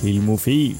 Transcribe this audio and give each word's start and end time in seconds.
Filmofil. 0.00 0.76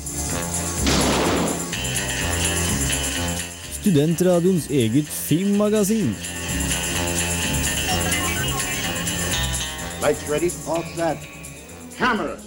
Studentradioens 3.81 4.71
eget 4.71 5.09
filmmagasin. 5.09 6.15
Lights 10.01 10.25
ready, 10.31 10.49
all 10.65 10.85
set. 10.95 11.19
Cameras. 11.99 12.41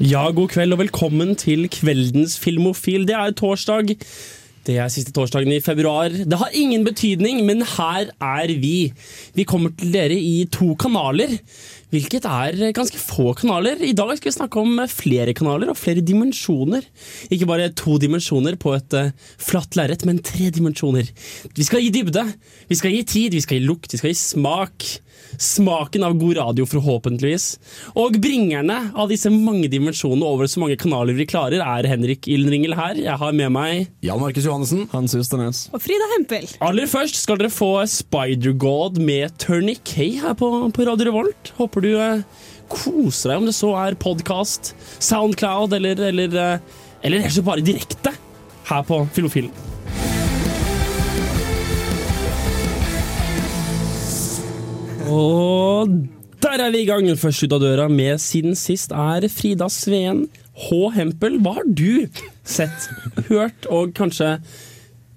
Ja, 0.00 0.30
god 0.30 0.48
kveld 0.48 0.76
og 0.76 0.78
velkommen 0.78 1.32
til 1.36 1.64
kveldens 1.72 2.36
Filmofil. 2.38 3.08
Det 3.08 3.16
er 3.16 3.30
torsdag. 3.30 3.96
Det 4.68 4.76
er 4.76 4.90
siste 4.92 5.14
torsdagen 5.16 5.48
i 5.48 5.62
februar. 5.64 6.12
Det 6.12 6.36
har 6.36 6.52
ingen 6.52 6.84
betydning, 6.84 7.40
men 7.48 7.64
her 7.64 8.10
er 8.20 8.50
vi. 8.60 8.92
Vi 9.32 9.46
kommer 9.48 9.72
til 9.80 9.94
dere 9.94 10.12
i 10.12 10.44
to 10.52 10.74
kanaler, 10.76 11.38
hvilket 11.92 12.26
er 12.28 12.72
ganske 12.76 13.00
få 13.00 13.32
kanaler. 13.38 13.80
I 13.80 13.94
dag 13.96 14.12
skal 14.18 14.30
vi 14.30 14.36
snakke 14.36 14.60
om 14.60 14.82
flere 14.92 15.34
kanaler 15.36 15.72
og 15.72 15.78
flere 15.80 16.04
dimensjoner. 16.04 16.84
Ikke 17.32 17.48
bare 17.48 17.70
to 17.76 17.96
dimensjoner 18.00 18.58
på 18.60 18.74
et 18.76 18.96
uh, 18.98 19.12
flatt 19.40 19.78
lerret, 19.78 20.04
men 20.08 20.20
tre 20.24 20.50
dimensjoner. 20.54 21.08
Vi 21.56 21.66
skal 21.66 21.84
gi 21.84 21.92
dybde, 21.94 22.24
vi 22.68 22.78
skal 22.78 22.94
gi 22.94 23.04
tid, 23.08 23.38
vi 23.38 23.44
skal 23.44 23.60
gi 23.60 23.68
lukt, 23.68 23.92
vi 23.94 24.00
skal 24.02 24.12
gi 24.12 24.20
smak. 24.20 24.88
Smaken 25.36 26.06
av 26.06 26.16
god 26.18 26.38
radio, 26.38 26.66
forhåpentligvis. 26.68 27.46
Og 27.98 28.18
bringerne 28.22 28.78
av 28.98 29.12
disse 29.12 29.30
mange 29.32 29.68
dimensjonene 29.70 30.26
over 30.26 30.48
så 30.50 30.62
mange 30.62 30.78
kanaler 30.80 31.16
vi 31.18 31.28
klarer, 31.28 31.62
er 31.62 31.88
Henrik 31.90 32.28
Ildenringel 32.30 32.76
her. 32.78 32.98
Jeg 33.02 33.20
har 33.20 33.36
med 33.36 33.52
meg 33.54 33.88
Jan 34.04 34.22
Markus 34.22 34.46
Johannessen. 34.48 34.86
Hans 34.92 35.14
Usternes. 35.18 35.66
Og 35.74 35.82
Frida 35.84 36.10
Hempel. 36.16 36.48
Aller 36.64 36.90
først 36.90 37.20
skal 37.20 37.40
dere 37.40 37.52
få 37.52 37.74
Spider-God 37.90 39.00
med 39.02 39.36
Tourniquet 39.42 40.22
her 40.24 40.38
på, 40.38 40.50
på 40.74 40.88
Radio 40.88 41.10
Revolt. 41.10 41.52
Håper 41.58 41.84
du 41.84 41.90
eh, 41.94 42.26
koser 42.72 43.32
deg, 43.32 43.40
om 43.40 43.48
det 43.48 43.56
så 43.56 43.72
er 43.80 43.98
podkast, 44.00 44.74
Soundcloud 44.98 45.76
eller 45.76 46.00
eller, 46.08 46.28
eller, 46.28 46.60
eller 47.02 47.28
slett 47.32 47.48
bare 47.48 47.64
direkte 47.64 48.14
her 48.68 48.86
på 48.88 49.04
Filofilen. 49.16 49.52
Og 55.08 55.92
der 56.42 56.62
er 56.66 56.70
vi 56.74 56.84
i 56.84 56.88
gang. 56.88 57.08
Først 57.18 57.44
ut 57.46 57.54
av 57.56 57.62
døra 57.62 57.88
med 57.90 58.20
Siden 58.22 58.56
sist 58.58 58.92
er 58.94 59.26
Frida 59.32 59.68
Sveen 59.72 60.26
H. 60.68 60.70
Hempel. 60.96 61.38
Hva 61.42 61.56
har 61.60 61.68
du 61.68 62.08
sett, 62.48 62.88
hørt 63.28 63.68
og 63.70 63.92
kanskje 63.98 64.36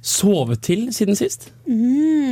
sovet 0.01 0.63
til 0.65 0.87
siden 0.95 1.17
sist? 1.17 1.51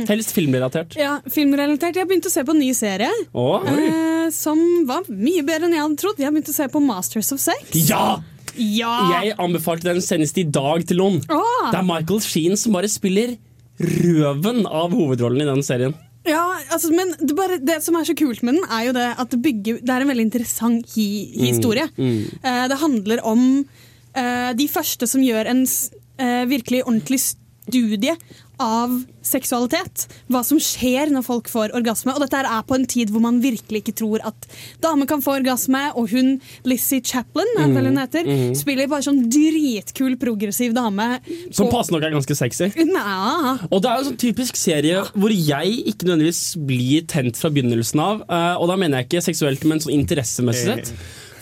Helst 0.08 0.32
filmrelatert. 0.34 0.96
Ja, 0.98 1.18
filmrelatert. 1.30 1.98
Jeg 2.00 2.08
begynte 2.10 2.30
å 2.30 2.34
se 2.34 2.42
på 2.46 2.54
en 2.56 2.62
ny 2.64 2.72
serie. 2.74 3.10
oh, 3.32 3.62
Eh, 3.70 4.30
som 4.34 4.58
var 4.86 5.06
mye 5.10 5.42
bedre 5.46 5.66
enn 5.68 5.74
jeg 5.74 5.82
hadde 5.84 6.00
trodd. 6.02 6.18
Jeg 6.22 6.30
begynte 6.34 6.52
å 6.54 6.58
se 6.58 6.66
på 6.70 6.82
Masters 6.84 7.32
of 7.36 7.40
Sex. 7.42 7.70
ja! 7.88 8.20
Ja! 8.60 9.22
Jeg 9.22 9.36
anbefalte 9.38 9.86
den 9.86 10.02
senest 10.02 10.36
i 10.36 10.42
dag 10.42 10.82
til 10.84 10.98
noen. 10.98 11.20
Oh. 11.30 11.68
Det 11.70 11.78
er 11.78 11.84
Michael 11.86 12.18
Sheen 12.20 12.56
som 12.58 12.74
bare 12.74 12.90
spiller 12.90 13.36
røven 13.80 14.64
av 14.66 14.90
hovedrollen 14.92 15.44
i 15.44 15.48
den 15.48 15.62
serien. 15.64 15.94
Ja, 16.28 16.42
altså, 16.68 16.90
men 16.92 17.14
det, 17.16 17.34
bare, 17.36 17.56
det 17.64 17.78
som 17.84 17.96
er 17.96 18.04
så 18.04 18.16
kult 18.18 18.42
med 18.44 18.58
den, 18.58 18.66
er 18.68 18.88
jo 18.88 18.96
det 18.96 19.06
at 19.22 19.30
det 19.32 19.40
bygger 19.40 19.80
Det 19.80 19.94
er 19.94 20.04
en 20.04 20.10
veldig 20.12 20.26
interessant 20.28 20.92
hi 20.96 21.06
historie. 21.46 21.86
Eh, 21.96 22.64
det 22.68 22.80
handler 22.82 23.22
om 23.24 23.44
uh, 23.64 24.50
de 24.56 24.68
første 24.68 25.08
som 25.08 25.24
gjør 25.24 25.48
en 25.48 25.64
eh, 25.64 26.44
virkelig 26.50 26.84
ordentlig 26.84 27.22
studie 27.24 28.16
av 28.60 28.92
seksualitet. 29.24 30.06
Hva 30.32 30.42
som 30.46 30.60
skjer 30.62 31.10
når 31.12 31.24
folk 31.26 31.50
får 31.50 31.74
orgasme. 31.76 32.14
Og 32.14 32.22
dette 32.24 32.40
er 32.40 32.64
på 32.66 32.76
en 32.76 32.86
tid 32.88 33.12
hvor 33.12 33.24
man 33.24 33.40
virkelig 33.42 33.82
ikke 33.82 33.96
tror 34.00 34.24
at 34.28 34.48
damer 34.82 35.08
kan 35.10 35.24
få 35.24 35.38
orgasme. 35.40 35.82
Og 35.98 36.10
hun 36.12 36.36
Lizzie 36.68 37.02
Chaplin 37.04 37.48
mm. 37.56 37.76
hun 37.80 38.00
heter, 38.00 38.30
spiller 38.58 38.90
bare 38.90 39.06
sånn 39.08 39.22
dritkul 39.32 40.16
progressiv 40.20 40.74
dame. 40.76 41.08
Som 41.56 41.70
passende 41.72 41.98
nok 41.98 42.08
er 42.08 42.16
ganske 42.18 42.38
sexy. 42.38 42.70
Nja. 42.90 43.56
Og 43.70 43.80
det 43.82 43.90
er 43.90 43.98
jo 43.98 44.04
en 44.04 44.10
sånn 44.12 44.20
typisk 44.20 44.60
serie 44.60 45.04
hvor 45.14 45.32
jeg 45.34 45.80
ikke 45.92 46.08
nødvendigvis 46.08 46.44
blir 46.68 47.06
tent 47.10 47.40
fra 47.40 47.52
begynnelsen 47.52 48.02
av. 48.02 48.24
eh, 48.28 48.54
Og 48.60 48.70
da 48.70 48.78
mener 48.80 49.00
jeg 49.00 49.10
ikke 49.10 49.26
seksuelt, 49.30 49.64
men 49.68 49.82
sånn 49.82 49.96
interessemessig 49.96 50.70
sett. 50.70 50.94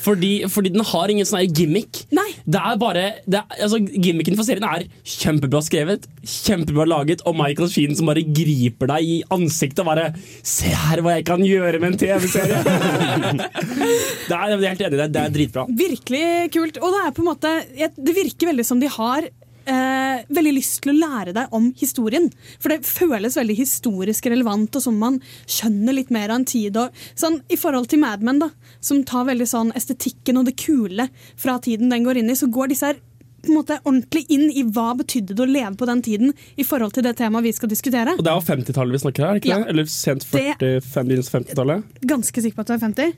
Fordi, 0.03 0.33
fordi 0.51 0.73
den 0.75 0.85
har 0.87 1.11
ingen 1.13 1.27
sånn 1.29 1.47
gimmick. 1.55 2.05
Nei. 2.15 2.29
Det 2.49 2.61
er 2.61 2.79
bare 2.81 3.05
det 3.27 3.41
er, 3.41 3.63
altså, 3.65 3.81
Gimmicken 3.99 4.37
for 4.39 4.47
serien 4.47 4.67
er 4.67 4.87
kjempebra 5.07 5.61
skrevet, 5.65 6.07
kjempebra 6.23 6.87
laget, 6.89 7.25
og 7.29 7.37
Michael 7.39 7.71
Sheen 7.73 7.97
som 7.99 8.09
bare 8.11 8.23
griper 8.23 8.91
deg 8.93 9.09
i 9.09 9.17
ansiktet 9.35 9.83
og 9.83 9.91
bare 9.91 10.13
'Se 10.43 10.71
her 10.71 11.03
hva 11.03 11.17
jeg 11.19 11.27
kan 11.29 11.43
gjøre 11.45 11.81
med 11.81 11.93
en 11.93 11.99
TV-serie!' 11.99 12.63
det 14.29 14.35
er, 14.35 14.47
jeg 14.49 14.59
er 14.59 14.69
helt 14.69 14.87
enig 14.87 14.95
i 14.95 15.03
det. 15.03 15.11
Det 15.13 15.23
er 15.23 15.35
dritbra. 15.35 15.67
Virkelig 15.69 16.25
kult. 16.55 16.81
Og 16.83 16.95
det 16.95 17.03
er 17.05 17.13
på 17.17 17.25
en 17.25 17.31
måte 17.33 17.53
Det 17.99 18.15
virker 18.15 18.53
veldig 18.53 18.67
som 18.67 18.81
de 18.81 18.91
har 18.93 19.29
eh, 19.69 20.23
veldig 20.35 20.55
lyst 20.57 20.81
til 20.85 20.95
å 20.95 20.99
lære 20.99 21.35
deg 21.37 21.55
om 21.57 21.69
historien. 21.79 22.31
For 22.59 22.73
det 22.73 22.89
føles 22.89 23.37
veldig 23.39 23.57
historisk 23.59 24.27
relevant, 24.33 24.79
og 24.79 24.85
som 24.85 24.97
man 25.01 25.21
skjønner 25.47 25.97
litt 25.99 26.13
mer 26.15 26.33
av 26.33 26.41
en 26.41 26.49
tid. 26.49 26.77
Og, 26.81 26.97
sånn, 27.19 27.41
I 27.53 27.59
forhold 27.61 27.91
til 27.93 28.01
Mad 28.03 28.25
Men, 28.27 28.41
da, 28.43 28.51
som 28.81 29.05
tar 29.05 29.29
veldig 29.29 29.47
sånn 29.49 29.75
estetikken 29.79 30.41
og 30.41 30.49
det 30.49 30.57
kule 30.61 31.09
fra 31.37 31.59
tiden 31.63 31.93
den 31.93 32.09
går 32.09 32.23
inn 32.23 32.33
i, 32.33 32.39
så 32.39 32.51
går 32.51 32.73
disse 32.73 32.91
her 32.93 32.99
på 33.39 33.53
en 33.53 33.55
måte 33.61 33.77
ordentlig 33.85 34.25
inn 34.35 34.49
i 34.51 34.65
hva 34.67 34.91
betydde 34.99 35.37
det 35.39 35.45
å 35.45 35.47
leve 35.47 35.77
på 35.79 35.87
den 35.87 36.01
tiden 36.03 36.33
i 36.59 36.65
forhold 36.67 36.97
til 36.97 37.05
det 37.07 37.13
temaet 37.21 37.47
vi 37.47 37.53
skal 37.55 37.71
diskutere. 37.71 38.17
Og 38.19 38.25
det 38.27 38.33
er 38.33 38.41
jo 38.41 38.47
50-tallet 38.49 38.97
vi 38.97 39.03
snakker 39.05 39.27
her, 39.29 39.39
ikke 39.39 39.53
Ja. 39.53 39.59
det? 39.63 39.69
Eller 39.71 39.87
sent 39.87 40.27
40, 40.27 40.81
50-tallet? 40.83 41.85
Ganske 42.03 42.43
sikker 42.43 42.59
på 42.59 42.65
at 42.67 42.73
det 42.73 42.77
er 42.81 42.85
50? 42.89 43.13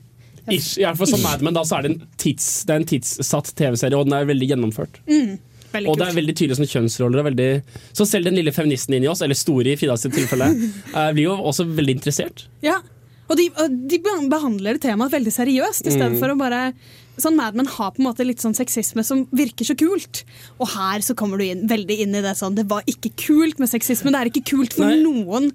Ish. 0.53 0.77
I 0.77 0.85
hvert 0.85 0.97
fall 0.97 1.09
som 1.09 1.21
Mad 1.25 1.41
Men, 1.45 1.53
da 1.57 1.63
så 1.65 1.77
er 1.79 1.85
det 1.87 1.91
en, 1.91 2.03
tids, 2.21 2.45
det 2.65 2.73
er 2.73 2.83
en 2.83 2.89
tidssatt 2.93 3.49
TV-serie, 3.57 3.97
og 3.97 4.07
den 4.07 4.13
er 4.17 4.29
veldig 4.29 4.47
gjennomført. 4.53 5.01
Veldig 5.71 5.91
Og 5.91 5.99
det 5.99 6.07
er 6.07 6.17
veldig 6.17 6.35
tydelig 6.37 6.57
sånn 6.59 6.71
kjønnsroller. 6.71 7.21
Og 7.21 7.29
veldig, 7.31 7.51
så 7.95 8.07
selv 8.07 8.29
den 8.29 8.39
lille 8.39 8.53
feministen 8.55 8.97
inni 8.97 9.09
oss, 9.11 9.21
eller 9.25 9.37
store 9.39 9.73
i 9.73 9.77
Fridas 9.79 10.07
tilfelle, 10.07 10.49
eh, 10.95 11.11
blir 11.15 11.29
jo 11.29 11.37
også 11.37 11.67
veldig 11.69 11.99
interessert. 11.99 12.47
Ja, 12.65 12.81
og 13.31 13.37
de, 13.39 13.47
de 13.87 14.01
behandler 14.03 14.79
temaet 14.81 15.13
veldig 15.13 15.31
seriøst, 15.31 15.87
i 15.87 15.95
stedet 15.95 16.19
for 16.19 16.33
å 16.33 16.39
bare 16.39 16.71
Sånn 17.21 17.35
Mad 17.37 17.57
Men 17.59 17.67
har 17.69 17.91
på 17.93 18.01
en 18.01 18.07
måte 18.07 18.25
litt 18.25 18.41
sånn 18.41 18.55
sexisme 18.55 19.03
som 19.05 19.25
virker 19.35 19.67
så 19.67 19.75
kult. 19.77 20.23
Og 20.63 20.71
her 20.73 21.03
så 21.05 21.13
kommer 21.17 21.37
du 21.37 21.45
inn, 21.45 21.65
veldig 21.69 21.97
inn 22.05 22.15
i 22.17 22.23
det 22.23 22.33
sånn 22.39 22.55
Det 22.57 22.65
var 22.71 22.87
ikke 22.89 23.11
kult 23.19 23.59
med 23.61 23.69
sexisme. 23.69 24.13
Det 24.13 24.21
er 24.21 24.31
ikke 24.31 24.47
kult 24.53 24.75
for 24.77 24.87
Nei. 24.87 25.01
noen 25.03 25.51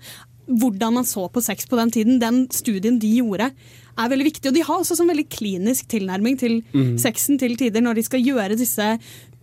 hvordan 0.47 0.95
man 0.95 1.09
så 1.09 1.25
på 1.33 1.43
sex 1.43 1.67
på 1.67 1.79
den 1.81 1.91
tiden. 1.91 2.21
Den 2.23 2.45
studien 2.55 3.01
de 3.03 3.09
gjorde, 3.19 3.51
er 3.97 4.11
veldig 4.13 4.29
viktig. 4.29 4.51
Og 4.51 4.55
de 4.55 4.63
har 4.69 4.79
også 4.79 4.99
sånn 4.99 5.11
veldig 5.11 5.27
klinisk 5.33 5.89
tilnærming 5.91 6.37
til 6.39 6.61
sexen 7.03 7.41
til 7.41 7.57
tider 7.59 7.83
når 7.83 7.99
de 7.99 8.07
skal 8.07 8.23
gjøre 8.23 8.59
disse 8.61 8.93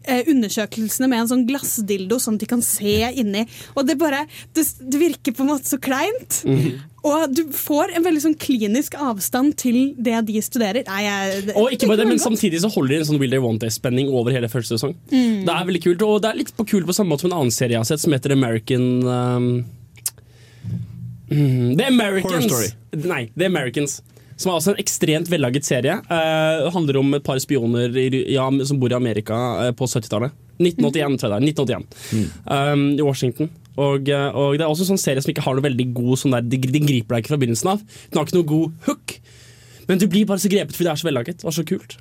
undersøkelsene 0.03 1.07
med 1.11 1.23
en 1.23 1.29
sånn 1.31 1.45
glassdildo 1.47 2.19
sånn 2.21 2.39
at 2.39 2.43
de 2.43 2.49
kan 2.49 2.63
se 2.65 2.95
inni. 3.13 3.45
Og 3.77 3.87
det 3.87 3.97
bare 4.01 4.25
Det, 4.53 4.65
det 4.79 4.99
virker 4.99 5.35
på 5.35 5.43
en 5.45 5.53
måte 5.53 5.69
så 5.69 5.79
kleint. 5.81 6.43
Og 7.03 7.33
du 7.35 7.41
får 7.51 7.91
en 7.97 8.05
veldig 8.05 8.21
sånn 8.23 8.35
klinisk 8.39 8.95
avstand 8.95 9.57
til 9.59 9.93
det 9.99 10.21
de 10.29 10.39
studerer. 10.43 10.85
Nei, 10.87 11.01
jeg, 11.03 11.41
Og 11.59 11.73
ikke 11.75 11.89
bare 11.89 12.03
det, 12.03 12.07
men 12.13 12.21
samtidig 12.23 12.61
så 12.63 12.71
holder 12.71 12.95
de 12.95 12.99
en 13.01 13.09
sånn 13.11 13.19
Will 13.19 13.33
They 13.33 13.43
Want 13.43 13.63
Day-spenning 13.63 14.11
over 14.11 14.31
hele 14.35 14.47
første 14.51 14.77
sesong. 14.77 14.95
Det 15.11 15.51
er 15.51 15.67
veldig 15.67 15.83
kult, 15.83 16.05
og 16.07 16.21
det 16.23 16.31
er 16.31 16.39
litt 16.39 16.53
på 16.55 16.67
kult 16.69 16.87
på 16.87 16.95
samme 16.95 17.11
måte 17.11 17.25
som 17.25 17.33
en 17.33 17.41
annen 17.41 17.55
serie 17.55 17.75
jeg 17.75 17.83
har 17.83 17.89
sett, 17.91 18.03
som 18.03 18.15
heter 18.15 18.35
American 18.37 18.87
um, 19.03 19.49
mm, 21.27 21.75
The 21.79 21.89
Americans. 21.91 22.31
Horror 22.31 22.47
Story. 22.47 22.71
Nei, 23.03 23.21
The 23.35 23.51
Americans. 23.51 23.99
Som 24.37 24.51
er 24.51 24.57
også 24.57 24.73
en 24.73 24.81
ekstremt 24.81 25.29
vellaget 25.31 25.67
serie. 25.67 25.99
Uh, 26.09 26.69
handler 26.73 26.99
om 27.01 27.17
et 27.17 27.25
par 27.25 27.39
spioner 27.43 27.93
i, 27.99 28.07
ja, 28.33 28.47
som 28.67 28.79
bor 28.81 28.93
i 28.93 28.97
Amerika 28.97 29.39
uh, 29.59 29.71
på 29.77 29.89
70-tallet. 29.89 30.33
1981, 30.61 31.19
tror 31.19 31.33
jeg 31.33 31.33
det 31.33 31.37
er. 31.37 31.85
1981. 31.89 32.33
Um, 32.47 32.87
I 32.97 33.05
Washington. 33.05 33.51
Og, 33.73 34.09
eh, 34.09 34.35
og 34.37 34.57
det 34.57 34.61
er 34.61 34.69
også 34.69 34.85
en 34.85 34.93
sånn 34.93 35.01
serie 35.01 35.23
som 35.23 35.31
ikke 35.33 35.43
har 35.45 35.57
noe 35.57 35.65
veldig 35.65 35.87
god 35.97 36.19
sånn 36.21 36.35
der, 36.35 36.45
Den 36.45 36.85
griper 36.85 37.15
deg 37.15 37.23
ikke 37.23 37.33
fra 37.33 37.39
begynnelsen 37.41 37.71
av. 37.73 37.81
Den 37.81 38.19
har 38.19 38.27
ikke 38.27 38.37
noe 38.37 38.49
god 38.51 38.75
hook. 38.87 39.15
Men 39.89 39.99
du 39.99 40.05
blir 40.07 40.27
bare 40.29 40.43
så 40.43 40.51
grepet 40.51 40.77
fordi 40.77 40.87
det 40.87 40.93
er 40.93 41.01
så 41.01 41.09
vellaget 41.09 41.43
og 41.43 41.55
så 41.55 41.65
kult. 41.67 41.97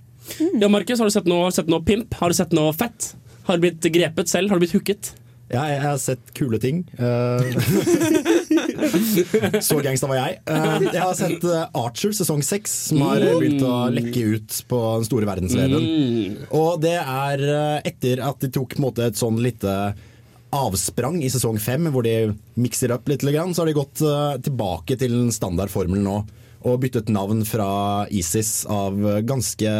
Ja, 0.60 0.68
Markus, 0.70 1.00
har 1.00 1.08
du 1.08 1.14
sett 1.14 1.28
noe, 1.30 1.48
sett 1.54 1.70
noe 1.72 1.82
pimp? 1.86 2.14
Har 2.20 2.30
du 2.30 2.36
sett 2.36 2.52
noe 2.54 2.74
fett? 2.76 3.14
Har 3.48 3.58
du 3.58 3.64
blitt 3.64 3.88
grepet 3.94 4.30
selv? 4.30 4.52
Har 4.52 4.60
du 4.60 4.66
blitt 4.66 4.76
hooket? 4.76 5.14
Ja, 5.52 5.66
jeg 5.68 5.80
har 5.84 5.98
sett 6.00 6.30
kule 6.32 6.56
ting. 6.60 6.78
Eh, 6.96 7.44
så 9.66 9.76
gangsta 9.84 10.08
var 10.08 10.16
jeg. 10.16 10.38
Eh, 10.48 10.86
jeg 10.86 11.02
har 11.02 11.12
sett 11.18 11.44
eh, 11.44 11.66
Archer 11.76 12.14
sesong 12.16 12.40
seks, 12.46 12.72
som 12.88 13.02
har 13.04 13.20
begynt 13.20 13.60
å 13.66 13.74
lekke 13.92 14.22
ut 14.32 14.62
på 14.70 14.80
den 14.96 15.08
store 15.10 15.28
verdensveven. 15.28 15.84
Og 16.56 16.80
det 16.80 16.96
er 16.96 17.44
etter 17.84 18.24
at 18.24 18.40
de 18.40 18.48
tok 18.54 18.78
måte, 18.80 19.10
et 19.10 19.20
sånn 19.20 19.42
lite 19.44 19.76
avsprang 20.56 21.20
i 21.24 21.30
sesong 21.32 21.60
fem, 21.60 21.90
hvor 21.92 22.04
de 22.04 22.32
mikser 22.60 22.92
opp 22.96 23.12
litt, 23.12 23.24
så 23.24 23.62
har 23.62 23.68
de 23.68 23.76
gått 23.76 24.00
tilbake 24.48 24.96
til 25.00 25.18
den 25.18 25.32
standard 25.36 25.72
nå. 25.72 26.22
Og 26.62 26.78
byttet 26.82 27.10
navn 27.10 27.42
fra 27.48 28.06
ISIS 28.14 28.62
av 28.70 28.96
ganske 29.26 29.70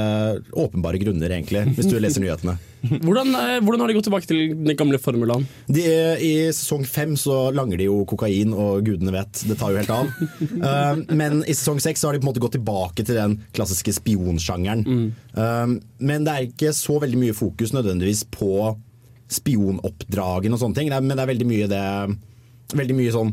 åpenbare 0.51 0.99
grunner, 1.03 1.31
egentlig, 1.31 1.65
hvis 1.77 1.91
du 1.91 1.99
leser 2.03 2.25
nyhetene. 2.25 2.59
Hvordan, 3.05 3.29
eh, 3.39 3.61
hvordan 3.63 3.85
har 3.85 3.91
de 3.91 3.95
gått 3.95 4.07
tilbake 4.09 4.27
til 4.27 4.57
den 4.59 4.75
gamle 4.79 4.99
formulaen? 4.99 5.45
De, 5.71 5.85
I 6.19 6.33
sesong 6.51 6.83
fem 6.89 7.13
så 7.21 7.53
langer 7.55 7.79
de 7.79 7.87
jo 7.87 8.01
kokain, 8.11 8.51
og 8.51 8.83
gudene 8.89 9.15
vet, 9.15 9.45
det 9.47 9.55
tar 9.61 9.71
jo 9.71 9.79
helt 9.79 9.93
av. 9.95 10.11
Uh, 10.41 10.99
men 11.21 11.45
i 11.47 11.55
sesong 11.55 11.79
seks 11.83 12.03
har 12.03 12.17
de 12.17 12.19
på 12.19 12.27
en 12.27 12.33
måte 12.33 12.43
gått 12.43 12.57
tilbake 12.59 13.07
til 13.07 13.21
den 13.21 13.37
klassiske 13.55 13.95
spionsjangeren. 14.01 15.13
Uh, 15.37 15.79
men 16.03 16.27
det 16.27 16.35
er 16.35 16.49
ikke 16.49 16.75
så 16.75 16.99
veldig 17.03 17.23
mye 17.23 17.39
fokus 17.39 17.75
nødvendigvis 17.77 18.25
på 18.35 18.73
spionoppdragene 19.33 20.59
og 20.59 20.65
sånne 20.65 20.81
ting. 20.81 20.91
Men 20.93 21.15
det 21.15 21.23
er 21.23 21.35
veldig 21.35 21.49
mye 21.49 21.71
det 21.71 21.87
Veldig 22.73 22.95
mye 22.97 23.13
sånn 23.13 23.31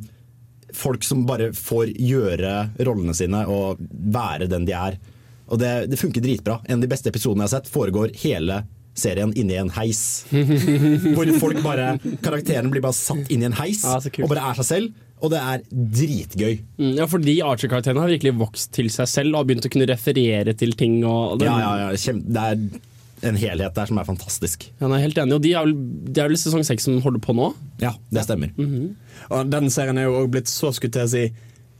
folk 0.75 1.03
som 1.05 1.25
bare 1.29 1.51
får 1.55 1.93
gjøre 1.97 2.53
rollene 2.85 3.15
sine 3.17 3.45
og 3.49 3.79
være 3.89 4.49
den 4.51 4.67
de 4.69 4.75
er. 4.77 4.97
Og 5.49 5.59
det, 5.61 5.89
det 5.89 5.97
funker 5.99 6.21
dritbra. 6.21 6.59
En 6.69 6.77
av 6.77 6.85
de 6.85 6.91
beste 6.91 7.09
episodene 7.09 7.45
jeg 7.45 7.49
har 7.49 7.55
sett, 7.59 7.71
foregår 7.73 8.13
hele 8.21 8.61
serien 8.99 9.31
inni 9.39 9.55
en 9.57 9.71
heis. 9.73 10.25
Hvor 11.15 11.29
folk 11.39 11.61
bare 11.65 11.93
karakteren 12.23 12.69
blir 12.73 12.83
bare 12.85 12.97
satt 12.97 13.29
inn 13.31 13.45
i 13.45 13.47
en 13.49 13.55
heis 13.59 13.85
Ja, 13.87 13.97
og 13.99 14.27
bare 14.31 14.49
er 14.51 14.59
seg 14.59 14.67
selv. 14.69 15.05
Og 15.19 15.33
det 15.33 15.39
er 15.43 15.63
dritgøy. 15.67 16.53
Mm, 16.79 16.93
Ja, 16.95 17.05
fordi 17.11 17.33
Archer-karakterene 17.43 18.05
har 18.05 18.11
virkelig 18.13 18.37
vokst 18.39 18.71
til 18.77 18.87
seg 18.93 19.09
selv 19.11 19.33
og 19.33 19.41
har 19.41 19.49
begynt 19.49 19.67
å 19.67 19.71
kunne 19.73 19.89
referere 19.89 20.53
til 20.55 20.71
ting. 20.79 21.01
Og 21.03 21.41
det, 21.41 21.49
Ja, 21.49 21.57
ja, 21.59 21.89
ja, 21.89 22.13
det 22.15 22.45
er 22.45 22.61
en 23.25 23.37
helhet 23.39 23.75
der 23.75 23.89
som 23.89 23.99
er 23.99 24.07
fantastisk. 24.07 24.69
Jeg 24.79 24.87
er 24.87 25.03
helt 25.03 25.17
enig, 25.21 25.35
og 25.35 25.43
de 25.43 25.53
er 25.53 25.67
vel, 25.67 25.75
det 26.07 26.23
er 26.23 26.29
vel 26.31 26.39
sesong 26.39 26.65
seks 26.67 26.87
som 26.87 26.99
holder 27.03 27.21
på 27.23 27.35
nå? 27.37 27.51
Ja, 27.83 27.93
det 28.13 28.25
stemmer. 28.27 28.53
Og 29.29 29.51
den 29.51 29.69
serien 29.73 29.99
er 29.99 30.07
jo 30.07 30.17
også 30.21 30.33
blitt 30.35 30.51
så 30.51 30.71
skulle 30.75 30.95
til 30.95 31.07
å 31.07 31.11
si 31.11 31.25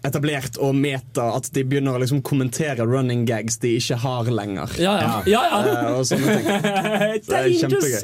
etablert 0.07 0.57
og 0.63 0.75
meta 0.79 1.25
at 1.35 1.49
de 1.55 1.63
begynner 1.67 1.97
å 1.97 2.01
liksom 2.01 2.21
kommentere 2.25 2.85
running 2.87 3.25
gags 3.27 3.59
de 3.59 3.73
ikke 3.79 3.97
har 3.99 4.29
lenger. 4.31 4.71
Ja, 4.79 4.93
ja. 5.01 5.15
ja, 5.27 5.41
ja. 5.51 5.59
Eh, 5.59 5.97
og 5.97 6.05
sånne 6.07 6.37
ting. 6.37 6.47
Det 7.29 7.39
er 7.39 7.49
kjempegøy. 7.59 7.97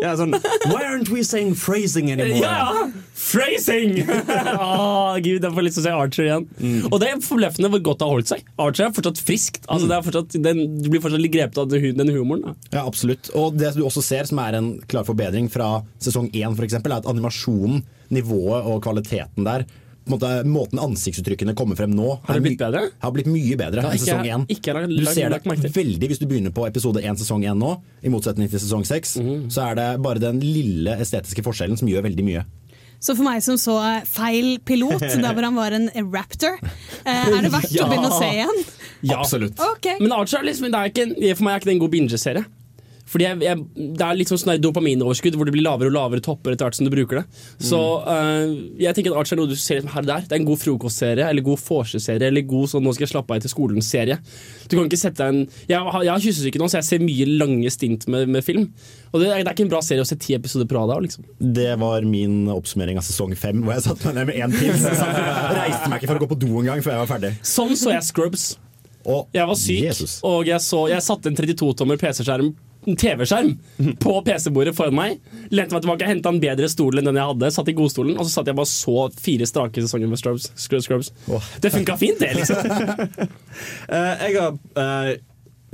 Ja, 0.00 0.14
sånn, 0.16 0.36
Why 0.68 0.84
aren't 0.84 1.10
we 1.12 1.24
saying 1.26 1.54
phrasing 1.58 2.10
anymore? 2.12 2.44
Ja! 2.44 2.88
Phrasing! 3.20 3.98
oh, 4.60 5.16
Gud, 5.20 5.44
jeg 5.44 5.52
får 5.56 5.66
lyst 5.66 5.78
til 5.78 5.84
å 5.84 5.86
se 5.86 5.96
Archer 5.96 6.28
igjen. 6.28 6.46
Og 6.90 6.96
det 7.02 7.10
er 7.10 7.24
forbløffende 7.24 7.72
hvor 7.72 7.84
godt 7.90 8.00
det 8.00 8.08
har 8.08 8.14
holdt 8.16 8.32
seg. 8.32 8.46
Archer 8.60 8.88
er 8.88 8.94
fortsatt 8.96 9.20
friskt. 9.24 9.62
Altså, 9.68 9.90
det 9.90 9.96
er 9.96 10.06
fortsatt, 10.06 10.38
den, 10.48 10.64
du 10.80 10.88
blir 10.92 11.04
fortsatt 11.04 11.24
litt 11.24 11.34
grepet 11.36 11.60
av 11.60 11.68
den 11.72 12.00
den 12.00 12.12
humoren. 12.14 12.46
Da. 12.48 12.78
Ja, 12.78 12.86
absolutt. 12.86 13.32
Og 13.36 13.56
det 13.60 13.74
du 13.76 13.84
også 13.84 14.04
ser 14.04 14.28
som 14.28 14.40
er 14.42 14.56
en 14.60 14.72
klar 14.90 15.08
forbedring 15.08 15.50
fra 15.52 15.80
sesong 16.02 16.30
én, 16.32 16.56
f.eks., 16.56 16.80
er 16.80 16.96
at 17.00 17.08
animasjonen, 17.10 17.84
nivået 18.10 18.66
og 18.66 18.80
kvaliteten 18.82 19.44
der 19.46 19.68
måte, 20.10 20.30
Måten 20.48 20.80
ansiktsuttrykkene 20.82 21.54
kommer 21.58 21.78
frem 21.78 21.92
nå, 21.94 22.20
Har 22.26 22.38
det 22.38 22.44
blitt 22.44 22.60
bedre? 22.60 22.82
Har 23.02 23.14
blitt 23.14 23.30
mye 23.30 23.58
bedre 23.60 23.84
enn 23.84 23.98
sesong 24.00 24.26
én. 24.26 24.46
Du 24.90 25.04
ser 25.08 25.32
det 25.32 25.40
veldig 25.74 26.10
hvis 26.10 26.20
du 26.22 26.26
begynner 26.30 26.54
på 26.54 26.66
episode 26.68 27.02
én 27.02 27.18
sesong 27.18 27.44
én 27.46 27.58
nå, 27.60 27.76
i 28.02 28.12
motsetning 28.12 28.50
til 28.50 28.62
sesong 28.62 28.84
seks. 28.88 29.16
Mm. 29.22 29.48
Så 29.52 29.64
er 29.70 29.78
det 29.78 29.88
bare 30.04 30.22
den 30.22 30.42
lille 30.44 30.98
estetiske 31.00 31.44
forskjellen 31.46 31.78
som 31.80 31.90
gjør 31.90 32.08
veldig 32.08 32.26
mye. 32.26 32.44
Så 33.00 33.14
for 33.16 33.24
meg 33.24 33.40
som 33.40 33.56
så 33.56 33.78
feil 34.04 34.58
pilot, 34.68 35.00
der 35.24 35.32
hvor 35.32 35.46
han 35.48 35.56
var 35.56 35.72
en 35.76 35.88
raptor, 36.12 36.58
eh, 36.60 37.30
er 37.32 37.40
det 37.46 37.52
verdt 37.54 37.72
Ja. 37.78 37.86
å 37.86 37.90
begynne 37.92 38.12
å 38.12 38.18
se 38.20 38.28
igjen? 38.34 38.64
Ja. 39.00 39.20
Absolutt. 39.22 39.60
Okay. 39.76 39.96
Men 40.02 40.12
Archer 40.12 40.42
er 40.42 40.50
liksom, 40.50 40.68
det 40.68 40.80
er 40.80 40.92
ikke, 40.92 41.36
for 41.38 41.46
meg 41.46 41.54
er 41.54 41.62
ikke 41.62 41.70
det 41.70 41.76
en 41.78 41.84
god 41.86 41.94
bingeserie. 41.96 42.44
Fordi 43.10 43.24
jeg, 43.26 43.40
jeg, 43.42 43.58
Det 43.98 44.04
er 44.06 44.14
litt 44.20 44.30
sånn 44.30 44.38
sånn 44.38 44.60
dopaminoverskudd 44.62 45.34
hvor 45.34 45.48
det 45.48 45.54
blir 45.56 45.64
lavere 45.66 45.90
og 45.90 45.96
lavere 45.96 46.22
topper 46.22 46.54
etter 46.54 46.68
hvert 46.68 46.76
som 46.78 46.86
du 46.86 46.92
bruker 46.94 47.18
det. 47.20 47.24
Så 47.66 47.80
eh, 48.06 48.52
jeg 48.84 48.94
tenker 48.94 49.10
at 49.16 49.18
Archer 49.24 49.34
er 49.34 49.40
noe 49.42 49.50
du 49.50 49.56
ser 49.58 49.82
her 49.82 50.04
og 50.04 50.06
der. 50.06 50.22
Det 50.30 50.36
er 50.36 50.40
en 50.42 50.46
god 50.46 50.60
frokostserie 50.62 51.26
eller 51.26 51.42
god 51.42 51.58
vorseserie 51.66 52.28
eller 52.30 52.46
god 52.46 52.70
sånn 52.70 52.84
'nå 52.86 52.94
skal 52.94 53.06
jeg 53.08 53.12
slappe 53.16 53.34
av 53.34 53.40
etter 53.40 53.50
skolen'-serie. 53.50 54.20
Du 54.70 54.76
kan 54.78 54.86
ikke 54.86 55.00
sette 55.02 55.18
deg 55.18 55.28
en 55.34 55.40
Jeg 55.66 55.80
jeg 55.80 56.12
har 56.14 56.22
kyssesyke 56.22 56.62
nå, 56.62 56.70
så 56.70 56.78
jeg 56.78 56.88
ser 56.92 57.02
mye 57.02 57.26
lange 57.40 57.70
stint 57.74 58.06
med, 58.06 58.28
med 58.28 58.44
film. 58.46 58.70
Og 59.12 59.20
det, 59.20 59.28
er- 59.28 59.42
det 59.42 59.48
er 59.50 59.54
ikke 59.58 59.66
en 59.66 59.74
bra 59.74 59.82
serie 59.82 60.02
å 60.06 60.06
se 60.06 60.14
ti 60.16 60.34
episoder 60.38 60.70
på 60.70 60.78
rad 60.78 60.94
av. 60.94 61.02
Liksom. 61.02 61.24
Det 61.40 61.74
var 61.82 62.02
min 62.06 62.46
oppsummering 62.48 62.96
av 62.96 63.02
sesong 63.02 63.34
fem, 63.36 63.62
hvor 63.66 63.74
jeg 63.74 63.82
satt 63.88 64.04
meg 64.06 64.14
ned 64.20 64.26
med 64.30 64.36
én 64.38 64.54
pils. 64.54 64.86
Reiste 64.86 65.90
meg 65.90 65.98
ikke 66.00 66.12
for 66.14 66.20
å 66.20 66.24
gå 66.24 66.30
på 66.30 66.38
do 66.46 66.50
engang 66.62 66.82
før 66.84 66.94
jeg 66.94 67.02
var 67.02 67.10
ferdig. 67.18 67.32
Sånn 67.42 67.74
så 67.74 67.90
jeg 67.96 68.06
Scrubs. 68.06 68.52
Og 69.08 69.28
Jeg 69.32 69.46
var 69.48 69.56
syk, 69.56 69.78
Jesus. 69.82 70.18
og 70.22 70.44
jeg, 70.46 70.60
så, 70.60 70.84
jeg 70.92 71.00
satte 71.02 71.30
en 71.30 71.36
32-tommer 71.38 71.96
PC-skjerm 71.96 72.50
TV-skjerm 72.84 73.54
på 74.00 74.12
PC-bordet 74.26 74.74
foran 74.76 74.96
meg. 74.96 75.18
Lente 75.52 75.76
meg 75.76 75.84
tilbake, 75.84 76.08
henta 76.08 76.32
en 76.32 76.40
bedre 76.42 76.68
stol 76.72 77.00
enn 77.00 77.10
den 77.10 77.20
jeg 77.20 77.32
hadde. 77.32 77.52
Satt 77.54 77.70
i 77.72 77.76
godstolen, 77.76 78.16
og 78.16 78.26
så 78.26 78.38
satt 78.38 78.50
jeg 78.50 78.58
bare 78.58 78.70
så 78.70 79.06
fire 79.20 79.48
strake 79.48 79.84
sesonger 79.84 80.10
med 80.10 80.20
Scrubs. 80.20 80.50
Scrubs, 80.56 80.88
Scrubs. 80.88 81.12
Åh. 81.28 81.50
Det 81.60 81.72
funka 81.74 81.96
fint, 82.00 82.20
det, 82.22 82.34
liksom. 82.40 82.60
uh, 83.90 84.14
jeg 84.24 84.36
har 84.36 84.54
uh, 84.56 85.14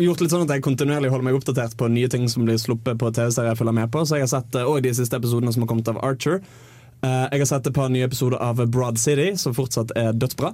gjort 0.02 0.22
litt 0.22 0.34
sånn 0.34 0.46
at 0.46 0.56
jeg 0.56 0.64
kontinuerlig 0.66 1.12
holder 1.12 1.30
meg 1.30 1.38
oppdatert 1.38 1.76
på 1.78 1.90
nye 1.92 2.10
ting 2.12 2.26
som 2.32 2.46
blir 2.46 2.58
sluppet 2.60 2.98
på 3.00 3.12
TV-serier 3.12 3.54
jeg 3.54 3.60
følger 3.62 3.78
med 3.80 3.92
på. 3.92 4.06
Så 4.06 4.18
jeg 4.18 4.26
har 4.26 4.32
sett 4.38 4.58
uh, 4.58 4.78
de 4.82 4.96
siste 4.98 5.20
episodene 5.20 5.54
som 5.54 5.66
har 5.66 5.72
kommet 5.72 5.92
av 5.92 6.02
Archer. 6.04 6.42
Eh, 7.04 7.26
jeg 7.32 7.42
har 7.42 7.48
sett 7.50 7.68
et 7.68 7.76
par 7.76 7.90
nye 7.92 8.06
episoder 8.06 8.40
av 8.42 8.62
Broad 8.72 8.98
City, 9.00 9.34
som 9.36 9.54
fortsatt 9.56 9.92
er 9.98 10.14
dødsbra. 10.16 10.52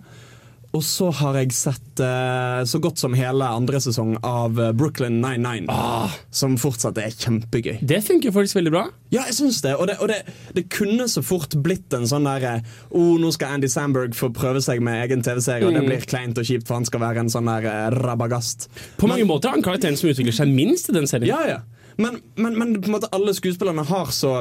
Og 0.72 0.80
så 0.84 1.10
har 1.12 1.36
jeg 1.36 1.52
sett 1.52 2.00
uh, 2.00 2.62
så 2.64 2.78
godt 2.80 3.00
som 3.00 3.12
hele 3.16 3.44
andre 3.44 3.76
sesong 3.82 4.14
av 4.24 4.56
eh, 4.56 4.70
Brooklyn 4.72 5.18
99. 5.20 5.66
Som 6.32 6.54
fortsatt 6.60 6.96
er 7.02 7.12
kjempegøy. 7.12 7.82
Det 7.84 7.98
funker 8.06 8.32
faktisk 8.32 8.56
veldig 8.56 8.72
bra. 8.72 8.86
Ja, 9.12 9.26
jeg 9.28 9.36
syns 9.36 9.60
det. 9.64 9.74
Og, 9.76 9.90
det, 9.90 9.98
og 10.00 10.08
det, 10.08 10.22
det 10.56 10.64
kunne 10.72 11.10
så 11.12 11.20
fort 11.26 11.52
blitt 11.60 11.92
en 11.92 12.08
sånn 12.08 12.24
derre 12.24 12.54
oh, 12.88 13.18
nå 13.20 13.34
skal 13.36 13.58
Andy 13.58 13.68
Samberg 13.68 14.16
få 14.16 14.30
prøve 14.32 14.62
seg 14.64 14.80
med 14.84 15.02
egen 15.04 15.24
TV-serie, 15.26 15.68
og 15.68 15.76
det 15.76 15.84
blir 15.84 16.08
kleint 16.08 16.40
og 16.40 16.48
kjipt, 16.48 16.64
for 16.70 16.80
han 16.80 16.88
skal 16.88 17.04
være 17.04 17.26
en 17.26 17.32
sånn 17.32 17.52
der 17.52 17.68
uh, 17.68 17.98
rabagast. 17.98 18.70
På 18.96 19.10
mange 19.12 19.28
måter 19.28 19.50
er 19.50 19.58
han 19.58 19.66
karakteren 19.66 20.00
som 20.00 20.08
utvikler 20.08 20.36
seg 20.40 20.56
minst 20.56 20.88
i 20.88 20.96
den 20.96 21.10
serien. 21.10 21.28
Ja, 21.28 21.42
ja. 21.58 21.60
Men, 22.00 22.22
men, 22.40 22.56
men 22.56 22.78
på 22.80 22.88
en 22.88 22.96
måte 22.96 23.12
alle 23.12 23.36
skuespillerne 23.36 23.84
har 23.92 24.08
så, 24.16 24.38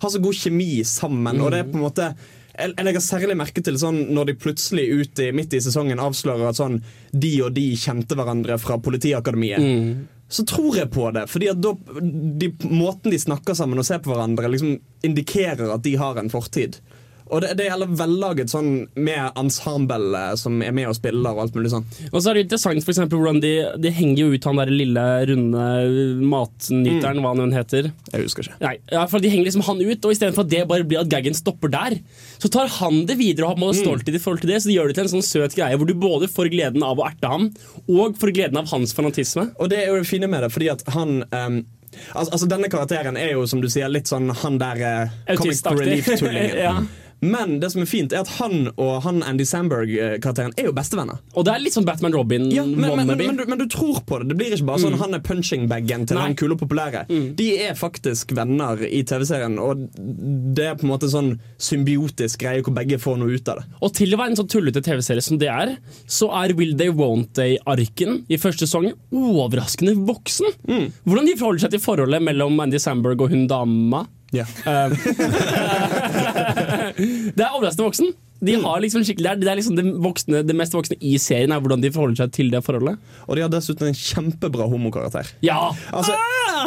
har 0.00 0.16
så 0.16 0.24
god 0.24 0.40
kjemi 0.40 0.80
sammen, 0.88 1.44
og 1.44 1.52
det 1.52 1.60
er 1.60 1.68
på 1.68 1.76
en 1.76 1.84
måte 1.84 2.10
jeg 2.56 2.74
jeg 2.76 2.86
legger 2.86 3.04
særlig 3.04 3.36
merke 3.38 3.62
til 3.64 3.78
sånn 3.80 3.98
når 4.16 4.30
de 4.30 4.36
plutselig 4.40 4.86
ut 4.92 5.22
i, 5.22 5.30
midt 5.36 5.56
i 5.56 5.62
sesongen 5.62 6.00
avslører 6.02 6.50
at 6.50 6.58
sånn 6.58 6.80
de 7.12 7.32
og 7.44 7.54
de 7.56 7.68
kjente 7.78 8.16
hverandre 8.18 8.58
fra 8.62 8.78
Politiakademiet. 8.82 9.60
Så 10.28 10.42
tror 10.48 10.74
jeg 10.74 10.90
på 10.90 11.06
det, 11.14 11.26
fordi 11.30 11.50
at 11.52 11.60
da, 11.62 11.74
de, 12.02 12.50
måten 12.66 13.12
de 13.12 13.18
snakker 13.22 13.54
sammen 13.54 13.78
og 13.78 13.86
ser 13.86 14.00
på 14.02 14.10
hverandre, 14.10 14.50
liksom 14.50 14.74
indikerer 15.06 15.70
at 15.76 15.84
de 15.84 15.94
har 16.00 16.18
en 16.18 16.32
fortid. 16.32 16.80
Og 17.26 17.42
det, 17.42 17.54
det 17.58 17.66
gjelder 17.68 17.94
vellaget 17.98 18.52
sånn 18.52 18.70
med 18.94 19.38
ensemble 19.38 20.14
eh, 20.18 20.34
som 20.38 20.60
er 20.62 20.74
med 20.76 20.90
og 20.90 20.96
spiller 20.98 21.34
og 21.34 21.46
alt 21.46 21.56
mulig 21.58 21.72
sånn. 21.72 21.86
Og 22.12 22.20
så 22.20 22.30
er 22.30 22.38
det 22.38 22.46
interessant 22.46 22.84
for 22.84 22.94
eksempel, 22.94 23.20
hvordan 23.20 23.40
de, 23.42 23.52
de 23.82 23.92
henger 23.94 24.22
jo 24.22 24.36
ut 24.36 24.48
han 24.48 24.60
der 24.60 24.72
lille, 24.72 25.04
runde 25.30 25.66
matnyteren, 26.22 27.22
hva 27.24 27.34
han 27.34 27.42
nå 27.42 27.48
heter. 27.56 27.90
Jeg 28.12 28.26
husker 28.28 28.46
ikke. 28.46 28.60
Nei, 28.62 28.76
ja, 28.92 29.04
for 29.10 29.24
De 29.24 29.32
henger 29.32 29.48
liksom 29.48 29.66
han 29.66 29.82
ut, 29.82 30.06
og 30.06 30.14
istedenfor 30.14 30.46
at 30.46 30.52
det 30.52 30.64
bare 30.70 30.86
blir 30.88 31.02
at 31.02 31.12
gaggen 31.12 31.36
stopper 31.36 31.72
der, 31.72 31.98
så 32.38 32.50
tar 32.52 32.70
han 32.78 33.04
det 33.08 33.18
videre 33.18 33.48
og 33.48 33.56
har 33.56 33.74
mm. 33.74 33.80
stolthet 33.82 34.18
i 34.18 34.22
forhold 34.22 34.44
til 34.44 34.52
det. 34.52 34.60
Så 34.62 34.70
de 34.70 34.76
gjør 34.78 34.92
det 34.92 34.98
til 34.98 35.06
en 35.06 35.14
sånn 35.16 35.26
søt 35.26 35.56
greie 35.58 35.78
hvor 35.78 35.88
du 35.88 35.96
både 35.98 36.30
får 36.30 36.52
gleden 36.54 36.84
av 36.86 37.00
å 37.00 37.08
erte 37.08 37.30
ham, 37.30 37.48
og 37.90 38.18
får 38.20 38.34
gleden 38.36 38.60
av 38.60 38.70
hans 38.70 38.94
fanatisme. 38.96 39.50
Og 39.58 39.72
det 39.72 39.82
er 39.82 39.90
jo 39.90 40.02
det 40.02 40.10
fine 40.10 40.30
med 40.30 40.46
det, 40.46 40.52
fordi 40.54 40.70
at 40.74 40.86
han 40.94 41.24
um 41.26 41.64
altså, 42.12 42.30
altså 42.32 42.46
Denne 42.50 42.70
karakteren 42.72 43.16
er 43.16 43.34
jo, 43.34 43.46
som 43.48 43.62
du 43.62 43.68
sier, 43.72 43.88
litt 43.92 44.10
sånn 44.10 44.30
han 44.42 44.60
der 44.60 44.84
eh, 44.84 45.34
comic 45.38 45.62
relief-tullingen. 45.64 46.56
Ja. 46.66 46.78
Men 47.26 47.58
det 47.62 47.72
som 47.72 47.82
er 47.82 47.90
fint, 47.90 48.14
er 48.14 48.24
at 48.24 48.32
han 48.38 48.70
og 48.74 49.02
han 49.06 49.22
Andy 49.26 49.46
Samberg-karakteren 49.48 50.54
er 50.58 50.68
jo 50.68 50.74
bestevenner. 50.76 51.20
Og 51.34 51.46
det 51.46 51.54
er 51.54 51.62
litt 51.64 51.76
sånn 51.76 51.86
Batman 51.88 52.14
Robin 52.16 52.48
Ja, 52.54 52.64
men, 52.66 52.94
men, 52.98 53.12
men, 53.18 53.42
men, 53.42 53.58
du, 53.58 53.66
tror 53.70 54.02
på 54.06 54.20
det. 54.20 54.30
Det 54.32 54.38
blir 54.38 54.54
ikke 54.54 54.68
bare 54.70 54.84
sånn 54.84 54.98
han 55.00 55.16
er 55.16 55.22
punching-bagen 55.24 56.06
til 56.08 56.18
Nei. 56.18 56.28
han 56.28 56.38
kule 56.38 56.56
og 56.56 56.62
populære. 56.62 57.06
De 57.38 57.48
er 57.66 57.76
faktisk 57.78 58.34
venner 58.36 58.82
i 58.86 59.02
TV-serien, 59.06 59.58
og 59.62 59.86
det 59.96 60.70
er 60.70 60.78
på 60.78 60.86
en 60.86 60.92
måte 60.94 61.10
sånn 61.12 61.34
symbiotisk 61.62 62.44
greie 62.44 62.64
hvor 62.64 62.74
begge 62.76 63.00
får 63.02 63.20
noe 63.20 63.36
ut 63.36 63.52
av 63.52 63.60
det. 63.60 63.66
Og 63.82 63.94
til 63.96 64.14
å 64.14 64.20
være 64.20 64.34
en 64.34 64.40
sånn 64.40 64.50
tullete 64.52 64.82
TV-serie 64.84 65.24
som 65.24 65.40
det 65.40 65.50
er, 65.52 65.76
så 66.10 66.30
er 66.42 66.56
Will 66.58 66.76
They 66.78 66.92
Won't 66.94 67.34
They-arken 67.38 68.22
i 68.32 68.40
første 68.40 68.66
sesong 68.66 68.90
overraskende 69.14 69.96
voksen. 70.06 70.52
Hvordan 71.06 71.28
de 71.28 71.38
forholder 71.38 71.66
seg 71.66 71.76
til 71.76 71.82
forholdet 71.82 72.24
mellom 72.24 72.58
Andy 72.62 72.80
Samberg 72.82 73.24
og 73.24 73.32
hun 73.32 73.46
dama. 73.50 74.06
Ja. 74.36 74.44
Eh, 74.66 74.88
det 77.36 77.42
er 77.42 77.50
overraskende 77.50 77.88
voksen. 77.88 78.08
De 78.40 78.54
har 78.60 78.80
liksom 78.84 79.04
skikkelig, 79.04 79.24
det 79.24 79.32
er, 79.32 79.38
det, 79.40 79.48
er 79.48 79.56
liksom 79.56 79.76
det, 79.78 79.84
voksne, 80.04 80.42
det 80.44 80.56
mest 80.56 80.74
voksne 80.76 80.98
i 81.00 81.14
serien 81.20 81.54
er 81.54 81.60
hvordan 81.62 81.80
de 81.80 81.90
forholder 81.94 82.20
seg 82.20 82.34
til 82.36 82.50
det 82.52 82.60
forholdet. 82.66 83.00
Og 83.24 83.38
de 83.38 83.44
har 83.46 83.52
dessuten 83.52 83.88
en 83.88 83.96
kjempebra 83.96 84.66
homokarakter. 84.68 85.30
Ja! 85.46 85.70
Altså, 85.88 86.18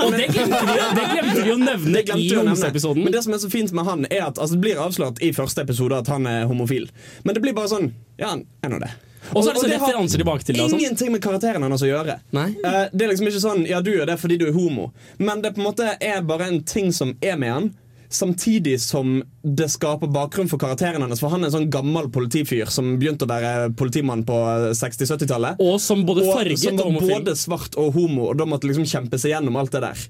Og 0.05 0.15
det 0.17 0.31
glemte 0.33 0.63
vi, 0.65 1.41
vi 1.45 1.53
å 1.53 1.59
nevne 1.61 2.01
i 2.15 2.31
homseepisoden. 2.33 3.05
Men 3.05 3.13
det 3.13 3.21
som 3.25 3.37
er 3.37 3.43
så 3.43 3.51
fint 3.53 3.73
med 3.75 3.85
han, 3.85 4.07
er 4.09 4.25
at 4.31 4.41
altså, 4.41 4.57
det 4.57 4.65
blir 4.65 4.81
avslørt 4.81 5.21
i 5.25 5.29
første 5.35 5.61
episode 5.67 6.01
at 6.01 6.09
han 6.09 6.25
er 6.29 6.49
homofil. 6.49 6.89
Men 7.23 7.37
det 7.37 7.45
blir 7.45 7.57
bare 7.57 7.71
sånn 7.71 7.93
Ja, 8.19 8.33
han 8.33 8.47
er 8.65 8.73
nå 8.73 8.81
det. 8.81 8.89
Og 9.33 9.43
så 9.43 9.51
er 9.51 9.59
det 9.59 9.77
har 9.79 9.87
referanser 9.89 10.17
tilbake 10.23 10.43
til 10.47 10.55
det. 10.55 10.63
og 10.63 10.69
sånn. 10.71 10.79
Ingenting 10.79 11.11
med 11.11 11.21
karakteren 11.21 11.61
hans 11.65 11.81
å 11.83 11.89
gjøre. 11.89 12.19
Nei. 12.31 12.47
Eh, 12.65 12.85
det 12.93 13.05
er 13.05 13.11
liksom 13.13 13.27
ikke 13.29 13.43
sånn 13.43 13.65
Ja, 13.67 13.81
du 13.81 13.91
gjør 13.91 14.07
det 14.13 14.17
fordi 14.21 14.37
du 14.39 14.47
er 14.47 14.55
homo. 14.55 14.91
Men 15.19 15.41
det 15.41 15.53
på 15.55 15.61
en 15.63 15.67
måte 15.71 15.93
er 15.99 16.21
bare 16.21 16.47
en 16.47 16.63
ting 16.63 16.91
som 16.95 17.15
er 17.21 17.37
med 17.37 17.51
han. 17.53 17.69
Samtidig 18.09 18.79
som 18.81 19.19
det 19.45 19.67
skaper 19.69 20.09
bakgrunn 20.09 20.47
for 20.49 20.57
karakteren 20.57 21.03
hans. 21.05 21.19
For 21.21 21.29
han 21.29 21.43
er 21.43 21.51
en 21.51 21.57
sånn 21.59 21.67
gammel 21.69 22.07
politifyr 22.09 22.71
som 22.73 22.95
begynte 22.97 23.27
å 23.27 23.29
være 23.29 23.69
politimann 23.77 24.23
på 24.25 24.33
60-70-tallet. 24.73 25.59
Og 25.61 25.77
som 25.83 26.01
både 26.07 26.23
farget 26.25 26.57
Og 26.57 26.63
som 26.63 26.73
og 26.73 26.79
var 26.79 26.89
homofil. 26.89 27.13
både 27.19 27.35
svart 27.37 27.77
og 27.77 27.93
homo, 27.93 28.31
og 28.31 28.39
da 28.39 28.47
måtte 28.49 28.65
liksom 28.65 28.87
kjempe 28.89 29.19
seg 29.21 29.35
gjennom 29.35 29.59
alt 29.61 29.75
det 29.75 29.83
der. 29.85 30.07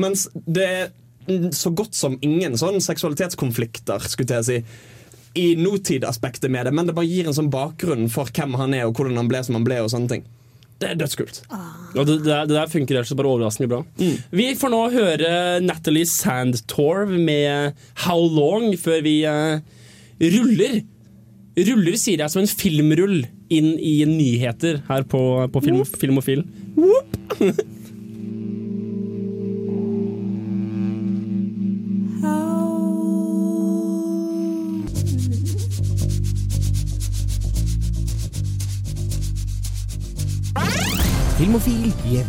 Mens 0.00 0.28
det 0.46 0.64
er 0.64 1.50
så 1.52 1.70
godt 1.76 1.94
som 1.94 2.16
ingen 2.24 2.56
sånn 2.58 2.80
seksualitetskonflikter, 2.80 4.00
skulle 4.10 4.40
jeg 4.40 4.48
si, 4.48 4.64
i 5.34 5.54
nåtidaspektet 5.56 6.50
med 6.50 6.66
det, 6.66 6.74
men 6.76 6.88
det 6.88 6.94
bare 6.96 7.08
gir 7.08 7.28
en 7.28 7.36
sånn 7.36 7.50
bakgrunn 7.52 8.08
for 8.12 8.30
hvem 8.34 8.56
han 8.60 8.76
er, 8.76 8.86
og 8.88 8.98
hvordan 8.98 9.20
han 9.20 9.30
ble 9.30 9.42
som 9.46 9.58
han 9.58 9.66
ble, 9.66 9.80
og 9.82 9.92
sånne 9.92 10.10
ting. 10.12 10.24
Det 10.82 10.88
er 10.90 10.98
dødskult. 10.98 11.42
Og 11.94 12.06
det, 12.08 12.16
det, 12.24 12.38
det 12.50 12.56
der 12.56 12.70
funker 12.70 12.98
altså 12.98 13.16
bare 13.18 13.30
overraskende 13.30 13.70
bra. 13.70 13.82
Mm. 14.00 14.16
Vi 14.34 14.46
får 14.58 14.72
nå 14.72 14.80
høre 14.90 15.34
Natalie 15.62 16.08
Sandtorv 16.10 17.12
med 17.14 17.78
How 18.02 18.24
Long 18.26 18.72
før 18.80 19.04
vi 19.06 19.20
uh, 19.22 19.62
ruller. 20.22 20.80
Ruller 21.68 21.98
sier 22.00 22.24
jeg 22.24 22.32
som 22.32 22.42
en 22.42 22.50
filmrull 22.50 23.20
inn 23.52 23.74
i 23.78 24.00
nyheter 24.08 24.80
her 24.88 25.06
på, 25.06 25.22
på 25.52 25.62
film, 25.62 25.84
Filmofil. 25.86 26.42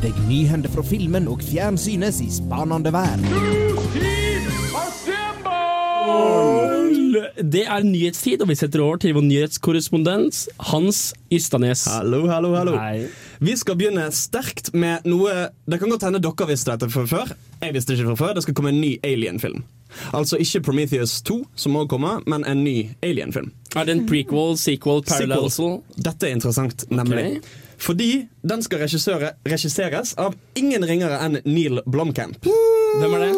deg 0.03 0.17
nyhender 0.27 0.67
fra 0.67 0.83
filmen 0.83 1.29
og 1.31 1.39
fjernsynets 1.47 2.17
i 2.25 2.27
spanende 2.33 2.91
vær. 2.91 3.21
Det 7.43 7.61
er 7.63 7.85
nyhetstid, 7.87 8.41
og 8.43 8.49
vi 8.49 8.57
setter 8.59 8.83
over 8.83 8.99
til 8.99 9.15
vår 9.15 9.23
nyhetskorrespondent 9.29 10.41
Hans 10.71 10.99
Ystanes. 11.31 11.85
Hallo, 11.87 12.25
hallo, 12.27 12.51
hallo. 12.57 12.75
Hei. 12.79 13.07
Vi 13.43 13.55
skal 13.59 13.79
begynne 13.79 14.09
sterkt 14.15 14.73
med 14.75 15.07
noe 15.07 15.49
Det 15.69 15.79
kan 15.79 15.91
godt 15.91 16.05
hende 16.07 16.21
dere 16.23 16.49
visste 16.51 16.73
dette 16.73 16.91
fra 16.91 17.07
før. 17.07 17.33
Jeg 17.63 17.77
visste 17.77 17.95
ikke 17.95 18.11
fra 18.11 18.19
før. 18.25 18.35
Det 18.35 18.45
skal 18.47 18.59
komme 18.59 18.75
en 18.75 18.83
ny 18.83 18.93
Alien-film. 19.07 19.63
Altså 20.11 20.39
ikke 20.41 20.65
Prometheus 20.67 21.21
2, 21.23 21.43
som 21.55 21.77
må 21.77 21.87
komme, 21.87 22.17
men 22.27 22.43
en 22.49 22.63
ny 22.65 22.89
Alien-film. 23.05 23.53
Er 23.77 23.87
det 23.87 23.95
en 23.95 24.07
prequel, 24.09 24.57
sequel, 24.59 25.05
parallel? 25.07 25.51
Sequel. 25.53 25.77
Dette 25.95 26.27
er 26.27 26.35
interessant, 26.35 26.89
nemlig. 26.91 27.37
Ok. 27.37 27.62
Fordi 27.77 28.27
den 28.41 28.63
skal 28.63 28.83
regisseres 28.83 30.13
av 30.19 30.37
ingen 30.59 30.85
ringere 30.85 31.19
enn 31.23 31.41
Neil 31.45 31.81
Blomkamp. 31.85 32.45
Hvem 32.45 33.17
er 33.17 33.25
det? 33.25 33.33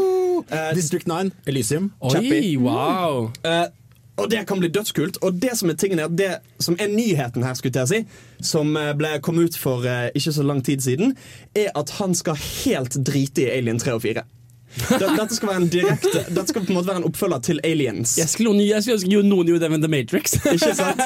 Uh, 0.46 0.70
District 0.78 1.08
9, 1.08 1.32
Elysium. 1.48 1.90
Oi, 2.02 2.12
Chappie. 2.12 2.58
wow. 2.58 3.32
Uh, 3.46 3.66
og 4.16 4.30
det 4.32 4.46
kan 4.48 4.60
bli 4.62 4.70
dødskult. 4.72 5.18
Og 5.24 5.42
det 5.42 5.58
som 5.60 5.72
er 5.72 5.80
tingen 5.80 6.00
er 6.00 6.12
det 6.12 6.32
som 6.64 6.78
er 6.80 6.92
nyheten 6.92 7.44
her, 7.44 7.56
skulle 7.58 7.84
jeg 7.84 7.92
si, 7.92 8.02
som 8.48 8.78
ble 9.00 9.18
kom 9.24 9.40
ut 9.42 9.58
for 9.60 9.84
uh, 9.88 10.08
ikke 10.16 10.36
så 10.36 10.46
lang 10.46 10.64
tid 10.64 10.84
siden, 10.86 11.16
er 11.56 11.74
at 11.76 11.98
han 12.00 12.16
skal 12.16 12.40
helt 12.40 12.96
drite 13.08 13.48
i 13.48 13.52
Alien 13.58 13.82
3 13.82 13.98
og 13.98 14.06
4. 14.06 14.24
Dette 15.02 15.36
skal 15.38 15.52
være 15.52 15.62
en 15.64 15.70
direkte 15.72 16.24
Dette 16.30 16.48
skal 16.52 16.66
på 16.66 16.74
en 16.74 16.80
måte 16.80 16.90
være 16.90 17.04
en 17.04 17.10
oppfølger 17.10 17.44
til 17.50 17.62
Aliens. 17.68 18.18
Jeg 18.20 18.32
skulle, 18.32 18.56
jeg 18.66 18.84
skulle 18.84 19.00
ønske 19.00 19.28
noen 19.30 19.52
gjorde 19.52 19.66
det 19.66 19.72
med 19.76 19.86
The 19.86 19.92
Matrix. 19.92 20.40
Ikke 20.56 20.74
sant? 20.78 21.06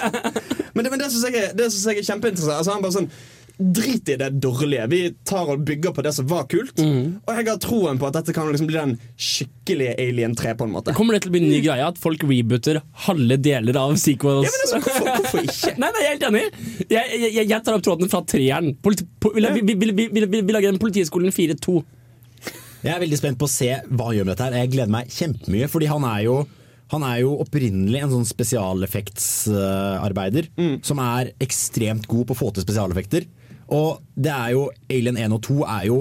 Men 0.73 0.85
det, 0.85 0.93
men 0.93 1.01
det 1.01 1.11
syns 1.11 1.27
jeg, 1.27 1.51
jeg 1.51 1.99
er 1.99 2.07
kjempeinteressant. 2.07 2.57
Altså, 2.61 2.75
han 2.75 2.85
bare 2.85 2.97
sånn 3.01 3.11
Drit 3.59 4.07
i 4.07 4.15
det 4.15 4.29
dårlige. 4.39 4.85
Vi 4.87 4.99
tar 5.27 5.49
og 5.51 5.65
bygger 5.67 5.91
på 5.91 6.03
det 6.05 6.13
som 6.15 6.27
var 6.31 6.45
kult. 6.47 6.79
Og 6.79 7.31
jeg 7.35 7.47
har 7.49 7.57
troen 7.59 7.97
på 7.99 8.07
at 8.07 8.15
dette 8.15 8.31
kan 8.31 8.47
liksom 8.47 8.69
bli 8.69 8.77
den 8.77 8.93
skikkelige 9.19 9.97
Alien 9.99 10.35
3, 10.39 10.53
på 10.55 10.63
en 10.63 10.71
måte. 10.77 10.93
Kommer 10.95 11.17
det 11.17 11.25
til 11.25 11.33
å 11.33 11.35
bli 11.35 11.41
en 11.43 11.51
ny 11.51 11.59
greie 11.65 11.89
at 11.91 11.99
folk 11.99 12.23
rebooter 12.23 12.79
halve 13.09 13.35
deler 13.35 13.75
av 13.81 13.97
sequels? 13.99 14.47
Ja, 14.47 14.53
men 14.55 14.63
altså, 14.63 14.79
hvorfor, 14.85 15.11
hvorfor 15.11 15.43
ikke? 15.43 15.75
Nei, 15.83 15.91
nei, 15.91 16.05
jeg 16.05 16.07
er 16.07 16.15
helt 16.15 16.27
enig. 16.29 16.45
Jeg, 16.87 17.19
jeg, 17.19 17.49
jeg 17.51 17.65
tar 17.67 17.75
opp 17.75 17.83
tråden 17.83 18.13
fra 18.15 18.23
treeren. 18.31 18.71
Politi, 18.79 19.09
po, 19.19 19.35
vi, 19.35 19.65
vi, 19.67 19.91
vi, 20.07 20.29
vi 20.39 20.55
lager 20.55 20.71
en 20.71 20.79
Politiskolen 20.79 21.35
4-2. 21.35 21.81
Jeg 22.79 22.95
er 22.95 23.01
veldig 23.03 23.17
spent 23.19 23.35
på 23.39 23.43
å 23.47 23.51
se 23.51 23.69
hva 23.89 24.05
han 24.07 24.15
gjør 24.15 24.25
med 24.27 24.33
dette. 24.35 24.45
her 24.47 24.55
Jeg 24.63 24.71
gleder 24.75 24.93
meg 24.93 25.11
kjempemye, 25.11 25.67
fordi 25.71 25.87
han 25.91 26.03
er 26.07 26.21
jo 26.29 26.35
han 26.89 27.03
er 27.05 27.17
jo 27.21 27.31
opprinnelig 27.43 27.99
en 28.01 28.13
sånn 28.15 28.25
spesialeffektsarbeider 28.25 30.45
som 30.81 30.97
er 31.03 31.29
ekstremt 31.43 32.07
god 32.09 32.25
på 32.25 32.33
å 32.33 32.39
få 32.39 32.47
til 32.55 32.65
spesialeffekter. 32.65 33.23
Og 33.77 33.89
det 34.17 34.33
er 34.33 34.49
jo 34.55 34.63
Alien 34.89 35.17
1 35.21 35.35
og 35.35 35.41
2 35.45 35.69
er 35.69 35.83
jo 35.91 35.99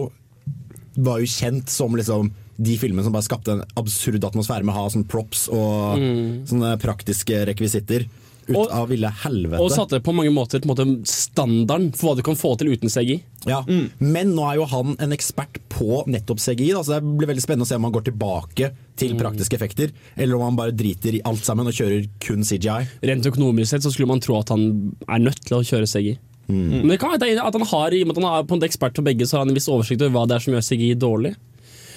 var 0.96 1.20
jo 1.20 1.26
kjent 1.28 1.68
som 1.70 1.92
liksom 1.94 2.32
de 2.58 2.74
filmene 2.80 3.04
som 3.06 3.12
bare 3.14 3.28
skapte 3.28 3.52
en 3.52 3.62
absurd 3.78 4.24
atmosfære 4.24 4.64
med 4.64 4.74
å 4.74 4.78
ha 4.80 4.88
sånn 4.90 5.06
props 5.06 5.48
og 5.52 6.00
sånne 6.48 6.80
praktiske 6.82 7.44
rekvisitter 7.52 8.08
ut 8.48 8.56
Og- 8.56 8.70
av 8.72 8.88
ville 8.88 9.10
helvete. 9.24 9.60
Og 9.60 9.70
satte 9.70 10.00
på 10.02 10.14
mange 10.16 10.32
måter 10.32 10.60
på 10.60 10.68
en 10.68 10.74
måte 10.74 11.06
standarden 11.06 11.92
for 11.96 12.10
hva 12.10 12.16
du 12.16 12.22
kan 12.26 12.34
få 12.38 12.56
til 12.58 12.68
uten 12.72 12.88
CGI. 12.88 13.20
Ja, 13.46 13.62
Men 14.00 14.34
nå 14.34 14.44
er 14.50 14.56
jo 14.56 14.64
han 14.66 14.96
en 14.98 15.12
ekspert 15.12 15.60
på 15.68 16.04
nettopp 16.06 16.40
CGI, 16.40 16.72
da, 16.72 16.82
så 16.82 16.96
det 16.98 17.18
blir 17.18 17.28
veldig 17.28 17.44
spennende 17.44 17.66
å 17.66 17.70
se 17.70 17.76
om 17.76 17.84
han 17.84 17.92
går 17.92 18.04
tilbake 18.10 18.72
til 18.96 19.14
praktiske 19.14 19.54
effekter, 19.54 19.92
eller 20.16 20.34
om 20.36 20.42
han 20.42 20.56
bare 20.56 20.72
driter 20.76 21.14
i 21.14 21.22
alt 21.24 21.44
sammen 21.44 21.66
og 21.66 21.72
kjører 21.72 22.08
kun 22.20 22.42
CGI. 22.42 22.88
Rent 23.02 23.24
økonomisk 23.30 23.68
sett 23.70 23.82
så 23.82 23.92
skulle 23.92 24.08
man 24.08 24.20
tro 24.20 24.38
at 24.40 24.48
han 24.48 24.96
er 25.08 25.18
nødt 25.20 25.44
til 25.44 25.58
å 25.58 25.62
kjøre 25.62 25.86
CGI. 25.86 26.18
Men 26.48 26.88
det 26.88 26.98
kan 26.98 27.12
være 27.12 27.36
at 27.44 27.52
han 27.52 27.66
har, 27.66 27.92
i 27.92 28.00
og 28.02 28.08
med 28.08 28.16
at 28.16 28.22
han 28.24 28.32
er 28.38 28.46
på 28.48 28.56
en 28.56 28.64
ekspert 28.64 28.94
på 28.96 29.04
begge, 29.04 29.26
så 29.28 29.36
har 29.36 29.44
han 29.44 29.50
en 29.50 29.54
viss 29.58 29.68
oversikt 29.68 30.00
over 30.00 30.14
hva 30.16 30.26
det 30.26 30.36
er 30.36 30.40
som 30.40 30.54
gjør 30.54 30.64
CGI 30.64 30.94
dårlig. 30.96 31.34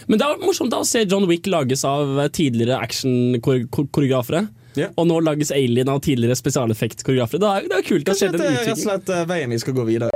Men 0.10 0.20
det 0.20 0.25
er 0.27 0.41
morsomt 0.43 0.72
da 0.74 0.81
å 0.81 0.86
se 0.86 1.05
John 1.05 1.27
Wick 1.29 1.46
lages 1.48 1.86
av 1.86 2.17
tidligere 2.36 2.79
action-koreografere. 2.81 4.50
Ja. 4.79 4.87
Og 4.95 5.07
nå 5.09 5.17
lages 5.19 5.51
Alien 5.51 5.89
av 5.91 5.99
tidligere 6.05 6.35
spesialeffekt-koreografere. 6.39 7.39
Det, 7.43 7.69
det 7.71 7.79
er 7.81 7.87
kult 7.87 8.05
Det 8.07 8.13
har 8.13 8.19
skjedd 8.21 8.35
en 8.37 8.41
utvikling. 8.41 8.67
rett 8.67 8.77
og 8.77 8.83
slett 8.85 9.09
eh, 9.17 9.25
veien 9.27 9.49
vi 9.55 9.59
skal 9.59 9.75
gå 9.75 9.83
videre. 9.89 10.09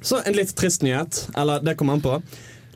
Så 0.00 0.20
en 0.24 0.34
litt 0.36 0.54
trist 0.56 0.82
nyhet, 0.82 1.28
eller 1.36 1.60
det 1.62 1.74
kommer 1.78 1.92
an 1.98 2.02
på. 2.04 2.16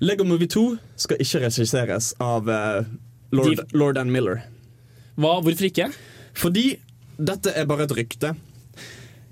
Lego 0.03 0.25
Movie 0.27 0.49
2 0.51 0.65
skal 0.99 1.21
ikke 1.23 1.41
regisseres 1.45 2.13
av 2.23 2.49
uh, 2.51 2.83
lord, 3.31 3.57
De- 3.57 3.79
lord 3.79 3.99
and 4.01 4.11
Miller. 4.13 4.41
Hva, 5.15 5.37
hvorfor 5.45 5.69
ikke? 5.69 5.91
Fordi 6.35 6.65
dette 7.23 7.53
er 7.55 7.69
bare 7.71 7.87
et 7.87 7.95
rykte. 7.95 8.33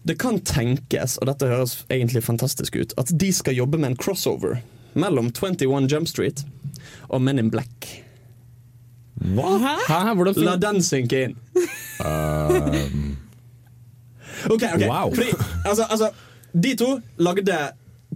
Det 0.07 0.15
kan 0.23 0.39
tenkes, 0.47 1.19
og 1.21 1.27
dette 1.29 1.49
høres 1.51 1.81
egentlig 1.93 2.23
fantastisk 2.25 2.79
ut, 2.79 2.95
at 3.01 3.11
de 3.21 3.33
skal 3.37 3.59
jobbe 3.59 3.81
med 3.83 3.93
en 3.93 3.99
crossover 4.01 4.61
mellom 4.99 5.29
21 5.35 5.91
Jump 5.91 6.09
Street 6.09 6.45
og 7.11 7.21
Men 7.23 7.39
in 7.43 7.51
Black. 7.53 7.91
Hæ? 9.21 10.15
Hvordan 10.15 10.35
La 10.45 10.57
den 10.57 10.83
synke 10.83 11.25
inn. 11.25 11.37
OK, 14.51 14.63
ok. 14.75 14.83
Wow. 14.89 15.15
Fordi, 15.15 15.31
altså, 15.65 15.85
altså, 15.91 16.11
de 16.63 16.75
to 16.77 17.01
lagde 17.19 17.59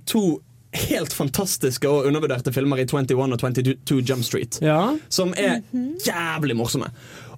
to 0.06 0.40
helt 0.75 1.12
fantastiske 1.12 1.88
og 1.88 2.06
undervurderte 2.08 2.52
filmer 2.52 2.76
i 2.82 2.87
21 2.88 3.32
og 3.32 3.38
22 3.38 4.00
Jump 4.00 4.25
Street. 4.25 4.58
Ja. 4.62 4.96
Som 5.08 5.34
er 5.37 5.61
jævlig 6.06 6.56
morsomme. 6.56 6.90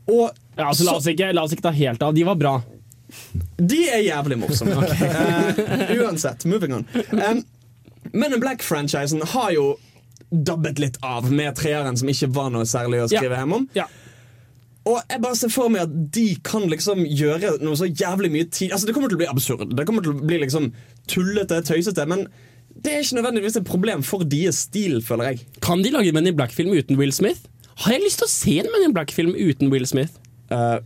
Og 0.07 0.31
ja 0.57 0.69
altså, 0.69 0.85
la, 0.87 0.95
oss 0.97 1.07
ikke, 1.11 1.33
la 1.35 1.43
oss 1.45 1.53
ikke 1.53 1.67
ta 1.67 1.75
helt 1.75 2.03
av. 2.03 2.15
De 2.15 2.25
var 2.25 2.39
bra. 2.41 2.55
de 3.59 3.83
er 3.91 4.07
jævlig 4.07 4.39
morsomme. 4.39 4.77
Eh, 5.87 5.99
uansett, 6.01 6.45
moving 6.45 6.75
on. 6.75 6.87
Um, 7.13 7.45
Men 8.13 8.33
in 8.33 8.41
Black-franchisen 8.41 9.23
har 9.23 9.51
jo 9.51 9.77
dabbet 10.31 10.79
litt 10.83 10.97
av 11.07 11.31
med 11.33 11.55
treeren, 11.59 11.97
som 11.99 12.09
ikke 12.11 12.29
var 12.35 12.51
noe 12.51 12.67
særlig 12.67 13.05
å 13.05 13.09
skrive 13.11 13.37
Ja. 13.37 13.45
hjem 13.45 13.53
om. 13.61 13.69
Ja. 13.75 13.87
Og 14.87 15.01
jeg 15.11 15.21
bare 15.23 15.35
ser 15.35 15.51
for 15.51 15.69
meg 15.69 15.83
at 15.83 15.95
de 16.15 16.37
kan 16.47 16.69
liksom 16.71 17.01
gjøre 17.11 17.57
noe 17.63 17.75
så 17.79 17.89
jævlig 17.91 18.31
mye 18.31 18.47
tid 18.55 18.71
Altså 18.71 18.87
Det 18.87 18.95
kommer 18.95 19.09
til 19.11 19.17
å 19.19 19.23
bli 19.25 19.27
absurd. 19.27 19.75
Det 19.77 19.87
kommer 19.87 20.03
til 20.03 20.13
å 20.15 20.27
bli 20.27 20.39
liksom 20.45 20.69
tullete, 21.11 21.59
tøysete. 21.67 22.07
Men 22.07 22.27
det 22.83 22.93
er 22.93 23.01
ikke 23.03 23.19
nødvendigvis 23.19 23.57
et 23.59 23.65
problem 23.67 24.03
for 24.07 24.23
deres 24.23 24.61
stil, 24.69 25.01
føler 25.03 25.33
jeg. 25.33 25.41
Kan 25.61 25.83
de 25.83 25.91
lage 25.91 26.09
en 26.09 26.15
Men 26.15 26.27
in 26.31 26.37
Black-film 26.37 26.71
uten 26.77 26.97
Will 27.01 27.11
Smith? 27.13 27.49
Har 27.83 27.93
jeg 27.93 28.03
lyst 28.05 28.19
til 28.23 28.27
å 28.29 28.31
se 28.31 28.59
en 28.61 28.71
Men 28.73 28.85
in 28.89 28.95
Black-film 28.95 29.35
uten 29.35 29.71
Will 29.75 29.87
Smith? 29.87 30.13
Uh, 30.53 30.79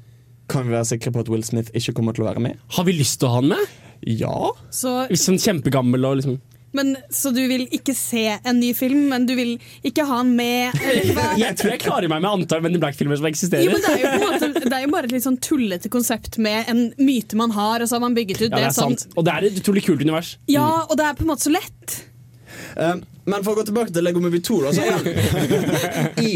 kan 0.49 0.65
vi 0.65 0.73
være 0.73 0.89
sikre 0.97 1.13
på 1.13 1.21
at 1.21 1.29
Will 1.29 1.45
Smith 1.45 1.71
ikke 1.77 1.93
kommer 1.95 2.17
til 2.17 2.25
å 2.25 2.31
være 2.33 2.41
med? 2.41 2.57
Har 2.77 2.85
vi 2.89 2.93
lyst 2.97 3.21
til 3.21 3.29
å 3.29 3.35
ha 3.35 3.41
han 3.43 3.49
med? 3.53 3.67
Ja. 4.09 4.33
Så, 4.73 5.07
Hvis 5.13 5.27
han 5.29 5.37
er 5.37 5.45
kjempegammel 5.45 6.07
og 6.09 6.17
liksom 6.23 6.41
men, 6.77 6.93
så 7.11 7.33
du 7.35 7.41
vil 7.51 7.65
ikke 7.75 7.95
se 7.99 8.23
en 8.39 8.61
ny 8.61 8.71
film, 8.79 9.09
men 9.11 9.25
du 9.27 9.33
vil 9.39 9.57
ikke 9.87 10.05
ha 10.07 10.21
den 10.23 10.35
med? 10.39 10.77
Hva? 11.17 11.25
Jeg 11.43 11.57
tror 11.59 11.73
jeg 11.75 11.81
klarer 11.83 12.11
meg 12.13 12.23
med 12.23 12.31
antall 12.31 12.63
Men 12.63 12.77
in 12.77 12.83
Black-filmer 12.83 13.19
som 13.19 13.27
Jo, 13.27 13.33
eksisterer. 13.33 13.73
men 13.73 13.83
det 13.83 13.91
er 13.91 14.05
jo 14.05 14.13
på 14.13 14.21
en 14.21 14.35
måte 14.37 14.65
Det 14.69 14.77
er 14.79 14.85
jo 14.87 14.93
bare 14.95 15.11
et 15.11 15.15
litt 15.17 15.27
sånn 15.27 15.41
tullete 15.43 15.91
konsept 15.93 16.39
med 16.43 16.71
en 16.71 16.85
myte 17.03 17.39
man 17.41 17.51
har, 17.57 17.83
og 17.83 17.91
så 17.91 17.99
har 17.99 18.05
man 18.07 18.15
bygget 18.19 18.45
ut 18.45 18.49
Ja, 18.51 18.57
det, 18.57 18.63
det 18.69 18.77
sånn. 18.79 18.95
Og 19.17 19.27
det 19.27 19.35
er 19.35 19.49
et 19.51 19.59
utrolig 19.63 19.83
kult 19.89 20.05
univers. 20.05 20.37
Ja, 20.51 20.69
og 20.87 20.95
det 21.01 21.09
er 21.11 21.19
på 21.19 21.27
en 21.27 21.33
måte 21.33 21.49
så 21.49 21.53
lett. 21.55 21.99
Eh, 22.77 22.97
men 23.31 23.45
for 23.47 23.53
å 23.55 23.61
gå 23.61 23.67
tilbake 23.69 23.93
til 23.95 24.07
Lego 24.07 24.23
Movie 24.23 24.43
2, 24.47 24.61
da, 24.65 24.73
så 24.75 24.87
er 24.87 25.05
den 25.05 26.25
i 26.31 26.33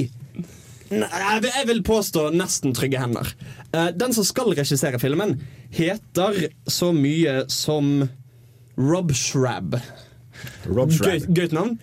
Nei, 0.95 1.09
jeg 1.43 1.67
vil- 1.67 1.81
påstå 1.87 2.29
nesten 2.37 2.75
trygge 2.77 3.01
hender. 3.01 3.31
Eh, 3.75 3.89
den 3.99 4.13
som 4.15 4.27
skal 4.27 4.53
regissere 4.55 5.01
filmen, 5.03 5.39
heter 5.75 6.45
så 6.71 6.91
mye 6.95 7.45
som 7.51 8.05
Rob 8.79 9.11
Shrab. 9.17 9.79
Rob 10.67 10.91
Gøy, 10.91 11.21
gøyt 11.35 11.53
navn. 11.57 11.79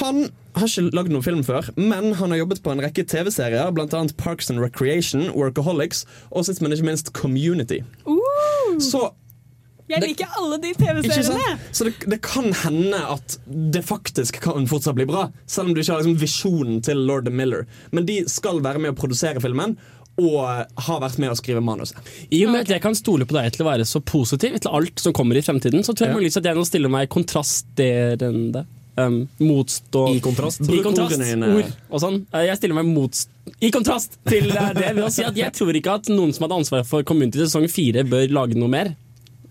Han 0.00 0.22
har 0.56 0.68
ikke 0.68 0.92
lagd 0.94 1.08
noen 1.12 1.24
film 1.24 1.42
før, 1.44 1.68
men 1.80 2.12
han 2.18 2.30
har 2.32 2.38
jobbet 2.42 2.62
på 2.64 2.72
en 2.72 2.80
rekke 2.84 3.04
TV-serier, 3.08 3.70
bl.a. 3.72 4.02
Parks 4.20 4.50
and 4.52 4.60
Recreation, 4.60 5.30
Workaholics 5.36 6.04
og 6.30 6.44
sist, 6.48 6.60
men 6.64 6.72
ikke 6.76 6.88
minst 6.90 7.12
Community. 7.16 7.80
Så 8.80 9.10
Jeg 9.90 10.00
Det- 10.00 10.08
liker 10.08 10.26
alle 10.38 10.56
de 10.62 10.70
TV-seriene. 10.72 11.58
Så 11.72 11.84
det, 11.84 11.94
det 12.08 12.22
kan 12.22 12.46
hende 12.62 12.96
at 12.96 13.36
det 13.74 13.82
faktisk 13.84 14.38
kan 14.40 14.64
fortsatt 14.66 14.94
bli 14.94 15.04
bra, 15.04 15.26
selv 15.46 15.68
om 15.68 15.74
du 15.74 15.80
ikke 15.82 15.92
har 15.92 16.00
liksom 16.00 16.16
visjonen 16.20 16.78
til 16.82 16.96
Lord 16.96 17.28
Miller. 17.30 17.66
Men 17.90 18.06
de 18.06 18.22
skal 18.26 18.62
være 18.62 18.78
med 18.80 18.94
å 18.94 18.96
produsere 18.96 19.40
filmen. 19.42 19.76
Og 20.22 20.82
har 20.86 21.00
vært 21.02 21.18
med 21.18 21.32
å 21.32 21.36
skrive 21.38 21.62
manuset. 21.64 21.98
I 22.30 22.44
og 22.46 22.52
med 22.54 22.66
at 22.66 22.72
jeg 22.76 22.82
kan 22.84 22.94
stole 22.98 23.26
på 23.26 23.34
deg 23.34 23.50
til 23.56 23.64
å 23.64 23.70
være 23.70 23.86
så 23.88 23.98
positiv 24.06 24.58
til 24.62 24.70
alt 24.78 25.02
som 25.02 25.14
kommer 25.16 25.36
i 25.40 25.42
fremtiden, 25.44 25.82
så 25.82 25.94
tror 25.96 26.06
jeg 26.06 26.12
Ja. 26.14 26.18
muligens 26.20 26.36
at 26.38 26.44
jeg 26.50 26.58
nå 26.58 26.64
stiller 26.68 26.92
meg 26.92 27.08
kontrasterende. 27.12 28.66
Um, 28.94 29.22
motstå 29.40 30.02
I 30.16 30.20
kontrast. 30.20 30.60
I 30.68 30.82
kontrast. 30.84 31.16
Ord 31.16 31.70
og 31.88 32.00
sånn. 32.02 32.18
Eh, 32.34 32.42
Jeg 32.50 32.58
stiller 32.58 32.76
meg 32.76 32.90
motst 32.92 33.30
I 33.64 33.70
kontrast 33.72 34.18
til 34.28 34.50
eh, 34.52 34.72
det 34.76 34.90
ved 34.94 35.04
å 35.06 35.10
si 35.10 35.24
at 35.24 35.34
jeg 35.34 35.50
tror 35.56 35.72
ikke 35.78 35.94
at 35.96 36.10
noen 36.12 36.34
som 36.36 36.44
hadde 36.44 36.58
ansvaret 36.60 36.86
for 36.86 37.02
Community 37.02 37.40
sesong 37.40 37.64
fire, 37.72 38.04
bør 38.04 38.28
lage 38.30 38.54
noe 38.60 38.68
mer. 38.68 38.92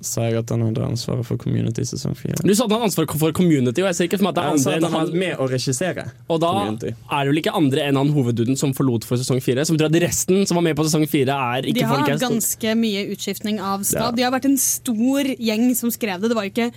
Sa 0.01 0.25
jeg 0.25 0.39
at 0.41 0.49
han 0.53 0.63
hadde 0.65 0.81
ansvaret 0.81 1.27
for 1.27 1.37
Community 1.41 1.83
sesong 1.85 2.15
fire? 2.17 2.39
Du 2.41 2.53
sa 2.57 2.65
at 2.65 2.71
han 2.71 2.79
hadde 2.79 2.89
ansvaret 2.89 3.13
for 3.21 3.35
Community, 3.37 3.83
og 3.83 3.91
jeg 3.91 3.97
ser 3.99 4.09
ikke 4.09 4.19
for 4.21 4.27
meg 4.27 4.33
at 4.33 4.39
det 4.39 4.43
er 4.43 4.55
andre 4.55 4.73
enn 4.77 4.87
han 4.87 4.95
var 4.97 5.13
med 5.23 5.43
å 5.43 5.47
regissere. 5.51 6.05
Og 6.27 6.41
da 6.41 6.51
Community. 6.57 6.93
er 6.97 7.21
det 7.21 7.33
vel 7.33 7.41
ikke 7.43 7.55
andre 7.61 7.85
enn 7.85 8.01
han 8.01 8.13
hovedduden 8.15 8.59
som 8.59 8.73
forlot 8.77 9.05
for 9.07 9.21
sesong 9.21 9.41
fire. 9.45 9.65
Som 9.67 9.77
betyr 9.77 9.91
at 9.91 9.99
resten 10.07 10.43
som 10.49 10.57
var 10.57 10.65
med 10.65 10.77
på 10.79 10.87
sesong 10.87 11.05
fire, 11.11 11.37
er 11.55 11.69
ikke 11.69 11.85
folk 11.85 12.05
De 12.09 12.15
har 12.15 12.23
ganske 12.25 12.75
mye 12.81 13.05
utskiftning 13.13 13.61
av 13.61 13.85
stab. 13.87 14.11
Ja. 14.11 14.17
De 14.17 14.27
har 14.27 14.35
vært 14.35 14.49
en 14.49 14.59
stor 14.61 15.31
gjeng 15.37 15.69
som 15.77 15.93
skrev 15.93 16.21
det. 16.23 16.33
Det 16.33 16.39
var 16.39 16.49
jo 16.49 16.55
ikke 16.55 16.71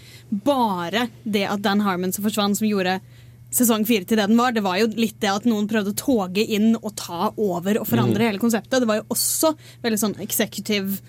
bare 0.45 1.09
det 1.25 1.47
at 1.49 1.64
Dan 1.64 1.85
Harmon 1.87 2.12
som 2.12 2.26
forsvant, 2.26 2.61
som 2.61 2.69
gjorde 2.69 2.99
sesong 3.54 3.85
fire 3.87 4.07
til 4.07 4.19
det 4.19 4.28
den 4.31 4.38
var. 4.38 4.54
Det 4.54 4.64
var 4.64 4.81
jo 4.81 4.88
litt 4.99 5.21
det 5.23 5.31
at 5.31 5.47
noen 5.49 5.69
prøvde 5.71 5.95
å 5.95 5.99
toge 5.99 6.45
inn 6.45 6.75
og 6.81 6.93
ta 6.99 7.31
over 7.35 7.81
og 7.81 7.88
forandre 7.88 8.28
hele 8.28 8.43
konseptet. 8.43 8.83
Det 8.83 8.90
var 8.90 9.00
jo 9.00 9.09
også 9.14 9.54
veldig 9.85 10.00
sånn 10.00 10.19
executive 10.25 11.00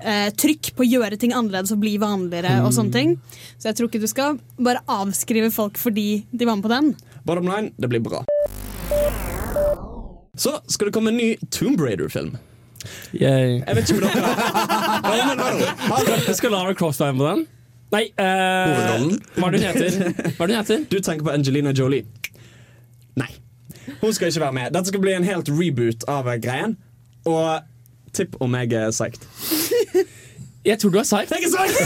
eh, 0.00 0.28
trykk 0.34 0.72
på 0.76 0.84
å 0.84 0.88
gjøre 0.88 1.18
ting 1.20 1.34
annerledes 1.36 1.72
og 1.74 1.80
bli 1.82 1.96
vanligere 2.02 2.58
og 2.64 2.72
sånne 2.76 2.94
ting. 2.94 3.14
Så 3.56 3.70
jeg 3.70 3.78
tror 3.78 3.90
ikke 3.90 4.02
du 4.02 4.10
skal 4.10 4.40
bare 4.58 4.82
avskrive 4.90 5.52
folk 5.54 5.80
fordi 5.80 6.24
de 6.32 6.48
var 6.48 6.58
med 6.58 6.66
på 6.66 6.72
den. 6.72 6.92
Bottom 7.26 7.48
line, 7.50 7.72
det 7.80 7.90
blir 7.90 8.04
bra. 8.04 8.22
Så 10.36 10.58
skal 10.68 10.90
det 10.90 10.94
komme 10.94 11.14
en 11.14 11.20
ny 11.20 11.32
Tomb 11.50 11.80
Raider-film. 11.80 12.36
Yay. 13.16 13.62
Jeg 13.62 13.76
vet 13.76 13.90
ikke 13.90 13.96
om 13.96 14.02
dere. 14.04 14.32
har 15.02 15.36
men. 16.26 16.34
Skal 16.36 16.52
Lara 16.52 16.74
Croft 16.76 17.00
være 17.00 17.16
med 17.16 17.22
på 17.24 17.30
den? 17.32 17.46
Nei, 17.94 18.02
eh, 18.18 19.14
hva 19.38 19.48
er 19.48 19.54
det 19.54 19.60
hun 19.62 19.66
heter? 19.70 19.96
Hva 20.36 20.44
er 20.44 20.50
det 20.50 20.56
hun 20.56 20.58
heter? 20.58 20.84
Du 20.90 20.98
tenker 21.00 21.26
på 21.26 21.32
Angelina 21.32 21.72
Jolie. 21.74 22.04
Nei. 23.16 23.30
Hun 24.00 24.12
skal 24.12 24.28
ikke 24.28 24.42
være 24.42 24.56
med. 24.58 24.74
Dette 24.74 24.90
skal 24.90 25.02
bli 25.02 25.14
en 25.16 25.26
helt 25.26 25.50
reboot 25.50 26.04
av 26.10 26.28
greien. 26.42 26.76
Og 27.26 27.75
tipp 28.16 28.38
om 28.40 28.54
jeg 28.58 28.72
er 28.78 28.94
psyched. 28.94 30.14
Jeg 30.66 30.80
tror 30.82 30.90
du 30.90 30.98
er 30.98 31.06
psyched. 31.06 31.34
Jeg 31.36 31.46
er 31.46 31.52
psyched! 31.54 31.84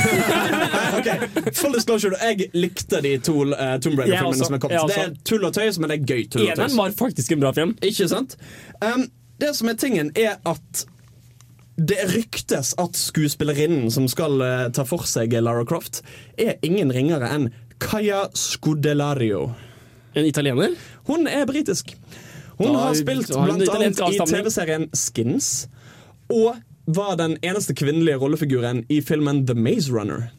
okay. 0.99 1.53
Full 1.59 1.75
disclosure, 1.77 2.17
jeg 2.23 2.49
likte 2.57 3.03
de 3.05 3.17
to 3.19 3.43
uh, 3.45 3.75
Tomb 3.83 3.99
Raider-filmene 4.01 4.47
som 4.47 4.57
er 4.57 4.63
kommet. 4.63 4.87
Det 4.89 5.03
er 5.03 5.19
tull 5.29 5.45
og 5.45 5.53
tøys, 5.57 5.81
men 5.81 5.93
det 5.93 5.99
er 5.99 6.07
gøy 6.07 6.23
tull 6.31 6.47
og 6.47 6.55
Eneren 6.55 6.71
tøys. 6.71 6.79
var 6.79 6.95
faktisk 6.99 7.35
en 7.37 7.43
bra 7.43 7.53
film. 7.57 7.75
Ikke 7.85 8.09
sant? 8.09 8.39
Um, 8.81 9.05
det 9.41 9.53
som 9.59 9.69
er 9.69 9.77
tingen, 9.81 10.13
er 10.17 10.39
at 10.49 10.85
det 11.81 11.99
ryktes 12.13 12.75
at 12.81 12.97
skuespillerinnen 12.97 13.91
som 13.93 14.09
skal 14.09 14.41
uh, 14.41 14.69
ta 14.73 14.85
for 14.89 15.09
seg 15.09 15.37
Lara 15.41 15.65
Croft, 15.69 16.03
er 16.41 16.57
ingen 16.65 16.93
ringere 16.93 17.29
enn 17.35 17.51
Kaya 17.81 18.27
Scudelario. 18.37 19.51
En 20.17 20.27
italiener. 20.27 20.75
Hun 21.09 21.29
er 21.29 21.47
britisk. 21.49 21.95
Hun 22.59 22.75
Da 22.75 22.89
har 22.89 22.97
spilt 22.99 23.31
blant 23.33 23.69
annet 23.73 24.01
i. 24.05 24.19
TV-serien 24.19 24.89
Skins. 24.93 25.69
Og 26.31 26.57
var 26.91 27.17
den 27.21 27.37
eneste 27.47 27.75
kvinnelige 27.79 28.19
rollefiguren 28.19 28.85
i 28.91 29.01
filmen 29.05 29.45
The 29.47 29.55
Maze 29.55 29.93
Runner. 29.93 30.31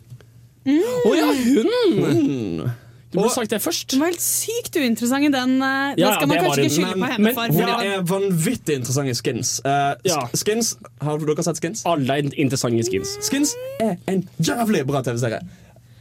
Å 0.67 1.11
ja, 1.17 1.27
hun! 1.31 1.69
Mm. 1.97 2.71
Du 3.11 3.17
burde 3.19 3.31
sagt 3.33 3.51
det 3.51 3.57
først. 3.59 3.89
Den 3.91 3.99
var 3.99 4.11
helt 4.13 4.23
sykt 4.23 4.77
uinteressant 4.79 5.25
i 5.27 5.31
den. 5.33 5.57
eh, 5.61 5.95
Ja, 5.99 6.13
skal 6.15 6.29
man 6.31 6.37
kanskje 6.37 6.61
ikke 6.61 6.63
det, 6.63 6.75
skylde 6.77 6.99
på 7.01 7.09
henne 7.11 7.23
men 7.25 7.35
for. 7.35 7.55
Hun 7.57 7.67
ja. 7.67 7.79
er 7.97 8.05
vanvittig 8.07 8.77
interessant 8.79 9.11
i 9.11 9.15
Skins. 9.19 9.49
Uh, 9.65 9.95
Ja. 10.07 10.21
Skins, 10.35 10.77
Har 11.01 11.17
dere 11.19 11.43
sett 11.43 11.59
Skins? 11.59 11.81
Alle 11.85 12.19
er 12.21 12.29
interessante 12.39 12.85
skins. 12.87 13.17
Skins 13.27 13.51
er 13.83 13.97
en 14.07 14.23
jævlig 14.39 14.85
bra 14.87 15.01
TV-serie. 15.03 15.41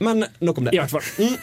Men 0.01 0.25
nok 0.41 0.59
om 0.63 0.65
det. 0.71 0.75
I 0.75 0.79
hvert 0.85 0.91
fall. 0.95 1.03
Mm. 1.19 1.37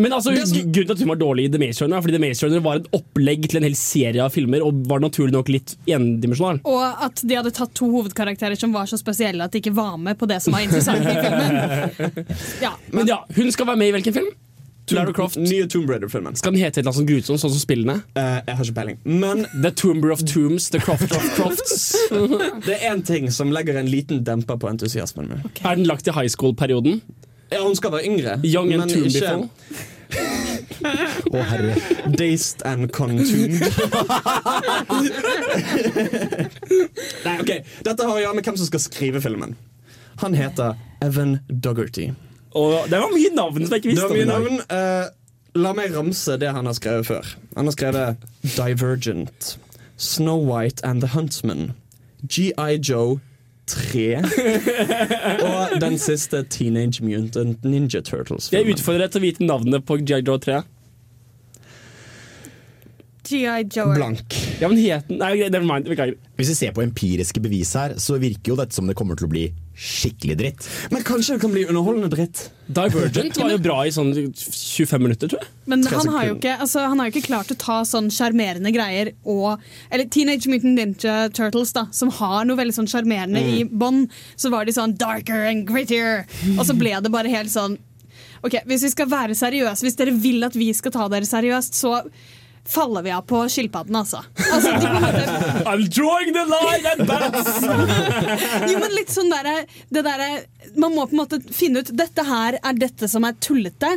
Men 0.00 0.14
altså, 0.16 0.32
som- 0.46 0.58
grunnen 0.72 0.90
til 0.90 0.96
at 0.96 1.04
hun 1.04 1.12
var 1.12 1.20
dårlig 1.20 1.44
i 1.48 1.52
The 1.52 1.60
Maze 1.62 1.84
Runner, 1.84 1.98
er 1.98 2.04
fordi 2.06 2.16
The 2.16 2.22
Maze 2.24 2.46
Runner 2.46 2.64
var 2.64 2.80
et 2.80 2.90
opplegg 2.96 3.48
til 3.48 3.60
en 3.60 3.68
hel 3.68 3.76
serie 3.78 4.24
av 4.24 4.34
filmer, 4.34 4.64
og 4.64 4.82
var 4.90 5.02
naturlig 5.04 5.34
nok 5.36 5.48
litt 5.52 5.76
endimensjonal. 5.90 6.60
Og 6.64 7.04
at 7.06 7.22
de 7.22 7.38
hadde 7.38 7.52
tatt 7.56 7.74
to 7.76 7.90
hovedkarakterer 7.92 8.58
som 8.58 8.72
var 8.72 8.88
så 8.90 8.98
spesielle 9.00 9.44
at 9.44 9.52
de 9.52 9.60
ikke 9.62 9.74
var 9.76 9.96
med 10.00 10.18
på 10.20 10.28
det 10.30 10.40
som 10.44 10.56
var 10.56 10.64
interessant 10.66 11.04
i 11.04 11.16
filmen. 11.20 12.26
Ja, 12.64 12.74
Men 12.92 13.06
ja, 13.08 13.22
hun 13.36 13.52
skal 13.52 13.66
være 13.66 13.76
med 13.80 13.88
i 13.88 13.92
hvilken 13.98 14.14
film? 14.16 14.30
Lara 14.90 15.12
Croft. 15.12 15.36
Nye 15.36 15.66
Tomb 15.70 15.90
Raider-filmen. 15.90 16.34
Skal 16.36 16.52
den 16.52 16.60
hete 16.60 16.80
et 16.80 16.82
eller 16.82 16.90
annet 16.90 16.98
sånn 16.98 17.06
grusomt, 17.06 17.40
sånn 17.42 17.52
som 17.54 17.62
spillene? 17.62 18.00
Uh, 18.16 18.40
jeg 18.46 18.56
har 18.58 18.64
ikke 18.64 18.76
peiling. 18.80 18.98
Men 19.06 19.44
The 19.62 19.70
Tomber 19.70 20.10
of 20.10 20.24
Tombs, 20.26 20.66
The 20.74 20.80
Croft 20.82 21.14
of 21.14 21.28
Crofts. 21.36 21.92
det 22.66 22.74
er 22.80 22.88
én 22.90 23.04
ting 23.06 23.30
som 23.30 23.52
legger 23.54 23.78
en 23.78 23.90
liten 23.90 24.24
demper 24.26 24.58
på 24.58 24.70
entusiasmen 24.70 25.30
min. 25.30 25.44
Er 25.62 25.78
den 25.78 25.86
lagt 25.86 26.10
i 26.10 26.16
high 26.16 26.30
school-perioden? 26.32 27.00
Ja, 27.50 27.62
hun 27.62 27.74
skal 27.78 27.94
være 27.94 28.06
yngre, 28.06 28.36
Young 28.46 28.72
and 28.74 28.90
men 28.90 29.08
ikke 29.10 29.36
Tombiful? 30.80 31.34
oh, 31.34 31.42
herre. 31.42 31.74
dazed 32.16 32.62
and 32.64 32.92
contuned. 32.92 33.60
Nei, 37.24 37.36
ok, 37.40 37.52
Dette 37.86 38.06
har 38.06 38.14
å 38.14 38.20
gjøre 38.22 38.36
med 38.38 38.44
hvem 38.48 38.58
som 38.60 38.68
skal 38.68 38.82
skrive 38.84 39.22
filmen. 39.24 39.56
Han 40.24 40.34
heter 40.36 40.76
Evan 41.04 41.38
Doggerty. 41.48 42.10
Oh, 42.52 42.82
det 42.90 42.98
var 42.98 43.12
mye 43.14 43.32
navn 43.34 43.64
som 43.64 43.76
jeg 43.76 43.84
ikke 43.84 43.88
Det 43.88 43.94
visste 43.94 44.08
var 44.08 44.16
mye 44.18 44.28
navn. 44.28 44.60
Eh, 44.68 45.06
la 45.60 45.72
meg 45.76 45.94
ramse 45.94 46.36
det 46.40 46.50
han 46.52 46.66
har 46.68 46.76
skrevet 46.76 47.08
før. 47.08 47.34
Han 47.56 47.70
har 47.70 47.76
skrevet 47.76 48.28
Divergent, 48.56 49.56
Snow 49.96 50.42
White 50.48 50.84
and 50.84 51.00
the 51.04 51.12
Huntsman, 51.14 51.72
GI 52.26 52.76
Joe 52.82 53.20
3 53.70 54.04
og 55.48 55.80
den 55.82 55.98
siste 55.98 56.42
Teenage 56.50 57.04
Mutant 57.04 57.64
Ninja 57.64 58.00
Turtles. 58.00 58.50
-filmen. 58.50 58.56
Jeg 58.56 58.74
utfordrer 58.74 59.06
deg 59.06 59.14
til 59.14 59.20
å 59.20 59.26
vite 59.28 59.46
navnet 59.46 59.86
på 59.86 59.98
Jagdor 60.02 60.38
3. 60.42 60.62
G.I. 63.30 63.64
Joe. 63.70 63.94
Blank. 63.94 64.34
Ja, 64.60 64.68
men 64.68 64.78
heten, 64.80 65.20
Nei, 65.20 65.48
never 65.48 65.66
mind. 65.66 65.86
Beklager. 65.88 66.18
Hvis 66.36 66.50
vi 66.52 66.56
ser 66.58 66.74
på 66.76 66.82
empiriske 66.82 67.40
bevis 67.42 67.72
her, 67.78 67.94
så 68.02 68.18
virker 68.20 68.52
jo 68.52 68.56
dette 68.58 68.74
som 68.76 68.88
det 68.90 68.96
kommer 68.98 69.18
til 69.18 69.28
å 69.28 69.32
bli 69.32 69.44
skikkelig 69.80 70.36
dritt. 70.36 70.66
Men 70.92 71.04
kanskje 71.06 71.36
det 71.36 71.42
kan 71.44 71.52
bli 71.54 71.62
underholdende 71.64 72.10
dritt. 72.12 72.42
Divergent 72.66 73.38
var 73.40 73.52
jo 73.54 73.60
bra 73.64 73.76
i 73.88 73.92
sånn 73.94 74.10
25 74.12 75.04
minutter, 75.06 75.30
tror 75.30 75.40
jeg. 75.40 75.52
Men 75.72 75.84
han 75.88 76.10
har, 76.12 76.26
jo 76.28 76.34
ikke, 76.36 76.56
altså, 76.66 76.82
han 76.90 77.00
har 77.00 77.08
jo 77.08 77.14
ikke 77.14 77.28
klart 77.30 77.52
å 77.54 77.58
ta 77.60 77.78
sånn 77.88 78.10
sjarmerende 78.12 78.72
greier 78.74 79.12
og 79.24 79.62
Eller 79.88 80.08
Teenage 80.12 80.50
Mutant 80.50 80.76
Ninja 80.76 81.14
Turtles, 81.32 81.72
da, 81.76 81.86
som 81.96 82.12
har 82.20 82.44
noe 82.48 82.58
veldig 82.60 82.76
sånn 82.76 82.90
sjarmerende 82.90 83.40
i 83.40 83.62
bånn. 83.64 84.04
Så 84.36 84.52
var 84.52 84.68
de 84.68 84.74
sånn 84.76 84.96
darker 85.00 85.46
and 85.48 85.64
grittier, 85.70 86.26
og 86.58 86.66
så 86.68 86.76
ble 86.76 86.92
det 87.00 87.14
bare 87.14 87.32
helt 87.32 87.52
sånn 87.52 87.78
Ok, 88.40 88.54
Hvis 88.64 88.86
vi 88.86 88.88
skal 88.94 89.08
være 89.10 89.34
seriøse, 89.36 89.84
hvis 89.84 89.98
dere 89.98 90.14
vil 90.16 90.46
at 90.46 90.54
vi 90.56 90.70
skal 90.72 90.94
ta 90.94 91.06
dere 91.12 91.28
seriøst, 91.28 91.76
så 91.76 91.98
faller 92.68 93.02
vi 93.02 93.12
av 93.14 93.22
på 93.28 93.42
skilpadden, 93.50 93.96
altså. 93.96 94.22
altså 94.52 94.72
de, 94.80 94.90
måte, 94.94 95.22
I'm 95.70 95.84
drawing 95.88 96.32
the 96.36 96.44
line 96.48 96.86
at 96.86 97.04
bats! 97.08 97.62
jo, 98.72 98.78
men 98.80 98.96
litt 98.96 99.12
sånn 99.12 99.30
der, 99.32 99.64
det 99.90 100.04
derre 100.06 100.30
Man 100.76 100.94
må 100.94 101.06
på 101.08 101.16
en 101.16 101.22
måte 101.22 101.40
finne 101.54 101.82
ut 101.82 101.90
Dette 101.96 102.24
her 102.26 102.58
er 102.60 102.76
dette 102.78 103.08
som 103.10 103.24
er 103.26 103.38
tullete. 103.42 103.96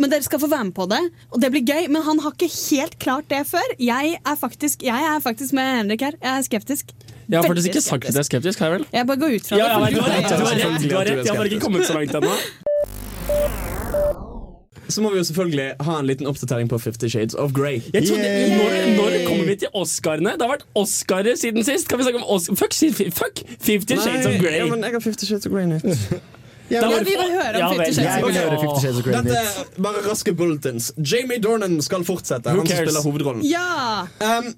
Men 0.00 0.10
dere 0.10 0.26
skal 0.26 0.40
få 0.42 0.48
være 0.50 0.64
med 0.70 0.74
på 0.74 0.86
det, 0.90 1.00
og 1.30 1.38
det 1.42 1.50
blir 1.54 1.62
gøy. 1.62 1.86
Men 1.92 2.02
han 2.02 2.18
har 2.24 2.34
ikke 2.34 2.50
helt 2.50 2.96
klart 3.02 3.28
det 3.30 3.44
før. 3.46 3.74
Jeg 3.78 4.16
er 4.18 4.36
faktisk, 4.40 4.82
jeg 4.82 5.06
er 5.10 5.22
faktisk 5.22 5.54
med 5.54 5.70
Henrik 5.78 6.02
her. 6.02 6.18
Jeg 6.18 6.32
er 6.40 6.46
skeptisk. 6.48 6.90
Jeg 7.28 7.38
har 7.38 7.46
faktisk 7.46 7.70
ikke 7.70 7.84
sagt 7.84 8.04
at 8.04 8.12
jeg 8.12 8.24
er 8.24 8.28
skeptisk, 8.28 8.58
har 8.58 8.74
jeg 8.74 8.80
vel? 8.80 8.86
Jeg 8.92 9.06
bare 9.06 9.22
går 9.22 9.38
ut 9.38 9.48
fra 9.48 9.56
Ja, 9.56 9.64
det. 9.64 9.70
Ja, 9.70 9.78
du 9.78 10.00
har 10.02 10.10
rett, 10.10 10.28
du 10.82 10.96
har 10.96 11.04
rett. 11.04 11.24
Jeg 11.24 11.30
har 11.30 11.40
bare 11.40 11.48
ikke 11.52 11.64
kommet 11.68 11.86
så 11.86 11.94
langt 11.96 12.14
ennå. 12.20 12.34
Så 14.88 15.02
må 15.02 15.10
vi 15.14 15.18
jo 15.20 15.24
selvfølgelig 15.24 15.68
ha 15.86 15.98
en 16.00 16.06
liten 16.06 16.26
oppdatering 16.28 16.68
på 16.68 16.78
Fifty 16.78 17.08
Shades 17.08 17.34
of 17.34 17.52
Grey. 17.56 17.80
Jeg 17.94 18.06
trodde, 18.08 18.28
når, 18.58 18.74
når 18.96 19.18
kommer 19.28 19.44
vi 19.48 19.56
til 19.64 19.68
Oscarene? 19.74 20.34
Det 20.36 20.44
har 20.44 20.52
vært 20.56 20.66
Oscarer 20.74 21.38
siden 21.40 21.64
sist. 21.64 21.88
Kan 21.88 21.98
vi 21.98 22.06
snakke 22.08 22.20
om 22.20 22.28
Oscar? 22.36 22.58
Fuck, 22.60 22.74
fuck 23.16 23.42
Fifty 23.60 23.96
Shades 23.96 24.26
of 24.26 24.38
Grey. 24.42 24.58
ja, 24.60 24.66
men 24.70 24.84
jeg 24.84 24.92
har 24.92 25.04
Fifty 25.04 25.24
Shades 25.30 25.46
of 25.46 25.52
Grey 25.52 25.66
nytt. 25.66 25.84
Ja, 26.72 26.80
vi 26.88 27.12
vil 27.12 27.28
høre 27.28 27.60
om 27.66 27.74
Fifty 27.76 27.92
Shades 27.92 28.22
of 28.24 28.30
Grey. 28.30 28.80
Shades 28.80 28.98
of 28.98 29.04
Grey 29.04 29.16
Dette 29.18 29.36
er 29.36 29.82
bare 29.84 30.00
raske 30.06 30.32
bulletins. 30.32 30.92
Jamie 30.96 31.36
Dornan 31.44 31.76
skal 31.84 32.04
fortsette. 32.08 32.48
Who 32.50 32.62
han 32.62 32.66
som 32.66 32.76
cares? 32.76 32.88
spiller 32.88 33.04
hovedrollen. 33.04 33.42
Ja! 33.44 34.06
Um, 34.24 34.54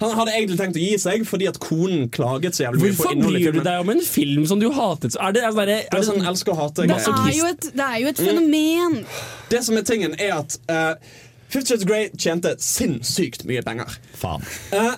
han 0.00 0.14
hadde 0.18 0.34
egentlig 0.36 0.58
tenkt 0.60 0.78
å 0.78 0.82
gi 0.82 0.96
seg 1.00 1.26
fordi 1.28 1.48
at 1.50 1.60
konen 1.62 2.08
klaget 2.12 2.58
så 2.58 2.66
jævlig 2.66 2.82
mye 2.82 2.96
Hvorfor 2.96 3.20
bryr 3.22 3.56
du 3.56 3.60
deg 3.64 3.84
om 3.84 3.92
en 3.94 4.02
film 4.04 4.46
som 4.48 4.60
du 4.62 4.68
hatet? 4.74 5.16
Er 5.20 5.36
det, 5.36 5.44
er 5.48 5.56
det, 5.70 5.78
Det 5.92 6.00
er 6.00 6.08
sånn 6.10 6.26
elsker 6.32 6.52
og 6.52 6.74
Det 6.76 6.88
hate-greier. 6.88 7.30
er 7.30 7.38
jo 7.38 7.52
et, 7.52 7.70
det 7.76 7.86
er 7.86 8.02
jo 8.02 8.10
et 8.12 8.24
fenomen. 8.28 8.98
Det 9.52 9.62
som 9.64 9.78
er 9.78 9.86
tingen, 9.88 10.18
er 10.20 10.34
at 10.40 10.58
uh, 10.68 10.94
Fifty 11.48 11.72
Shades 11.72 11.86
Grey 11.86 12.10
tjente 12.18 12.56
sinnssykt 12.62 13.46
mye 13.48 13.62
penger. 13.64 13.98
Faen. 14.18 14.42
Eh, 14.74 14.94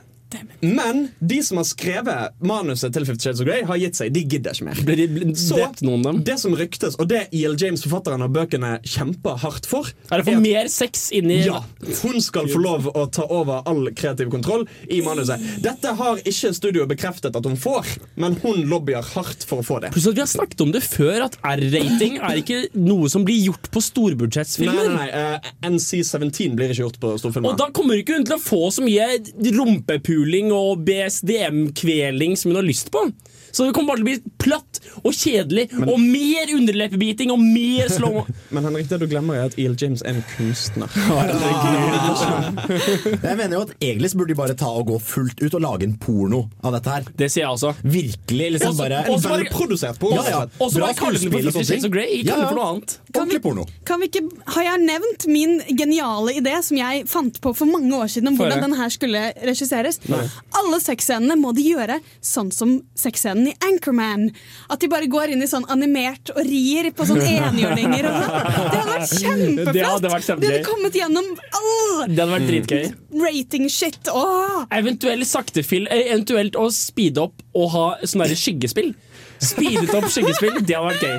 men 0.60 1.08
de 1.20 1.38
som 1.42 1.56
har 1.60 1.64
skrevet 1.68 2.34
manuset 2.44 2.92
til 2.92 3.06
Fifty 3.08 3.24
Shades 3.28 3.40
of 3.40 3.46
Grey, 3.48 3.62
har 3.68 3.78
gitt 3.80 3.96
seg. 3.98 4.12
De 4.12 4.22
gidder 4.28 4.52
ikke 4.56 4.66
mer. 4.68 4.80
Ble 4.84 4.96
de 4.98 5.06
ble- 5.08 5.34
Så 5.38 5.56
drept 5.56 5.82
noen 5.86 6.04
av 6.06 6.12
dem? 6.12 6.22
det 6.24 6.38
som 6.42 6.54
ryktes, 6.58 6.96
og 7.00 7.08
det 7.08 7.28
E.L. 7.32 7.54
James, 7.60 7.82
forfatteren 7.86 8.22
av 8.26 8.30
bøkene, 8.34 8.74
kjemper 8.84 9.38
hardt 9.40 9.66
for 9.66 9.88
Er 10.10 10.20
det 10.22 10.26
for 10.28 10.40
mer 10.42 10.68
sex 10.68 11.08
inni 11.16 11.38
ja, 11.46 11.62
Hun 12.02 12.20
skal 12.24 12.48
få 12.50 12.60
lov 12.60 12.88
å 12.92 13.06
ta 13.10 13.24
over 13.30 13.62
all 13.68 13.88
kreativ 13.96 14.30
kontroll 14.32 14.66
i 14.90 15.00
manuset. 15.04 15.40
Dette 15.64 15.94
har 15.98 16.20
ikke 16.24 16.52
studioet 16.56 16.88
bekreftet 16.90 17.34
at 17.36 17.44
hun 17.48 17.56
får, 17.56 17.86
men 18.16 18.36
hun 18.42 18.64
lobbyer 18.68 19.02
hardt 19.14 19.44
for 19.48 19.62
å 19.62 19.66
få 19.66 19.80
det. 19.84 19.92
Pluss 19.94 20.06
at 20.10 20.14
Vi 20.18 20.20
har 20.24 20.30
snakket 20.30 20.60
om 20.66 20.72
det 20.74 20.82
før, 20.82 21.24
at 21.28 21.38
R-rating 21.42 22.18
er 22.20 22.42
ikke 22.42 22.60
noe 22.74 23.08
som 23.08 23.24
blir 23.24 23.38
gjort 23.48 23.70
på 23.70 23.78
Nei, 23.78 23.86
storbudsjettsfilmer. 23.88 24.88
nei, 24.92 25.06
nei, 25.06 25.08
eh, 25.08 25.52
NC-17 25.70 26.56
blir 26.58 26.72
ikke 26.74 26.84
gjort 26.84 26.98
på 27.00 27.14
storfilmer. 27.22 27.52
Og 27.54 27.58
da 27.60 27.68
kommer 27.74 27.96
ikke 28.00 28.16
hun 28.18 28.24
til 28.28 28.36
å 28.36 28.42
få 28.42 28.68
så 28.74 28.82
mye 28.84 29.06
rumpepuling 30.18 30.52
og 30.52 30.84
BSDM-kveling 30.86 32.36
som 32.36 32.50
hun 32.50 32.56
har 32.56 32.66
lyst 32.66 32.90
på. 32.90 33.10
Så 33.50 33.64
det 33.64 33.74
kommer 33.74 33.94
bare 33.94 34.02
til 34.02 34.06
å 34.06 34.10
bli 34.10 34.32
platt 34.38 34.77
og 35.02 35.12
kjedelig 35.14 35.68
og 35.84 35.96
mer 36.00 36.52
underleppebiting 36.56 37.30
og 37.34 37.40
mer 37.42 37.88
slow 37.92 38.24
Men 38.54 38.64
Henrik, 38.68 38.88
det 38.90 39.00
du 39.02 39.06
glemmer, 39.10 39.34
er 39.38 39.44
at 39.50 39.58
E.L. 39.58 39.74
James 39.80 40.02
er 40.02 40.16
en 40.18 40.24
kunstner. 40.36 40.88
Jeg 43.22 43.36
mener 43.38 43.54
jo 43.56 43.62
at 43.66 43.72
egentlig 43.82 44.10
burde 44.18 44.32
de 44.32 44.36
bare 44.38 44.54
ta 44.58 44.68
og 44.80 44.86
gå 44.88 44.96
fullt 45.02 45.40
ut 45.44 45.54
og 45.58 45.62
lage 45.62 45.86
en 45.88 45.96
porno 46.00 46.44
av 46.64 46.74
dette 46.76 46.92
her. 46.94 47.08
Det 47.18 47.28
sier 47.32 47.44
jeg 47.44 47.52
også. 47.54 47.72
Virkelig 47.84 48.48
liksom 48.56 48.72
Også- 48.72 48.82
bare 48.82 49.02
også 49.12 49.28
bare- 49.28 49.44
Produsert 49.52 49.98
på 50.00 50.10
Ja, 50.14 50.22
ja. 50.28 50.40
Og 50.60 50.70
så 50.72 50.78
Bra 50.78 50.86
bare 50.86 50.94
kalle 50.94 51.18
den 51.18 51.30
for 51.32 51.38
skuespill 51.38 51.46
og 51.48 51.52
Fifty 51.52 51.58
sånne 51.58 51.64
Shades 51.68 51.84
of 51.84 51.90
ting. 51.90 51.92
Grey. 51.92 52.08
Ikke 52.18 52.28
Ja, 52.28 52.36
ja. 52.38 52.48
for 52.48 52.54
noe 52.58 52.66
annet. 52.72 52.98
Ordentlig 53.14 53.42
porno. 53.42 53.64
Kan 53.84 54.00
vi 54.00 54.06
ikke, 54.08 54.22
har 54.54 54.62
jeg 54.62 54.78
nevnt 54.86 55.26
min 55.26 55.60
geniale 55.78 56.34
idé 56.40 56.62
som 56.62 56.76
jeg 56.76 57.06
fant 57.08 57.40
på 57.40 57.54
for 57.56 57.66
mange 57.66 57.92
år 57.96 58.08
siden 58.08 58.28
om 58.28 58.36
hvordan 58.36 58.60
den 58.62 58.74
her 58.76 58.88
skulle 58.88 59.32
regisseres? 59.42 60.00
Alle 60.08 60.80
sexscenene 60.80 61.36
må 61.40 61.54
de 61.54 61.62
gjøre 61.62 62.00
sånn 62.22 62.52
som 62.52 62.82
sexscenen 62.96 63.48
i 63.48 63.54
Anchorman. 63.64 64.30
At 64.70 64.77
de 64.80 64.88
bare 64.92 65.06
går 65.10 65.32
inn 65.34 65.42
i 65.42 65.48
sånn 65.50 65.64
animert 65.72 66.30
og 66.34 66.40
rir 66.46 66.90
på 66.96 67.06
sånn 67.08 67.20
enhjørninger. 67.34 68.08
og 68.08 68.16
sånn. 68.20 68.38
Det 68.38 68.78
hadde 68.78 68.88
vært 68.92 69.14
kjempeflott! 69.18 69.74
Det 69.74 69.84
hadde 69.88 70.12
vært 70.14 70.28
kjempegøy. 70.28 70.48
De 70.48 70.54
hadde 70.54 70.68
kommet 70.68 70.98
gjennom 71.00 71.30
all 71.60 72.06
Det 72.08 72.18
hadde 72.22 72.32
vært 72.34 72.48
dritgøy. 72.52 72.84
rating-shit. 73.24 74.12
Eventuelt 74.80 75.26
saktefil, 75.30 75.88
eh, 75.90 76.06
eventuelt 76.14 76.56
å 76.60 76.68
speede 76.74 77.24
opp 77.28 77.42
og 77.54 77.70
ha 77.74 77.86
sånne 78.04 78.30
skyggespill. 78.38 78.94
Speedet 79.38 79.92
opp 79.94 80.08
skyggespill, 80.10 80.60
det 80.66 80.74
hadde 80.76 80.92
vært 80.92 81.06
gøy. 81.06 81.18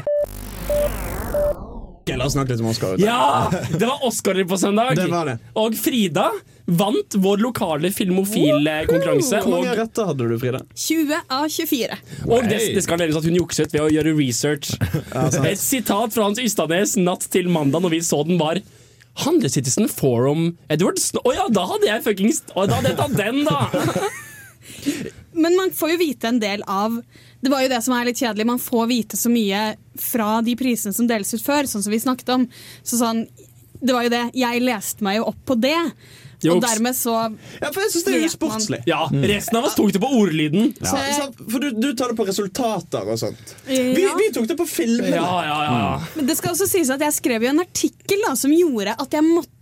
Okay, 2.00 2.18
La 2.18 2.26
oss 2.26 2.34
snakke 2.34 2.56
litt 2.56 2.62
om 2.64 2.70
Oscar. 2.72 2.96
Ja! 3.02 3.50
Det 3.70 3.86
var 3.86 4.02
Oscarer 4.08 4.48
på 4.50 4.58
søndag. 4.58 4.96
Det 4.98 5.06
var 5.12 5.28
det. 5.30 5.36
Og 5.62 5.76
Frida 5.78 6.30
vant 6.70 7.16
vår 7.18 7.42
lokale 7.44 7.92
filmofilkonkurranse. 7.94 9.42
Hvor 9.44 9.56
mange 9.56 9.76
retter 9.80 10.10
hadde 10.10 10.28
du, 10.30 10.36
Frida? 10.42 10.62
20 10.76 11.22
av 11.40 11.48
24. 11.50 12.00
og 12.28 12.50
det, 12.50 12.60
det 12.76 12.84
skal 12.86 13.02
nevnes 13.02 13.20
at 13.20 13.30
hun 13.30 13.40
jukset 13.40 13.74
ved 13.76 13.86
å 13.86 13.90
gjøre 13.94 14.16
research. 14.18 14.74
Et 15.50 15.62
sitat 15.62 16.14
fra 16.14 16.28
Hans 16.28 16.42
Ystadnes 16.42 16.96
natt 17.00 17.26
til 17.34 17.50
mandag 17.52 17.86
når 17.86 17.98
vi 17.98 18.04
så 18.06 18.22
den, 18.28 18.40
var 18.42 18.62
Handle 19.20 19.50
Citizen 19.50 19.90
Forum 19.92 20.54
Edward 20.72 21.00
Snow 21.02 21.26
Å 21.28 21.34
ja, 21.36 21.46
da 21.52 21.66
hadde 21.74 21.90
jeg 21.90 22.04
fuckings 22.06 22.44
oh, 22.54 22.68
Da 22.70 22.78
hadde 22.78 22.94
jeg 22.94 23.00
tatt 23.00 23.18
den, 23.18 23.42
da! 23.44 24.10
Men 25.44 25.58
man 25.58 25.74
får 25.76 25.96
jo 25.96 26.00
vite 26.00 26.30
en 26.30 26.40
del 26.40 26.64
av 26.70 27.00
Det 27.42 27.52
var 27.52 27.64
jo 27.66 27.72
det 27.72 27.82
som 27.84 27.96
er 27.96 28.08
litt 28.10 28.20
kjedelig. 28.22 28.48
Man 28.48 28.62
får 28.62 28.88
vite 28.90 29.20
så 29.20 29.32
mye 29.32 29.74
fra 30.00 30.40
de 30.46 30.56
prisene 30.60 30.96
som 30.96 31.08
deles 31.08 31.32
ut 31.34 31.44
før, 31.44 31.68
sånn 31.70 31.84
som 31.86 31.94
vi 31.94 32.00
snakket 32.04 32.32
om. 32.34 32.44
Så 32.84 33.00
sånn, 33.00 33.22
det 33.80 33.96
var 33.96 34.04
jo 34.04 34.12
det. 34.12 34.26
Jeg 34.36 34.64
leste 34.66 35.06
meg 35.08 35.22
jo 35.22 35.30
opp 35.32 35.40
på 35.48 35.56
det. 35.56 35.78
Og 36.48 36.62
dermed 36.64 36.96
så 36.96 37.14
Ja, 37.60 37.70
for 37.74 37.84
jeg 37.84 37.92
synes 37.92 38.06
det 38.08 38.16
er 38.16 38.26
usportslig. 38.30 38.80
Ja, 38.88 39.02
Resten 39.12 39.60
av 39.60 39.68
oss 39.68 39.76
tok 39.76 39.92
det 39.96 40.02
på 40.04 40.10
ordlyden. 40.22 40.72
Så, 40.80 40.96
så, 41.18 41.28
for 41.44 41.60
du, 41.64 41.70
du 41.76 41.92
tar 42.00 42.14
det 42.14 42.18
på 42.20 42.28
resultater 42.30 43.04
og 43.12 43.20
sånt. 43.20 43.56
Ja. 43.68 43.84
Vi, 43.98 44.08
vi 44.22 44.32
tok 44.36 44.48
det 44.50 44.58
på 44.60 44.68
filmene. 44.70 45.16
Ja, 45.20 45.38
ja, 45.46 45.60
ja. 45.68 45.94
Men 46.16 46.30
det 46.30 46.40
skal 46.40 46.56
også 46.56 46.70
sies 46.70 46.92
at 46.94 47.04
jeg 47.04 47.18
skrev 47.20 47.44
jo 47.48 47.52
en 47.52 47.64
artikkel 47.66 48.24
da, 48.28 48.36
som 48.40 48.54
gjorde 48.56 48.96
at 48.96 49.18
jeg 49.20 49.26
måtte 49.28 49.56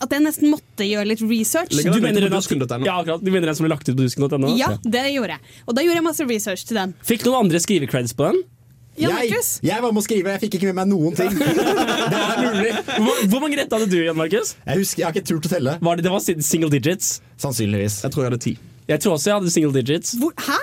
At 0.00 0.12
jeg 0.12 0.22
nesten 0.24 0.48
måtte 0.48 0.86
gjøre 0.88 1.04
litt 1.10 1.20
research. 1.20 1.72
Du 1.76 2.00
mener 2.00 2.24
på 2.32 2.64
den, 2.64 2.86
ja, 2.88 2.94
akkurat, 3.00 3.20
du 3.20 3.28
mener 3.28 3.50
den 3.50 3.56
som 3.58 3.66
ble 3.66 3.74
lagt 3.74 3.88
ut 3.88 3.96
på 3.96 4.00
dusken.no? 4.00 4.54
Ja, 4.56 4.74
det 4.84 5.04
gjorde 5.12 5.36
jeg. 5.36 5.52
Og 5.66 5.76
da 5.76 5.84
gjorde 5.84 6.00
jeg 6.00 6.06
masse 6.06 6.28
research 6.28 6.64
til 6.68 6.80
den. 6.80 6.94
Fikk 7.04 7.26
noen 7.28 7.46
andre 7.46 7.60
skrivecreds 7.60 8.16
på 8.16 8.30
den? 8.30 8.40
Jan 9.00 9.08
Jeg, 9.08 9.30
Markus? 9.30 9.50
jeg 9.64 9.82
var 9.82 9.92
med 9.94 10.02
å 10.02 10.04
skrive, 10.04 10.32
jeg 10.34 10.42
fikk 10.42 10.56
ikke 10.58 10.68
med 10.68 10.76
meg 10.82 10.90
noen 10.90 11.14
ting. 11.16 11.36
Det 12.12 12.18
er 12.18 12.42
mulig. 12.44 12.72
Hvor, 12.92 13.22
hvor 13.32 13.44
mange 13.44 13.56
rett 13.56 13.72
hadde 13.72 13.88
du, 13.88 13.98
Jan 14.04 14.18
Markus? 14.18 14.52
Jeg 14.66 14.82
husker, 14.82 15.00
jeg 15.00 15.06
har 15.08 15.16
ikke 15.16 15.28
turt 15.30 15.48
å 15.48 15.52
telle. 15.54 15.76
Var 15.80 16.00
det, 16.00 16.04
det 16.04 16.12
var 16.12 16.24
single 16.26 16.68
digits. 16.72 17.14
Sannsynligvis. 17.40 18.02
Jeg 18.04 18.12
tror 18.12 18.26
jeg 18.26 18.32
hadde 18.32 18.42
ti. 18.44 18.56
Jeg 18.90 19.00
tror 19.00 19.16
også 19.16 19.30
jeg 19.30 19.38
hadde 19.40 19.54
single 19.54 19.72
digits. 19.78 20.12
Hvor, 20.20 20.34
hæ? 20.44 20.58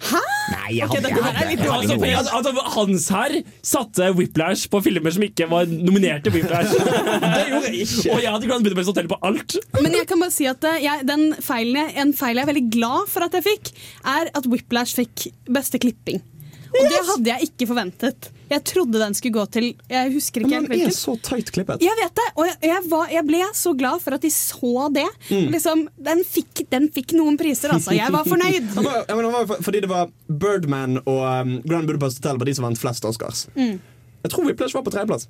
Hæ? 0.00 0.20
Nei, 0.50 0.78
jeg 0.78 0.88
hadde, 0.88 1.10
jeg 1.12 2.16
altså, 2.16 2.38
altså, 2.38 2.62
Hans 2.72 3.08
her 3.12 3.34
satte 3.66 4.06
Whiplash 4.16 4.70
på 4.72 4.80
filmer 4.80 5.12
som 5.12 5.26
ikke 5.26 5.44
var 5.50 5.68
nominert 5.68 6.24
til 6.24 6.32
Whiplash. 6.38 6.72
det 7.36 7.44
gjorde 7.50 7.68
jeg 7.68 7.84
ikke. 7.84 8.14
Og 8.14 8.24
jeg 8.24 8.32
hadde 8.32 8.48
Grand 8.48 8.64
Budapest 8.64 8.92
Hotel 8.94 9.10
på 9.12 9.20
alt. 9.28 9.58
Men 9.76 10.00
jeg 10.00 10.08
kan 10.08 10.24
bare 10.24 10.34
si 10.34 10.48
at 10.48 10.64
eh, 10.72 10.80
jeg, 10.86 11.04
den 11.10 11.28
feilen 11.44 11.82
jeg, 11.82 11.94
en 12.00 12.16
feil 12.16 12.40
jeg 12.40 12.46
er 12.46 12.52
veldig 12.54 12.66
glad 12.72 13.12
for 13.12 13.28
at 13.28 13.36
jeg 13.36 13.46
fikk, 13.50 13.72
er 14.16 14.32
at 14.40 14.48
Whiplash 14.48 14.96
fikk 14.96 15.28
beste 15.52 15.82
klipping. 15.84 16.24
Og 16.70 16.86
det 16.86 17.00
hadde 17.08 17.32
jeg 17.32 17.48
ikke 17.50 17.66
forventet. 17.70 18.30
Jeg 18.50 18.64
trodde 18.66 18.98
den 18.98 19.14
skulle 19.14 19.36
gå 19.36 19.44
til 19.54 19.66
Jeg 19.90 20.12
husker 20.14 20.42
ikke 20.42 20.60
Men 20.64 20.70
den 20.72 20.88
er 20.88 20.94
så 20.94 21.14
tight 21.22 21.52
klippet. 21.54 21.82
Jeg 21.84 21.94
vet 21.98 22.14
det, 22.18 22.26
og 22.34 22.48
jeg, 22.48 22.56
jeg, 22.66 22.84
var, 22.90 23.10
jeg 23.14 23.26
ble 23.28 23.42
så 23.58 23.74
glad 23.78 24.02
for 24.02 24.16
at 24.16 24.24
de 24.26 24.30
så 24.34 24.86
det. 24.94 25.06
Liksom, 25.30 25.84
den, 26.10 26.24
fikk, 26.26 26.64
den 26.72 26.88
fikk 26.94 27.14
noen 27.18 27.38
priser, 27.40 27.74
altså. 27.76 27.94
Jeg 27.94 28.10
var 28.14 28.26
fornøyd. 28.26 28.70
Var, 28.90 29.44
var, 29.46 29.60
fordi 29.62 29.80
det 29.84 29.88
var 29.90 30.10
Birdman 30.26 30.98
og 31.04 31.20
um, 31.26 31.52
Grand 31.68 31.86
Budapest 31.88 32.20
Hotel 32.20 32.38
var 32.40 32.48
de 32.48 32.54
som 32.56 32.66
vant 32.66 32.78
flest 32.80 33.04
Oscars. 33.06 33.44
Jeg 33.56 34.32
tror 34.32 34.46
Whiplash 34.46 34.76
var 34.76 34.84
på 34.86 34.92
tredjeplass. 34.94 35.28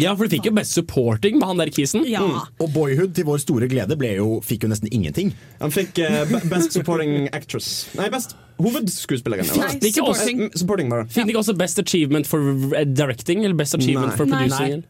Ja, 0.00 0.14
for 0.16 0.26
du 0.26 0.34
fikk 0.34 0.48
jo 0.48 0.54
Best 0.56 0.74
Supporting 0.74 1.38
med 1.38 1.46
han 1.48 1.60
der 1.62 1.70
kisen. 1.74 2.06
Ja. 2.10 2.24
Og 2.58 2.72
Boyhood, 2.74 3.14
til 3.14 3.28
vår 3.28 3.42
store 3.44 3.68
glede, 3.70 3.98
ble 3.98 4.16
jo, 4.18 4.40
fikk 4.44 4.66
jo 4.66 4.72
nesten 4.72 4.90
ingenting. 4.90 5.34
Han 5.60 5.74
fikk 5.74 6.00
uh, 6.02 6.24
Best 6.50 6.74
Supporting 6.74 7.28
Actress. 7.32 7.86
Nei, 7.98 8.08
Best 8.12 8.34
hovedskuespilleren. 8.62 9.48
Nei, 9.58 9.70
ikke 9.80 10.04
oss. 10.04 10.20
supporting. 10.20 10.42
supporting 10.54 10.90
bare. 10.92 11.06
Fikk 11.10 11.26
de 11.26 11.34
ikke 11.34 11.40
også 11.42 11.54
Best 11.58 11.80
Achievement 11.82 12.28
for 12.28 12.74
eh, 12.78 12.86
Directing? 12.86 13.42
Eller 13.44 13.56
Best 13.58 13.74
Achievement 13.78 14.12
Nei. 14.12 14.18
for 14.18 14.30
Producing? 14.30 14.84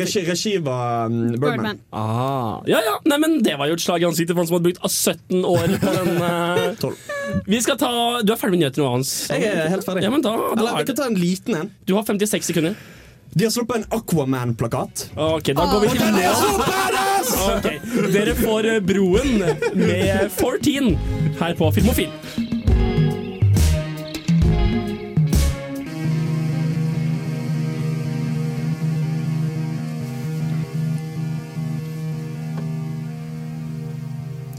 Regi, 0.00 0.24
regi 0.28 0.54
var 0.64 1.10
um, 1.10 1.18
Birdman. 1.34 1.40
Birdman. 1.42 1.82
Ah, 1.92 2.60
ja, 2.70 2.80
ja. 2.84 2.96
Nei, 3.10 3.20
men 3.20 3.40
Det 3.44 3.56
var 3.60 3.68
jo 3.68 3.76
et 3.76 3.84
slag 3.84 4.04
i 4.04 4.08
ansiktet 4.08 4.34
for 4.34 4.42
han 4.42 4.50
som 4.50 4.58
hadde 4.58 4.70
brukt 4.70 4.84
ah, 4.84 4.92
17 4.92 5.44
år 5.44 5.76
på 5.80 5.96
den. 5.98 6.08
Uh... 6.20 6.74
12. 6.80 6.94
Vi 7.46 7.58
skal 7.62 7.76
ta 7.80 7.90
Du 8.26 8.32
er 8.32 8.38
ferdig 8.38 8.58
med 8.58 8.64
nyhetene 8.64 8.84
nå, 8.84 8.90
Hans? 8.96 9.12
Jeg 9.30 9.46
er 9.46 9.68
helt 9.72 9.86
ferdig. 9.86 10.02
Ja, 10.04 10.10
men 10.12 10.24
da, 10.24 10.32
da 10.36 10.50
Eller, 10.56 10.72
er 10.72 10.82
vi 10.82 10.90
kan 10.90 10.98
ta 10.98 11.06
en 11.08 11.18
liten 11.20 11.56
en. 11.56 11.70
Du 11.88 11.94
har 11.96 12.04
56 12.06 12.50
sekunder. 12.50 12.76
De 13.32 13.44
har 13.44 13.50
sluppet 13.54 13.76
en 13.76 13.84
Aquaman-plakat. 13.98 15.04
Ok, 15.16 15.52
da 15.54 15.66
går 15.70 15.80
vi 15.84 15.88
til 15.94 16.00
nå. 16.16 16.32
Ok, 17.46 17.68
Dere 18.12 18.34
får 18.34 18.66
eh, 18.72 18.80
Broen 18.82 19.36
med 19.78 20.30
14 20.34 20.96
her 21.38 21.54
på 21.58 21.70
Filmofil. 21.76 22.10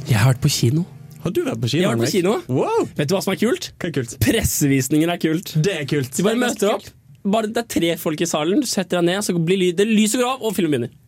Jeg 0.09 0.19
har 0.19 0.33
vært 0.33 0.41
på 0.43 0.51
kino. 0.51 0.85
Har 1.21 1.33
du 1.35 1.43
vært 1.45 1.61
på 1.61 1.69
kino? 1.69 1.81
Jeg 1.83 1.87
har 1.89 1.99
vært 1.99 2.07
på 2.09 2.15
kino. 2.15 2.33
Wow, 2.51 2.87
Vet 2.97 3.09
du 3.11 3.13
hva 3.15 3.21
som 3.23 3.33
er 3.35 3.39
kult? 3.41 3.69
hva 3.79 3.91
er 3.91 3.95
kult? 3.99 4.15
Pressevisninger 4.23 5.13
er 5.13 5.21
kult. 5.21 5.53
Det 5.63 5.75
er 5.83 5.85
kult. 5.89 6.11
De 6.17 6.25
bare 6.25 6.39
møter 6.41 6.73
opp. 6.73 6.89
Bare 7.23 7.51
Det 7.51 7.61
er 7.61 7.69
tre 7.69 7.91
folk 8.01 8.21
i 8.21 8.29
salen, 8.29 8.63
du 8.63 8.67
setter 8.69 8.99
deg 8.99 9.11
ned, 9.11 9.21
så 9.25 9.35
blir 9.37 9.75
det 9.77 9.85
lys 9.85 10.15
og 10.17 10.23
grav, 10.23 10.41
og 10.41 10.55
filmen 10.57 10.73
begynner. 10.73 11.00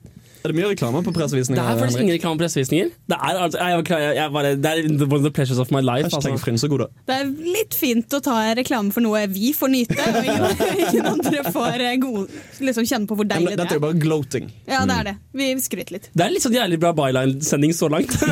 Er 0.43 0.51
det 0.51 0.58
mye 0.58 0.69
reklame 0.73 0.99
på 1.06 1.12
pressevisninger? 1.15 1.56
Det 1.56 1.71
er 1.71 1.77
faktisk 1.79 2.01
ingen 2.03 2.17
reklame 2.17 2.36
på 2.36 2.43
pressevisninger. 2.43 2.89
Det 3.08 3.15
er, 3.15 3.38
altså, 3.45 3.60
jeg, 3.63 3.77
var 3.79 4.01
jeg, 4.01 4.15
jeg 4.17 4.32
bare, 4.36 4.49
det 4.60 4.71
er 4.73 4.79
one 4.91 5.15
of 5.15 5.21
the 5.23 5.32
pleasures 5.32 5.60
of 5.63 5.71
my 5.71 5.79
life. 5.79 6.03
Hashtag 6.03 6.34
Altså. 6.34 6.88
Det 7.08 7.15
er 7.15 7.29
litt 7.56 7.77
fint 7.77 8.12
å 8.12 8.19
ta 8.23 8.36
reklame 8.58 8.91
for 8.91 9.06
noe 9.06 9.21
vi 9.32 9.53
får 9.56 9.71
nyte, 9.71 9.95
og 9.95 10.19
ingen, 10.19 10.43
ingen 10.84 11.08
andre 11.13 11.43
får 11.56 11.86
gode, 12.03 12.41
liksom 12.60 12.88
kjenne 12.89 13.08
på 13.08 13.15
hvor 13.15 13.29
deilig 13.29 13.53
det 13.53 13.56
er. 13.56 13.62
Dette 13.62 13.77
er 13.77 13.79
jo 13.79 13.86
bare 13.86 13.99
gloating. 14.03 14.51
Ja, 14.67 14.84
det 14.89 14.97
er 14.99 15.10
det. 15.13 15.15
Vi 15.39 15.47
skryter 15.63 15.95
litt. 15.95 16.12
Det 16.12 16.25
er 16.27 16.36
litt 16.36 16.43
sånn 16.43 16.58
jævlig 16.58 16.82
bra 16.84 16.91
byline-sending 16.97 17.71
så 17.77 17.88
langt. 17.93 18.12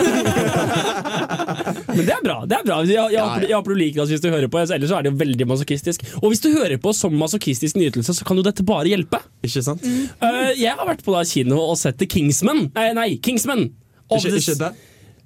Men 1.91 2.04
det 2.08 2.13
er 2.15 2.21
bra. 2.24 2.38
det 2.47 2.56
er 2.56 2.63
bra 2.65 2.78
Jeg, 2.88 2.95
jeg, 2.95 3.19
håper, 3.19 3.45
jeg 3.47 3.56
håper 3.58 3.74
du 3.74 3.80
liker 3.80 4.04
oss 4.04 4.12
hvis 4.13 4.24
du 4.24 4.30
hører 4.32 4.52
på. 4.52 4.60
Ellers 4.62 4.91
så 4.91 5.00
er 5.00 5.06
det 5.06 5.12
jo 5.13 5.19
veldig 5.21 5.47
masochistisk. 5.50 6.06
Og 6.21 6.32
hvis 6.32 6.43
du 6.43 6.50
hører 6.54 6.78
på 6.82 6.93
som 6.95 7.15
masochistisk 7.19 7.80
nytelse, 7.80 8.15
så 8.17 8.28
kan 8.28 8.39
jo 8.39 8.45
dette 8.45 8.65
bare 8.67 8.91
hjelpe. 8.91 9.21
Ikke 9.45 9.63
sant? 9.65 9.84
Eh, 9.86 10.52
jeg 10.60 10.76
har 10.78 10.88
vært 10.88 11.04
på 11.06 11.15
da 11.15 11.24
kino 11.28 11.60
og 11.63 11.78
sett 11.80 12.00
The 12.01 12.09
Kingsman. 12.09 12.67
Nei, 12.75 12.87
nei 12.97 13.09
Kingsman. 13.23 13.69
Ikke, 14.11 14.33
ikke 14.35 14.57
det? 14.59 14.71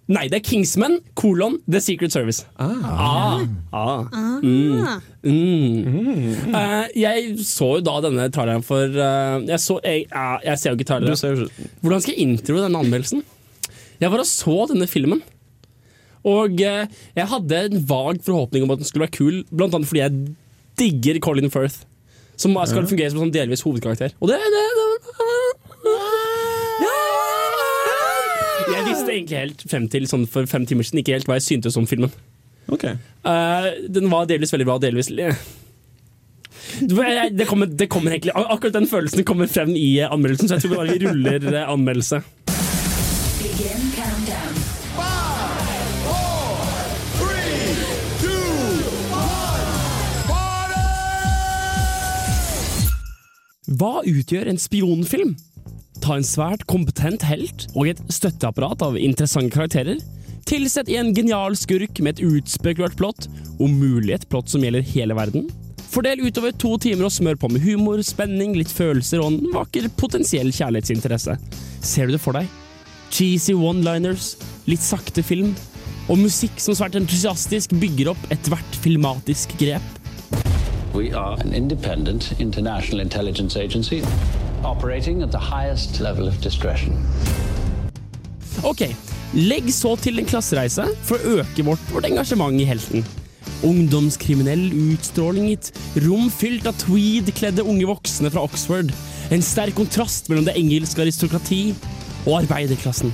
Nei, 0.05 0.27
det 0.29 0.38
er 0.38 0.43
Kingsman, 0.45 0.99
kolon, 1.17 1.55
The 1.65 1.79
Secret 1.81 2.13
Service. 2.13 2.45
Ah. 2.61 3.41
Ah. 3.73 4.03
Mm. 4.43 4.83
Mm. 5.25 6.51
Eh, 6.53 6.91
jeg 7.01 7.31
så 7.41 7.71
jo 7.79 7.85
da 7.88 7.95
denne 8.05 8.27
traileren 8.33 8.61
for 8.65 8.85
uh, 8.85 9.39
jeg, 9.41 9.57
så, 9.63 9.79
jeg, 9.81 10.05
uh, 10.13 10.35
jeg 10.45 10.61
ser 10.61 10.69
jo 10.69 10.77
ikke 10.77 10.85
Du 10.85 10.91
trailere. 10.91 11.17
ser 11.17 11.33
jo 11.33 11.47
ikke 11.47 11.71
Hvordan 11.81 12.03
skal 12.05 12.13
jeg 12.13 12.27
intro 12.27 12.59
denne 12.61 12.83
anmeldelsen? 12.85 13.25
Jeg 13.97 14.13
var 14.13 14.21
og 14.21 14.29
så 14.29 14.59
denne 14.69 14.85
filmen. 14.91 15.23
Og 16.25 16.61
eh, 16.61 16.88
jeg 17.15 17.29
hadde 17.31 17.59
en 17.69 17.83
vag 17.89 18.21
forhåpning 18.25 18.65
om 18.65 18.73
at 18.73 18.81
den 18.81 18.88
skulle 18.89 19.05
være 19.05 19.13
kul, 19.13 19.43
blant 19.53 19.77
annet 19.77 19.88
fordi 19.88 20.01
jeg 20.01 20.35
digger 20.81 21.19
Colin 21.23 21.53
Firth. 21.53 21.85
Som 22.35 22.57
skal 22.67 22.89
fungere 22.89 23.13
som 23.13 23.21
sånn 23.23 23.31
delvis 23.33 23.63
hovedkarakter. 23.63 24.17
Og 24.19 24.27
det, 24.27 24.41
det, 24.51 24.63
det 24.75 25.95
Jeg 28.65 28.86
visste 28.88 29.12
egentlig 29.13 29.38
helt 29.38 29.65
frem 29.69 29.86
til 29.91 30.08
sånn 30.10 30.25
for 30.30 30.47
fem 30.49 30.65
timer 30.65 30.88
siden 30.88 31.04
ikke 31.04 31.17
helt 31.17 31.30
hva 31.30 31.38
jeg 31.39 31.47
syntes 31.49 31.78
om 31.80 31.86
filmen. 31.89 32.13
Ok. 32.71 32.88
Uh, 33.25 33.69
den 33.93 34.10
var 34.10 34.25
delvis 34.30 34.54
veldig 34.54 34.67
bra, 34.67 34.80
delvis 34.82 35.12
det 36.75 37.45
kommer, 37.47 37.69
det 37.69 37.86
kommer 37.88 38.12
egentlig 38.12 38.34
Akkurat 38.36 38.73
den 38.73 38.88
følelsen 38.89 39.23
kommer 39.23 39.47
frem 39.47 39.75
i 39.78 39.99
anmeldelsen, 40.01 40.49
så 40.49 40.56
jeg 40.56 40.65
tror 40.65 40.71
vi 40.71 40.80
bare 40.80 40.95
vi 40.97 41.06
ruller 41.06 41.54
eh, 41.54 41.69
anmeldelse. 41.71 42.21
Begin 43.39 43.91
countdown. 43.95 44.56
Hva 53.65 54.04
utgjør 54.06 54.49
en 54.51 54.60
spionfilm? 54.62 55.36
Ta 56.06 56.20
en 56.20 56.26
svært 56.28 56.62
kompetent 56.70 57.24
helt 57.26 57.63
og 57.74 57.88
et 57.89 58.02
støtteapparat 58.13 58.84
av 58.86 58.98
interessante 59.00 59.50
karakterer. 59.56 59.98
Tilsett 60.46 60.91
i 60.94 61.00
en 61.00 61.10
genial 61.18 61.58
skurk 61.58 61.98
med 61.98 62.20
et 62.20 62.28
utspekulert 62.28 62.94
plott, 63.00 63.26
om 63.58 63.74
mulig 63.74 64.13
et 64.13 64.28
plott 64.30 64.52
som 64.54 64.62
gjelder 64.62 64.86
hele 64.86 65.18
verden. 65.18 65.48
Fordel 65.89 66.22
utover 66.28 66.54
to 66.62 66.76
timer 66.84 67.08
og 67.08 67.15
smør 67.15 67.41
på 67.41 67.50
med 67.50 67.65
humor, 67.65 68.04
spenning, 68.06 68.54
litt 68.54 68.70
følelser 68.70 69.24
og 69.24 69.32
en 69.32 69.52
vakker 69.56 69.89
potensiell 69.98 70.54
kjærlighetsinteresse. 70.54 71.39
Ser 71.82 72.06
du 72.06 72.13
det 72.13 72.22
for 72.22 72.38
deg? 72.38 72.54
Cheesy 73.10 73.58
one-liners, 73.58 74.36
litt 74.70 74.86
sakte 74.86 75.26
film, 75.26 75.56
og 76.06 76.22
musikk 76.22 76.62
som 76.62 76.78
svært 76.78 77.00
entusiastisk 77.02 77.74
bygger 77.82 78.13
opp 78.13 78.30
ethvert 78.30 78.82
filmatisk 78.86 79.58
grep. 79.58 79.94
We 80.94 81.10
are 81.18 81.34
an 81.41 81.58
independent 81.58 82.36
international 82.38 83.02
intelligence 83.02 83.58
agency 83.58 84.04
operating 84.65 85.21
at 85.21 85.32
the 85.32 85.41
highest 85.41 85.99
level 85.99 86.28
of 86.28 86.41
discretion. 86.41 86.97
Ok, 88.65 88.88
legg 89.36 89.69
så 89.73 89.93
til 89.99 90.19
en 90.19 90.28
klassereise 90.28 90.88
for 91.06 91.21
å 91.21 91.39
øke 91.41 91.65
vårt, 91.67 91.84
vårt 91.93 92.08
engasjement 92.10 92.58
i 92.60 92.67
helten. 92.67 93.06
Ungdomskriminell 93.65 94.71
utstråling 94.93 95.49
i 95.51 95.58
et 95.58 95.69
rom 96.06 96.30
fylt 96.34 96.65
av 96.69 96.78
tweed-kledde 96.82 97.65
unge 97.65 97.88
voksne 97.89 98.32
fra 98.34 98.45
Oxford. 98.45 98.91
En 99.34 99.45
sterk 99.45 99.78
kontrast 99.78 100.30
mellom 100.32 100.47
det 100.47 100.58
engelske 100.60 101.06
aristokrati 101.06 101.62
og 102.25 102.41
arbeiderklassen. 102.43 103.13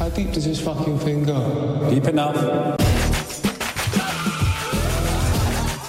I 0.00 0.10
think 0.10 0.32
this 0.34 0.60
fucking 0.60 0.98
thing 0.98 1.24
go? 1.24 1.90
Deep 1.90 2.06
enough. 2.06 2.85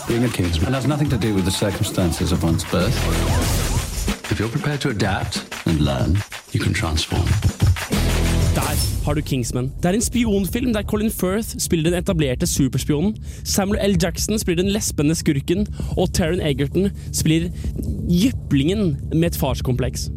Being 0.08 0.24
a 0.24 0.30
Kingsman 0.30 0.74
has 0.74 0.88
nothing 0.88 1.10
to 1.10 1.18
do 1.18 1.34
with 1.34 1.44
the 1.44 1.52
circumstances 1.52 2.32
of 2.32 2.42
one's 2.42 2.64
birth. 2.72 2.96
If 4.32 4.40
you're 4.40 4.48
prepared 4.58 4.80
to 4.82 4.90
adapt 4.90 5.44
and 5.66 5.82
learn, 5.82 6.18
you 6.54 6.62
can 6.62 6.74
transform. 6.74 7.28
Der 8.56 8.62
har 9.06 9.14
du 9.14 9.22
Kingsman. 9.22 9.72
Det 9.84 9.86
er 9.86 9.94
en 9.94 10.02
spionfilm 10.02 10.74
der 10.74 10.84
Colin 10.84 11.12
Firth 11.12 11.60
spiller 11.60 11.90
den 11.90 12.00
etablerte 12.00 12.48
superspionen, 12.48 13.18
Samuel 13.44 13.92
L. 13.92 13.98
Jackson 14.04 14.40
spiller 14.40 14.64
den 14.64 14.72
lesbende 14.72 15.16
skurken, 15.16 15.68
og 15.98 16.14
Taron 16.14 16.40
Egerton 16.40 16.90
spiller 17.14 17.50
jyplingen 18.10 18.98
med 19.14 19.26
et 19.26 19.38
farskompleks. 19.38 20.10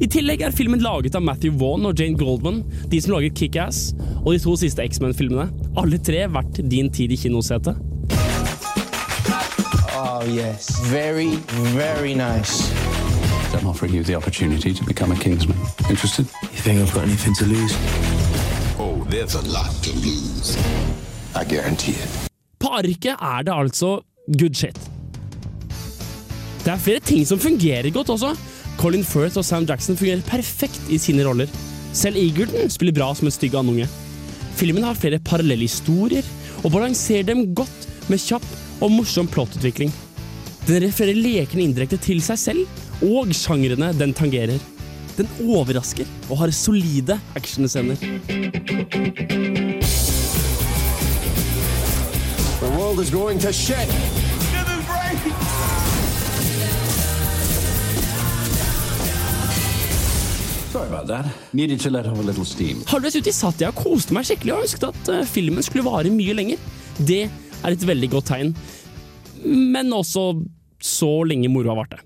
I 0.00 0.06
tillegg 0.06 0.40
er 0.40 0.50
filmen 0.50 0.80
laget 0.80 1.14
av 1.14 1.22
Matthew 1.22 1.58
Vaughn 1.60 1.84
og 1.86 2.00
Jane 2.00 2.16
Goldman, 2.16 2.64
de 2.90 3.00
som 3.00 3.12
lager 3.12 3.36
Kick-Ass 3.36 3.92
og 4.24 4.32
de 4.32 4.38
to 4.38 4.56
siste 4.56 4.82
X-Men-filmene. 4.82 5.50
Alle 5.76 5.98
tre 5.98 6.24
verdt 6.24 6.64
din 6.70 6.90
tid 6.92 7.12
i 7.12 7.20
kinosetet. 7.20 7.76
Oh, 10.06 10.22
yes. 10.26 10.68
Very, 10.92 11.36
very 11.72 12.14
nice. 12.14 12.70
I'm 13.54 13.66
offering 13.66 13.94
you 13.94 14.02
the 14.04 14.14
opportunity 14.14 14.74
to 14.74 14.84
become 14.84 15.12
a 15.12 15.16
Kingsman. 15.16 15.56
Interested? 15.88 16.26
You 16.42 16.60
think 16.60 16.80
I've 16.82 16.92
got 16.92 17.04
anything 17.04 17.34
to 17.40 17.46
lose? 17.46 17.72
Oh, 18.78 19.06
there's 19.08 19.34
a 19.34 19.40
lot 19.48 19.72
to 19.82 19.92
lose. 20.04 20.58
I 21.34 21.44
guarantee 21.44 21.92
it. 21.92 22.28
På 22.60 22.68
arket 22.68 23.16
er 23.16 23.42
det 23.42 23.54
altså 23.54 24.02
good 24.38 24.54
shit. 24.54 24.76
Det 26.64 26.72
er 26.72 26.76
flere 26.76 27.00
ting 27.00 27.24
som 27.26 27.38
fungerer 27.38 27.90
godt 27.90 28.10
også. 28.10 28.36
Colin 28.78 29.04
Firth 29.04 29.38
og 29.38 29.44
Sam 29.44 29.64
Jackson 29.64 29.96
fungerer 29.96 30.20
perfekt 30.28 30.82
i 30.90 30.98
sine 30.98 31.24
roller. 31.24 31.48
Selv 31.92 32.16
Egerton 32.16 32.70
spiller 32.70 32.92
bra 32.92 33.14
som 33.14 33.26
en 33.26 33.32
stygg 33.32 33.54
andunge. 33.54 33.88
Filmen 34.52 34.84
har 34.84 34.94
flere 34.94 35.18
parallelle 35.18 35.64
historier, 35.64 36.22
og 36.64 36.72
balanserer 36.72 37.22
dem 37.22 37.54
godt 37.54 37.88
med 38.08 38.20
kjapp 38.20 38.44
og 38.84 38.92
morsom 38.92 39.28
plottutvikling. 39.30 39.92
Den 40.68 40.82
refererer 40.84 41.16
lekende 41.16 41.64
indirekte 41.64 41.98
til 42.00 42.20
seg 42.24 42.40
selv 42.40 43.04
og 43.04 43.32
sjangrene 43.36 43.92
den 43.96 44.12
tangerer. 44.16 44.60
Den 45.16 45.28
overrasker 45.44 46.08
og 46.28 46.40
har 46.42 46.52
solide 46.52 47.18
actionscener. 47.38 47.96
The 52.60 52.70
world 52.76 53.00
is 53.00 53.10
going 53.10 53.40
to 53.40 53.52
shit. 53.52 53.88
A 60.74 62.22
little 62.22 62.44
steam. 62.44 62.82
Halvveis 62.88 63.14
ut 63.16 63.28
i 63.28 63.32
satt 63.32 63.60
jeg 63.62 63.70
og 63.70 63.78
koste 63.78 64.14
meg 64.16 64.26
skikkelig 64.26 64.54
og 64.56 64.64
ønsket 64.64 64.88
at 64.88 65.10
eh, 65.12 65.26
filmen 65.28 65.62
skulle 65.62 65.86
vare 65.86 66.10
mye 66.10 66.34
lenger. 66.34 66.62
Det 66.98 67.28
er 67.64 67.74
et 67.74 67.86
veldig 67.88 68.10
godt 68.12 68.30
tegn, 68.32 68.52
men 69.44 69.92
også 69.92 70.28
så 70.84 71.10
lenge 71.28 71.50
moroa 71.52 71.78
varte. 71.80 72.00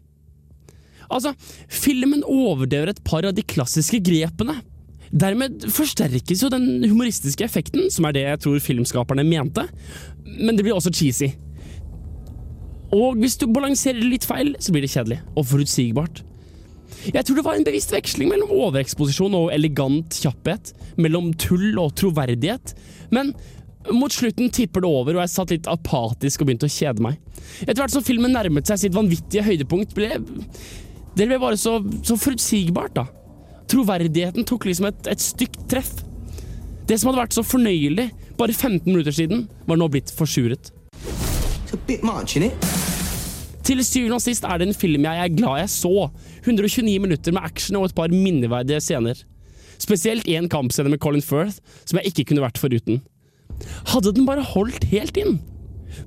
Altså, 1.09 1.33
filmen 1.73 2.23
overdøver 2.27 2.93
et 2.93 3.05
par 3.07 3.27
av 3.27 3.35
de 3.37 3.45
klassiske 3.49 4.01
grepene. 4.05 4.59
Dermed 5.09 5.65
forsterkes 5.73 6.43
jo 6.45 6.51
den 6.53 6.85
humoristiske 6.85 7.47
effekten, 7.47 7.89
som 7.91 8.05
er 8.05 8.17
det 8.17 8.25
jeg 8.27 8.43
tror 8.45 8.61
filmskaperne 8.61 9.25
mente, 9.25 9.65
men 10.27 10.57
det 10.57 10.67
blir 10.67 10.77
også 10.77 10.93
cheesy. 10.93 11.33
Og 12.93 13.17
hvis 13.21 13.37
du 13.41 13.49
balanserer 13.53 14.01
det 14.01 14.09
litt 14.09 14.27
feil, 14.29 14.55
så 14.61 14.73
blir 14.73 14.85
det 14.85 14.93
kjedelig 14.93 15.21
og 15.35 15.47
forutsigbart. 15.49 16.23
Jeg 17.09 17.25
tror 17.25 17.39
det 17.39 17.45
var 17.47 17.57
en 17.57 17.67
bevisst 17.67 17.93
veksling 17.93 18.31
mellom 18.33 18.53
overeksposisjon 18.53 19.37
og 19.37 19.53
elegant 19.55 20.17
kjapphet, 20.23 20.73
mellom 21.01 21.31
tull 21.41 21.77
og 21.81 21.95
troverdighet, 22.01 22.75
men 23.15 23.35
mot 23.95 24.13
slutten 24.13 24.51
tipper 24.55 24.85
det 24.85 24.91
over, 24.91 25.17
og 25.17 25.23
jeg 25.25 25.33
satt 25.33 25.55
litt 25.55 25.71
apatisk 25.71 26.43
og 26.43 26.51
begynte 26.51 26.69
å 26.69 26.73
kjede 26.73 27.05
meg. 27.05 27.19
Etter 27.65 27.81
hvert 27.83 27.95
som 27.95 28.05
filmen 28.05 28.35
nærmet 28.35 28.69
seg 28.69 28.83
sitt 28.83 28.97
vanvittige 28.97 29.47
høydepunkt, 29.47 29.95
ble 29.97 30.19
det 31.19 31.27
ble 31.27 31.39
bare 31.43 31.59
så, 31.59 31.79
så 32.07 32.15
forutsigbart, 32.21 32.95
da. 32.95 33.09
Troverdigheten 33.69 34.47
tok 34.47 34.69
liksom 34.69 34.87
et, 34.89 35.09
et 35.11 35.23
stygt 35.23 35.59
treff. 35.71 35.91
Det 36.89 36.97
som 36.97 37.11
hadde 37.11 37.25
vært 37.25 37.35
så 37.37 37.43
fornøyelig 37.45 38.07
bare 38.39 38.55
15 38.55 38.87
minutter 38.87 39.15
siden, 39.15 39.49
var 39.67 39.81
nå 39.81 39.89
blitt 39.93 40.13
forsuret. 40.15 40.71
Much. 42.07 42.39
Til 43.67 43.83
syvende 43.85 44.17
og 44.17 44.25
sist 44.25 44.47
er 44.49 44.61
det 44.61 44.71
en 44.71 44.79
film 44.79 45.05
jeg 45.05 45.25
er 45.25 45.35
glad 45.35 45.59
jeg 45.65 45.73
så. 45.75 46.07
129 46.47 46.95
minutter 47.03 47.35
med 47.37 47.45
action 47.45 47.77
og 47.81 47.91
et 47.91 47.99
par 47.99 48.15
minneverdige 48.15 48.81
scener. 48.81 49.21
Spesielt 49.79 50.27
én 50.31 50.49
kampscene 50.51 50.95
med 50.95 51.03
Colin 51.03 51.23
Firth, 51.23 51.59
som 51.85 51.99
jeg 51.99 52.13
ikke 52.13 52.31
kunne 52.31 52.47
vært 52.47 52.63
foruten. 52.63 53.03
Hadde 53.93 54.15
den 54.17 54.27
bare 54.29 54.45
holdt 54.55 54.87
helt 54.93 55.17
inn? 55.21 55.39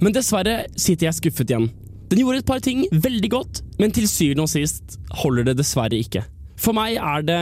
Men 0.01 0.13
dessverre 0.15 0.65
sitter 0.79 1.09
jeg 1.09 1.17
skuffet 1.19 1.51
igjen. 1.51 1.69
Den 2.11 2.19
gjorde 2.21 2.41
et 2.41 2.47
par 2.47 2.59
ting 2.63 2.83
veldig 2.91 3.29
godt, 3.31 3.61
men 3.79 3.93
til 3.95 4.07
syvende 4.09 4.43
og 4.45 4.51
sist 4.51 4.97
holder 5.21 5.47
det 5.47 5.57
dessverre 5.61 5.95
ikke. 5.99 6.25
For 6.59 6.75
meg 6.77 6.97
er 6.99 7.23
det 7.27 7.41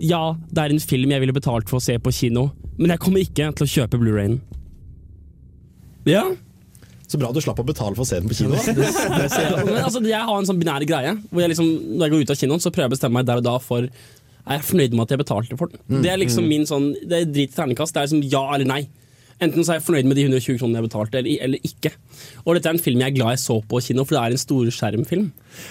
Ja, 0.00 0.34
det 0.48 0.62
er 0.62 0.72
en 0.72 0.80
film 0.80 1.10
jeg 1.12 1.20
ville 1.20 1.34
betalt 1.36 1.68
for 1.68 1.76
å 1.76 1.84
se 1.84 1.98
på 2.00 2.12
kino, 2.14 2.50
men 2.78 2.92
jeg 2.94 3.02
kommer 3.02 3.20
ikke 3.20 3.50
til 3.56 3.66
å 3.66 3.72
kjøpe 3.74 3.98
Blu-rayen. 4.00 4.38
Ja, 6.08 6.22
Så 7.10 7.18
bra 7.18 7.32
du 7.34 7.40
slapp 7.42 7.58
å 7.58 7.66
betale 7.66 7.96
for 7.98 8.06
å 8.06 8.08
se 8.08 8.20
den 8.20 8.30
på 8.30 8.36
kino. 8.38 8.54
men 9.66 9.82
altså, 9.82 10.00
jeg 10.06 10.20
har 10.22 10.36
en 10.38 10.46
sånn 10.46 10.60
binær 10.60 10.84
greie 10.86 11.16
hvor 11.28 11.42
jeg 11.42 11.50
liksom, 11.52 11.68
når 11.98 12.04
jeg 12.06 12.12
går 12.14 12.22
ut 12.22 12.32
av 12.32 12.38
kinoen, 12.40 12.62
så 12.62 12.70
prøver 12.70 12.86
jeg 12.86 12.92
å 12.92 12.94
bestemme 12.94 13.18
meg 13.18 13.26
der 13.28 13.42
og 13.42 13.46
da 13.48 13.56
for 13.60 13.88
Er 13.90 14.56
jeg 14.60 14.66
fornøyd 14.70 14.94
med 14.94 15.02
at 15.04 15.12
jeg 15.16 15.20
betalte 15.20 15.58
for 15.58 15.72
den. 15.72 16.00
Det 16.04 16.10
er 16.12 16.20
liksom 16.22 16.46
min 16.48 16.64
sånn 16.70 16.92
Det 17.02 17.18
er 17.18 17.26
drit 17.28 17.50
i 17.52 17.56
terningkast. 17.58 17.92
Det 17.96 18.00
er 18.00 18.06
liksom 18.08 18.22
ja 18.30 18.44
eller 18.54 18.70
nei. 18.70 18.80
Enten 19.40 19.64
så 19.64 19.72
er 19.72 19.78
jeg 19.78 19.86
fornøyd 19.86 20.08
med 20.10 20.18
de 20.18 20.24
120 20.26 20.58
kronene 20.60 20.80
jeg 20.80 20.86
betalte, 20.86 21.20
eller, 21.20 21.44
eller 21.46 21.66
ikke. 21.66 21.92
Og 22.44 22.56
dette 22.56 22.68
er 22.68 22.76
en 22.76 22.82
film 22.82 23.00
jeg 23.00 23.12
er 23.12 23.16
glad 23.16 23.34
jeg 23.34 23.42
så 23.44 23.56
på 23.70 23.80
kino, 23.86 24.04
for 24.04 24.16
det 24.16 24.22
er 24.22 24.36
en 24.36 24.42
storskjermfilm. 24.44 25.28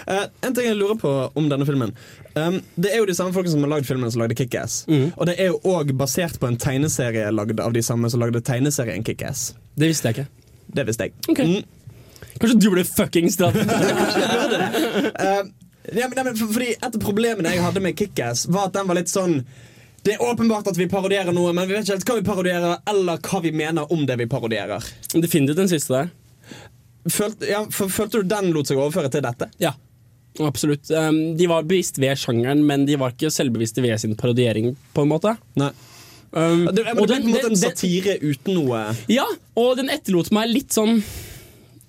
Uh, 0.10 0.26
en 0.46 0.56
ting 0.58 0.70
jeg 0.70 0.78
lurer 0.80 0.98
på 1.00 1.14
om 1.40 1.46
denne 1.50 1.66
filmen 1.66 1.94
um, 2.36 2.58
Det 2.76 2.90
er 2.92 3.00
jo 3.00 3.08
de 3.08 3.16
samme 3.16 3.32
folkene 3.34 3.54
som 3.54 3.64
har 3.64 3.72
lagd 3.72 3.88
filmen 3.88 4.12
som 4.12 4.24
lagde 4.24 4.36
Kickass. 4.40 4.82
Og 4.90 5.24
det 5.30 5.38
er 5.40 5.54
jo 5.54 5.62
òg 5.70 5.94
basert 5.98 6.40
på 6.42 6.50
en 6.50 6.60
tegneserie 6.60 7.30
lagd 7.32 7.62
av 7.64 7.74
de 7.76 7.84
samme 7.86 8.10
som 8.12 8.22
lagde 8.22 8.42
tegneserien 8.46 9.06
Kickass. 9.06 9.54
Det 9.80 9.92
visste 9.92 10.12
jeg 10.12 10.18
ikke. 10.18 10.46
Det 10.76 10.86
visste 10.90 11.08
jeg. 11.08 11.16
Ok. 11.32 11.40
Mm. 11.46 11.62
Kanskje 12.40 12.60
du 12.60 12.70
ble 12.74 12.86
fuckings 12.88 13.38
dratt? 13.40 13.58
Eh, 15.20 15.42
ja, 15.96 16.08
men, 16.08 16.18
ja, 16.18 16.24
men 16.24 16.36
for, 16.36 16.52
fordi 16.54 16.74
Et 16.76 16.86
av 16.86 17.00
problemene 17.02 17.54
jeg 17.54 17.64
hadde 17.64 17.84
med 17.84 17.98
Kickass, 17.98 18.46
var 18.52 18.70
at 18.70 18.78
den 18.78 18.90
var 18.90 19.00
litt 19.00 19.12
sånn 19.12 19.42
Det 20.04 20.14
er 20.16 20.22
åpenbart 20.24 20.68
at 20.72 20.78
vi 20.80 20.88
parodierer 20.92 21.34
noe, 21.36 21.52
men 21.54 21.68
vi 21.68 21.76
vet 21.76 21.84
ikke 21.88 21.98
helt 21.98 22.08
hva 22.10 22.16
vi 22.22 22.28
parodierer, 22.30 22.78
eller 22.88 23.20
hva 23.26 23.42
vi 23.44 23.52
mener 23.52 23.92
om 23.92 24.06
det 24.08 24.16
vi 24.22 24.28
parodierer. 24.32 24.86
Definitivt 25.16 25.58
den 25.60 25.72
siste 25.72 25.94
der. 25.98 26.10
Følte, 27.10 27.48
ja, 27.50 27.64
følte 27.72 28.20
du 28.22 28.28
den 28.30 28.52
lot 28.56 28.70
seg 28.70 28.80
overføre 28.80 29.10
til 29.12 29.24
dette? 29.26 29.50
Ja. 29.64 29.74
Absolutt. 30.46 30.88
Um, 30.94 31.36
de 31.36 31.48
var 31.52 31.66
bevisst 31.68 31.98
ved 32.00 32.16
sjangeren, 32.22 32.62
men 32.68 32.86
de 32.88 32.96
var 33.02 33.12
ikke 33.16 33.32
selvbevisste 33.34 33.82
ved 33.84 33.98
sin 34.00 34.16
parodiering, 34.20 34.76
på 34.96 35.04
en 35.04 35.12
måte. 35.12 35.34
Nei. 35.60 35.72
Um, 36.32 36.68
Det, 36.70 36.84
men 36.86 37.00
og 37.02 37.08
det 37.10 37.16
ble 37.18 37.24
på 37.24 37.26
en 37.26 37.32
måte 37.34 37.50
en 37.50 37.58
satire 37.58 38.14
den- 38.20 38.30
uten 38.36 38.54
noe 38.60 38.82
Ja, 39.10 39.26
og 39.58 39.78
den 39.80 39.90
etterlot 39.90 40.30
meg 40.32 40.52
litt 40.52 40.76
sånn 40.76 41.00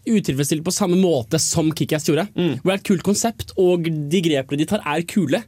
utilfredsstilt 0.09 0.65
på 0.65 0.73
samme 0.73 0.97
måte 0.97 1.39
som 1.39 1.69
Kickass 1.77 2.09
gjorde. 2.09 2.25
Hvor 2.33 2.65
det 2.65 2.73
er 2.73 2.79
et 2.81 2.87
kult 2.89 3.05
konsept, 3.07 3.53
og 3.61 3.85
de 3.85 4.23
grepene 4.25 4.59
de 4.63 4.67
tar, 4.71 4.81
er 4.89 5.05
kule. 5.07 5.43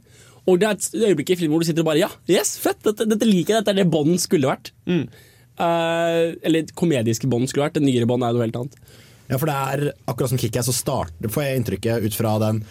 Og 0.49 0.59
det 0.59 0.67
er 0.67 0.75
et 0.75 0.87
øyeblikk 1.09 1.33
i 1.33 1.37
filmen 1.39 1.55
hvor 1.55 1.63
du 1.63 1.69
sitter 1.69 1.85
og 1.85 1.91
bare 1.91 2.01
Ja, 2.03 2.09
yes, 2.31 2.57
fett, 2.59 2.81
dette, 2.83 3.07
dette 3.07 3.27
liker 3.29 3.55
jeg. 3.55 3.63
Dette 3.63 3.71
er 3.71 3.79
det 3.83 3.91
Bond 3.93 4.17
skulle 4.19 4.49
vært. 4.51 4.73
Eh, 4.87 6.33
eller 6.43 6.73
komediske 6.75 7.29
Bond 7.31 7.47
skulle 7.51 7.69
vært. 7.69 7.77
Det 7.77 7.85
nyere 7.85 8.09
Bond 8.09 8.25
er 8.27 8.35
noe 8.35 8.43
helt 8.43 8.57
annet. 8.59 8.79
Ja, 9.29 9.37
for 9.39 9.47
det 9.47 9.55
er 9.55 9.85
akkurat 10.11 10.33
som 10.33 10.41
Kickass, 10.41 10.67
så 10.67 10.75
starter, 10.75 11.31
får 11.31 11.45
jeg 11.45 11.61
inntrykket 11.61 12.03
ut 12.03 12.17
fra 12.17 12.35
den 12.43 12.63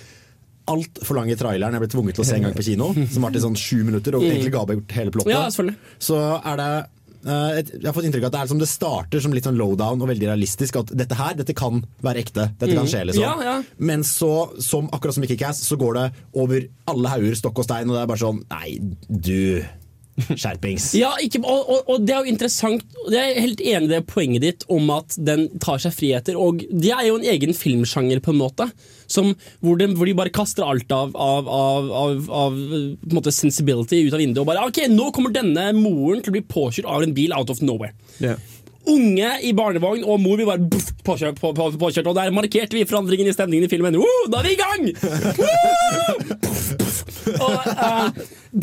altfor 0.71 1.17
lange 1.19 1.35
traileren 1.35 1.75
jeg 1.75 1.83
ble 1.83 1.91
tvunget 1.91 2.19
til 2.19 2.23
å 2.23 2.27
se 2.29 2.37
en 2.37 2.45
gang 2.47 2.55
på 2.55 2.65
kino, 2.67 2.93
som 3.11 3.25
varte 3.25 3.41
i 3.41 3.43
sånn 3.43 3.57
sju 3.59 3.81
minutter 3.83 4.15
og 4.15 4.27
egentlig 4.29 4.53
ga 4.55 4.63
bort 4.69 4.95
hele 4.95 5.15
plottet. 5.15 5.33
Ja. 5.35 5.49
Så 5.99 6.19
er 6.21 6.61
det 6.61 6.69
et, 6.77 6.91
Jeg 7.23 7.83
har 7.85 7.95
fått 7.95 8.07
inntrykk 8.09 8.27
av 8.27 8.33
at 8.33 8.37
det 8.37 8.41
er 8.43 8.51
som 8.51 8.63
det 8.63 8.71
starter 8.71 9.23
som 9.23 9.35
litt 9.35 9.47
sånn 9.47 9.59
lowdown 9.59 10.03
og 10.03 10.11
veldig 10.11 10.31
realistisk. 10.33 10.81
At 10.83 10.95
dette 10.97 11.19
her, 11.19 11.37
dette 11.39 11.55
kan 11.57 11.85
være 12.03 12.25
ekte. 12.25 12.49
Dette 12.59 12.75
kan 12.79 12.89
skje, 12.91 13.05
liksom. 13.11 13.23
Ja, 13.23 13.37
ja. 13.47 13.55
Men 13.79 14.03
så, 14.07 14.33
som, 14.63 14.91
akkurat 14.93 15.19
som 15.19 15.27
i 15.27 15.31
Kickass, 15.31 15.63
så 15.67 15.79
går 15.81 15.99
det 15.99 16.09
over 16.35 16.67
alle 16.91 17.15
hauger, 17.15 17.39
stokk 17.39 17.63
og 17.63 17.69
stein, 17.69 17.91
og 17.91 17.99
det 17.99 18.03
er 18.03 18.11
bare 18.11 18.25
sånn 18.25 18.43
Nei, 18.53 18.75
du. 19.09 19.63
Skjerpings. 20.31 20.93
Ja, 20.99 21.13
ikke, 21.23 21.43
og, 21.43 21.69
og, 21.69 21.91
og 21.93 22.07
det 22.07 22.15
er 22.15 22.25
jo 22.25 22.33
interessant 22.33 22.99
Jeg 23.13 23.21
er 23.21 23.43
helt 23.43 23.61
enig 23.61 23.89
i 23.89 23.93
det 23.93 24.03
poenget 24.11 24.45
ditt 24.45 24.67
om 24.73 24.91
at 24.95 25.17
den 25.19 25.49
tar 25.63 25.83
seg 25.83 25.95
friheter. 25.97 26.39
Og 26.39 26.63
det 26.71 26.93
er 26.95 27.07
jo 27.09 27.19
en 27.19 27.29
egen 27.35 27.55
filmsjanger, 27.57 28.23
på 28.23 28.35
en 28.35 28.41
måte. 28.41 28.69
Som, 29.11 29.35
hvor, 29.61 29.77
de, 29.81 29.91
hvor 29.97 30.09
de 30.09 30.17
bare 30.17 30.33
kaster 30.33 30.65
alt 30.65 30.93
av, 30.95 31.13
av, 31.19 31.51
av, 31.53 32.31
av, 32.33 33.29
sensibility 33.29 34.07
ut 34.07 34.15
av 34.15 34.23
vinduet. 34.23 34.43
Og 34.45 34.49
bare 34.49 34.65
OK, 34.69 34.85
nå 34.93 35.11
kommer 35.13 35.35
denne 35.35 35.71
moren 35.77 36.23
til 36.23 36.33
å 36.33 36.39
bli 36.39 36.47
påkjørt 36.49 36.89
av 36.89 37.05
en 37.05 37.15
bil 37.17 37.35
out 37.37 37.53
of 37.53 37.61
nowhere. 37.65 37.93
Unge 38.93 39.29
i 39.47 39.53
barnevogn 39.55 40.03
og 40.03 40.19
mor 40.19 40.41
blir 40.41 40.49
bare 40.49 40.65
buff, 40.67 40.89
påkjørt, 41.07 41.39
på, 41.39 41.53
på, 41.55 41.69
påkjørt. 41.79 42.09
Og 42.11 42.17
der 42.19 42.35
markerte 42.35 42.79
vi 42.79 42.87
forandringen 42.89 43.31
i 43.31 43.37
stemningen 43.37 43.69
i 43.69 43.71
filmen. 43.71 43.99
Uh, 43.99 44.25
da 44.33 44.41
er 44.41 44.49
vi 44.49 44.57
i 44.57 44.63
gang! 44.63 44.83
Woo! 45.43 46.72
Og, 47.33 47.69
uh, 47.73 48.09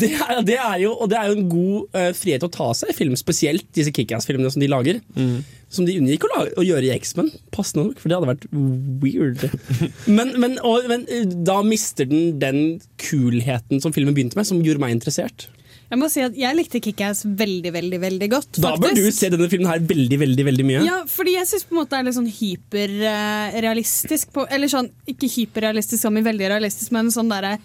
det, 0.02 0.12
er, 0.16 0.42
det, 0.46 0.58
er 0.58 0.76
jo, 0.84 0.94
og 0.96 1.10
det 1.12 1.20
er 1.20 1.30
jo 1.30 1.38
en 1.38 1.48
god 1.50 1.98
uh, 1.98 2.10
frihet 2.16 2.44
å 2.46 2.50
ta 2.52 2.70
seg 2.76 2.92
i 2.92 2.96
film, 2.96 3.16
spesielt 3.18 3.66
disse 3.76 3.92
Kickass-filmene 3.94 4.52
som 4.52 4.62
de 4.62 4.70
lager. 4.70 5.00
Som 5.70 5.86
de 5.86 5.94
unngikk 6.00 6.24
å, 6.26 6.32
lage, 6.32 6.54
å 6.58 6.66
gjøre 6.66 6.88
i 6.88 6.92
X-Men, 6.96 7.28
passende 7.54 7.86
nok, 7.86 8.00
for 8.02 8.10
det 8.10 8.18
hadde 8.18 8.32
vært 8.32 8.48
weird. 9.02 9.46
Men, 10.10 10.32
men, 10.42 10.56
og, 10.66 10.88
men 10.90 11.04
eh, 11.12 11.28
da 11.46 11.60
mister 11.62 12.08
den 12.10 12.40
den 12.40 12.80
kulheten 13.00 13.80
som 13.82 13.94
filmen 13.94 14.14
begynte 14.16 14.38
med, 14.38 14.48
som 14.48 14.62
gjorde 14.64 14.82
meg 14.82 14.96
interessert. 14.96 15.48
Jeg 15.90 15.98
må 15.98 16.06
si 16.12 16.20
at 16.22 16.36
jeg 16.38 16.54
likte 16.54 16.78
Kickass 16.82 17.24
veldig, 17.26 17.72
veldig 17.74 17.98
veldig 17.98 18.28
godt. 18.30 18.60
Da 18.62 18.76
bør 18.76 18.92
faktisk. 18.92 19.10
du 19.10 19.16
se 19.16 19.30
denne 19.32 19.48
filmen 19.50 19.70
her 19.72 19.80
veldig, 19.82 20.18
veldig 20.22 20.44
veldig 20.46 20.66
mye. 20.68 20.82
Ja, 20.86 21.00
fordi 21.10 21.34
jeg 21.34 21.48
syns 21.50 21.66
det 21.66 21.98
er 21.98 22.04
litt 22.06 22.18
sånn 22.18 22.30
hyperrealistisk 22.30 24.30
på 24.36 24.44
Eller 24.54 24.70
sånn, 24.70 24.92
ikke 25.10 25.26
hyperrealistisk 25.32 26.04
som 26.04 26.14
i 26.14 26.22
veldig 26.22 26.46
realistisk, 26.52 26.92
men 26.94 27.10
sånn 27.14 27.32
derre 27.32 27.56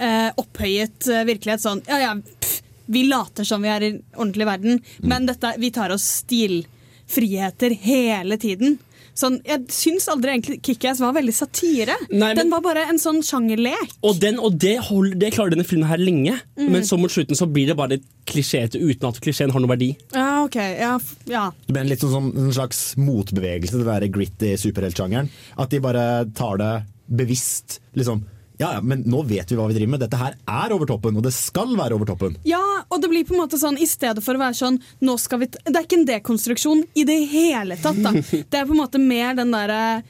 eh, 0.00 0.30
opphøyet 0.40 1.08
eh, 1.12 1.24
virkelighet. 1.28 1.62
Sånn 1.62 1.82
ja 1.88 2.00
ja, 2.06 2.14
pff, 2.16 2.56
vi 2.90 3.04
later 3.06 3.46
som 3.46 3.62
vi 3.62 3.68
er 3.70 3.84
i 3.86 3.92
ordentlig 4.16 4.46
verden, 4.48 4.80
men 5.06 5.26
dette, 5.28 5.52
vi 5.62 5.70
tar 5.70 5.92
oss 5.94 6.08
stilfriheter 6.24 7.70
hele 7.84 8.36
tiden. 8.40 8.78
Sånn, 9.20 9.40
jeg 9.44 9.66
syns 9.74 10.06
aldri 10.08 10.30
egentlig 10.32 10.60
Kickass 10.64 11.00
var 11.02 11.12
veldig 11.12 11.32
satire. 11.34 11.96
Nei, 12.10 12.30
men- 12.30 12.36
Den 12.38 12.50
var 12.50 12.60
bare 12.64 12.84
en 12.88 12.96
sånn 12.98 13.18
sjangerlek. 13.26 13.90
Og, 14.06 14.18
den, 14.22 14.38
og 14.38 14.56
det, 14.58 14.78
hold, 14.86 15.18
det 15.18 15.32
klarer 15.34 15.50
denne 15.50 15.66
filmen 15.66 15.88
her 15.90 15.98
lenge, 15.98 16.38
men 16.56 16.82
så 16.86 16.96
mot 16.98 17.10
slutten 17.10 17.36
så 17.36 17.46
blir 17.50 17.66
det 17.66 17.76
bare 17.76 17.98
klisjéete 18.30 18.78
uten 18.80 19.08
at 19.10 19.20
klisjeen 19.20 19.50
har 19.52 19.60
noe 19.60 19.68
verdi. 19.74 19.90
Ja, 20.14 20.44
ok. 20.46 20.54
Ja, 20.56 20.94
f- 20.96 21.16
ja. 21.28 21.50
Det 21.66 21.74
blir 21.74 21.84
litt 21.90 22.00
sånn 22.00 22.12
som 22.14 22.30
en 22.36 22.52
slags 22.54 22.96
motbevegelse 22.96 23.72
til 23.76 23.84
den 23.84 24.12
gritty 24.14 24.54
superheltsjangeren. 24.56 25.28
At 25.58 25.70
de 25.74 25.80
bare 25.80 26.06
tar 26.32 26.56
det 26.62 26.72
bevisst. 27.10 27.80
Liksom 27.94 28.22
Ja, 28.60 28.74
men 28.84 29.04
nå 29.08 29.22
vet 29.24 29.48
vi 29.48 29.56
hva 29.56 29.66
vi 29.70 29.76
driver 29.78 29.94
med. 29.94 30.02
Dette 30.04 30.18
her 30.20 30.34
er 30.36 30.74
over 30.74 30.88
toppen, 30.90 31.16
og 31.16 31.24
det 31.24 31.32
skal 31.32 31.70
være 31.78 31.96
over 31.96 32.10
toppen. 32.10 32.34
Ja, 32.48 32.60
og 32.90 33.00
det 33.00 33.08
blir 33.12 33.24
på 33.24 33.32
en 33.32 33.40
måte 33.40 33.60
sånn 33.60 33.78
I 33.80 33.88
stedet 33.88 34.20
for 34.24 34.36
å 34.36 34.42
være 34.42 34.58
sånn 34.58 34.76
nå 35.00 35.14
skal 35.20 35.40
vi 35.42 35.48
Det 35.48 35.72
er 35.72 35.86
ikke 35.86 36.00
en 36.02 36.10
dekonstruksjon 36.10 36.82
i 37.00 37.06
det 37.08 37.16
hele 37.32 37.78
tatt. 37.80 38.02
da 38.04 38.12
Det 38.52 38.60
er 38.60 38.68
på 38.68 38.76
en 38.76 38.82
måte 38.82 39.00
mer 39.00 39.38
den 39.38 39.54
derre 39.54 40.02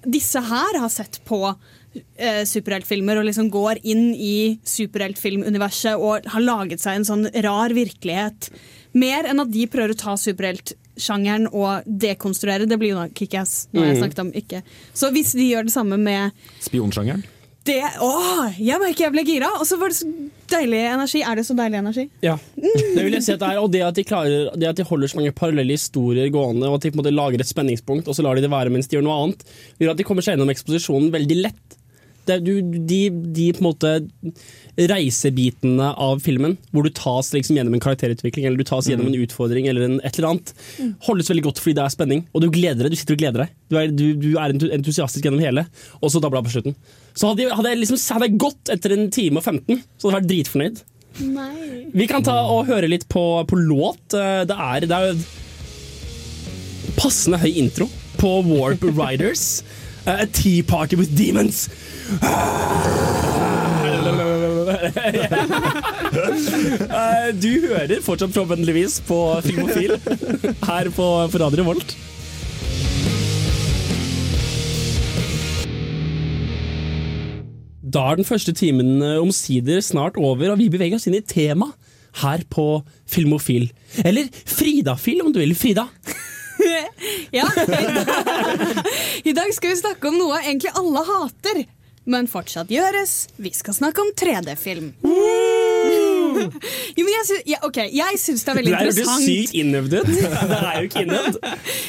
Disse 0.00 0.40
her 0.40 0.78
har 0.80 0.88
sett 0.88 1.18
på 1.28 1.42
eh, 2.16 2.44
superheltfilmer 2.48 3.20
og 3.20 3.26
liksom 3.28 3.50
går 3.52 3.82
inn 3.84 4.14
i 4.14 4.56
superheltfilmuniverset 4.64 6.00
og 6.00 6.24
har 6.32 6.44
laget 6.44 6.80
seg 6.80 6.96
en 6.96 7.04
sånn 7.04 7.26
rar 7.44 7.74
virkelighet. 7.76 8.48
Mer 8.96 9.28
enn 9.28 9.42
at 9.44 9.50
de 9.52 9.66
prøver 9.68 9.92
å 9.92 9.98
ta 10.00 10.14
superheltsjangeren 10.16 11.50
og 11.52 11.84
dekonstruere. 11.84 12.64
Det 12.64 12.80
blir 12.80 12.94
jo 12.94 13.02
da 13.02 13.10
Kickass. 13.12 13.66
Nå 13.74 13.84
har 13.84 13.92
jeg 13.92 14.00
snakket 14.00 14.24
om 14.24 14.32
ikke. 14.40 14.62
Så 14.96 15.12
hvis 15.12 15.34
de 15.36 15.50
gjør 15.50 15.68
det 15.68 15.76
samme 15.76 16.00
med 16.00 16.40
Spionsjangeren. 16.64 17.26
Det 17.68 17.80
Åh, 18.00 18.54
jeg 18.56 18.80
merker 18.80 19.06
jeg 19.06 19.14
ble 19.14 19.24
gira! 19.26 19.50
Og 19.60 19.66
så 19.68 19.76
var 19.80 19.92
det 19.92 19.98
så 19.98 20.08
deilig 20.50 20.80
energi. 20.90 21.20
Er 21.22 21.38
det 21.38 21.44
så 21.46 21.56
deilig 21.58 21.80
energi? 21.80 22.06
Ja, 22.24 22.36
det 22.56 23.04
vil 23.04 23.16
jeg 23.18 23.26
si 23.26 23.34
at 23.34 23.42
det 23.42 23.50
er 23.50 23.60
Og 23.62 23.68
det 23.72 23.82
at 23.86 23.98
de, 23.98 24.04
klarer, 24.06 24.48
det 24.56 24.70
at 24.70 24.80
de 24.80 24.86
holder 24.88 25.12
så 25.12 25.20
mange 25.20 25.34
parallelle 25.36 25.76
historier 25.76 26.32
gående, 26.34 26.68
og 26.70 26.78
at 26.78 26.86
de 26.86 26.92
på 26.92 26.98
en 26.98 27.02
måte 27.04 27.14
lager 27.14 27.42
et 27.42 27.50
spenningspunkt, 27.50 28.08
og 28.08 28.16
så 28.16 28.24
lar 28.26 28.38
de 28.38 28.46
det 28.46 28.52
være 28.52 28.72
mens 28.72 28.90
de 28.90 28.98
gjør 28.98 29.06
noe 29.06 29.18
annet, 29.26 29.44
gjør 29.78 29.92
at 29.92 30.00
de 30.00 30.08
kommer 30.08 30.26
seg 30.26 30.36
gjennom 30.36 30.52
eksposisjonen 30.54 31.12
veldig 31.14 31.38
lett. 31.44 31.79
Det, 32.30 32.38
du, 32.46 32.54
de, 32.90 33.00
de 33.36 33.46
på 33.56 33.62
en 33.64 33.68
måte 33.70 33.92
reisebitene 34.90 35.90
av 36.00 36.20
filmen, 36.24 36.54
hvor 36.72 36.86
du 36.86 36.90
tas 36.94 37.32
liksom 37.34 37.56
gjennom 37.58 37.74
en 37.76 37.82
karakterutvikling 37.82 38.46
eller 38.48 38.60
du 38.62 38.66
tas 38.68 38.86
gjennom 38.88 39.10
en 39.10 39.18
utfordring, 39.20 39.66
eller 39.70 39.86
en, 39.88 39.96
et 40.06 40.16
eller 40.16 40.30
annet, 40.30 40.52
holdes 41.08 41.30
veldig 41.32 41.44
godt 41.48 41.60
fordi 41.62 41.76
det 41.78 41.84
er 41.84 41.94
spenning. 41.94 42.22
Og 42.32 42.44
du 42.44 42.48
gleder 42.54 42.86
deg. 42.86 42.94
Du 42.94 43.00
sitter 43.00 43.18
og 43.18 43.22
gleder 43.24 43.44
deg. 43.44 43.52
Du 43.70 43.76
er, 43.80 43.90
du, 43.92 44.06
du 44.20 44.30
er 44.40 44.54
entusiastisk 44.78 45.26
gjennom 45.26 45.42
hele, 45.44 45.66
og 46.00 46.12
så 46.14 46.22
dabla 46.22 46.42
på 46.46 46.52
slutten. 46.54 46.76
Så 47.12 47.32
hadde 47.32 47.44
jeg, 47.44 47.52
hadde 47.58 47.74
jeg 47.74 47.82
liksom 47.82 48.00
hadde 48.14 48.30
jeg 48.30 48.40
gått 48.46 48.72
etter 48.76 48.94
en 48.96 49.10
time 49.12 49.42
og 49.42 49.46
15, 49.50 49.82
så 49.98 50.08
hadde 50.08 50.14
jeg 50.14 50.20
vært 50.20 50.30
dritfornøyd. 50.32 50.82
Nei. 51.34 51.84
Vi 51.92 52.06
kan 52.08 52.22
ta 52.24 52.36
og 52.54 52.68
høre 52.70 52.88
litt 52.88 53.08
på, 53.10 53.24
på 53.50 53.58
låt. 53.58 54.14
Eh, 54.14 54.44
Det 54.48 54.56
er, 54.56 54.86
det 54.88 55.00
er 55.10 55.24
passende 57.00 57.38
høy 57.42 57.50
intro 57.60 57.88
på 58.20 58.30
Warp 58.46 58.84
Riders. 58.94 59.62
Eh, 60.06 60.22
A 60.22 60.26
Tea 60.32 60.62
Party 60.66 60.96
with 61.00 61.12
Demons. 61.18 61.66
Eh, 66.90 67.32
Du 67.40 67.50
hører 67.68 68.00
fortsatt 68.04 68.32
forhåpentligvis 68.34 69.00
på 69.08 69.18
Filmofil 69.46 69.96
her 70.66 70.90
på, 70.96 71.06
på 71.32 71.42
Radio 71.42 71.64
Volt. 71.68 71.96
Da 77.90 78.02
er 78.12 78.20
den 78.20 78.26
første 78.28 78.52
timen 78.54 79.00
eh, 79.02 79.16
omsider 79.20 79.80
snart 79.82 80.18
over, 80.20 80.52
og 80.52 80.60
vi 80.60 80.68
beveger 80.70 80.98
oss 80.98 81.08
inn 81.10 81.16
i 81.18 81.24
tema 81.26 81.70
her 82.20 82.42
på 82.50 82.66
Filmofil. 83.10 83.68
Eller 84.04 84.28
Fridafil, 84.46 85.22
om 85.24 85.32
du 85.34 85.40
vil. 85.42 85.56
Frida. 85.58 85.86
Ja. 87.32 87.46
I 89.30 89.32
dag 89.32 89.52
skal 89.56 89.70
vi 89.70 89.76
snakke 89.78 90.10
om 90.10 90.16
noe 90.20 90.36
egentlig 90.42 90.68
alle 90.76 91.00
hater, 91.06 91.60
men 92.04 92.28
fortsatt 92.30 92.70
gjøres. 92.72 93.28
Vi 93.36 93.52
skal 93.56 93.76
snakke 93.76 94.04
om 94.04 94.12
3D-film. 94.16 94.92
Jo, 96.96 97.04
men 97.04 97.12
jeg 97.14 97.26
syns, 97.28 97.44
ja, 97.48 97.58
ok, 97.66 97.78
jeg 97.94 98.20
syns 98.20 98.44
det 98.44 98.52
er 98.52 98.58
Det 98.58 98.60
veldig 98.60 98.72
er 98.72 98.80
jo 98.80 98.90
interessant 98.90 99.26
sykt 99.26 99.54
innøvd 99.60 99.96
ut. 99.96 100.10
Det 100.50 100.58
er 100.60 100.78
jo 100.80 100.88
ikke 100.88 101.04
innøvd. 101.04 101.38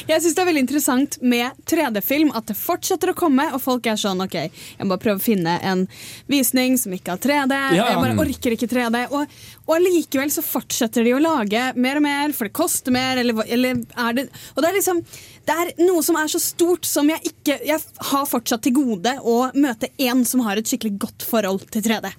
Jeg 0.08 0.22
synes 0.22 0.36
det 0.36 0.42
er 0.42 0.48
veldig 0.48 0.62
interessant 0.64 1.18
med 1.34 1.64
3D-film 1.72 2.32
at 2.38 2.48
det 2.50 2.56
fortsetter 2.58 3.12
å 3.12 3.16
komme, 3.18 3.48
og 3.54 3.62
folk 3.62 3.88
er 3.90 3.98
sånn 4.00 4.22
OK, 4.24 4.36
jeg 4.38 4.86
må 4.86 4.94
bare 4.94 5.02
prøve 5.02 5.20
å 5.20 5.24
finne 5.24 5.56
en 5.66 5.84
visning 6.30 6.78
som 6.80 6.94
ikke 6.94 7.16
har 7.16 7.22
3D. 7.22 7.58
Ja. 7.78 7.88
Jeg 7.92 8.00
bare 8.02 8.18
orker 8.26 8.56
ikke 8.56 8.70
3D. 8.70 9.04
Og, 9.12 9.36
og 9.66 9.74
allikevel 9.76 10.32
så 10.34 10.44
fortsetter 10.44 11.06
de 11.06 11.14
å 11.16 11.22
lage 11.22 11.68
mer 11.76 12.00
og 12.00 12.06
mer, 12.06 12.34
for 12.36 12.48
det 12.48 12.56
koster 12.56 12.94
mer, 12.94 13.20
eller, 13.22 13.42
eller 13.46 13.82
er 14.06 14.16
det 14.18 14.26
Og 14.54 14.62
det 14.62 14.70
er 14.70 14.76
liksom 14.78 15.02
Det 15.48 15.54
er 15.62 15.70
noe 15.82 16.02
som 16.04 16.18
er 16.20 16.30
så 16.32 16.40
stort 16.42 16.86
som 16.88 17.08
jeg 17.10 17.32
ikke 17.32 17.58
Jeg 17.66 17.80
har 18.12 18.28
fortsatt 18.28 18.62
til 18.66 18.76
gode 18.76 19.14
å 19.22 19.38
møte 19.54 19.90
en 20.02 20.24
som 20.28 20.42
har 20.46 20.60
et 20.60 20.68
skikkelig 20.68 20.98
godt 21.02 21.26
forhold 21.26 21.66
til 21.72 21.84
3D. 21.84 22.12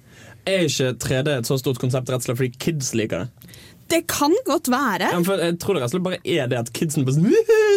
Er 0.45 0.65
ikke 0.67 0.93
3D 0.99 1.37
et 1.39 1.47
så 1.49 1.57
stort 1.61 1.79
konsept 1.81 2.09
rett 2.11 2.23
og 2.23 2.27
slett 2.27 2.39
fordi 2.41 2.57
kids 2.59 2.93
liker 2.97 3.25
det? 3.25 3.53
Det 3.91 3.99
kan 4.09 4.31
godt 4.47 4.69
være. 4.71 5.09
Ja, 5.11 5.19
for 5.27 5.37
jeg 5.43 5.57
tror 5.61 5.75
det 5.75 5.83
rett 5.83 5.91
og 5.91 5.93
slett 5.97 6.05
bare 6.05 6.19
er 6.23 6.47
det 6.49 6.57
at 6.63 6.69
kidsen 6.73 7.03
bare 7.05 7.17
sånn 7.17 7.27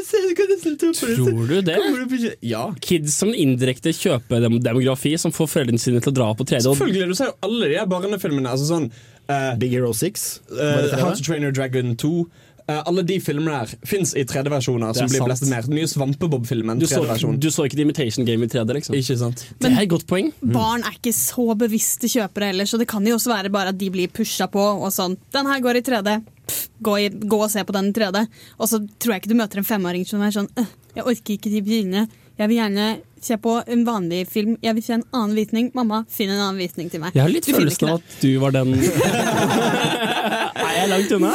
«Se, 0.06 0.20
du 0.22 0.34
kan 0.38 0.48
nesten 0.52 0.76
ta 0.78 0.92
på. 0.94 1.08
Tror 1.18 1.48
du 1.50 1.56
det? 1.66 1.76
Du? 1.76 2.26
Ja, 2.46 2.62
Kids 2.80 3.16
som 3.18 3.32
indirekte 3.34 3.90
kjøper 3.92 4.44
demografi, 4.62 5.16
som 5.18 5.34
får 5.34 5.50
foreldrene 5.50 5.82
sine 5.82 6.00
til 6.00 6.12
å 6.12 6.16
dra 6.20 6.28
på 6.38 6.46
3D. 6.46 6.62
selvfølgelig. 6.68 7.08
Du 7.10 7.18
ser 7.18 7.32
jo 7.32 7.36
alle 7.48 7.70
de 7.74 7.86
barnefilmene. 7.90 8.54
Altså 8.54 8.70
sånn 8.70 8.90
Uh, 9.26 9.56
Big 9.58 9.72
Hero 9.74 9.88
6. 9.90 10.40
eh, 10.52 10.54
Var 10.54 10.82
det 10.84 10.90
3D? 10.92 11.00
How 11.02 11.14
to 11.18 11.22
Train 11.26 11.42
Your 11.42 11.50
Dragon 11.50 11.96
2. 11.98 12.28
Eh, 12.68 12.80
alle 12.90 13.02
de 13.06 13.20
filmene 13.22 13.60
der 13.62 13.74
fins 13.86 14.10
i 14.18 14.24
3D-versjoner 14.26 14.94
som 14.98 15.06
blir 15.06 15.20
sant. 15.20 15.28
blæstet 15.28 15.50
mer. 15.52 15.62
Den 15.68 15.76
nye 15.78 15.86
Svampebob-filmen. 15.86 16.80
Du 16.82 16.86
så, 16.86 16.98
3D-versjon. 17.04 17.36
du 17.38 17.46
så 17.54 17.66
ikke 17.68 17.76
The 17.78 17.84
Imitation 17.86 18.26
Game 18.26 18.42
i 18.42 18.48
3D, 18.50 18.74
liksom? 18.74 18.96
Ikke 18.98 19.16
sant? 19.20 19.44
Det 19.62 19.70
er 19.70 19.82
et 19.84 19.88
godt 19.92 20.06
poeng. 20.10 20.32
Barn 20.42 20.82
er 20.82 20.96
ikke 20.98 21.12
så 21.14 21.54
bevisste 21.58 22.10
kjøpere 22.10 22.50
heller, 22.50 22.66
så 22.66 22.78
det 22.82 22.88
kan 22.90 23.06
jo 23.06 23.14
også 23.20 23.30
være 23.30 23.52
bare 23.54 23.68
at 23.70 23.78
de 23.78 23.90
blir 23.94 24.08
pusha 24.10 24.48
på. 24.50 24.58
og 24.82 24.90
sånn, 24.90 25.16
Den 25.32 25.46
her 25.46 25.60
går 25.62 25.78
i 25.78 25.84
3D, 25.86 26.16
Pff, 26.46 26.68
gå, 26.82 26.96
i, 27.04 27.08
gå 27.10 27.38
og 27.42 27.50
se 27.50 27.62
på 27.66 27.72
den 27.74 27.90
i 27.90 27.92
3D. 27.92 28.26
Og 28.58 28.68
så 28.70 28.78
tror 28.98 29.14
jeg 29.14 29.22
ikke 29.22 29.32
du 29.34 29.38
møter 29.38 29.58
en 29.62 29.64
femåring 29.70 30.04
som 30.06 30.20
er 30.22 30.30
sånn 30.34 30.50
«Øh, 30.58 30.66
Jeg 30.96 31.04
orker 31.04 31.34
ikke 31.38 31.50
de 31.50 31.62
brillene. 31.62 32.08
Jeg 32.38 32.48
vil 32.48 32.56
gjerne 32.58 33.00
se 33.26 33.36
på 33.42 33.56
en 33.66 33.82
vanlig 33.86 34.22
film. 34.30 34.56
Jeg 34.64 34.76
vil 34.78 34.84
se 34.86 34.94
en 34.96 35.04
annen 35.10 35.34
visning. 35.38 35.70
Mamma, 35.76 36.04
finn 36.12 36.30
en 36.32 36.40
annen 36.40 36.60
visning 36.60 36.90
til 36.92 37.02
meg. 37.02 37.16
Jeg 37.16 37.24
har 37.24 37.32
litt 37.32 37.48
Du 37.48 37.54
følelsen 37.56 37.92
av 37.92 38.00
at 38.00 38.16
du 38.22 38.30
var 38.42 38.54
den 38.56 38.74
Er 40.66 40.72
jeg 40.76 40.88
langt 40.92 41.12
unna? 41.16 41.32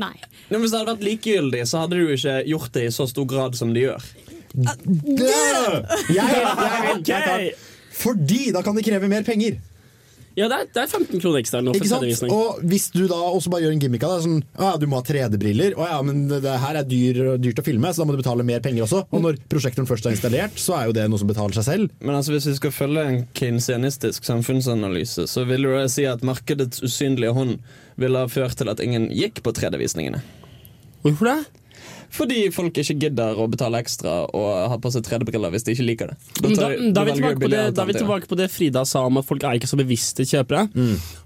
Nei. 0.00 0.14
Men 0.50 0.62
hvis 0.62 0.72
det 0.72 0.80
hadde 0.80 0.92
vært 0.94 1.06
likegyldig, 1.06 1.62
så 1.68 1.84
hadde 1.84 2.00
du 2.00 2.12
ikke 2.14 2.36
gjort 2.50 2.70
det 2.76 2.84
i 2.88 2.92
så 2.94 3.06
stor 3.10 3.26
grad 3.30 3.58
som 3.58 3.74
de 3.74 3.86
gjør. 3.86 4.06
Dø! 4.50 4.70
Jeg, 6.10 6.14
jeg, 6.14 6.26
jeg, 6.26 7.02
jeg, 7.06 7.06
jeg, 7.06 7.50
Fordi 8.00 8.42
da 8.54 8.64
kan 8.66 8.78
de 8.78 8.84
kreve 8.86 9.10
mer 9.10 9.26
penger. 9.26 9.60
Ja, 10.38 10.46
det 10.46 10.56
er, 10.56 10.68
det 10.70 10.82
er 10.84 10.90
15 10.90 11.20
kroner 11.20 11.40
ekstra 11.40 11.60
nå 11.64 11.72
for 11.74 11.80
Ikke 11.80 11.90
sant? 11.90 12.04
3D-visning. 12.04 12.32
Og 12.34 12.60
hvis 12.70 12.86
du 12.94 13.02
da 13.10 13.18
også 13.18 13.50
bare 13.52 13.64
gjør 13.64 13.74
en 13.74 13.82
gimmick 13.82 14.04
av 14.06 14.14
det, 14.14 14.20
sånn 14.26 14.38
ja, 14.46 14.70
du 14.78 14.86
må 14.90 15.00
ha 15.00 15.06
3D-briller, 15.06 15.74
å 15.74 15.88
ja, 15.90 15.98
men 16.06 16.22
det, 16.30 16.40
her 16.62 16.78
er 16.80 16.86
dyr, 16.86 17.20
dyrt 17.42 17.62
å 17.62 17.66
filme, 17.66 17.90
så 17.90 18.02
da 18.02 18.08
må 18.08 18.14
du 18.14 18.22
betale 18.22 18.46
mer 18.46 18.62
penger 18.64 18.86
også. 18.86 19.02
Og 19.10 19.24
når 19.24 19.40
prosjektoren 19.50 19.90
først 19.90 20.06
er 20.06 20.14
installert, 20.14 20.58
så 20.60 20.76
er 20.78 20.88
jo 20.88 20.96
det 21.00 21.06
noe 21.10 21.20
som 21.20 21.30
betaler 21.30 21.58
seg 21.58 21.66
selv. 21.66 21.94
Men 21.98 22.16
altså, 22.18 22.34
hvis 22.36 22.48
vi 22.52 22.56
skal 22.60 22.74
følge 22.76 23.06
en 23.10 23.22
keynesianistisk 23.36 24.28
samfunnsanalyse, 24.28 25.26
så 25.30 25.46
vil 25.50 25.66
jo 25.66 25.74
det 25.76 25.88
si 25.92 26.06
at 26.08 26.22
markedets 26.26 26.84
usynlige 26.86 27.34
hånd 27.36 27.58
ville 28.00 28.22
ha 28.22 28.30
ført 28.30 28.56
til 28.60 28.70
at 28.72 28.80
ingen 28.84 29.10
gikk 29.12 29.42
på 29.44 29.54
3D-visningene. 29.56 30.22
Hvorfor 31.02 31.32
det? 31.32 31.59
Fordi 32.10 32.38
folk 32.54 32.74
ikke 32.82 32.96
gidder 33.04 33.38
å 33.38 33.44
betale 33.50 33.78
ekstra 33.82 34.14
og 34.34 34.46
ha 34.72 34.76
på 34.82 34.90
seg 34.90 35.04
3D-briller 35.06 35.52
hvis 35.54 35.64
de 35.66 35.74
ikke 35.76 35.86
liker 35.86 36.10
det. 36.10 36.16
Da, 36.40 36.48
tar- 36.58 36.74
da, 36.96 37.02
er 37.04 37.10
vi 37.10 37.14
tilbake 37.20 37.40
på 37.44 37.50
det, 37.52 37.60
da 37.76 37.84
er 37.84 37.90
vi 37.90 37.94
tilbake 38.00 38.30
på 38.32 38.38
det 38.40 38.48
Frida 38.50 38.82
sa 38.88 39.04
om 39.06 39.20
at 39.20 39.28
folk 39.28 39.44
er 39.46 39.58
ikke 39.60 39.70
så 39.70 39.78
bevisste 39.78 40.26
kjøpere. 40.26 40.64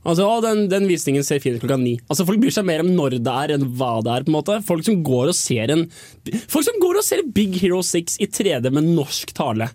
Altså, 0.05 0.27
å, 0.29 0.41
den, 0.45 0.67
den 0.73 0.89
visningen 0.91 1.25
ser 1.25 1.41
fin 1.41 1.57
ut 1.57 1.63
klokka 1.65 1.79
ni. 1.81 1.95
Altså, 2.09 2.27
folk 2.29 2.43
bryr 2.43 2.53
seg 2.55 2.67
mer 2.69 2.85
om 2.85 2.91
når 2.95 3.17
det 3.25 3.37
er, 3.45 3.55
enn 3.57 3.65
hva 3.79 3.95
det 4.05 4.13
er. 4.19 4.27
på 4.27 4.33
en 4.35 4.37
måte 4.39 4.59
Folk 4.69 4.85
som 4.87 5.01
går 5.07 5.33
og 5.33 5.39
ser 5.39 5.73
en 5.73 5.87
Folk 6.53 6.67
som 6.69 6.77
går 6.83 7.01
og 7.01 7.07
ser 7.07 7.25
Big 7.37 7.57
Hero 7.63 7.81
6 7.85 8.19
i 8.21 8.29
3D 8.29 8.69
med 8.75 8.85
norsk 8.95 9.33
tale. 9.37 9.71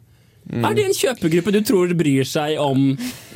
Er 0.49 0.73
det 0.77 0.85
en 0.87 0.95
kjøpegruppe 0.97 1.51
du 1.53 1.59
tror 1.67 1.91
bryr 1.97 2.25
seg 2.25 2.55
om 2.61 2.85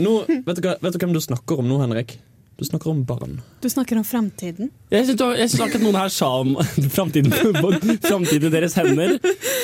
Nå, 0.02 0.14
vet, 0.30 0.56
du 0.58 0.64
hva, 0.66 0.78
vet 0.82 0.96
du 0.96 1.02
hvem 1.04 1.14
du 1.14 1.20
snakker 1.22 1.60
om 1.62 1.68
nå, 1.70 1.78
Henrik? 1.84 2.16
Du 2.64 2.68
snakker 2.68 2.90
om 2.90 3.04
barn. 3.04 3.42
Du 3.60 3.70
snakker 3.70 3.98
om 4.00 4.04
framtiden. 4.08 4.70
Jeg 4.88 5.10
syns 5.10 5.56
akkurat 5.60 5.82
noen 5.84 5.98
her 6.00 6.12
sa 6.16 6.30
om 6.40 6.54
framtiden 6.96 7.34
framtiden 7.34 8.48
i 8.48 8.52
deres 8.54 8.78
hender. 8.80 9.18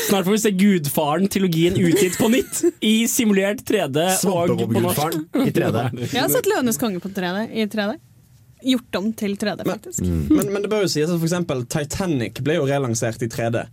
Snart 0.10 0.28
får 0.28 0.34
vi 0.34 0.40
se 0.44 0.52
Gudfaren-trilogien 0.60 1.78
utgitt 1.80 2.18
på 2.20 2.28
nytt 2.34 2.60
i 2.84 3.08
simulert 3.08 3.64
3D 3.64 4.04
og 4.28 4.52
på 4.66 4.84
norsk. 4.84 5.00
Svampebob-gudfaren 5.00 5.48
i 5.48 5.56
3D. 5.56 5.86
Jeg 6.18 6.26
har 6.26 6.34
sett 6.34 6.52
'Løvenes 6.52 6.82
konge' 6.82 7.00
på 7.00 7.14
3D, 7.16 7.46
i 7.56 7.70
3D. 7.72 7.96
Gjort 8.74 9.00
om 9.00 9.10
til 9.24 9.40
3D, 9.40 9.64
faktisk. 9.72 10.04
Men, 10.36 10.52
men 10.52 10.60
det 10.68 10.74
bør 10.76 10.84
jo 10.84 10.92
sies 10.92 11.08
at 11.08 11.16
for 11.16 11.30
eksempel 11.32 11.64
Titanic 11.72 12.44
ble 12.44 12.60
jo 12.60 12.68
relansert 12.68 13.24
i 13.24 13.32
3D. 13.32 13.64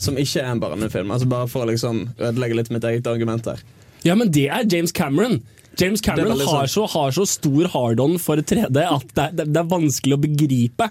Som 0.00 0.16
ikke 0.16 0.40
er 0.40 0.54
en 0.54 0.64
barnefilm. 0.64 1.12
Altså 1.12 1.28
Bare 1.28 1.52
for 1.52 1.68
å 1.68 1.72
liksom 1.74 2.06
ødelegge 2.16 2.62
litt 2.62 2.72
mitt 2.72 2.88
eget 2.94 3.12
argument 3.12 3.52
her. 3.52 3.60
Ja, 4.08 4.16
men 4.16 4.32
det 4.32 4.48
er 4.48 4.64
James 4.64 4.96
Cameron. 4.96 5.42
James 5.80 6.00
er 6.02 6.04
Cameron 6.10 6.34
veldig 6.34 6.46
har 6.50 6.66
så, 6.70 6.84
har 6.92 7.10
så 7.16 7.24
stor 7.28 7.68
hard-on 7.72 8.18
for 8.22 8.36
3D 8.36 8.84
at 8.84 9.14
det, 9.16 9.24
er- 9.26 9.50
det 9.50 9.56
er 9.62 9.68
vanskelig 9.70 10.16
å 10.18 10.20
begripe. 10.22 10.90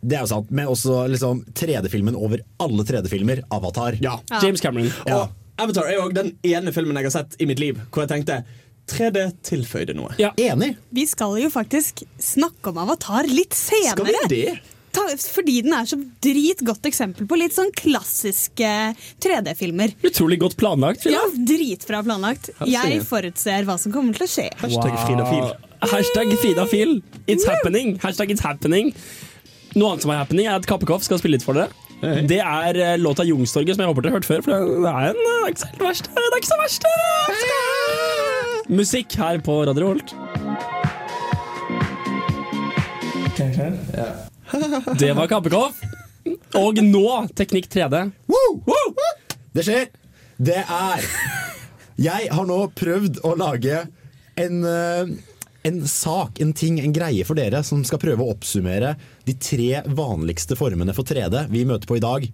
Det 0.00 0.16
er 0.16 0.22
jo 0.24 0.30
sant, 0.30 0.50
men 0.54 0.70
også 0.72 1.02
liksom 1.12 1.42
3D-filmen 1.52 2.16
over 2.16 2.40
alle 2.62 2.84
3D-filmer, 2.88 3.42
Avatar. 3.52 3.98
Ja. 4.00 4.14
James 4.42 4.62
Cameron. 4.64 4.88
Ja. 5.06 5.24
Og 5.26 5.60
Avatar 5.60 5.90
er 5.90 5.98
jo 5.98 6.06
også 6.06 6.16
den 6.22 6.30
ene 6.48 6.72
filmen 6.72 6.96
jeg 6.96 7.10
har 7.10 7.16
sett 7.18 7.36
i 7.42 7.44
mitt 7.50 7.60
liv 7.60 7.76
hvor 7.90 8.06
jeg 8.06 8.12
tenkte 8.14 8.38
3D 8.90 9.26
tilføyde 9.46 9.94
noe. 9.94 10.14
Ja. 10.18 10.32
Enig. 10.40 10.72
Vi 10.96 11.04
skal 11.06 11.36
jo 11.42 11.50
faktisk 11.52 12.00
snakke 12.18 12.72
om 12.72 12.80
Avatar 12.86 13.28
litt 13.28 13.52
senere. 13.54 13.92
Skal 13.92 14.08
vi 14.08 14.16
det? 14.32 14.58
Ta, 14.90 15.04
fordi 15.20 15.60
den 15.62 15.74
er 15.76 15.86
så 15.86 15.96
dritgodt 16.24 16.86
eksempel 16.90 17.28
på 17.30 17.38
litt 17.38 17.54
sånn 17.54 17.70
klassiske 17.78 18.70
3D-filmer. 19.22 19.94
Utrolig 20.06 20.40
godt 20.42 20.56
planlagt. 20.60 21.04
Frida. 21.04 21.20
Ja, 21.20 21.46
dritbra 21.52 22.02
planlagt. 22.06 22.50
Jeg 22.66 23.02
forutser 23.06 23.66
hva 23.68 23.76
som 23.78 23.94
kommer 23.94 24.18
til 24.18 24.26
å 24.26 24.30
skje. 24.30 24.48
Hashtag 24.62 24.96
Frida 25.04 25.26
Fil. 25.30 25.52
Hashtag 25.80 26.32
Fridafil. 26.42 26.96
It's 27.26 27.46
happening. 27.48 27.98
Hashtag 28.02 28.34
it's 28.34 28.42
happening. 28.44 28.90
Noe 29.78 29.92
annet 29.92 30.02
som 30.04 30.10
er 30.12 30.18
happening, 30.24 30.48
er 30.50 30.58
at 30.58 30.66
Kappekoff 30.66 31.06
skal 31.06 31.20
spille 31.22 31.38
litt 31.38 31.46
for 31.46 31.54
dere. 31.56 31.70
Det 32.00 32.40
er 32.40 32.76
eh, 32.80 32.96
låta 32.98 33.22
'Youngstorget', 33.28 33.76
som 33.76 33.82
jeg 33.84 33.90
håper 33.92 34.02
dere 34.02 34.10
har 34.14 34.18
hørt 34.18 34.28
før. 34.28 34.40
For 34.42 34.50
det 34.50 34.58
er, 34.90 35.12
en, 35.12 35.18
det 35.20 35.30
er 35.36 35.48
ikke 35.52 35.60
så 35.60 35.68
helt 35.68 35.84
verst. 35.84 36.04
Det 36.10 36.22
er 36.24 36.38
ikke 36.40 36.52
så 36.54 36.58
verst. 36.64 36.82
Musikk 38.70 39.16
her 39.20 39.38
på 39.44 39.60
Radio 39.68 39.84
Revolt. 39.84 40.14
Det 44.98 45.12
var 45.16 45.30
Kappekoff. 45.30 45.80
Og 46.58 46.80
nå 46.84 47.06
Teknikk 47.38 47.68
3D. 47.72 48.02
Woo! 48.30 48.60
Det 49.54 49.64
skjer. 49.66 49.88
Det 50.40 50.60
er 50.62 51.06
Jeg 52.00 52.30
har 52.32 52.46
nå 52.48 52.58
prøvd 52.76 53.20
å 53.28 53.34
lage 53.36 53.82
en, 54.40 54.60
eh, 54.64 55.10
en 55.68 55.80
sak, 55.86 56.40
en 56.40 56.54
ting, 56.56 56.78
en 56.80 56.94
greie 56.96 57.26
for 57.28 57.36
dere 57.36 57.60
som 57.66 57.82
skal 57.84 58.00
prøve 58.00 58.24
å 58.24 58.32
oppsummere 58.32 58.94
de 59.28 59.34
tre 59.36 59.82
vanligste 59.84 60.56
formene 60.56 60.94
for 60.96 61.04
3D 61.04 61.44
vi 61.52 61.66
møter 61.68 61.90
på 61.90 61.98
i 61.98 62.04
dag, 62.04 62.24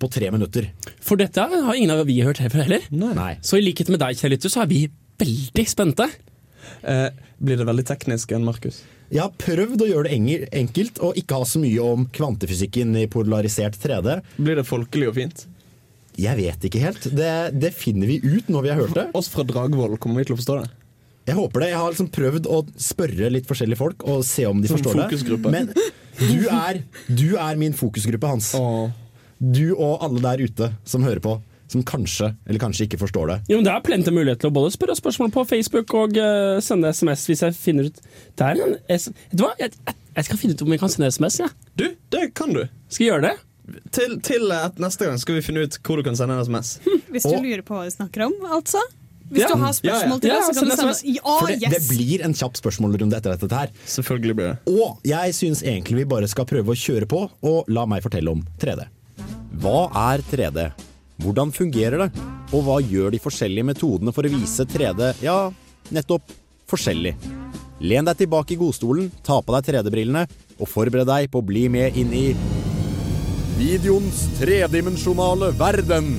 på 0.00 0.10
tre 0.12 0.28
minutter. 0.34 0.68
For 1.00 1.16
dette 1.20 1.40
har 1.40 1.74
ingen 1.76 1.94
av 1.94 2.04
vi 2.08 2.20
hørt 2.20 2.42
her 2.44 2.52
før 2.52 2.66
heller. 2.66 2.84
Nei. 2.92 3.38
Så 3.40 3.56
i 3.56 3.64
likhet 3.64 3.88
med 3.88 4.02
deg, 4.04 4.20
Kjell 4.20 4.36
lytter, 4.36 4.52
så 4.52 4.66
er 4.66 4.70
vi 4.70 4.84
veldig 5.20 5.66
spente. 5.68 6.10
Eh, 6.84 7.08
blir 7.40 7.56
det 7.60 7.68
veldig 7.68 7.86
teknisk 7.88 8.36
enn 8.36 8.44
Markus? 8.44 8.82
Jeg 9.10 9.24
har 9.24 9.32
prøvd 9.42 9.82
å 9.82 9.88
gjøre 9.88 10.10
det 10.10 10.50
enkelt 10.54 11.00
og 11.02 11.16
ikke 11.18 11.40
ha 11.40 11.46
så 11.48 11.58
mye 11.62 11.82
om 11.82 12.04
kvantefysikken 12.14 12.92
i 13.00 13.08
polarisert 13.10 13.74
3D. 13.82 14.20
Blir 14.38 14.60
det 14.60 14.66
folkelig 14.68 15.08
og 15.10 15.16
fint? 15.18 15.46
Jeg 16.20 16.36
vet 16.38 16.66
ikke 16.68 16.82
helt. 16.82 17.08
Det, 17.16 17.30
det 17.58 17.72
finner 17.74 18.06
vi 18.10 18.20
ut 18.22 18.50
når 18.52 18.66
vi 18.66 18.70
har 18.70 18.78
hørt 18.84 18.94
det. 18.94 19.06
Oss 19.18 19.30
fra 19.32 19.42
Dragvoll 19.46 19.96
kommer 19.98 20.22
vi 20.22 20.28
til 20.28 20.36
å 20.36 20.40
forstå 20.40 20.60
det. 20.60 20.70
Jeg 21.30 21.36
håper 21.38 21.62
det. 21.64 21.68
Jeg 21.72 21.80
har 21.80 21.92
liksom 21.92 22.10
prøvd 22.14 22.48
å 22.50 22.60
spørre 22.80 23.30
litt 23.34 23.50
forskjellige 23.50 23.78
folk 23.80 24.06
og 24.08 24.22
se 24.26 24.46
om 24.48 24.62
de 24.62 24.70
Som 24.70 24.78
forstår 24.78 25.02
fokusgruppe. 25.04 25.50
det. 25.50 25.58
Men 25.58 26.30
du 26.30 26.48
er, 26.54 26.80
du 27.10 27.28
er 27.38 27.60
min 27.60 27.74
fokusgruppe, 27.76 28.30
Hans. 28.30 28.52
Du 29.40 29.72
og 29.74 30.02
alle 30.06 30.22
der 30.22 30.42
ute 30.46 30.70
som 30.84 31.02
hører 31.06 31.22
på, 31.24 31.36
som 31.70 31.82
kanskje 31.86 32.32
eller 32.46 32.60
kanskje 32.62 32.86
ikke 32.88 32.98
forstår 33.00 33.30
det. 33.30 33.36
Jo, 33.52 33.58
men 33.60 33.64
Det 33.68 33.72
er 33.76 33.84
plenty 33.86 34.10
mulighet 34.14 34.40
til 34.42 34.50
å 34.50 34.54
både 34.56 34.72
spørre 34.74 34.96
spørsmål 34.98 35.30
på 35.34 35.44
Facebook 35.46 35.94
og 35.94 36.16
uh, 36.18 36.58
sende 36.64 36.90
SMS 36.94 37.26
hvis 37.30 37.44
jeg 37.46 37.54
finner 37.56 37.88
ut 37.90 38.00
Det 38.36 38.48
er 38.48 38.64
en 38.66 38.74
S 38.96 39.08
Vet 39.12 39.36
du 39.38 39.44
hva? 39.46 39.52
Jeg, 39.60 39.72
jeg, 39.86 39.94
jeg 40.18 40.28
skal 40.28 40.40
finne 40.42 40.56
ut 40.58 40.64
om 40.66 40.74
jeg 40.74 40.82
kan 40.82 40.90
sende 40.92 41.10
SMS. 41.14 41.40
Ja. 41.44 41.48
Du, 41.78 41.86
det 42.10 42.24
kan 42.34 42.52
du. 42.56 42.64
Skal 42.90 43.06
jeg 43.06 43.12
gjøre 43.14 43.28
det? 43.30 43.36
Til, 43.94 44.16
til 44.26 44.50
at 44.50 44.80
neste 44.82 45.06
gang 45.06 45.18
skal 45.22 45.36
vi 45.38 45.42
finne 45.46 45.62
ut 45.62 45.76
hvor 45.86 46.00
du 46.00 46.02
kan 46.06 46.16
sende 46.18 46.34
en 46.34 46.42
SMS. 46.42 46.80
Hvis 47.14 47.22
du 47.28 47.36
Og- 47.36 47.44
lurer 47.46 47.62
på 47.62 47.76
hva 47.78 47.84
vi 47.86 47.92
snakker 47.94 48.26
om, 48.26 48.34
altså. 48.58 48.82
Hvis 49.30 49.44
Ja. 49.44 49.52
du 49.54 49.60
har 49.62 49.70
spørsmål 49.78 50.18
til 50.24 50.32
Ja, 50.32 50.34
ja. 50.34 50.42
oss, 50.42 50.48
så 50.50 50.58
kan 50.58 50.66
du 50.66 50.74
sende 50.74 50.90
sms 50.90 50.90
oss 50.90 51.02
Ja, 51.06 51.34
For 51.38 51.46
det, 51.54 51.68
det 51.70 51.78
blir 51.86 52.24
en 52.26 52.32
kjapp 52.34 52.56
spørsmålrunde 52.58 53.14
etter 53.14 53.36
dette 53.38 53.54
her. 53.60 53.70
Selvfølgelig 53.86 54.34
blir 54.40 54.48
det. 54.48 54.56
Og 54.74 54.98
jeg 55.06 55.36
syns 55.38 55.62
egentlig 55.62 56.00
vi 56.00 56.06
bare 56.10 56.26
skal 56.32 56.48
prøve 56.50 56.74
å 56.74 56.74
kjøre 56.74 57.06
på, 57.06 57.20
og 57.46 57.70
la 57.70 57.84
meg 57.86 58.02
fortelle 58.02 58.34
om 58.34 58.42
3D. 58.58 58.88
Hva 59.62 59.84
er 60.10 60.24
3D? 60.32 60.64
Hvordan 61.20 61.52
fungerer 61.52 62.06
det? 62.06 62.26
Og 62.56 62.64
hva 62.66 62.78
gjør 62.80 63.12
de 63.12 63.20
forskjellige 63.22 63.68
metodene 63.68 64.12
for 64.14 64.26
å 64.26 64.32
vise 64.32 64.64
3D, 64.66 65.12
ja, 65.22 65.36
nettopp 65.92 66.32
forskjellig? 66.70 67.14
Len 67.80 68.08
deg 68.08 68.22
tilbake 68.22 68.54
i 68.54 68.60
godstolen, 68.60 69.10
ta 69.24 69.38
på 69.44 69.54
deg 69.56 69.68
3D-brillene 69.68 70.26
og 70.58 70.68
forbered 70.68 71.08
deg 71.08 71.30
på 71.32 71.40
å 71.40 71.46
bli 71.46 71.68
med 71.72 71.96
inn 71.96 72.12
i 72.16 72.26
Videoens 73.60 74.22
tredimensjonale 74.38 75.50
verden. 75.60 76.14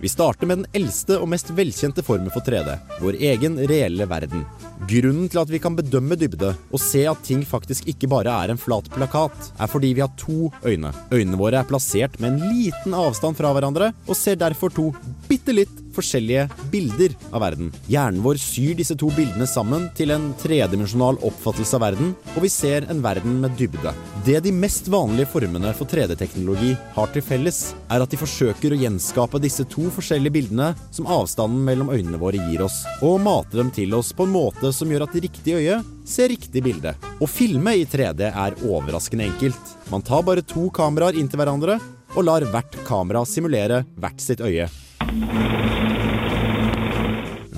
Vi 0.00 0.08
starter 0.08 0.48
med 0.48 0.62
den 0.62 0.78
eldste 0.80 1.18
og 1.20 1.28
mest 1.28 1.50
velkjente 1.52 2.04
formen 2.06 2.32
for 2.32 2.44
3D, 2.46 2.76
vår 3.02 3.18
egen 3.32 3.58
reelle 3.68 4.06
verden. 4.08 4.46
Grunnen 4.86 5.26
til 5.26 5.40
at 5.42 5.50
vi 5.50 5.58
kan 5.62 5.74
bedømme 5.78 6.14
dybde 6.18 6.52
og 6.54 6.82
se 6.82 7.02
at 7.10 7.24
ting 7.26 7.42
faktisk 7.46 7.88
ikke 7.90 8.10
bare 8.10 8.30
er 8.44 8.52
en 8.52 8.60
flat 8.60 8.86
plakat, 8.94 9.50
er 9.58 9.70
fordi 9.70 9.90
vi 9.96 10.04
har 10.04 10.12
to 10.20 10.52
øyne. 10.62 10.92
Øynene 11.10 11.40
våre 11.40 11.58
er 11.58 11.68
plassert 11.68 12.20
med 12.22 12.36
en 12.36 12.54
liten 12.54 12.94
avstand 12.94 13.36
fra 13.38 13.50
hverandre 13.56 13.92
og 14.06 14.16
ser 14.16 14.38
derfor 14.38 14.70
to 14.74 14.92
bitte 15.28 15.56
litt 15.56 15.74
forskjellige 15.98 16.46
bilder 16.72 17.14
av 17.32 17.42
verden. 17.42 17.72
Hjernen 17.90 18.22
vår 18.24 18.38
syr 18.42 18.76
disse 18.78 18.96
to 18.98 19.10
bildene 19.16 19.48
sammen 19.50 19.88
til 19.98 20.12
en 20.14 20.30
tredimensjonal 20.40 21.18
oppfattelse 21.26 21.78
av 21.78 21.84
verden, 21.86 22.14
og 22.34 22.44
vi 22.44 22.52
ser 22.52 22.86
en 22.90 23.02
verden 23.04 23.38
med 23.42 23.56
dybde. 23.58 23.94
Det 24.26 24.38
de 24.44 24.52
mest 24.54 24.90
vanlige 24.92 25.30
formene 25.32 25.72
for 25.76 25.90
3D-teknologi 25.90 26.74
har 26.94 27.12
til 27.14 27.24
felles, 27.24 27.60
er 27.88 28.04
at 28.04 28.12
de 28.12 28.20
forsøker 28.20 28.74
å 28.74 28.80
gjenskape 28.82 29.42
disse 29.42 29.66
to 29.72 29.88
forskjellige 29.94 30.36
bildene 30.38 30.72
som 30.94 31.08
avstanden 31.10 31.64
mellom 31.66 31.92
øynene 31.94 32.20
våre 32.20 32.40
gir 32.48 32.64
oss, 32.66 32.82
og 33.02 33.20
mate 33.24 33.58
dem 33.58 33.72
til 33.74 33.96
oss 33.98 34.12
på 34.16 34.28
en 34.28 34.34
måte 34.34 34.67
som 34.74 34.90
gjør 34.90 35.06
at 35.06 35.16
riktig 35.18 35.56
øye 35.58 35.78
ser 36.08 36.30
riktig 36.32 36.62
bilde. 36.64 36.94
Å 36.94 37.26
filme 37.28 37.74
i 37.78 37.86
3D 37.88 38.28
er 38.28 38.58
overraskende 38.64 39.28
enkelt. 39.28 39.72
Man 39.92 40.04
tar 40.06 40.26
bare 40.26 40.44
to 40.44 40.68
kameraer 40.74 41.18
inntil 41.18 41.42
hverandre 41.42 41.78
og 42.16 42.24
lar 42.24 42.46
hvert 42.52 42.78
kamera 42.88 43.24
simulere 43.28 43.84
hvert 44.00 44.22
sitt 44.24 44.42
øye. 44.44 44.68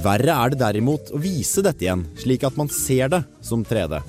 Verre 0.00 0.32
er 0.32 0.52
det 0.52 0.62
derimot 0.62 1.10
å 1.12 1.20
vise 1.20 1.60
dette 1.64 1.84
igjen, 1.84 2.06
slik 2.16 2.46
at 2.48 2.56
man 2.56 2.70
ser 2.72 3.12
det 3.12 3.24
som 3.44 3.64
3D. 3.66 4.00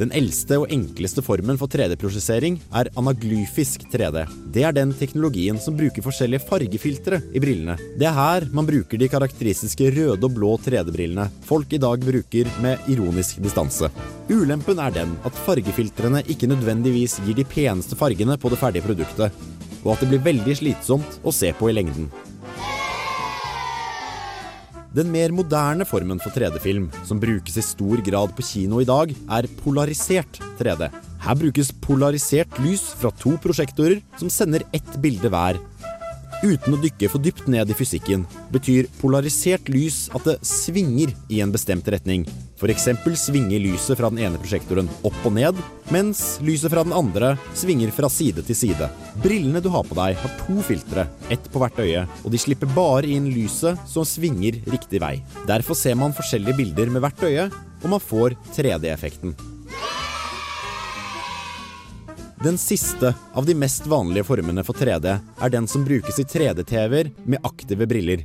Den 0.00 0.14
eldste 0.16 0.56
og 0.56 0.70
enkleste 0.72 1.20
formen 1.20 1.58
for 1.60 1.68
3D-prosessering 1.68 2.54
er 2.80 2.88
anaglyfisk 2.96 3.82
3D. 3.92 4.22
Det 4.54 4.62
er 4.64 4.72
den 4.72 4.94
teknologien 4.96 5.58
som 5.60 5.76
bruker 5.76 6.04
forskjellige 6.06 6.46
fargefiltre 6.48 7.18
i 7.36 7.42
brillene. 7.42 7.76
Det 8.00 8.08
er 8.08 8.16
her 8.16 8.46
man 8.56 8.68
bruker 8.70 8.96
de 8.96 9.10
karakteristiske 9.12 9.90
røde 9.92 10.24
og 10.24 10.32
blå 10.38 10.54
3D-brillene 10.64 11.28
folk 11.44 11.76
i 11.76 11.82
dag 11.84 12.00
bruker 12.00 12.48
med 12.64 12.88
ironisk 12.88 13.42
distanse. 13.44 13.92
Ulempen 14.32 14.80
er 14.80 14.96
den 14.96 15.12
at 15.28 15.44
fargefiltrene 15.44 16.24
ikke 16.32 16.48
nødvendigvis 16.48 17.18
gir 17.26 17.36
de 17.36 17.44
peneste 17.44 17.98
fargene 17.98 18.40
på 18.40 18.48
det 18.48 18.62
ferdige 18.62 18.88
produktet, 18.88 19.36
og 19.84 19.92
at 19.92 20.00
det 20.00 20.14
blir 20.14 20.26
veldig 20.32 20.56
slitsomt 20.62 21.20
å 21.20 21.34
se 21.34 21.52
på 21.60 21.68
i 21.68 21.76
lengden. 21.76 22.08
Den 24.90 25.06
mer 25.14 25.30
moderne 25.30 25.84
formen 25.86 26.18
for 26.18 26.34
3D-film, 26.34 26.88
som 27.06 27.20
brukes 27.22 27.54
i 27.60 27.62
stor 27.62 28.00
grad 28.02 28.32
på 28.34 28.42
kino 28.42 28.80
i 28.82 28.86
dag, 28.88 29.12
er 29.30 29.46
polarisert 29.62 30.40
3D. 30.58 30.88
Her 31.22 31.36
brukes 31.38 31.70
polarisert 31.84 32.58
lys 32.64 32.88
fra 32.98 33.12
to 33.20 33.36
prosjektorer 33.38 34.00
som 34.18 34.32
sender 34.32 34.64
ett 34.74 34.96
bilde 34.98 35.30
hver. 35.30 35.60
Uten 36.40 36.72
å 36.72 36.78
dykke 36.80 37.08
for 37.12 37.20
dypt 37.20 37.50
ned 37.52 37.68
i 37.68 37.74
fysikken, 37.76 38.22
betyr 38.48 38.86
polarisert 38.96 39.66
lys 39.68 40.06
at 40.16 40.24
det 40.24 40.38
svinger 40.46 41.12
i 41.28 41.42
en 41.44 41.52
bestemt 41.52 41.84
retning. 41.92 42.24
F.eks. 42.56 42.88
svinger 43.20 43.60
lyset 43.60 44.00
fra 44.00 44.08
den 44.08 44.22
ene 44.24 44.40
prosjektoren 44.40 44.88
opp 45.04 45.20
og 45.28 45.34
ned, 45.36 45.60
mens 45.92 46.38
lyset 46.44 46.72
fra 46.72 46.86
den 46.86 46.96
andre 46.96 47.34
svinger 47.52 47.92
fra 47.92 48.08
side 48.08 48.46
til 48.48 48.56
side. 48.56 48.88
Brillene 49.20 49.60
du 49.60 49.68
har 49.74 49.84
på 49.84 49.98
deg 50.00 50.16
har 50.16 50.34
to 50.40 50.64
filtre, 50.64 51.04
ett 51.28 51.52
på 51.52 51.60
hvert 51.60 51.84
øye, 51.84 52.08
og 52.24 52.32
de 52.32 52.40
slipper 52.40 52.72
bare 52.72 53.04
inn 53.04 53.28
lyset 53.34 53.76
som 53.88 54.08
svinger 54.08 54.62
riktig 54.72 55.04
vei. 55.04 55.18
Derfor 55.48 55.76
ser 55.76 56.00
man 56.00 56.16
forskjellige 56.16 56.56
bilder 56.56 56.88
med 56.88 57.04
hvert 57.04 57.28
øye, 57.28 57.50
og 57.84 57.88
man 57.98 58.00
får 58.00 58.40
3D-effekten. 58.56 59.36
Den 62.44 62.58
siste 62.58 63.14
av 63.32 63.46
de 63.46 63.54
mest 63.54 63.86
vanlige 63.86 64.24
formene 64.24 64.62
for 64.64 64.72
3D 64.72 65.10
er 65.12 65.50
den 65.52 65.66
som 65.68 65.82
brukes 65.84 66.22
i 66.22 66.24
3D-TV-er 66.24 67.10
med 67.28 67.44
aktive 67.44 67.84
briller. 67.84 68.22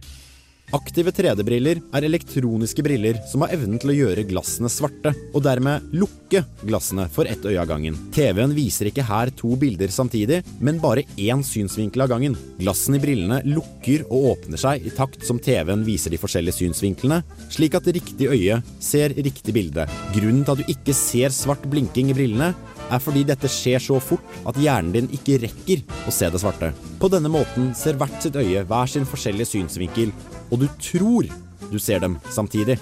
Aktive 0.73 1.11
3D-briller 1.11 1.81
er 1.93 2.05
elektroniske 2.07 2.81
briller 2.85 3.19
som 3.29 3.43
har 3.43 3.51
evnen 3.53 3.75
til 3.81 3.91
å 3.91 3.95
gjøre 3.97 4.23
glassene 4.29 4.71
svarte, 4.71 5.11
og 5.35 5.43
dermed 5.43 5.91
lukke 5.93 6.45
glassene 6.63 7.09
for 7.11 7.27
ett 7.27 7.43
øye 7.43 7.59
av 7.59 7.67
gangen. 7.69 7.97
TV-en 8.15 8.55
viser 8.55 8.87
ikke 8.89 9.03
her 9.05 9.33
to 9.35 9.51
bilder 9.59 9.91
samtidig, 9.91 10.39
men 10.63 10.79
bare 10.79 11.03
én 11.19 11.43
synsvinkel 11.45 12.07
av 12.07 12.13
gangen. 12.15 12.37
Glassene 12.61 12.97
i 12.97 13.03
brillene 13.03 13.41
lukker 13.45 14.07
og 14.07 14.31
åpner 14.31 14.63
seg 14.63 14.87
i 14.87 14.95
takt 14.95 15.27
som 15.27 15.43
TV-en 15.43 15.83
viser 15.85 16.15
de 16.15 16.21
forskjellige 16.23 16.61
synsvinklene, 16.63 17.19
slik 17.51 17.75
at 17.75 17.91
riktig 17.99 18.31
øye 18.31 18.61
ser 18.79 19.11
riktig 19.19 19.59
bilde. 19.59 19.85
Grunnen 20.15 20.47
til 20.47 20.55
at 20.55 20.63
du 20.63 20.71
ikke 20.71 20.95
ser 20.95 21.35
svart 21.35 21.67
blinking 21.67 22.15
i 22.15 22.17
brillene, 22.17 22.55
er 22.91 23.01
fordi 23.01 23.23
dette 23.27 23.49
skjer 23.51 23.81
så 23.81 23.99
fort 24.03 24.37
at 24.47 24.59
hjernen 24.61 24.93
din 24.93 25.09
ikke 25.15 25.39
rekker 25.45 25.83
å 26.05 26.13
se 26.13 26.29
det 26.31 26.41
svarte. 26.41 26.71
På 27.01 27.09
denne 27.11 27.31
måten 27.31 27.71
ser 27.77 27.97
hvert 27.99 28.19
sitt 28.23 28.37
øye 28.39 28.65
hver 28.67 28.91
sin 28.91 29.07
forskjellige 29.09 29.53
synsvinkel, 29.55 30.13
og 30.51 30.61
du 30.61 30.69
tror 30.79 31.31
du 31.71 31.79
ser 31.81 32.03
dem 32.03 32.19
samtidig. 32.31 32.77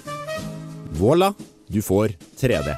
Voilà, 0.98 1.32
du 1.72 1.80
får 1.82 2.14
3D. 2.40 2.74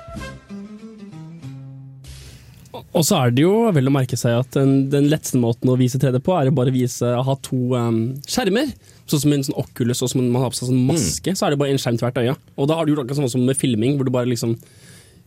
Og 2.96 3.04
så 3.04 3.18
er 3.18 3.32
det 3.34 3.44
jo 3.44 3.68
vel 3.76 3.90
å 3.90 3.92
merke 3.92 4.16
seg 4.16 4.38
at 4.38 4.56
den, 4.56 4.86
den 4.92 5.08
letteste 5.10 5.40
måten 5.40 5.68
å 5.68 5.76
vise 5.76 6.00
3D 6.00 6.20
på, 6.24 6.32
er 6.36 6.48
å 6.48 6.56
bare 6.56 6.72
vise, 6.72 7.08
å 7.12 7.24
ha 7.26 7.34
to 7.44 7.74
um, 7.76 8.00
skjermer. 8.28 8.70
Sånn 9.06 9.22
som 9.22 9.34
en 9.36 9.44
sånn 9.46 9.58
Oculus, 9.60 10.00
og 10.02 10.10
som 10.12 10.24
man 10.24 10.42
har 10.42 10.52
på 10.52 10.58
seg 10.58 10.70
sånn 10.70 10.86
maske, 10.88 11.34
så 11.36 11.46
er 11.46 11.54
det 11.54 11.60
bare 11.60 11.74
en 11.74 11.80
skjerm 11.82 11.98
til 12.00 12.08
hvert 12.08 12.22
øye. 12.22 12.36
Og 12.56 12.70
da 12.70 12.78
har 12.78 12.86
du 12.86 12.94
gjort 12.94 13.04
akkurat 13.04 13.20
sånn 13.20 13.34
som 13.36 13.44
med 13.46 13.58
filming, 13.58 13.98
hvor 13.98 14.08
du 14.08 14.12
bare 14.14 14.30
liksom 14.30 14.56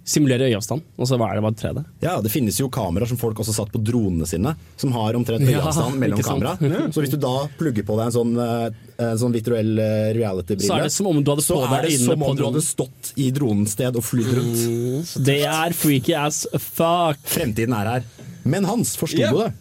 simulerer 0.10 0.50
øyeavstand, 0.50 0.82
og 0.98 1.08
så 1.08 1.18
er 1.20 1.38
det 1.38 1.44
bare 1.46 1.58
3D. 1.60 1.84
Ja, 2.04 2.16
det 2.24 2.32
finnes 2.34 2.58
jo 2.60 2.70
kameraer 2.74 3.10
som 3.12 3.20
folk 3.22 3.40
også 3.44 3.54
satt 3.56 3.72
på 3.74 3.82
dronene 3.86 4.26
sine, 4.30 4.56
som 4.80 4.94
har 4.96 5.18
omtrent 5.20 5.46
Ja, 5.46 5.60
øyeavstand 5.60 6.00
mellom 6.02 6.24
kamera. 6.26 6.56
Så 6.94 7.04
hvis 7.04 7.14
du 7.14 7.20
da 7.22 7.34
plugger 7.60 7.86
på 7.86 7.98
deg 8.00 8.10
en 8.10 8.16
sånn, 8.16 8.34
eh, 8.42 8.82
en 9.06 9.22
sånn 9.22 9.36
virtuell 9.36 9.72
eh, 9.84 10.10
reality-brille, 10.18 10.70
Så 10.70 10.80
er 10.80 10.88
det 10.90 10.96
som 10.96 11.12
om 11.12 11.22
du 11.22 11.32
hadde 11.32 11.46
på 11.46 11.62
deg 11.66 11.88
det 11.88 12.00
som 12.02 12.18
på 12.18 12.32
om 12.34 12.40
du 12.40 12.46
hadde 12.48 12.66
stått 12.66 13.14
i 13.18 13.30
dronens 13.36 13.78
sted 13.78 13.96
og 13.96 14.06
flydd 14.06 14.34
rundt. 14.40 15.16
Det 15.30 15.42
er 15.46 15.78
freaky 15.78 16.18
as 16.18 16.46
fuck. 16.58 17.22
Fremtiden 17.30 17.76
er 17.78 17.94
her. 17.94 18.12
Men 18.50 18.66
Hans, 18.66 18.96
forsto 18.98 19.20
yeah. 19.20 19.34
du 19.36 19.44
det? 19.46 19.52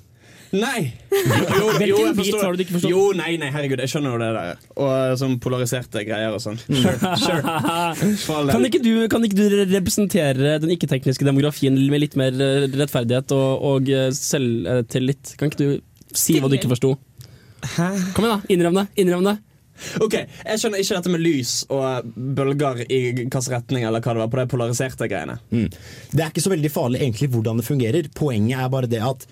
Nei! 0.56 0.92
Jo, 1.12 1.72
jo, 1.90 1.96
jeg 2.06 2.14
forstår. 2.16 2.60
Jo, 2.88 3.02
nei, 3.16 3.34
nei, 3.40 3.50
herregud, 3.52 3.80
jeg 3.82 3.92
skjønner 3.92 4.14
jo 4.14 4.20
det 4.22 4.28
der. 4.36 4.62
Og 4.80 5.16
sånn 5.20 5.36
polariserte 5.42 6.04
greier 6.08 6.36
og 6.36 6.40
sånn. 6.42 6.60
Sure. 6.68 6.94
sure. 7.20 7.42
Del. 8.48 8.52
Kan 8.52 8.68
ikke, 8.68 8.80
du, 8.84 8.92
kan 9.12 9.26
ikke 9.26 9.38
du 9.38 9.58
representere 9.74 10.56
den 10.62 10.72
ikke-tekniske 10.76 11.26
demografien 11.26 11.76
med 11.90 12.04
litt 12.04 12.16
mer 12.20 12.32
eh, 12.32 12.68
rettferdighet 12.72 13.34
og, 13.36 13.66
og 13.72 13.92
eh, 13.92 14.08
selvtillit? 14.16 15.34
Kan 15.40 15.52
ikke 15.52 15.64
du 15.64 16.16
si 16.16 16.38
hva 16.40 16.48
du 16.48 16.56
ikke 16.56 16.72
forsto? 16.72 16.94
Kom 18.14 18.24
igjen, 18.24 18.32
da. 18.32 18.40
Innrøm 18.54 18.80
det. 18.80 18.88
Innrøm 19.02 19.28
det. 19.28 19.38
Ok, 20.02 20.14
Jeg 20.18 20.58
skjønner 20.58 20.82
ikke 20.82 20.96
dette 20.96 21.12
med 21.12 21.22
lys 21.22 21.52
og 21.70 22.08
bølger 22.16 22.80
i 22.90 23.00
hvilken 23.14 23.44
retning 23.52 23.84
eller 23.86 24.02
hva 24.02 24.14
det 24.14 24.22
var 24.24 24.30
på 24.32 24.40
de 24.40 24.46
polariserte 24.50 25.08
greiene. 25.10 25.38
Mm. 25.54 25.68
Det 26.12 26.24
er 26.24 26.32
ikke 26.32 26.44
så 26.44 26.52
veldig 26.52 26.72
farlig 26.72 27.02
egentlig 27.04 27.30
hvordan 27.34 27.60
det 27.60 27.66
fungerer. 27.68 28.08
Poenget 28.18 28.58
er 28.58 28.72
bare 28.72 28.90
det 28.90 29.02
at 29.04 29.26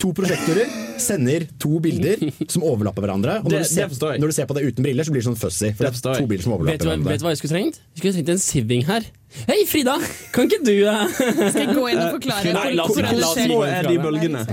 to 0.00 0.12
prosjektorer 0.16 0.70
sender 1.00 1.46
to 1.60 1.78
bilder 1.82 2.22
som 2.50 2.64
overlapper 2.66 3.04
hverandre. 3.04 3.38
Og 3.44 3.50
Det- 3.50 3.58
når 3.58 3.64
du, 3.64 3.68
ser, 3.74 3.88
det 3.88 4.20
når 4.20 4.26
du 4.26 4.36
ser 4.36 4.46
på 4.46 4.54
det 4.58 4.64
uten 4.68 4.86
briller, 4.86 5.04
så 5.04 5.14
blir 5.14 5.22
det 5.22 5.28
sånn 5.28 5.38
fuzzy. 5.38 5.72
For 5.74 5.84
det, 5.86 5.92
er 5.94 6.20
to 6.20 6.26
bilder 6.30 6.44
som 6.44 6.56
Vet 6.64 6.80
du, 6.80 6.88
hva, 6.88 6.96
vet 6.96 7.20
du 7.20 7.26
hva 7.26 7.34
jeg 7.34 7.42
skulle 7.42 7.54
trengt? 7.54 7.80
Jeg 7.94 7.98
skulle 8.02 8.14
trengt 8.18 8.32
en 8.34 8.42
siving 8.44 8.84
her. 8.88 9.08
Hei, 9.48 9.60
Frida! 9.66 9.98
Kan 10.32 10.46
ikke 10.50 10.62
du 10.64 10.74
uh... 10.86 11.06
Skal 11.10 11.62
jeg 11.64 11.74
gå 11.74 11.86
inn 11.90 12.02
og 12.02 12.18
forklare? 12.20 12.52
Nei, 12.54 12.74
la 12.78 12.84
oss 12.86 12.96
la 13.00 13.10
oss 13.10 13.38
ikke 13.38 13.48
Små 13.50 13.62
er 13.66 13.88
de 13.88 13.96
bølgene. 13.98 14.44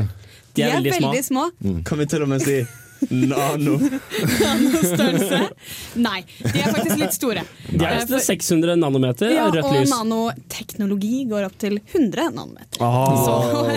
De 0.55 0.63
er 0.67 0.81
veldig 0.81 1.23
små. 1.23 1.49
Kan 1.85 2.01
vi 2.01 2.05
til 2.11 2.25
og 2.25 2.31
med 2.33 2.41
si 2.43 2.61
nano? 3.09 3.77
Nanostørrelse? 4.41 5.39
Nei, 6.01 6.21
de 6.43 6.61
er 6.61 6.73
faktisk 6.73 6.99
litt 7.01 7.15
store. 7.15 7.43
De 7.69 7.79
er 7.85 7.97
nesten 7.99 8.23
600 8.27 8.77
nanometer 8.79 9.33
ja, 9.33 9.47
rødt 9.51 9.67
og 9.69 9.89
nanoteknologi 9.91 11.23
går 11.31 11.47
opp 11.47 11.57
til 11.61 11.79
100 11.79 12.29
nanometer. 12.35 12.81
Ah. 12.83 13.71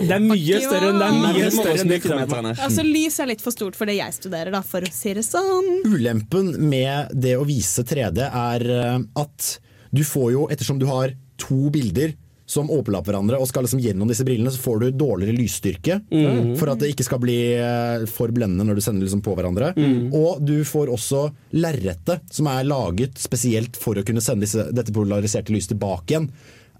Det 0.00 0.10
er 0.16 0.24
mye 0.24 0.62
større 0.64 0.92
enn 0.92 1.00
det 1.02 1.08
er 1.08 1.18
mye 1.18 1.50
større 1.54 1.76
enn 1.84 1.92
det. 1.92 2.54
Altså, 2.56 2.86
lys 2.86 3.18
er 3.22 3.32
litt 3.32 3.44
for 3.44 3.54
stort 3.54 3.78
for 3.78 3.90
det 3.90 3.98
jeg 3.98 4.16
studerer, 4.16 4.52
da, 4.54 4.62
for 4.66 4.84
å 4.84 4.92
si 4.92 5.14
det 5.16 5.26
sånn. 5.26 5.82
Ulempen 5.88 6.54
med 6.62 7.12
det 7.12 7.36
å 7.38 7.46
vise 7.48 7.84
3D 7.86 8.24
er 8.28 8.66
eh, 8.78 8.98
at 9.20 9.52
du 9.92 10.02
får 10.06 10.28
jo, 10.32 10.46
ettersom 10.52 10.78
du 10.80 10.86
har 10.88 11.12
to 11.40 11.68
bilder 11.74 12.14
som 12.52 12.70
overlapper 12.72 13.12
hverandre 13.12 13.38
og 13.40 13.48
skal 13.48 13.64
liksom 13.64 13.80
gjennom 13.82 14.10
disse 14.10 14.24
brillene, 14.28 14.52
så 14.52 14.60
får 14.60 14.80
du 14.82 14.98
dårligere 15.00 15.36
lysstyrke. 15.36 16.00
mm. 16.12 16.54
For 16.60 16.72
at 16.72 16.82
det 16.82 16.92
ikke 16.92 17.06
skal 17.06 17.22
bli 17.22 17.36
eh, 17.56 18.04
for 18.10 18.32
blendende 18.34 18.66
når 18.68 18.78
du 18.78 18.84
sender 18.84 19.06
liksom 19.06 19.22
på 19.24 19.36
hverandre. 19.38 19.72
Mm. 19.78 20.12
Og 20.16 20.42
du 20.44 20.58
får 20.68 20.92
også 20.92 21.24
lerretet, 21.56 22.26
som 22.32 22.50
er 22.52 22.68
laget 22.68 23.20
spesielt 23.20 23.78
for 23.80 23.96
å 23.96 24.04
kunne 24.06 24.24
sende 24.24 24.44
disse, 24.46 24.68
dette 24.74 24.94
polariserte 24.94 25.54
lyset 25.54 25.72
tilbake 25.74 26.14
igjen, 26.14 26.28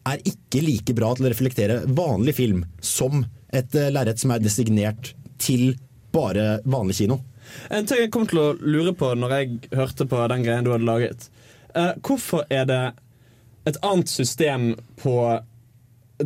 er 0.09 0.23
ikke 0.27 0.65
like 0.67 0.97
bra 0.99 1.13
til 1.17 1.29
å 1.29 1.33
reflektere 1.33 1.83
vanlig 1.95 2.35
film 2.37 2.65
som 2.83 3.23
et 3.55 3.77
uh, 3.79 3.89
lerret 3.95 4.21
som 4.21 4.33
er 4.35 4.43
designert 4.43 5.13
til 5.43 5.77
bare 6.13 6.59
vanlig 6.69 6.99
kino. 6.99 7.21
En 7.73 7.87
ting 7.87 8.03
jeg 8.03 8.11
kom 8.15 8.27
til 8.29 8.41
å 8.43 8.49
lure 8.59 8.95
på 8.99 9.13
når 9.19 9.37
jeg 9.37 9.73
hørte 9.79 10.09
på 10.11 10.21
den 10.33 10.45
greien 10.45 10.67
du 10.67 10.73
hadde 10.75 10.89
laget. 10.89 11.29
Uh, 11.73 11.95
hvorfor 12.03 12.45
er 12.53 12.67
det 12.69 12.83
et 13.69 13.79
annet 13.87 14.11
system 14.11 14.73
på 14.99 15.15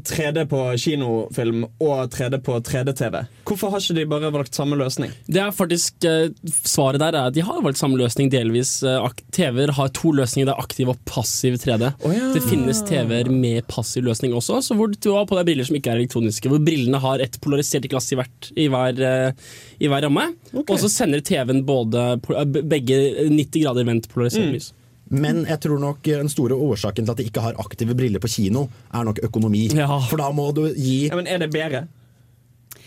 3D 0.04 0.44
på 0.50 0.60
kinofilm 0.82 1.64
og 1.82 2.10
3D 2.12 2.38
på 2.44 2.58
3D-TV? 2.66 3.20
Hvorfor 3.46 3.70
har 3.72 3.80
ikke 3.82 3.96
de 3.98 4.04
bare 4.10 4.30
valgt 4.34 4.54
samme 4.58 4.76
løsning? 4.80 5.12
Det 5.26 5.40
er 5.42 5.52
faktisk 5.54 6.04
eh, 6.08 6.28
Svaret 6.66 7.00
der 7.00 7.14
er 7.16 7.28
at 7.30 7.34
de 7.36 7.44
har 7.46 7.62
valgt 7.64 7.78
samme 7.80 7.98
løsning 8.00 8.30
delvis. 8.32 8.82
Eh, 8.86 9.08
TV-er 9.36 9.72
har 9.78 9.88
to 9.96 10.12
løsninger. 10.16 10.48
Det 10.50 10.54
er 10.56 10.62
aktiv 10.64 10.90
og 10.92 10.98
passiv 11.08 11.56
3D. 11.62 11.92
ja. 12.04 12.32
Det 12.36 12.42
finnes 12.48 12.82
TV-er 12.88 13.30
med 13.32 13.66
passiv 13.70 14.04
løsning 14.06 14.34
også, 14.36 14.60
så 14.66 14.76
hvor 14.76 14.92
du 14.92 15.10
har 15.14 15.26
på 15.30 15.38
deg 15.38 15.46
briller 15.50 15.68
som 15.68 15.76
ikke 15.78 15.92
er 15.94 16.00
elektroniske. 16.02 16.50
Hvor 16.52 16.62
brillene 16.66 17.00
har 17.02 17.22
et 17.24 17.38
polarisert 17.44 17.86
glass 17.90 18.10
i, 18.12 18.18
hvert, 18.20 18.50
i, 18.56 18.68
hver, 18.72 19.00
eh, 19.00 19.46
i 19.80 19.88
hver 19.92 20.04
ramme. 20.08 20.28
Og 20.66 20.76
så 20.82 20.90
sender 20.92 21.22
TV-en 21.24 21.64
både 21.66 22.06
begge 22.66 22.98
90 23.30 23.62
grader 23.64 23.86
vendt 23.88 24.08
polarisert 24.12 24.46
Mm. 24.46 24.52
lys. 24.52 24.72
Men 25.10 25.44
jeg 25.46 25.60
tror 25.62 25.78
nok 25.78 26.00
den 26.06 26.28
store 26.28 26.54
årsaken 26.54 27.06
til 27.06 27.12
at 27.14 27.20
de 27.20 27.26
ikke 27.28 27.40
har 27.44 27.58
aktive 27.62 27.94
briller 27.94 28.22
på 28.22 28.30
kino, 28.32 28.66
er 28.92 29.04
nok 29.06 29.20
økonomi. 29.22 29.68
For 30.10 30.18
da 30.18 30.30
må 30.34 30.48
du 30.56 30.66
gi 30.74 31.06
Ja, 31.06 31.16
men 31.18 31.26
er 31.30 31.38
det 31.44 31.52
bedre? 31.54 31.86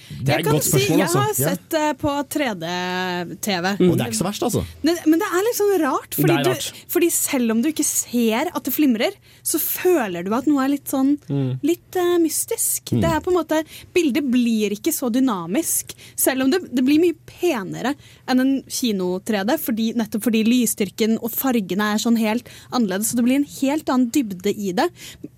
Det 0.10 0.34
er 0.34 0.42
Jeg 0.42 0.46
spørsmål, 0.46 0.82
si, 0.82 1.00
jeg 1.00 1.12
har 1.14 1.34
sett 1.38 1.66
det 1.74 1.88
på 2.02 2.14
3D-TV. 2.36 3.66
Og 3.88 3.94
det 3.96 4.04
er 4.04 4.10
ikke 4.10 4.20
så 4.20 4.28
verst, 4.28 4.46
altså. 4.48 4.64
Men 4.86 4.98
men 5.10 5.22
det 5.22 5.28
er 5.30 5.46
litt 5.46 5.58
sånn 5.58 5.74
rart, 5.84 6.16
fordi, 6.18 6.36
rart. 6.48 6.70
Du, 6.70 6.82
fordi 6.96 7.10
selv 7.14 7.54
om 7.54 7.62
du 7.64 7.70
ikke 7.72 7.86
ser 7.88 8.50
at 8.54 8.66
det 8.66 8.74
flimrer, 8.76 9.16
så 9.46 9.60
føler 9.62 10.26
du 10.26 10.34
at 10.36 10.48
noe 10.50 10.64
er 10.66 10.74
litt 10.76 10.90
sånn 10.92 11.16
Mm. 11.30 11.60
litt 11.66 11.96
uh, 12.00 12.18
mystisk. 12.22 12.92
Mm. 12.94 13.02
Det 13.04 13.10
er 13.10 13.22
på 13.26 13.32
en 13.32 13.38
måte, 13.38 13.60
Bildet 13.94 14.26
blir 14.32 14.74
ikke 14.76 14.94
så 14.96 15.10
dynamisk, 15.14 15.94
selv 16.18 16.46
om 16.46 16.52
det, 16.54 16.62
det 16.74 16.84
blir 16.86 17.02
mye 17.02 17.18
penere 17.30 17.94
enn 18.30 18.44
en 18.44 18.54
kino-3D, 18.66 19.58
fordi, 19.62 19.90
nettopp 20.00 20.26
fordi 20.28 20.44
lysstyrken 20.48 21.18
og 21.20 21.34
fargene 21.34 21.92
er 21.94 22.02
sånn 22.02 22.20
helt 22.20 22.50
annerledes, 22.72 23.12
så 23.12 23.20
det 23.20 23.26
blir 23.28 23.40
en 23.42 23.50
helt 23.60 23.90
annen 23.94 24.10
dybde 24.16 24.54
i 24.54 24.74
det, 24.78 24.90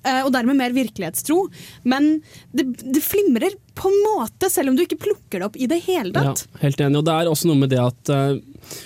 eh, 0.04 0.22
og 0.24 0.32
dermed 0.36 0.60
mer 0.60 0.76
virkelighetstro. 0.76 1.44
Men 1.84 2.14
det, 2.56 2.68
det 2.84 3.04
flimrer 3.04 3.58
på 3.78 3.88
en 3.88 4.00
måte, 4.04 4.50
selv 4.52 4.72
om 4.72 4.76
du 4.78 4.84
ikke 4.84 5.00
plukker 5.00 5.40
det 5.42 5.48
opp 5.48 5.58
i 5.58 5.68
det 5.72 5.80
hele 5.88 6.12
tatt. 6.16 6.46
Ja, 6.52 6.62
helt 6.66 6.82
enig. 6.84 7.00
Og 7.00 7.06
det 7.08 7.14
er 7.16 7.30
også 7.32 7.50
noe 7.52 7.62
med 7.62 7.72
det 7.72 7.80
at 7.82 8.12
eh, 8.12 8.34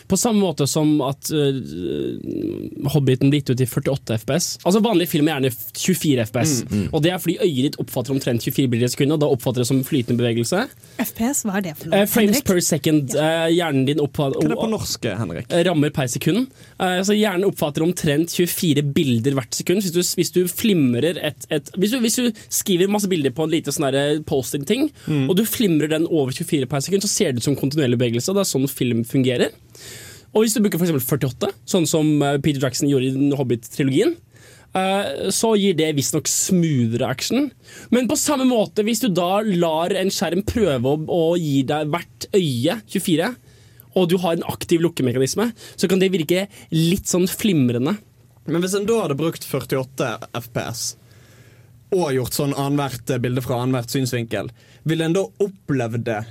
på 0.08 0.18
samme 0.20 0.42
måte 0.42 0.68
som 0.70 0.96
at 1.06 1.30
uh, 1.34 2.90
Hobbiten 2.94 3.30
blir 3.32 3.42
gitt 3.42 3.50
ut 3.56 3.62
i 3.64 3.68
48 3.68 4.18
FPS 4.22 4.48
Altså 4.66 4.82
Vanlig 4.86 5.08
film 5.12 5.28
er 5.30 5.38
gjerne 5.40 5.52
24 5.76 6.26
FPS, 6.30 6.54
Mm, 6.66 6.72
mm. 6.76 6.86
og 6.96 7.02
det 7.04 7.12
er 7.12 7.20
fordi 7.22 7.36
øyet 7.44 7.64
ditt 7.66 7.76
oppfatter 7.82 8.14
omtrent 8.14 8.44
24 8.46 8.70
bilder 8.72 8.88
i 8.88 8.92
sekundet, 8.94 9.16
og 9.18 9.22
da 9.24 9.28
oppfatter 9.34 9.64
det 9.64 9.68
som 9.70 9.82
flytende 9.86 10.18
bevegelse. 10.20 10.62
FPS, 11.02 11.42
hva 11.46 11.58
er 11.60 11.66
det 11.66 11.74
for 11.78 11.90
noe? 11.92 12.02
Uh, 12.04 12.08
frames 12.10 12.38
Henrik? 12.40 12.46
per 12.48 12.60
second. 12.66 13.16
Uh, 13.16 13.48
hjernen 13.52 13.86
din 13.90 14.02
oppfatter 14.04 14.40
Hva 14.40 14.48
er 14.48 14.54
det 14.54 14.60
på 14.62 14.70
norsk, 14.72 15.08
Henrik? 15.20 15.50
Rammer 15.68 15.94
per 15.96 16.10
sekund. 16.12 16.48
Eh, 16.80 17.00
så 17.08 17.16
hjernen 17.18 17.48
oppfatter 17.50 17.86
omtrent 17.86 18.34
24 18.36 18.84
bilder 18.96 19.36
hvert 19.38 19.58
sekund. 19.58 19.84
Hvis 19.86 19.94
du, 19.96 20.02
hvis 20.20 20.34
du 20.36 20.42
flimrer 20.52 21.20
et, 21.30 21.48
et 21.54 21.70
hvis, 21.76 21.94
du, 21.96 22.00
hvis 22.06 22.18
du 22.22 22.30
skriver 22.54 22.92
masse 22.92 23.10
bilder 23.12 23.34
på 23.36 23.46
en 23.48 23.54
lite 23.54 23.74
sånn 23.76 24.24
post-it-ting, 24.30 24.90
Mm. 25.06 25.28
og 25.30 25.36
du 25.38 25.44
flimrer 25.46 25.90
den 25.92 26.06
over 26.08 26.32
24 26.34 26.66
per 26.70 26.82
sekund, 26.82 27.04
så 27.06 27.10
ser 27.12 27.32
det 27.34 27.42
ut 27.44 27.48
som 27.50 27.56
kontinuerlig 27.60 27.98
bevegelse. 28.00 28.34
Det 28.34 28.42
er 28.42 28.50
sånn 28.50 28.68
film 28.72 29.04
fungerer. 29.08 29.54
Og 30.36 30.44
hvis 30.44 30.56
du 30.56 30.62
bruker 30.64 30.82
eksempel 30.84 31.04
48, 31.04 31.52
sånn 31.72 31.86
som 31.88 32.10
eh, 32.20 32.38
Peter 32.44 32.64
Jackson 32.64 32.90
gjorde 32.92 33.08
i 33.08 33.38
Hobbit-trilogien, 33.40 34.18
eh, 34.76 35.30
så 35.32 35.54
gir 35.56 35.78
det 35.80 35.94
visstnok 35.96 36.28
smoothere 36.28 37.08
action. 37.08 37.48
Men 37.96 38.10
på 38.12 38.20
samme 38.20 38.48
måte, 38.50 38.84
hvis 38.84 39.04
du 39.06 39.08
da 39.16 39.40
lar 39.48 39.96
en 39.96 40.12
skjerm 40.12 40.44
prøve 40.48 40.98
å, 41.08 41.24
gi 41.40 41.62
deg 41.68 41.88
hvert 41.94 42.28
øye 42.36 42.82
24, 42.84 43.32
og 43.96 44.12
du 44.12 44.18
har 44.20 44.36
en 44.36 44.50
aktiv 44.52 44.84
lukkemekanisme, 44.84 45.54
så 45.80 45.88
kan 45.88 46.04
det 46.04 46.12
virke 46.12 46.50
litt 46.76 47.08
sånn 47.08 47.30
flimrende. 47.32 47.96
Men 48.46 48.62
hvis 48.62 48.76
en 48.78 48.86
da 48.86 49.06
hadde 49.06 49.18
brukt 49.18 49.48
48 49.48 50.12
FPS 50.36 50.86
og 51.96 52.12
gjort 52.12 52.36
sånn 52.36 52.54
annethvert 52.60 53.22
bilde 53.24 53.42
fra 53.46 53.62
annethvert 53.64 53.94
synsvinkel, 53.94 54.50
ville 54.84 55.06
en 55.08 55.16
da 55.16 55.24
opplevd 55.46 56.04
det 56.10 56.24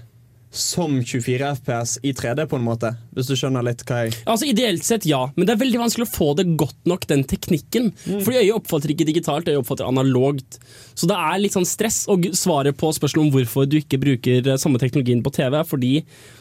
som 0.55 0.96
24 1.02 1.50
FPS 1.59 1.96
i 2.07 2.12
3D, 2.16 2.46
på 2.50 2.59
en 2.59 2.64
måte? 2.66 2.92
Hvis 3.14 3.28
du 3.30 3.34
skjønner 3.38 3.64
litt 3.66 3.82
hva 3.88 4.05
jeg 4.05 4.14
Altså 4.30 4.46
Ideelt 4.48 4.86
sett 4.86 5.07
ja, 5.09 5.20
men 5.34 5.46
det 5.46 5.57
er 5.57 5.62
veldig 5.64 5.82
vanskelig 5.82 6.07
å 6.07 6.12
få 6.14 6.30
det 6.38 6.46
godt 6.61 6.78
nok, 6.88 7.07
den 7.11 7.24
teknikken. 7.28 7.90
Fordi 8.07 8.40
øyet 8.40 8.55
oppfatter 8.57 8.94
ikke 8.94 9.09
digitalt, 9.09 9.50
øyet 9.50 9.61
oppfatter 9.61 9.88
analogt. 9.88 10.59
Så 10.94 11.11
det 11.11 11.18
er 11.18 11.42
litt 11.42 11.57
sånn 11.57 11.68
stress. 11.68 12.05
Og 12.12 12.30
svaret 12.38 12.78
på 12.78 12.92
spørsmålet 12.94 13.26
om 13.26 13.34
hvorfor 13.34 13.68
du 13.68 13.78
ikke 13.80 14.00
bruker 14.02 14.46
eh, 14.55 14.61
samme 14.61 14.80
teknologien 14.82 15.22
på 15.24 15.34
TV, 15.34 15.59
er 15.59 15.68
fordi 15.68 15.94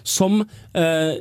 som 0.05 0.41
eh, 0.43 1.13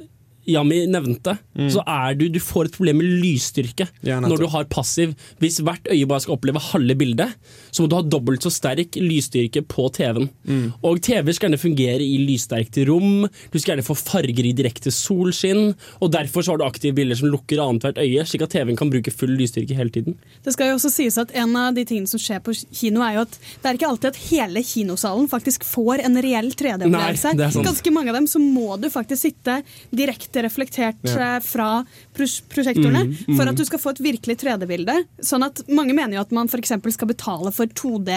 Yami 0.49 0.83
nevnte, 0.91 1.37
så 1.71 1.83
er 1.87 2.17
du, 2.19 2.27
du 2.33 2.41
får 2.43 2.69
et 2.69 2.77
problem 2.77 2.99
med 2.99 3.11
lysstyrke 3.23 3.87
Ja, 4.03 4.19
når 4.23 4.43
du 4.43 4.47
har 4.51 4.67
passiv. 4.71 5.13
Hvis 5.43 5.61
hvert 5.63 5.87
øye 5.87 6.09
bare 6.09 6.25
skal 6.25 6.35
oppleve 6.35 6.63
halve 6.73 6.97
bildet, 6.99 7.37
så 7.71 7.85
må 7.85 7.91
du 7.91 7.97
ha 7.99 8.03
dobbelt 8.03 8.43
så 8.43 8.51
sterk 8.53 8.99
lysstyrke 8.99 9.63
på 9.71 9.87
TV-en. 9.95 10.29
Mm. 10.49 10.65
Og 10.83 10.99
TV 11.05 11.31
skal 11.31 11.49
gjerne 11.49 11.61
fungere 11.63 12.03
i 12.03 12.19
lyssterkt 12.25 12.81
rom, 12.89 13.29
du 13.53 13.59
skal 13.59 13.75
gjerne 13.75 13.87
få 13.87 13.97
farger 13.99 14.49
i 14.49 14.55
direkte 14.57 14.93
solskinn, 14.95 15.77
og 16.03 16.13
derfor 16.15 16.43
så 16.43 16.55
har 16.55 16.63
du 16.63 16.67
aktive 16.67 16.97
bilder 16.99 17.19
som 17.19 17.31
lukker 17.31 17.63
annethvert 17.63 18.01
øye, 18.03 18.27
slik 18.27 18.47
at 18.47 18.55
TV-en 18.57 18.79
kan 18.79 18.91
bruke 18.93 19.15
full 19.15 19.35
lysstyrke 19.39 19.79
hele 19.79 19.95
tiden. 19.95 20.19
Det 20.43 20.57
skal 20.57 20.73
jo 20.73 20.79
også 20.81 20.93
sies 20.93 21.19
at 21.21 21.31
En 21.43 21.55
av 21.57 21.73
de 21.75 21.83
tingene 21.89 22.11
som 22.11 22.21
skjer 22.21 22.43
på 22.45 22.53
kino, 22.75 23.01
er 23.03 23.17
jo 23.17 23.23
at 23.25 23.35
det 23.63 23.69
er 23.69 23.79
ikke 23.79 23.89
alltid 23.89 24.11
at 24.13 24.19
hele 24.29 24.63
kinosalen 24.67 25.29
faktisk 25.31 25.65
får 25.67 26.03
en 26.07 26.19
reell 26.23 26.51
3D-opplevelse. 26.53 27.33
Nei, 27.33 27.39
det 27.39 27.47
er 27.47 27.55
sant. 27.55 27.67
Ganske 27.67 27.95
mange 27.95 28.13
av 28.13 28.19
dem 28.19 28.29
så 28.31 28.41
må 28.43 28.77
du 28.81 28.89
faktisk 28.93 29.25
sitte 29.25 29.59
direkte 29.91 30.32
reflektert 30.41 30.97
Ja. 31.05 31.37
eh, 31.37 31.41
fra 31.41 31.85
pros 32.15 32.41
prosjektorene 32.49 33.05
Mm, 33.05 33.17
mm. 33.29 33.37
for 33.37 33.49
at 33.49 33.57
du 33.57 33.65
skal 33.65 33.79
få 33.79 33.91
et 33.91 34.01
virkelig 34.01 34.37
3D-bilde. 34.39 35.05
Sånn 35.21 35.45
at 35.45 35.63
Mange 35.69 35.93
mener 35.95 36.15
jo 36.15 36.21
at 36.21 36.33
man 36.33 36.49
f.eks. 36.49 36.73
skal 36.95 37.09
betale 37.09 37.53
for 37.53 37.67
2D, 37.67 38.09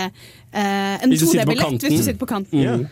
eh, 0.53 1.03
en 1.03 1.09
Hvis 1.09 1.19
du 1.19 1.25
sitter 1.25 1.45
på 1.45 1.51
2D-billett 1.51 1.81
hvis 1.81 1.99
du 1.99 2.03
sitter 2.03 2.19
på 2.19 2.27
kanten. 2.27 2.59
Mm. 2.59 2.87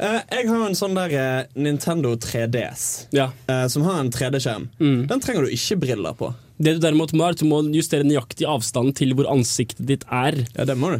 Uh, 0.00 0.20
jeg 0.32 0.48
har 0.48 0.66
en 0.66 0.74
sånn 0.74 0.94
der 0.96 1.12
eh, 1.14 1.44
Nintendo 1.54 2.16
3DS 2.16 3.06
eh, 3.14 3.66
som 3.68 3.82
har 3.86 4.00
en 4.00 4.10
3D-skjerm. 4.10 4.68
Den 5.06 5.20
trenger 5.22 5.46
du 5.46 5.52
ikke 5.54 5.78
briller 5.78 6.16
på. 6.18 6.32
Det 6.58 6.76
du 6.76 6.80
derimot 6.82 7.12
må, 7.12 7.24
er 7.26 7.34
at 7.34 7.38
du 7.42 7.46
må 7.46 7.60
justere 7.74 8.06
nøyaktig 8.06 8.46
avstanden 8.46 8.94
til 8.94 9.14
hvor 9.14 9.26
ansiktet 9.30 9.86
ditt 9.86 10.04
er. 10.10 10.44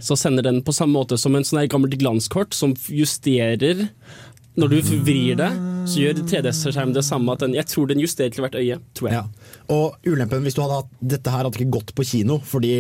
Så 0.03 0.17
sender 0.19 0.43
den 0.43 0.63
på 0.67 0.75
samme 0.75 0.99
måte 0.99 1.19
som 1.19 1.35
en 1.35 1.47
sånn 1.47 1.63
gammelt 1.71 1.95
glanskort 1.99 2.55
som 2.55 2.75
justerer 2.91 3.89
Når 4.57 4.69
du 4.71 4.81
vrir 5.03 5.35
det, 5.39 5.51
så 5.85 6.01
gjør 6.01 6.25
3DS-skjermen 6.25 6.95
det 6.97 7.05
samme. 7.07 7.37
At 7.37 7.45
den, 7.45 7.57
jeg 7.57 7.69
tror 7.71 7.89
den 7.91 8.03
justerer 8.03 8.35
til 8.35 8.45
hvert 8.45 8.59
øye. 8.59 8.81
Tror 8.97 9.11
jeg. 9.11 9.23
Ja. 9.23 9.55
Og 9.75 9.97
ulempen 10.09 10.45
hvis 10.47 10.57
du 10.57 10.65
hadde 10.65 10.83
hatt 10.83 10.93
dette 11.15 11.33
her 11.33 11.45
hadde 11.45 11.57
ikke 11.59 11.79
gått 11.79 11.95
på 11.97 12.07
kino, 12.09 12.41
fordi 12.45 12.77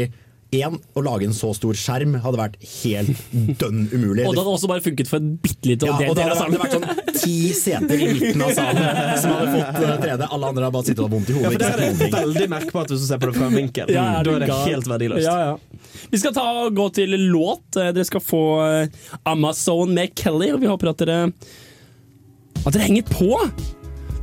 én, 0.54 0.76
å 0.94 1.02
lage 1.02 1.26
en 1.26 1.34
så 1.34 1.50
stor 1.56 1.76
skjerm 1.78 2.16
hadde 2.22 2.38
vært 2.38 2.56
helt 2.82 3.22
dønn 3.60 3.86
umulig. 3.92 4.26
Og 4.26 4.36
det 4.36 4.42
hadde 4.42 4.52
også 4.52 4.70
bare 4.70 4.84
funket 4.84 5.10
for 5.10 5.22
et 5.22 5.32
bitte 5.42 5.70
lite 5.70 5.88
ja, 5.88 5.96
del, 5.98 6.12
av 6.12 6.14
vært, 6.14 6.20
det 6.20 6.40
hadde 6.40 6.60
vært 6.62 6.76
sånn 6.76 7.18
ti 7.18 7.36
seter 7.56 8.04
i 8.04 8.08
midten 8.12 8.44
av 8.44 8.54
salen 8.56 8.80
som 9.22 9.34
hadde 9.34 9.56
fått 9.56 9.80
eh, 9.80 9.96
3D. 10.04 10.28
Alle 10.28 10.52
andre 10.52 10.66
hadde 10.68 10.72
bare 10.76 10.88
sittet 10.88 11.02
og 11.02 11.08
hatt 11.08 11.16
vondt 11.16 11.32
i 11.32 11.36
Ja, 11.36 11.50
for 11.50 11.64
det 11.64 11.72
er 11.72 12.16
veldig 12.18 12.48
merkbart 12.54 12.94
hvis 12.94 13.04
du 13.04 13.08
ser 13.08 13.22
på 13.22 13.30
det 13.30 13.36
fra 13.38 13.50
en 13.50 13.58
vinkel. 13.58 13.94
Ja, 13.94 14.06
er 14.20 14.28
da 14.28 14.36
er 14.38 14.44
det 14.44 14.50
gal? 14.52 14.64
helt 14.70 14.90
verdiløst. 14.94 15.26
Ja, 15.26 15.52
ja. 15.52 16.00
Vi 16.12 16.20
skal 16.20 16.34
ta 16.36 16.46
og 16.64 16.74
gå 16.76 16.88
til 17.00 17.18
låt. 17.32 17.66
Eh, 17.80 17.92
Dere 17.94 18.08
skal 18.08 18.24
få 18.24 18.44
eh, 18.68 19.04
Amazon 19.30 19.94
med 19.96 20.14
Kelly, 20.18 20.52
og 20.54 20.62
vi 20.62 20.70
håper 20.70 20.92
at 20.94 21.04
dere 21.04 21.20
At 22.62 22.72
dere 22.72 22.86
henger 22.86 23.02
på! 23.10 23.30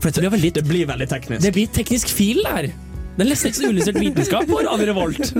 For 0.01 0.09
dette 0.09 0.21
blir 0.23 0.32
veldig, 0.34 0.53
Det 0.55 0.63
blir 0.65 0.88
veldig 0.89 1.07
teknisk. 1.11 1.41
det 1.45 1.51
blir 1.53 1.67
teknisk 1.67 2.09
fil 2.09 2.41
der. 2.47 2.71
Det 3.17 3.25
er 3.25 3.29
nesten 3.29 3.51
ikke 3.51 3.59
så 3.59 3.69
uillustrert 3.69 3.99
vitenskap 4.01 4.47
for 4.49 4.65
av 4.71 4.79
Revolt. 4.88 5.34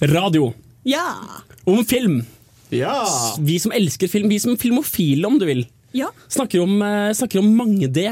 Radio. 0.00 0.52
Ja! 0.82 1.16
Om 1.64 1.84
film. 1.84 2.22
Ja! 2.74 2.96
Vi 3.40 3.58
som 3.62 3.72
elsker 3.74 4.10
film, 4.10 4.28
vi 4.32 4.40
som 4.42 4.54
er 4.54 4.60
filmofile, 4.60 5.24
om 5.28 5.38
du 5.40 5.46
vil. 5.48 5.66
Ja. 5.96 6.10
Snakker 6.28 6.62
om, 6.64 6.82
eh, 6.82 7.12
snakker 7.16 7.40
om 7.40 7.48
mange 7.56 7.88
D. 7.88 8.08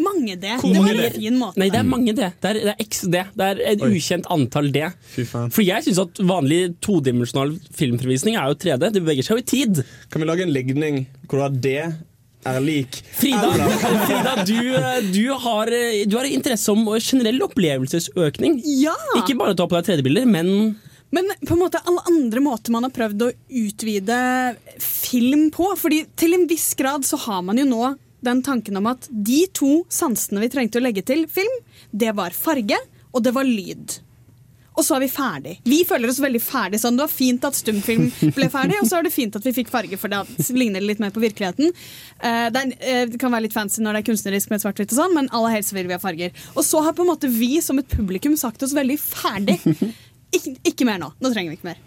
Mange 0.00 0.36
D. 0.40 0.48
Hvor 0.60 0.72
Det 0.72 0.80
var 0.80 1.04
en 1.04 1.12
fin 1.12 1.36
måte. 1.36 1.60
Nei, 1.60 1.68
det 1.68 1.78
er 1.80 1.88
mange 1.88 2.12
D. 2.16 2.20
Det 2.40 2.50
er, 2.50 2.54
det 2.54 2.72
er 2.72 2.84
XD. 2.84 3.16
Det 3.36 3.46
er 3.46 3.60
et 3.74 3.82
Oi. 3.84 3.90
ukjent 3.98 4.28
antall 4.32 4.70
D. 4.72 4.86
Fy 5.12 5.24
faen. 5.28 5.50
For 5.52 5.62
jeg 5.66 5.84
syns 5.84 6.00
at 6.00 6.22
vanlig 6.24 6.60
todimensjonal 6.80 7.52
filmforvisning 7.76 8.38
er 8.40 8.48
jo 8.48 8.56
3D. 8.64 8.92
Det 8.94 9.02
beveger 9.04 9.26
seg 9.26 9.36
jo 9.36 9.44
i 9.44 9.50
tid. 9.50 9.82
Kan 10.08 10.24
vi 10.24 10.30
lage 10.30 10.46
en 10.46 10.54
legning 10.54 11.04
hvor 11.26 11.36
du 11.36 11.44
har 11.44 11.50
D 11.50 11.74
er 12.48 12.60
lik 12.64 13.02
Frida, 13.18 13.50
Frida 14.08 14.44
du, 14.48 14.56
eh, 14.72 15.00
du, 15.12 15.26
har, 15.42 15.68
eh, 15.76 16.06
du 16.08 16.16
har 16.16 16.24
interesse 16.24 16.72
om 16.72 16.86
generell 16.96 17.42
opplevelsesøkning. 17.44 18.62
Ja! 18.80 18.94
Ikke 19.20 19.36
bare 19.36 19.52
å 19.52 19.58
ta 19.58 19.66
på 19.68 19.76
deg 19.76 19.90
3D-bilder, 19.90 20.24
men 20.30 20.78
Men 21.10 21.32
på 21.46 21.56
en 21.56 21.62
måte 21.62 21.80
alle 21.84 22.04
andre 22.06 22.42
måter 22.44 22.74
man 22.74 22.86
har 22.86 22.94
prøvd 22.94 23.24
å 23.26 23.32
utvide 23.62 24.20
film 24.78 25.48
på. 25.54 25.72
Fordi 25.78 26.04
til 26.18 26.36
en 26.36 26.46
viss 26.50 26.72
grad 26.78 27.06
så 27.06 27.18
har 27.26 27.42
man 27.46 27.58
jo 27.58 27.66
nå 27.68 27.94
den 28.20 28.42
tanken 28.44 28.76
om 28.76 28.90
at 28.90 29.08
de 29.08 29.46
to 29.56 29.80
sansene 29.88 30.42
vi 30.42 30.50
trengte 30.52 30.78
å 30.78 30.84
legge 30.84 31.04
til 31.08 31.24
film, 31.30 31.58
det 31.90 32.12
var 32.18 32.36
farge 32.36 32.76
og 33.10 33.24
det 33.24 33.32
var 33.34 33.48
lyd. 33.48 33.96
Og 34.78 34.84
så 34.86 34.96
er 34.96 35.02
vi 35.02 35.08
ferdig. 35.12 35.54
Vi 35.66 35.80
føler 35.84 36.08
oss 36.08 36.20
veldig 36.22 36.40
ferdig. 36.40 36.78
Sånn, 36.80 36.96
det 36.96 37.04
var 37.04 37.12
fint 37.12 37.44
at 37.44 37.56
stumfilm 37.58 38.06
ble 38.36 38.46
ferdig, 38.52 38.78
og 38.80 38.86
så 38.88 39.00
er 39.00 39.04
det 39.04 39.12
fint 39.12 39.34
at 39.36 39.44
vi 39.44 39.52
fikk 39.56 39.72
farge, 39.72 39.98
for 40.00 40.12
det 40.12 40.20
ligner 40.56 40.84
litt 40.84 41.02
mer 41.02 41.12
på 41.12 41.20
virkeligheten. 41.20 41.74
Eh, 42.22 42.46
eh, 42.46 43.02
det 43.10 43.20
kan 43.20 43.34
være 43.34 43.48
litt 43.48 43.56
fancy 43.56 43.82
når 43.82 43.98
det 43.98 44.02
er 44.04 44.08
kunstnerisk 44.12 44.52
med 44.52 44.62
svart-hvitt, 44.62 44.94
og 44.94 45.00
sånn, 45.02 45.16
men 45.18 45.32
aller 45.36 45.58
helst 45.58 45.74
vil 45.76 45.90
vi 45.90 45.96
ha 45.96 46.00
farger. 46.00 46.32
Og 46.54 46.64
så 46.64 46.80
har 46.86 46.96
på 46.96 47.04
en 47.04 47.10
måte 47.10 47.28
vi 47.34 47.58
som 47.64 47.82
et 47.82 47.92
publikum 47.92 48.38
sagt 48.40 48.62
oss 48.64 48.76
veldig 48.76 48.96
ferdig. 49.02 49.58
Ikke, 50.30 50.52
ikke 50.62 50.86
mer 50.86 51.00
nå. 51.02 51.08
Nå 51.18 51.32
trenger 51.32 51.50
vi 51.50 51.58
ikke 51.58 51.70
mer. 51.72 51.78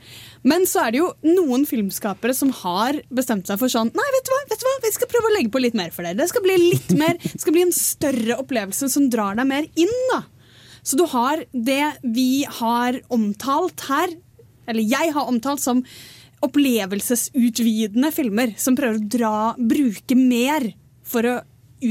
Men 0.43 0.65
så 0.67 0.81
er 0.83 0.93
det 0.93 0.99
jo 0.99 1.09
noen 1.23 1.63
filmskapere 1.67 2.35
som 2.35 2.51
har 2.63 2.99
bestemt 3.13 3.47
seg 3.47 3.59
for 3.61 3.71
sånn 3.71 3.91
Nei, 3.95 4.07
vet 4.17 4.27
du 4.27 4.33
hva, 4.33 4.41
vet 4.49 4.59
du 4.59 4.67
hva? 4.67 4.73
vi 4.83 4.91
skal 4.97 5.11
prøve 5.11 5.29
å 5.29 5.35
legge 5.37 5.53
på 5.53 5.61
litt 5.63 5.77
mer 5.79 5.93
for 5.95 6.03
dere. 6.03 6.19
Det 6.19 6.27
skal 6.31 6.43
bli 6.43 6.57
litt 6.59 6.91
mer, 6.99 7.15
det 7.23 7.39
skal 7.39 7.55
bli 7.55 7.63
en 7.63 7.75
større 7.75 8.37
opplevelse 8.43 8.91
som 8.91 9.07
drar 9.13 9.39
deg 9.39 9.47
mer 9.49 9.69
inn. 9.79 9.95
da. 10.11 10.23
Så 10.83 10.99
du 10.99 11.05
har 11.07 11.45
det 11.55 11.85
vi 12.03 12.43
har 12.59 12.99
omtalt 13.13 13.87
her, 13.87 14.11
eller 14.67 14.83
jeg 14.83 15.15
har 15.15 15.31
omtalt 15.31 15.63
som 15.63 15.79
opplevelsesutvidende 16.43 18.11
filmer, 18.11 18.51
som 18.59 18.75
prøver 18.75 18.99
å 18.99 19.11
dra, 19.15 19.35
bruke 19.55 20.17
mer 20.19 20.73
for 21.07 21.29
å 21.29 21.39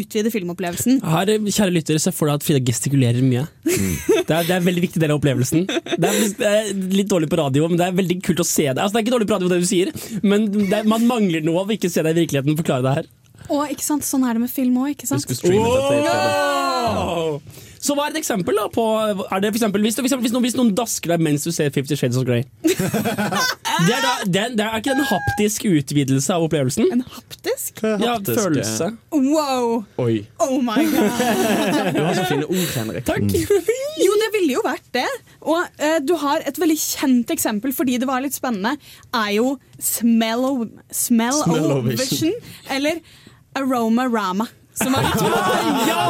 utvide 0.00 0.32
filmopplevelsen. 0.34 1.00
Her, 1.04 1.32
kjære 1.46 1.74
lyttere, 1.74 2.02
se 2.02 2.12
for 2.14 2.30
deg 2.30 2.40
at 2.40 2.46
Frida 2.46 2.62
gestikulerer 2.66 3.22
mye. 3.26 3.44
Det, 3.62 4.30
er, 4.30 4.44
det 4.46 4.52
er 4.52 4.58
en 4.60 4.66
veldig 4.68 4.84
viktig 4.86 5.02
del 5.02 5.12
av 5.14 5.18
opplevelsen. 5.20 5.64
Det 5.66 6.08
er, 6.08 6.20
det 6.38 6.50
er 6.52 6.70
litt 6.96 7.10
dårlig 7.10 7.30
på 7.32 7.38
radio, 7.40 7.66
men 7.70 7.80
det 7.80 7.88
er 7.88 7.96
veldig 7.98 8.18
kult 8.26 8.44
å 8.44 8.46
se 8.48 8.68
det. 8.68 8.78
Altså, 8.78 8.94
det 8.94 9.02
er 9.02 9.06
ikke 9.06 9.16
dårlig 9.16 9.30
på 9.30 9.36
radio 9.38 9.50
det 9.52 9.60
du 9.62 9.68
sier, 9.68 9.92
men 10.22 10.46
det 10.52 10.78
er, 10.82 10.86
man 10.88 11.08
mangler 11.08 11.44
noe 11.46 11.64
av 11.64 11.72
å 11.72 11.76
ikke 11.76 11.90
se 11.92 12.04
det 12.04 12.14
i 12.14 12.20
virkeligheten. 12.22 12.58
Forklare 12.60 12.86
det 12.86 12.94
her. 13.00 13.10
Å, 13.50 13.64
ikke 13.74 13.84
sant, 13.84 14.06
sånn 14.06 14.24
er 14.28 14.38
det 14.38 14.44
med 14.44 14.52
film 14.52 14.78
òg, 14.84 14.94
ikke 14.94 15.08
sant? 15.10 15.26
Wow! 15.50 17.40
Så 17.82 17.96
hva 17.98 18.06
er 18.06 18.14
et 18.14 18.20
eksempel 18.22 18.58
da 18.58 18.68
på 18.70 18.84
er 19.02 19.42
det 19.42 19.50
for 19.50 19.58
eksempel, 19.58 19.82
hvis, 19.82 19.98
eksempel, 19.98 20.22
hvis, 20.26 20.34
noen, 20.34 20.46
hvis 20.46 20.58
noen 20.58 20.70
dasker 20.78 21.14
deg 21.14 21.24
mens 21.26 21.46
du 21.46 21.50
ser 21.54 21.72
Fifty 21.74 21.98
Shades 21.98 22.20
of 22.20 22.26
Grey? 22.28 22.46
Det 23.72 23.94
er, 23.96 24.02
da, 24.04 24.10
det, 24.28 24.42
det 24.58 24.64
er 24.66 24.82
ikke 24.82 24.92
en 24.92 25.06
haptisk 25.08 25.64
utvidelse 25.64 26.34
av 26.34 26.44
opplevelsen? 26.44 26.90
En 26.92 27.00
haptisk? 27.08 27.80
Ja, 27.82 28.18
følelse. 28.20 28.90
Wow! 29.10 29.80
Oi. 30.02 30.20
Oh 30.44 30.58
my 30.62 30.84
god! 30.92 31.22
Du 31.96 32.02
har 32.04 32.12
så 32.14 32.26
fine 32.28 32.46
ord, 32.46 32.68
Henrik. 32.76 33.08
Takk. 33.08 33.32
Jo, 34.02 34.12
det 34.20 34.28
ville 34.36 34.54
jo 34.54 34.62
vært 34.64 34.86
det. 34.94 35.08
Og 35.40 35.58
uh, 35.80 35.98
du 36.04 36.14
har 36.20 36.44
et 36.48 36.60
veldig 36.60 36.78
kjent 36.80 37.32
eksempel, 37.34 37.74
fordi 37.76 37.98
det 38.02 38.08
var 38.08 38.22
litt 38.24 38.36
spennende, 38.36 38.76
er 39.14 39.34
jo 39.38 39.56
Smell-O-Vision. 39.80 40.78
Smell-O-Vision, 41.02 42.36
eller 42.76 43.02
Aroma-Rama. 43.58 44.48
Som 44.74 44.94
var 44.94 45.04
Ja! 45.88 46.04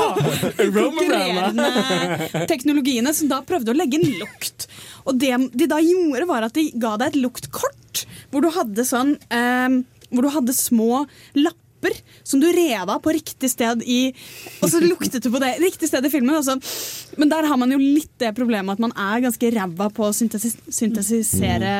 konkurrerende 0.72 2.46
teknologiene 2.50 3.14
som 3.16 3.30
da 3.30 3.40
prøvde 3.46 3.72
å 3.72 3.76
legge 3.76 3.98
inn 3.98 4.20
lukt. 4.20 4.68
Og 5.06 5.18
det 5.18 5.34
de 5.54 5.66
da 5.70 5.80
gjorde, 5.82 6.28
var 6.30 6.46
at 6.46 6.54
de 6.58 6.68
ga 6.78 6.94
deg 7.00 7.12
et 7.12 7.22
luktkort, 7.24 8.04
hvor 8.30 8.44
du 8.44 8.52
hadde 8.54 8.84
sånn 8.88 9.16
eh, 9.34 9.82
Hvor 10.12 10.24
du 10.24 10.30
hadde 10.32 10.54
små 10.56 11.04
lapper 11.34 11.96
som 12.22 12.38
du 12.38 12.46
rev 12.54 12.86
av 12.86 13.00
på 13.02 13.10
riktig 13.16 13.50
sted 13.50 13.82
i 13.82 14.12
Og 14.62 14.70
så 14.70 14.78
luktet 14.78 15.24
du 15.24 15.32
på 15.34 15.40
det 15.42 15.56
riktig 15.58 15.88
sted 15.90 16.06
i 16.06 16.12
filmen. 16.12 16.36
Også. 16.38 16.54
Men 17.18 17.32
der 17.32 17.48
har 17.50 17.58
man 17.58 17.74
jo 17.74 17.80
litt 17.82 18.12
det 18.22 18.30
problemet 18.38 18.78
at 18.78 18.84
man 18.84 18.94
er 18.94 19.24
ganske 19.26 19.50
ræva 19.56 19.90
på 19.90 20.06
å 20.06 20.14
syntesis 20.14 20.54
syntesisere 20.70 21.74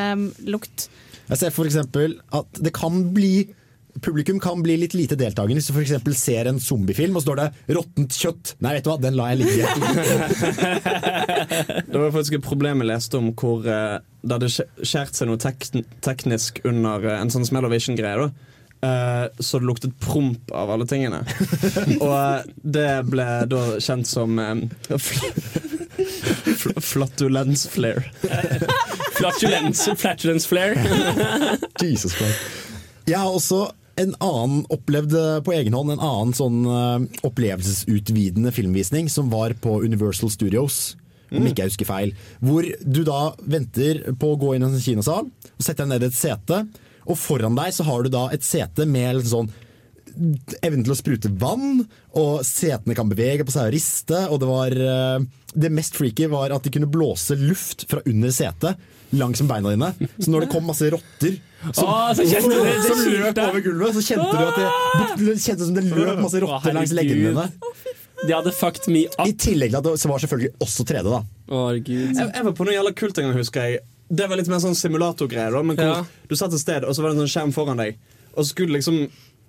lukt. 0.51 0.89
Jeg 1.31 1.39
ser 1.39 1.55
for 1.55 1.71
eksempel 1.71 2.19
at 2.35 2.59
det 2.59 2.75
kan 2.75 2.99
bli 3.15 3.47
Publikum 4.01 4.41
kan 4.41 4.63
bli 4.65 4.79
litt 4.81 4.95
lite 4.97 5.17
deltakende 5.21 5.61
hvis 5.61 5.67
du 5.69 5.75
for 5.75 5.85
eksempel 5.85 6.15
ser 6.17 6.49
en 6.49 6.61
zombiefilm 6.63 7.17
og 7.19 7.23
så 7.23 7.27
står 7.27 7.39
det 7.43 7.49
'råttent 7.77 8.13
kjøtt'. 8.17 8.55
Nei, 8.65 8.73
vet 8.77 8.85
du 8.87 8.91
hva, 8.91 9.01
den 9.03 9.19
lar 9.19 9.29
jeg 9.33 9.41
ligge. 9.43 9.67
Det 11.93 11.99
var 12.01 12.15
faktisk 12.15 12.35
et 12.39 12.47
problem 12.47 12.81
jeg 12.81 12.89
leste 12.89 13.15
om 13.21 13.27
hvor 13.37 13.59
uh, 13.67 13.99
det 14.23 14.33
hadde 14.39 14.55
skjært 14.55 15.15
seg 15.19 15.27
noe 15.29 15.43
tek 15.43 15.59
teknisk 16.01 16.53
under 16.65 17.05
uh, 17.05 17.21
en 17.21 17.31
sånn 17.31 17.45
Smell 17.45 17.67
of 17.69 17.73
Vision-greie. 17.75 18.17
da 18.17 18.29
Eh, 18.87 19.27
så 19.39 19.59
det 19.59 19.67
luktet 19.67 20.01
promp 20.01 20.51
av 20.51 20.71
alle 20.71 20.87
tingene. 20.87 21.23
Og 22.03 22.49
det 22.63 23.05
ble 23.07 23.27
da 23.47 23.61
kjent 23.79 24.09
som 24.11 24.41
eh, 24.43 24.65
fl 24.99 25.29
fl 26.59 26.73
flatulens 26.83 27.69
flare. 27.71 28.03
Flatulence, 29.19 29.95
flatulence 29.95 30.49
flare. 30.49 30.75
Jesus 31.79 32.17
Christ. 32.17 32.43
Jeg 33.07 33.21
har 33.21 33.31
også 33.31 33.69
en 34.01 34.15
annen 34.25 34.65
opplevd 34.73 35.15
eh, 35.19 35.39
på 35.45 35.55
egen 35.57 35.77
hånd 35.77 35.95
en 35.95 36.03
annen 36.03 36.35
sånn 36.37 36.63
eh, 36.65 37.25
opplevelsesutvidende 37.29 38.53
filmvisning 38.55 39.11
som 39.13 39.31
var 39.33 39.55
på 39.63 39.81
Universal 39.85 40.33
Studios. 40.33 40.97
Om 41.33 41.47
ikke 41.49 41.65
jeg 41.65 41.73
husker 41.73 41.89
feil. 41.89 42.11
Hvor 42.45 42.67
du 42.85 43.03
da 43.09 43.33
venter 43.41 44.03
på 44.21 44.35
å 44.35 44.39
gå 44.41 44.51
inn 44.53 44.67
i 44.67 44.69
en 44.69 44.83
kinosal 44.85 45.31
og 45.31 45.65
setter 45.65 45.87
deg 45.87 45.95
ned 45.95 46.05
i 46.05 46.11
et 46.11 46.19
sete. 46.19 46.59
Og 47.09 47.17
foran 47.19 47.57
deg 47.57 47.73
så 47.73 47.87
har 47.89 48.05
du 48.05 48.13
da 48.13 48.27
et 48.35 48.45
sete 48.45 48.85
med 48.89 49.23
sånn 49.27 49.49
evnen 50.61 50.85
til 50.85 50.93
å 50.93 50.99
sprute 50.99 51.31
vann, 51.41 51.87
og 52.21 52.43
setene 52.45 52.93
kan 52.97 53.09
bevege 53.09 53.47
på 53.49 53.55
seg 53.55 53.71
og 53.71 53.73
riste. 53.73 54.19
Og 54.29 54.43
det 54.43 54.51
var 54.51 54.77
eh, 54.77 55.31
Det 55.53 55.73
mest 55.73 55.97
freaky 55.97 56.29
var 56.33 56.53
at 56.53 56.65
de 56.65 56.73
kunne 56.73 56.91
blåse 56.91 57.37
luft 57.37 57.87
fra 57.91 58.05
under 58.09 58.33
setet 58.33 58.91
langs 59.13 59.43
beina 59.45 59.73
dine. 59.73 59.93
Så 60.19 60.31
når 60.33 60.47
det 60.47 60.53
kom 60.53 60.69
masse 60.69 60.89
rotter 60.93 61.37
som, 61.71 61.87
Å, 61.87 61.97
så 62.19 62.25
kjente 62.27 62.51
du 62.51 62.59
det, 62.59 62.73
det 62.75 62.89
som 62.89 63.03
løp 63.13 63.39
over 63.47 63.65
gulvet, 63.65 63.95
så 63.99 64.03
kjente 64.09 64.31
du 64.33 64.43
at 64.43 64.59
det, 64.59 64.69
det 65.23 65.37
kjentes 65.39 65.67
som 65.69 65.77
det 65.79 65.85
løp 65.89 66.19
masse 66.25 66.41
rotter 66.43 66.75
langs 66.77 66.95
leggene 66.97 67.31
dine. 67.31 67.47
De 68.23 68.35
hadde 68.37 68.53
fucked 68.55 68.87
me 68.93 69.05
up. 69.19 69.25
I 69.27 69.33
tillegg 69.35 69.73
til 69.73 69.79
at 69.81 69.87
det 69.89 70.11
var 70.11 70.23
selvfølgelig 70.23 70.53
også 70.63 70.85
3D, 70.91 71.09
da. 71.11 71.23
Jeg, 71.83 72.13
jeg 72.37 72.47
var 72.47 72.55
på 72.59 72.67
noe 72.69 72.75
jævla 72.77 72.93
kult 72.99 73.19
en 73.19 73.29
gang, 73.29 73.39
husker 73.39 73.67
jeg. 73.67 73.81
Det 74.13 74.27
var 74.31 74.39
litt 74.39 74.51
mer 74.53 74.61
sånn 74.63 74.77
simulatorgreier. 74.79 75.57
Men 75.65 75.79
hvor 75.79 75.89
Ja. 75.91 76.05
du 76.31 76.35
satt 76.39 76.53
et 76.55 76.63
sted, 76.63 76.85
og 76.87 76.95
så 76.95 77.03
var 77.03 77.11
det 77.13 77.19
en 77.21 77.25
sånn 77.27 77.33
skjerm 77.35 77.55
foran 77.57 77.81
deg. 77.83 77.99
Og 78.37 78.45
så 78.45 78.51
skulle 78.53 78.71
du 78.71 78.77
liksom 78.79 79.01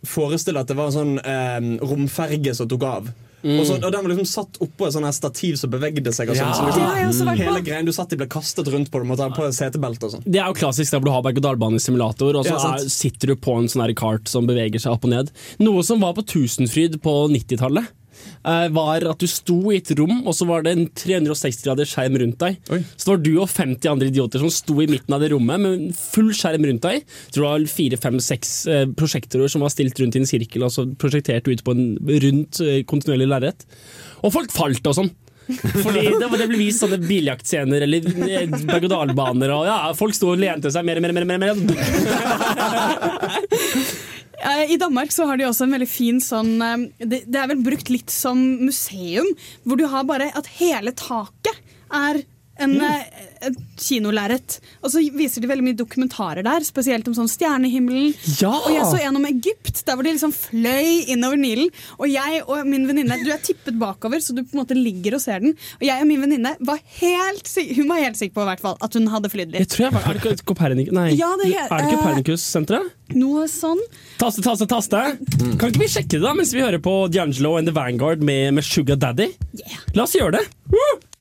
forestille 0.07 0.59
at 0.59 0.67
det 0.71 0.75
var 0.77 0.89
en 0.89 0.95
sånn 0.97 1.13
eh, 1.19 1.85
romferge 1.85 2.55
som 2.57 2.67
tok 2.71 2.83
av. 2.87 3.11
Og, 3.43 3.65
så, 3.67 3.75
og 3.75 3.91
Den 3.91 4.05
var 4.05 4.11
liksom 4.13 4.27
satt 4.29 4.59
oppå 4.63 4.87
et 4.87 4.95
her 5.03 5.15
stativ 5.15 5.57
som 5.59 5.71
bevegde 5.73 6.13
seg. 6.15 6.31
Og 6.31 6.37
sånt, 6.39 6.53
Ja. 6.53 6.53
så 6.55 6.67
liksom, 7.09 7.27
på. 7.27 7.35
Hele 7.43 7.63
greien 7.65 7.85
du 7.85 7.91
satt 7.95 8.13
i, 8.15 8.19
ble 8.19 8.27
kastet 8.31 8.69
rundt 8.71 8.91
på. 8.91 9.01
Du 9.03 9.09
måtte 9.09 9.27
ha 9.27 9.33
på 9.35 9.47
et 9.47 9.57
setebelte 9.57 10.07
og 10.07 10.15
sånn. 10.15 10.23
Det 10.25 10.39
er 10.39 10.47
jo 10.47 10.57
klassisk 10.61 10.91
der 10.91 11.01
hvor 11.03 11.09
du 11.09 11.15
har 11.15 11.25
berg-og-dal-bane-simulator, 11.27 12.39
og 12.39 12.47
så 12.47 12.55
Ja, 12.55 12.75
er, 12.77 12.87
sitter 12.89 13.33
du 13.33 13.35
på 13.35 13.57
en 13.59 13.67
sånn 13.67 13.83
kart 13.99 14.31
som 14.31 14.47
beveger 14.47 14.79
seg 14.79 14.95
opp 14.95 15.03
og 15.03 15.11
ned. 15.11 15.33
Noe 15.59 15.83
som 15.83 15.99
var 15.99 16.15
på 16.15 16.23
Tusenfryd 16.25 17.01
på 17.03 17.17
90-tallet. 17.33 17.91
Eh, 18.23 18.67
var 18.75 19.05
at 19.11 19.21
du 19.21 19.27
sto 19.29 19.57
i 19.71 19.79
et 19.79 19.91
rom, 19.99 20.21
og 20.27 20.35
så 20.37 20.47
var 20.49 20.65
det 20.65 20.75
en 20.75 20.85
360 20.89 21.63
graders 21.65 21.93
skjerm 21.93 22.19
rundt 22.21 22.39
deg. 22.43 22.59
Oi. 22.73 22.81
Så 22.95 23.05
det 23.05 23.13
var 23.13 23.23
du 23.25 23.33
og 23.35 23.49
50 23.51 23.91
andre 23.91 24.11
idioter 24.11 24.43
som 24.43 24.53
sto 24.53 24.77
i 24.83 24.89
midten 24.89 25.15
av 25.15 25.23
det 25.23 25.31
rommet 25.33 25.63
med 25.63 25.89
full 25.97 26.31
skjerm 26.37 26.67
rundt 26.69 26.85
deg. 26.85 27.01
Jeg 27.03 27.35
tror 27.35 27.47
det 27.47 27.51
var 27.53 27.75
fire, 27.77 28.01
fem, 28.05 28.21
seks 28.23 28.53
eh, 28.69 28.85
prosjektorer 28.99 29.51
som 29.51 29.65
var 29.65 29.73
stilt 29.73 29.99
rundt 30.01 30.17
i 30.17 30.23
en 30.23 30.29
sirkel, 30.29 30.67
og 30.67 30.73
så 30.75 30.87
prosjektert 30.99 31.49
ut 31.49 31.65
på 31.65 31.75
en 31.75 31.85
rundt 32.27 32.63
eh, 32.63 32.81
kontinuerlig 32.89 33.29
lerret. 33.31 33.67
Og 34.23 34.33
folk 34.35 34.51
falt 34.55 34.87
og 34.89 34.97
sånn. 35.01 35.13
Fordi 35.43 36.05
det, 36.07 36.23
det 36.23 36.47
ble 36.47 36.55
vist 36.55 36.79
sånne 36.83 37.01
biljaktscener 37.03 37.83
eller 37.83 38.05
berg-og-dal-baner, 38.63 39.51
og 39.51 39.67
ja, 39.67 39.77
folk 39.97 40.15
sto 40.15 40.31
og 40.31 40.39
lente 40.39 40.71
seg 40.71 40.87
mer 40.87 41.01
og 41.01 41.03
mer. 41.03 41.13
mer, 41.19 41.27
mer, 41.27 41.39
mer. 41.43 41.55
Eh, 44.41 44.73
I 44.73 44.77
Danmark 44.81 45.11
så 45.13 45.27
har 45.29 45.37
de 45.37 45.45
også 45.47 45.67
en 45.67 45.75
veldig 45.75 45.89
fin 45.89 46.21
sånn 46.23 46.55
eh, 46.63 46.85
det, 47.05 47.23
er 47.29 47.49
vel 47.51 47.61
brukt 47.65 47.91
litt 47.93 48.13
som 48.13 48.39
museum, 48.63 49.27
hvor 49.63 49.79
du 49.79 49.85
har 49.91 50.07
bare 50.09 50.31
at 50.33 50.49
hele 50.57 50.95
taket 50.97 51.59
er 51.93 52.23
en, 52.61 52.75
mm. 52.77 52.83
et 53.49 53.57
kinolerret. 53.81 54.59
Og 54.83 54.91
så 54.93 55.01
viser 55.15 55.43
de 55.43 55.49
veldig 55.49 55.65
mye 55.65 55.77
dokumentarer 55.77 56.45
der, 56.45 56.65
spesielt 56.67 57.07
om 57.09 57.15
sånn 57.17 57.31
stjernehimmelen. 57.31 58.13
Ja! 58.39 58.51
Og 58.53 58.71
jeg 58.75 58.85
så 58.89 58.99
en 59.01 59.19
om 59.19 59.27
Egypt, 59.29 59.83
der 59.87 59.97
hvor 59.97 60.05
de 60.05 60.13
liksom 60.13 60.33
fløy 60.35 61.09
innover 61.13 61.39
Nilen. 61.39 61.71
Og 61.97 62.07
jeg 62.11 62.43
og 62.45 62.67
min 62.69 62.87
venninne 62.89 63.17
Du 63.23 63.31
er 63.33 63.41
tippet 63.43 63.77
bakover, 63.79 64.21
så 64.23 64.35
du 64.35 64.43
på 64.43 64.55
en 64.55 64.63
måte 64.63 64.77
ligger 64.77 65.17
og 65.17 65.23
ser 65.23 65.43
den. 65.43 65.57
Og 65.79 65.87
jeg 65.87 66.03
og 66.03 66.09
min 66.09 66.21
venninne 66.23 66.55
var 66.63 66.81
helt 66.99 67.49
Hun 67.77 67.89
var 67.89 68.01
helt 68.03 68.19
sikker 68.19 68.35
på 68.37 68.47
hvert 68.47 68.63
fall 68.63 68.77
at 68.83 68.97
hun 68.97 69.07
hadde 69.11 69.31
flydd 69.31 69.53
Jeg 69.53 69.65
litt. 69.65 69.73
tror 69.73 69.87
jeg 69.87 69.95
var, 69.95 70.07
Er 70.09 70.19
det 70.19 70.85
ikke 70.85 70.95
Nei, 70.95 71.09
Ja, 71.17 71.31
det 71.39 71.53
er- 71.53 71.69
det 71.69 71.79
ikke 71.79 71.93
eh, 71.93 71.97
Copernicus-senteret? 71.97 72.91
Noe 73.13 73.45
sånn. 73.51 73.81
Taste, 74.17 74.41
taste, 74.41 74.65
taste. 74.69 75.01
Kan 75.59 75.69
ikke 75.69 75.83
vi 75.83 75.89
sjekke 75.91 76.17
det 76.17 76.21
da 76.23 76.33
mens 76.33 76.53
vi 76.53 76.63
hører 76.63 76.81
på 76.81 77.07
D'Angelo 77.13 77.57
and 77.59 77.69
The 77.69 77.75
Vanguard 77.75 78.23
med, 78.25 78.53
med 78.57 78.65
Sugar 78.65 78.97
Daddy? 78.97 79.29
La 79.93 80.07
oss 80.07 80.15
gjøre 80.17 80.39
det. 80.39 80.47
Woo! 80.73 81.12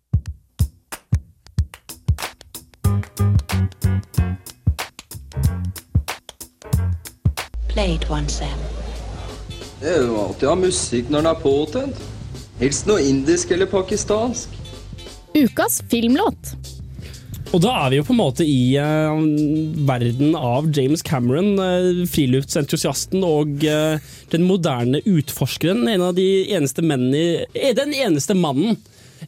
Play 7.73 7.95
it 7.95 8.05
Sam. 8.31 8.59
Det 9.81 9.89
er 9.97 10.03
jo 10.07 10.19
alltid 10.21 10.47
å 10.47 10.53
ha 10.53 10.59
musikk 10.61 11.09
når 11.11 11.25
den 11.25 11.31
er 11.33 11.41
påtent. 11.43 12.03
Helst 12.61 12.87
noe 12.87 13.03
indisk 13.03 13.51
eller 13.51 13.67
pakistansk. 13.67 14.53
Ukas 15.35 15.81
filmlåt. 15.91 16.53
Og 17.53 17.61
da 17.61 17.73
er 17.83 17.91
vi 17.93 17.99
jo 17.99 18.05
på 18.07 18.15
en 18.15 18.21
måte 18.21 18.45
i 18.49 18.77
uh, 18.81 19.17
verden 19.89 20.37
av 20.39 20.71
James 20.73 21.03
Cameron, 21.05 21.51
uh, 21.61 22.05
friluftsentusiasten 22.09 23.25
og 23.27 23.65
uh, 23.67 23.99
den 24.33 24.47
moderne 24.49 25.03
utforskeren. 25.05 25.83
En 25.93 26.07
av 26.07 26.15
de 26.17 26.29
eneste 26.53 26.85
mennene 26.85 27.45
i- 27.53 27.75
Den 27.77 27.93
eneste 27.93 28.37
mannen 28.39 28.79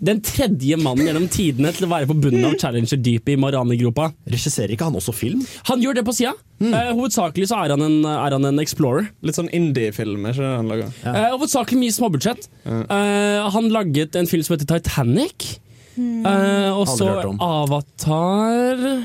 Den 0.00 0.20
tredje 0.24 0.76
mannen 0.80 1.06
gjennom 1.08 1.26
tidene 1.32 1.70
til 1.76 1.86
å 1.86 1.90
være 1.92 2.08
på 2.10 2.16
bunnen 2.26 2.46
av 2.48 2.56
Challenger-dypet 2.60 3.34
i 3.34 3.38
Marianegropa. 3.40 4.10
Regisserer 4.30 4.74
ikke 4.74 4.88
han 4.88 4.98
også 4.98 5.14
film? 5.14 5.42
Han 5.70 5.82
gjør 5.84 5.98
det 6.00 6.04
på 6.06 6.14
sida. 6.16 6.32
Eh, 6.64 6.90
hovedsakelig 6.94 7.48
så 7.50 7.58
er 7.64 7.74
han, 7.74 7.82
en, 7.84 7.98
er 8.08 8.36
han 8.36 8.48
en 8.50 8.62
explorer. 8.62 9.10
Litt 9.26 9.38
sånn 9.38 9.50
indie-film, 9.54 10.24
er 10.26 10.34
ikke 10.36 10.44
det 10.46 10.54
han 10.58 10.70
lager? 10.72 10.94
Eh, 11.10 11.28
hovedsakelig 11.34 11.80
mye 11.82 11.96
småbudsjett. 11.98 12.48
Eh, 12.66 13.50
han 13.54 13.68
laget 13.74 14.16
en 14.18 14.30
film 14.30 14.46
som 14.46 14.56
heter 14.56 14.70
Titanic. 14.76 15.58
Eh, 15.98 16.70
og 16.74 16.88
så. 16.90 17.06
Avatar 17.38 19.04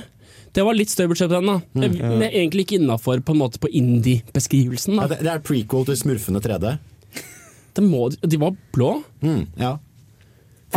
Det 0.55 0.63
var 0.65 0.73
litt 0.73 0.89
større 0.89 1.11
budsjett 1.11 1.29
på 1.29 1.37
den, 1.37 1.45
da. 1.51 1.83
ja. 1.85 1.89
Men 2.17 2.23
egentlig 2.31 2.65
ikke 2.65 2.79
innafor 2.79 3.21
på, 3.21 3.35
på 3.37 3.69
indie-beskrivelsen. 3.69 4.97
Ja, 4.97 5.05
det, 5.11 5.19
det 5.25 5.33
er 5.35 5.43
prequel 5.45 5.85
til 5.85 5.99
Smurfene 5.99 6.41
3D. 6.41 6.71
De, 7.77 7.83
må, 7.85 8.07
de 8.09 8.39
var 8.41 8.55
blå. 8.73 8.95
Mm, 9.21 9.43
ja. 9.61 9.75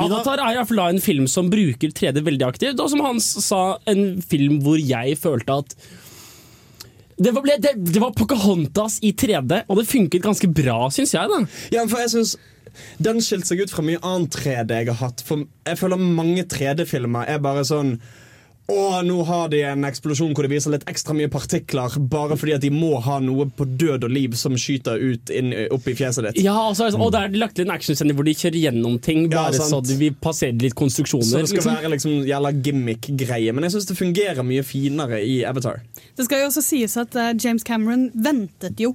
Avatar 0.00 0.40
er 0.40 0.54
i 0.54 0.56
hvert 0.56 0.70
fall 0.70 0.80
da 0.80 0.86
en 0.92 1.02
film 1.04 1.26
som 1.28 1.50
bruker 1.52 1.92
3D 1.92 2.22
veldig 2.24 2.46
aktivt, 2.46 2.80
og 2.80 2.88
som 2.92 3.02
Hans 3.04 3.26
sa, 3.44 3.60
en 3.90 4.22
film 4.24 4.60
hvor 4.64 4.80
jeg 4.80 5.18
følte 5.20 5.58
at 5.64 5.76
det 7.22 7.30
var, 7.36 7.44
ble, 7.44 7.58
det, 7.60 7.74
det 7.92 8.00
var 8.02 8.14
Pocahontas 8.16 8.96
i 9.04 9.12
3D, 9.14 9.60
og 9.68 9.78
det 9.78 9.84
funket 9.90 10.24
ganske 10.24 10.48
bra, 10.48 10.78
syns 10.90 11.12
jeg. 11.14 11.28
da 11.28 11.42
Ja, 11.74 11.84
for 11.86 12.00
jeg 12.00 12.10
synes 12.14 12.32
Den 13.04 13.20
skilte 13.22 13.52
seg 13.52 13.60
ut 13.62 13.70
fra 13.74 13.84
mye 13.84 14.00
annen 14.00 14.30
3D 14.32 14.78
jeg 14.80 14.88
har 14.88 14.98
hatt. 15.02 15.20
For 15.26 15.44
jeg 15.68 15.78
føler 15.78 16.00
mange 16.00 16.46
3D-filmer 16.48 17.28
er 17.28 17.42
bare 17.44 17.66
sånn 17.68 17.98
å, 18.70 19.02
nå 19.02 19.16
har 19.26 19.48
de 19.50 19.58
en 19.66 19.84
eksplosjon 19.84 20.30
hvor 20.36 20.46
de 20.46 20.52
viser 20.52 20.72
litt 20.72 20.84
ekstra 20.90 21.16
mye 21.18 21.30
partikler 21.32 21.96
bare 22.12 22.36
fordi 22.38 22.54
at 22.54 22.62
de 22.62 22.70
må 22.72 22.94
ha 23.02 23.18
noe 23.20 23.48
på 23.50 23.66
død 23.66 24.06
og 24.06 24.14
liv 24.14 24.36
som 24.38 24.54
skyter 24.58 25.02
ut 25.02 25.32
inn, 25.34 25.50
opp 25.74 25.88
i 25.90 25.96
fjeset 25.98 26.28
ditt. 26.28 26.38
Ja, 26.44 26.54
og 26.68 26.76
så 26.78 26.86
det 26.86 26.94
sånn, 26.94 27.02
og 27.02 27.12
der 27.14 27.26
er 27.26 27.34
det 27.34 27.42
lagt 27.42 27.58
til 27.58 27.66
en 27.66 27.74
actionscene 27.74 28.14
hvor 28.16 28.28
de 28.28 28.36
kjører 28.38 28.60
gjennom 28.62 28.98
ting, 29.02 29.26
bare 29.32 29.58
ja, 29.58 29.66
så 29.66 29.82
vi 29.98 30.12
passerer 30.14 30.62
litt 30.62 30.78
konstruksjoner. 30.78 31.26
Så 31.26 31.42
det 31.42 31.50
skal 31.50 31.62
liksom. 31.62 31.78
være 31.82 31.92
liksom 31.96 32.18
jævla 32.30 32.54
gimmick-greie. 32.62 33.52
Men 33.56 33.66
jeg 33.66 33.76
syns 33.76 33.90
det 33.90 33.98
fungerer 33.98 34.46
mye 34.46 34.64
finere 34.66 35.20
i 35.26 35.40
Avatar. 35.48 35.82
Det 36.16 36.28
skal 36.28 36.44
jo 36.44 36.52
også 36.52 36.64
sies 36.64 36.96
at 37.02 37.18
uh, 37.18 37.32
James 37.34 37.66
Cameron 37.66 38.08
ventet 38.14 38.80
jo 38.80 38.94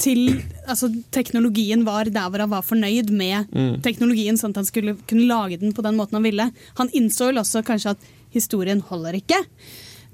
til 0.00 0.42
altså, 0.66 0.88
teknologien 1.14 1.84
var 1.86 2.08
der 2.10 2.28
hvor 2.32 2.42
han 2.42 2.50
var 2.50 2.64
fornøyd 2.66 3.12
med 3.14 3.46
Mm. 3.54 3.80
teknologien, 3.82 4.36
sånn 4.36 4.50
at 4.50 4.62
han 4.62 4.66
skulle 4.66 4.96
kunne 5.06 5.28
lage 5.28 5.60
den 5.60 5.72
på 5.72 5.84
den 5.86 5.96
måten 5.96 6.18
han 6.18 6.26
ville. 6.26 6.50
Han 6.80 6.90
innså 6.92 7.30
vel 7.30 7.38
også 7.38 7.62
kanskje 7.62 7.94
at 7.94 8.12
historien 8.34 8.82
holder 8.84 9.18
ikke. 9.20 9.40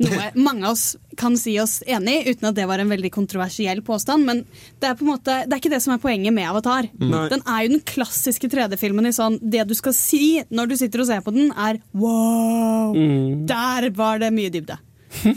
Noe 0.01 0.31
mange 0.47 0.65
av 0.65 0.75
oss 0.75 0.97
kan 1.21 1.37
si 1.39 1.55
oss 1.61 1.81
enig 1.89 2.15
i, 2.21 2.33
uten 2.33 2.51
at 2.51 2.57
det 2.57 2.67
var 2.71 2.81
en 2.81 2.93
veldig 2.93 3.11
kontroversiell 3.13 3.83
påstand. 3.85 4.25
Men 4.29 4.43
det 4.81 4.91
er 4.91 4.97
på 4.99 5.05
en 5.05 5.13
måte, 5.13 5.37
det 5.45 5.57
er 5.57 5.63
ikke 5.63 5.73
det 5.75 5.83
som 5.85 5.95
er 5.95 6.03
poenget 6.03 6.35
med 6.37 6.49
Avatar. 6.49 6.89
Nei. 7.01 7.27
Den 7.33 7.45
er 7.45 7.67
jo 7.67 7.75
den 7.75 7.85
klassiske 7.93 8.51
3D-filmen 8.53 9.11
i 9.11 9.15
sånn 9.15 9.39
Det 9.43 9.67
du 9.69 9.77
skal 9.79 9.97
si 9.97 10.41
når 10.49 10.73
du 10.73 10.77
sitter 10.81 11.05
og 11.05 11.11
ser 11.11 11.25
på 11.27 11.35
den, 11.37 11.53
er 11.53 11.81
wow! 11.93 12.97
Mm. 12.97 13.47
Der 13.51 13.91
var 13.97 14.23
det 14.23 14.33
mye 14.35 14.53
dybde. 14.53 14.81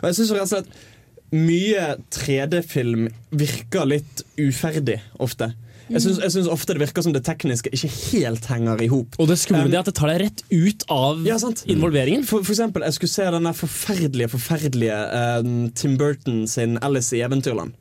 Og 0.00 0.08
jeg 0.08 0.16
synes 0.16 0.30
jo 0.30 0.36
rett 0.36 0.46
og 0.46 0.52
slett 0.52 0.88
mye 1.32 1.84
3D-film 2.12 3.06
virker 3.40 3.88
litt 3.88 4.22
uferdig 4.36 4.98
ofte. 5.22 5.52
Jeg 5.92 6.04
syns, 6.04 6.22
syns 6.34 6.48
ofte 6.50 6.76
det 6.76 6.82
virker 6.82 7.04
som 7.04 7.14
det 7.14 7.22
tekniske 7.26 7.72
ikke 7.74 7.90
helt 8.12 8.48
henger 8.50 8.80
i 8.84 8.88
hop. 8.92 9.18
Og 9.20 9.28
det 9.30 9.38
skumle 9.42 9.68
er 9.68 9.82
at 9.82 9.90
det 9.90 9.94
tar 9.98 10.12
deg 10.12 10.24
rett 10.24 10.42
ut 10.48 10.86
av 10.92 11.22
involveringen. 11.70 12.24
For, 12.28 12.44
for 12.44 12.54
eksempel, 12.54 12.86
jeg 12.88 12.96
skulle 12.98 13.12
se 13.12 13.28
den 13.36 13.52
forferdelige, 13.56 14.32
forferdelige 14.32 14.98
uh, 15.12 15.52
Tim 15.78 15.98
Burton 16.00 16.44
sin 16.50 16.78
Alice 16.82 17.14
i 17.16 17.22
Eventyrland 17.24 17.76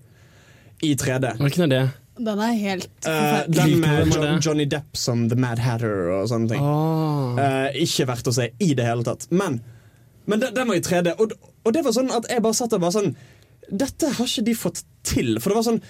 i 0.82 0.96
3D. 0.98 1.36
Hvilken 1.42 1.68
er 1.68 1.72
det? 1.72 1.82
Den 2.22 2.40
er 2.44 2.56
helt 2.60 2.90
forferdelig. 3.06 3.58
den 3.58 3.80
med 3.82 4.12
Hvem 4.12 4.24
er 4.24 4.32
jo. 4.34 4.40
Johnny 4.46 4.66
Depp 4.70 4.98
som 4.98 5.24
The 5.30 5.38
Mad 5.40 5.62
Hatter 5.64 6.12
og 6.18 6.28
sånne 6.30 6.52
ting. 6.52 6.66
Eh, 7.42 7.82
ikke 7.86 8.08
verdt 8.10 8.30
å 8.30 8.36
se 8.36 8.50
i 8.62 8.74
det 8.78 8.86
hele 8.86 9.06
tatt. 9.08 9.28
Men, 9.32 9.62
men 10.30 10.44
den, 10.44 10.54
den 10.58 10.70
var 10.70 10.78
i 10.78 10.84
3D, 10.86 11.16
og, 11.18 11.34
og 11.64 11.76
det 11.76 11.86
var 11.86 11.96
sånn 11.96 12.12
at 12.14 12.30
jeg 12.30 12.44
bare 12.44 12.58
satt 12.58 12.74
der 12.74 12.82
bare 12.84 12.98
sånn 12.98 13.14
Dette 13.72 14.10
har 14.18 14.28
ikke 14.28 14.44
de 14.50 14.56
fått 14.58 14.82
til. 15.08 15.38
For 15.40 15.54
det 15.54 15.60
var 15.62 15.68
sånn 15.70 15.84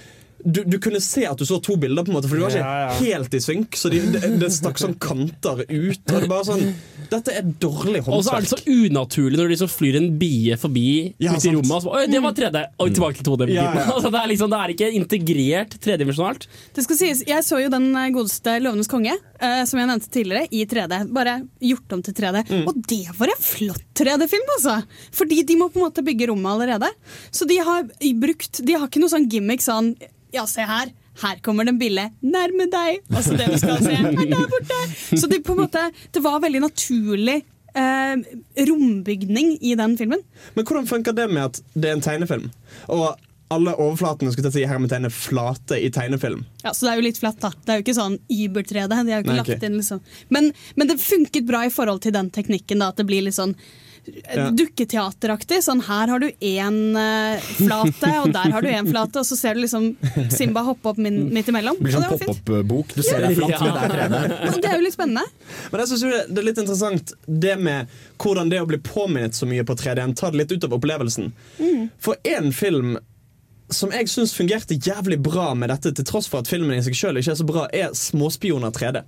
du, 0.45 0.63
du 0.65 0.77
kunne 0.81 1.01
se 1.03 1.23
at 1.27 1.39
du 1.39 1.45
så 1.47 1.59
to 1.63 1.75
bilder, 1.79 2.05
på 2.05 2.11
en 2.11 2.17
måte 2.17 2.29
for 2.29 2.39
de 2.39 2.45
var 2.45 2.53
ikke 2.53 2.61
Ja, 2.61 2.87
ja. 2.87 2.95
helt 3.01 3.35
i 3.37 3.41
synk. 3.43 3.77
Så 3.79 3.91
de, 3.93 4.01
det, 4.13 4.21
det 4.41 4.49
stakk 4.53 4.79
sånn 4.81 4.95
kanter 5.01 5.63
ut. 5.67 6.01
Og 6.11 6.17
det 6.25 6.29
bare 6.31 6.47
sånn 6.47 6.65
Dette 7.11 7.33
er 7.35 7.47
dårlig 7.59 8.03
Og 8.07 8.21
så 8.23 8.37
er 8.37 8.45
det 8.45 8.51
så 8.51 8.59
unaturlig 8.63 9.39
når 9.39 9.49
de 9.49 9.55
liksom 9.55 9.71
flyr 9.71 9.97
en 9.99 10.09
bie 10.21 10.55
forbi 10.59 10.85
Ja, 11.21 11.35
ute 11.35 11.49
i 11.49 11.53
rommet. 11.55 11.73
Og 11.75 11.85
så, 11.85 11.95
Oi, 11.97 12.05
det 12.11 12.21
var 12.23 12.35
3D! 12.37 12.63
Og 12.81 12.93
tilbake 12.95 13.19
til 13.19 13.27
2D. 13.31 13.49
Ja, 13.55 13.67
ja. 13.75 13.87
Altså, 13.95 14.11
det, 14.13 14.21
er 14.21 14.31
liksom, 14.31 14.51
det 14.53 14.59
er 14.61 14.73
ikke 14.75 14.91
integrert 14.97 15.75
tredimensjonalt. 15.83 16.47
Det 16.75 16.85
skal 16.85 16.99
sies, 17.01 17.23
Jeg 17.27 17.45
så 17.47 17.59
jo 17.61 17.71
den 17.73 17.89
eh, 17.95 18.09
godeste 18.15 18.55
'Løvenes 18.61 18.89
konge', 18.91 19.17
uh, 19.41 19.63
som 19.67 19.81
jeg 19.81 19.89
nevnte 19.89 20.11
tidligere, 20.13 20.47
i 20.51 20.63
3D. 20.69 21.01
Bare 21.11 21.41
gjort 21.71 21.97
om 21.97 22.05
til 22.05 22.15
3D. 22.17 22.45
Mm. 22.47 22.63
Og 22.69 22.79
det 22.87 23.03
var 23.17 23.33
en 23.33 23.43
flott 23.43 23.85
3D-film, 23.97 24.55
altså! 24.57 24.79
Fordi 25.15 25.41
de 25.47 25.59
må 25.59 25.69
på 25.71 25.81
en 25.81 25.87
måte 25.89 26.05
bygge 26.05 26.29
rommet 26.31 26.55
allerede. 26.55 26.89
Så 27.31 27.47
de 27.49 27.59
har 27.61 27.85
brukt 28.21 28.61
De 28.65 28.77
har 28.77 28.87
ikke 28.87 29.01
noe 29.03 29.11
sånn 29.11 29.29
gimmick 29.31 29.63
sånn 29.63 29.93
Ja, 30.33 30.45
se 30.47 30.65
her. 30.67 30.91
Her 31.21 31.39
kommer 31.43 31.67
den 31.67 31.77
bille 31.81 32.07
nærme 32.23 32.69
deg. 32.71 33.01
Altså 33.11 33.35
det 33.37 33.49
du 33.51 33.57
skal 33.59 33.81
se, 33.83 33.95
er 33.97 34.13
der 34.15 34.45
borte. 34.53 34.77
Så 35.19 35.27
det, 35.27 35.41
på 35.43 35.55
en 35.57 35.65
måte, 35.65 35.81
det 36.15 36.21
var 36.23 36.39
veldig 36.43 36.61
naturlig 36.63 37.41
eh, 37.75 38.13
rombygning 38.69 39.57
i 39.61 39.75
den 39.75 39.97
filmen. 39.99 40.23
Men 40.55 40.65
hvordan 40.65 40.87
funker 40.89 41.15
det 41.17 41.27
med 41.33 41.43
at 41.49 41.59
det 41.73 41.91
er 41.91 41.97
en 41.99 42.05
tegnefilm? 42.05 42.47
Og 42.87 43.11
alle 43.51 43.73
overflatene 43.75 44.31
skulle 44.31 44.51
si 44.53 44.63
hermetegn 44.67 45.09
er 45.09 45.13
flate 45.13 45.75
i 45.83 45.89
tegnefilm. 45.91 46.45
Ja, 46.63 46.71
Så 46.71 46.85
det 46.87 46.93
er 46.93 47.01
jo 47.01 47.07
litt 47.09 47.19
flatt, 47.19 47.41
da. 47.43 47.51
Det 47.51 47.73
er 47.73 47.79
jo 47.81 47.85
ikke 47.85 47.97
sånn 47.97 48.17
Uber-3D. 48.31 48.87
De 48.87 48.95
har 49.01 49.09
jo 49.19 49.25
ikke 49.25 49.33
Nei, 49.33 49.39
lagt 49.41 49.55
ok. 49.57 49.65
inn 49.67 49.75
liksom 49.81 49.99
men, 50.31 50.51
men 50.79 50.87
det 50.87 51.01
funket 51.03 51.47
bra 51.49 51.65
i 51.67 51.73
forhold 51.73 51.99
til 52.05 52.15
den 52.15 52.31
teknikken, 52.31 52.79
da. 52.79 52.93
At 52.93 53.01
det 53.01 53.07
blir 53.11 53.25
litt 53.27 53.35
sånn. 53.35 53.57
Dukketeateraktig. 54.57 55.61
Sånn 55.65 55.81
her 55.85 56.11
har 56.11 56.23
du 56.23 56.27
én 56.29 56.79
eh, 56.97 57.49
flate, 57.59 58.11
og 58.21 58.31
der 58.33 58.55
har 58.55 58.65
du 58.65 58.69
én 58.71 58.89
flate, 58.89 59.21
og 59.21 59.27
så 59.27 59.37
ser 59.39 59.57
du 59.57 59.63
liksom 59.63 59.91
Simba 60.33 60.63
hoppe 60.67 60.93
opp 60.93 61.01
min, 61.01 61.23
midt 61.33 61.51
imellom. 61.51 61.77
Det 61.79 61.87
blir 61.89 61.97
sånn 61.97 62.07
pop-up-bok. 62.11 62.95
Du 62.97 63.03
ser 63.05 63.21
det 63.23 63.31
er 63.31 63.39
flatt, 63.39 63.61
men 63.61 63.93
det 63.93 64.31
er 64.31 64.57
det 64.61 64.71
er 64.71 64.79
jo 64.79 64.87
litt 64.87 64.97
spennende. 64.97 65.25
Men 65.71 65.83
jeg 65.83 65.91
synes 65.91 66.03
jo 66.05 66.11
det, 66.13 66.23
det 66.31 66.41
er 66.41 66.49
litt 66.49 66.63
interessant 66.63 67.13
det 67.27 67.55
med 67.61 68.01
hvordan 68.21 68.51
det 68.51 68.61
å 68.61 68.67
bli 68.69 68.81
påminnet 68.85 69.37
så 69.37 69.49
mye 69.49 69.65
på 69.67 69.77
3D-en 69.77 70.17
tar 70.17 70.33
det 70.33 70.43
litt 70.43 70.53
ut 70.55 70.67
av 70.67 70.75
opplevelsen. 70.77 71.31
For 72.01 72.19
en 72.37 72.51
film 72.55 72.97
som 73.71 73.93
jeg 73.95 74.09
syns 74.11 74.33
fungerte 74.35 74.75
jævlig 74.75 75.17
bra 75.23 75.53
med 75.55 75.71
dette, 75.71 75.93
til 75.95 76.07
tross 76.07 76.27
for 76.27 76.43
at 76.43 76.49
filmen 76.51 76.75
i 76.75 76.83
seg 76.83 76.97
sjøl 76.97 77.21
ikke 77.21 77.33
er 77.33 77.39
så 77.39 77.47
bra, 77.47 77.67
er 77.71 77.95
Småspioner 77.97 78.73
3D. 78.75 79.03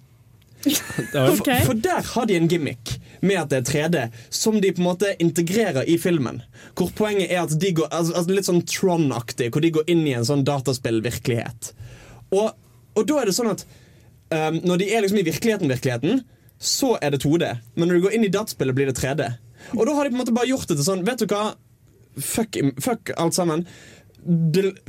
For, 0.63 1.65
for 1.67 1.79
der 1.83 2.05
har 2.13 2.27
de 2.29 2.37
en 2.37 2.47
gimmick 2.47 2.95
med 3.23 3.39
at 3.41 3.51
det 3.51 3.59
er 3.59 3.69
3D, 3.69 4.03
som 4.33 4.59
de 4.61 4.71
på 4.71 4.81
en 4.83 4.87
måte 4.87 5.13
integrerer 5.19 5.87
i 5.89 5.97
filmen. 5.99 6.41
Hvor 6.77 6.91
poenget 6.95 7.31
er 7.31 7.43
at 7.43 7.55
de 7.59 7.71
går 7.75 7.89
altså, 7.91 8.15
altså 8.15 8.35
Litt 8.35 8.49
sånn 8.49 8.63
Tron-aktig, 8.67 9.49
hvor 9.53 9.63
de 9.63 9.73
går 9.75 9.89
inn 9.91 10.05
i 10.07 10.15
en 10.17 10.27
sånn 10.27 10.45
dataspillvirkelighet. 10.47 11.73
Og, 12.35 12.53
og 12.95 13.09
da 13.09 13.19
er 13.21 13.29
det 13.29 13.35
sånn 13.37 13.51
at 13.51 13.65
um, 14.33 14.59
når 14.63 14.81
de 14.81 14.89
er 14.91 15.05
liksom 15.05 15.21
i 15.21 15.27
virkeligheten, 15.27 15.71
virkeligheten, 15.71 16.23
så 16.63 16.95
er 17.03 17.13
det 17.13 17.23
2D. 17.25 17.49
Men 17.75 17.89
når 17.89 17.99
du 17.99 18.05
går 18.07 18.17
inn 18.17 18.27
i 18.27 18.31
dataspillet, 18.33 18.77
blir 18.77 18.91
det 18.91 18.97
3D. 18.99 19.27
Og 19.75 19.85
da 19.87 19.95
har 19.97 20.07
de 20.07 20.13
på 20.13 20.17
en 20.17 20.23
måte 20.23 20.35
bare 20.35 20.51
gjort 20.51 20.67
det 20.67 20.75
til 20.75 20.85
sånn 20.85 21.05
Vet 21.07 21.23
du 21.23 21.29
hva? 21.31 21.53
Fuck, 22.19 22.59
fuck 22.83 23.13
alt 23.17 23.35
sammen. 23.35 23.63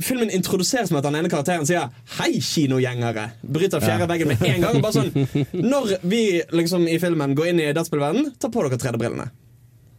Filmen 0.01 0.29
introduseres 0.31 0.91
med 0.91 0.99
at 1.01 1.07
den 1.09 1.15
ene 1.19 1.29
karakteren 1.29 1.65
sier 1.67 1.89
'hei, 2.17 2.37
kinogjengere'. 2.39 3.31
Bryter 3.43 3.79
fjerde 3.83 4.05
Ja. 4.05 4.07
veggen 4.07 4.27
med 4.27 4.41
en 4.43 4.61
gang. 4.61 4.81
Bare 4.81 4.93
sånn, 4.93 5.11
når 5.53 5.97
vi 6.03 6.41
liksom 6.51 6.87
i 6.87 6.97
filmen 6.99 7.35
går 7.35 7.47
inn 7.51 7.59
i 7.59 7.73
dataspillverdenen, 7.73 8.33
ta 8.39 8.47
på 8.49 8.63
dere 8.63 8.77
3D-brillene. 8.79 9.29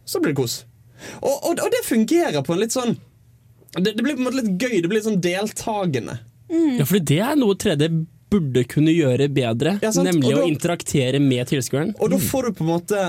Så 0.05 0.19
blir 0.21 0.33
det 0.33 0.39
kos. 0.41 0.63
Og, 1.21 1.35
og, 1.43 1.59
og 1.59 1.69
det 1.71 1.83
fungerer 1.85 2.41
på 2.43 2.53
en 2.53 2.59
litt 2.59 2.71
sånn 2.73 2.97
det, 3.77 3.91
det 3.95 4.01
blir 4.01 4.15
på 4.15 4.23
en 4.23 4.25
måte 4.31 4.41
litt 4.41 4.57
gøy. 4.57 4.81
Det 4.81 4.89
blir 4.89 4.97
litt 5.01 5.05
sånn 5.05 5.21
deltagende. 5.21 6.19
Ja, 6.49 6.85
for 6.87 6.97
det 6.99 7.19
er 7.19 7.35
noe 7.35 7.53
3D 7.59 7.89
burde 8.31 8.63
kunne 8.67 8.91
gjøre 8.95 9.27
bedre. 9.29 9.75
Ja, 9.83 9.91
nemlig 9.91 10.33
Og 10.33 10.39
å 10.39 10.41
da- 10.41 10.47
interaktere 10.47 11.19
med 11.21 11.47
tilskueren. 11.47 11.93
Og 11.99 12.09
da 12.09 12.17
får 12.17 12.43
du 12.47 12.51
på 12.57 12.63
en 12.65 12.71
måte 12.79 13.03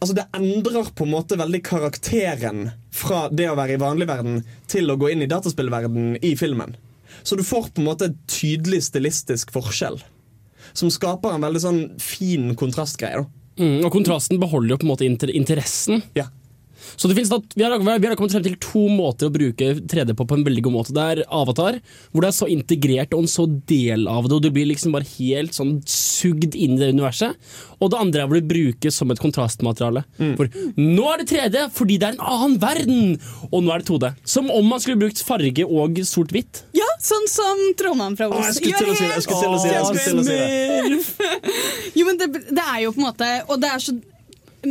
Altså 0.00 0.14
Det 0.16 0.26
endrer 0.36 0.90
på 0.94 1.06
en 1.06 1.14
måte 1.14 1.38
veldig 1.40 1.60
karakteren 1.66 2.66
fra 2.94 3.28
det 3.32 3.48
å 3.50 3.56
være 3.58 3.76
i 3.76 3.82
vanlig 3.82 4.08
verden 4.10 4.42
til 4.70 4.90
å 4.90 4.98
gå 5.00 5.12
inn 5.12 5.24
i 5.24 5.30
dataspillverden 5.30 6.18
i 6.22 6.34
filmen. 6.38 6.76
Så 7.22 7.38
du 7.38 7.44
får 7.46 7.70
på 7.72 7.82
en 7.82 7.88
måte 7.88 8.10
et 8.10 8.18
tydelig 8.30 8.82
stilistisk 8.90 9.54
forskjell. 9.54 10.00
Som 10.74 10.90
skaper 10.92 11.34
en 11.34 11.44
veldig 11.44 11.62
sånn 11.62 11.82
fin 12.02 12.52
kontrastgreie. 12.58 13.24
Mm, 13.60 13.84
og 13.86 13.92
kontrasten 13.94 14.40
beholder 14.42 14.74
jo 14.74 14.80
på 14.82 14.86
en 14.88 14.92
måte 14.92 15.06
inter 15.06 15.30
interessen. 15.30 16.02
Ja. 16.18 16.26
Så 16.96 17.10
det 17.10 17.24
da, 17.28 17.40
vi, 17.54 17.64
har, 17.64 17.78
vi 17.80 18.08
har 18.08 18.16
kommet 18.18 18.34
frem 18.34 18.44
til 18.46 18.56
to 18.62 18.86
måter 18.92 19.28
å 19.30 19.34
bruke 19.34 19.72
3D 19.80 20.14
på 20.16 20.26
på 20.28 20.38
en 20.38 20.46
veldig 20.46 20.64
god 20.66 20.76
måte. 20.76 20.94
Det 20.96 21.04
er 21.04 21.22
Avatar, 21.28 21.80
hvor 22.12 22.24
det 22.24 22.30
er 22.30 22.36
så 22.36 22.48
integrert 22.50 23.14
og 23.16 23.24
en 23.24 23.30
så 23.30 23.46
del 23.70 24.06
av 24.10 24.28
det, 24.28 24.36
og 24.38 24.44
du 24.44 24.50
blir 24.54 24.68
liksom 24.70 24.94
bare 24.94 25.08
helt 25.16 25.56
sånn 25.56 25.76
sugd 25.90 26.54
inn 26.54 26.76
i 26.76 26.82
det 26.82 26.92
universet. 26.94 27.36
Og 27.80 27.92
det 27.92 28.00
andre 28.00 28.24
er 28.24 28.30
hvor 28.30 28.40
det 28.40 28.50
brukes 28.50 29.00
som 29.00 29.12
et 29.12 29.22
kontrastmateriale. 29.22 30.04
For 30.38 30.50
nå 30.80 31.08
er 31.12 31.22
det 31.22 31.28
3D 31.32 31.66
fordi 31.74 31.98
det 32.00 32.10
er 32.10 32.16
en 32.16 32.24
annen 32.34 32.58
verden! 32.62 33.18
Og 33.50 33.64
nå 33.64 33.74
er 33.74 33.82
det 33.82 33.90
2D. 33.90 34.12
Som 34.36 34.50
om 34.54 34.70
man 34.70 34.82
skulle 34.82 35.00
brukt 35.00 35.20
farge 35.26 35.66
og 35.66 36.00
sort-hvitt. 36.08 36.64
Ja, 36.76 36.88
sånn 37.02 37.28
som 37.30 37.62
Trondheim 37.78 38.16
fra 38.18 38.30
Os. 38.30 38.60
Jeg 38.60 38.60
skulle 38.60 38.80
til 38.80 38.92
å 38.92 38.96
si 38.96 39.04
det, 39.04 39.14
jeg 39.14 39.26
skulle 39.26 40.08
til 40.08 40.22
å 40.22 40.26
si 40.26 40.32
det. 40.32 40.54
Jo, 41.98 42.08
men 42.08 42.18
det, 42.20 42.30
det 42.50 42.64
er 42.64 42.82
jo 42.84 42.92
på 42.94 43.00
en 43.00 43.06
måte 43.06 43.28
Og 43.50 43.60
det 43.62 43.70
er 43.70 43.82
så 43.82 43.94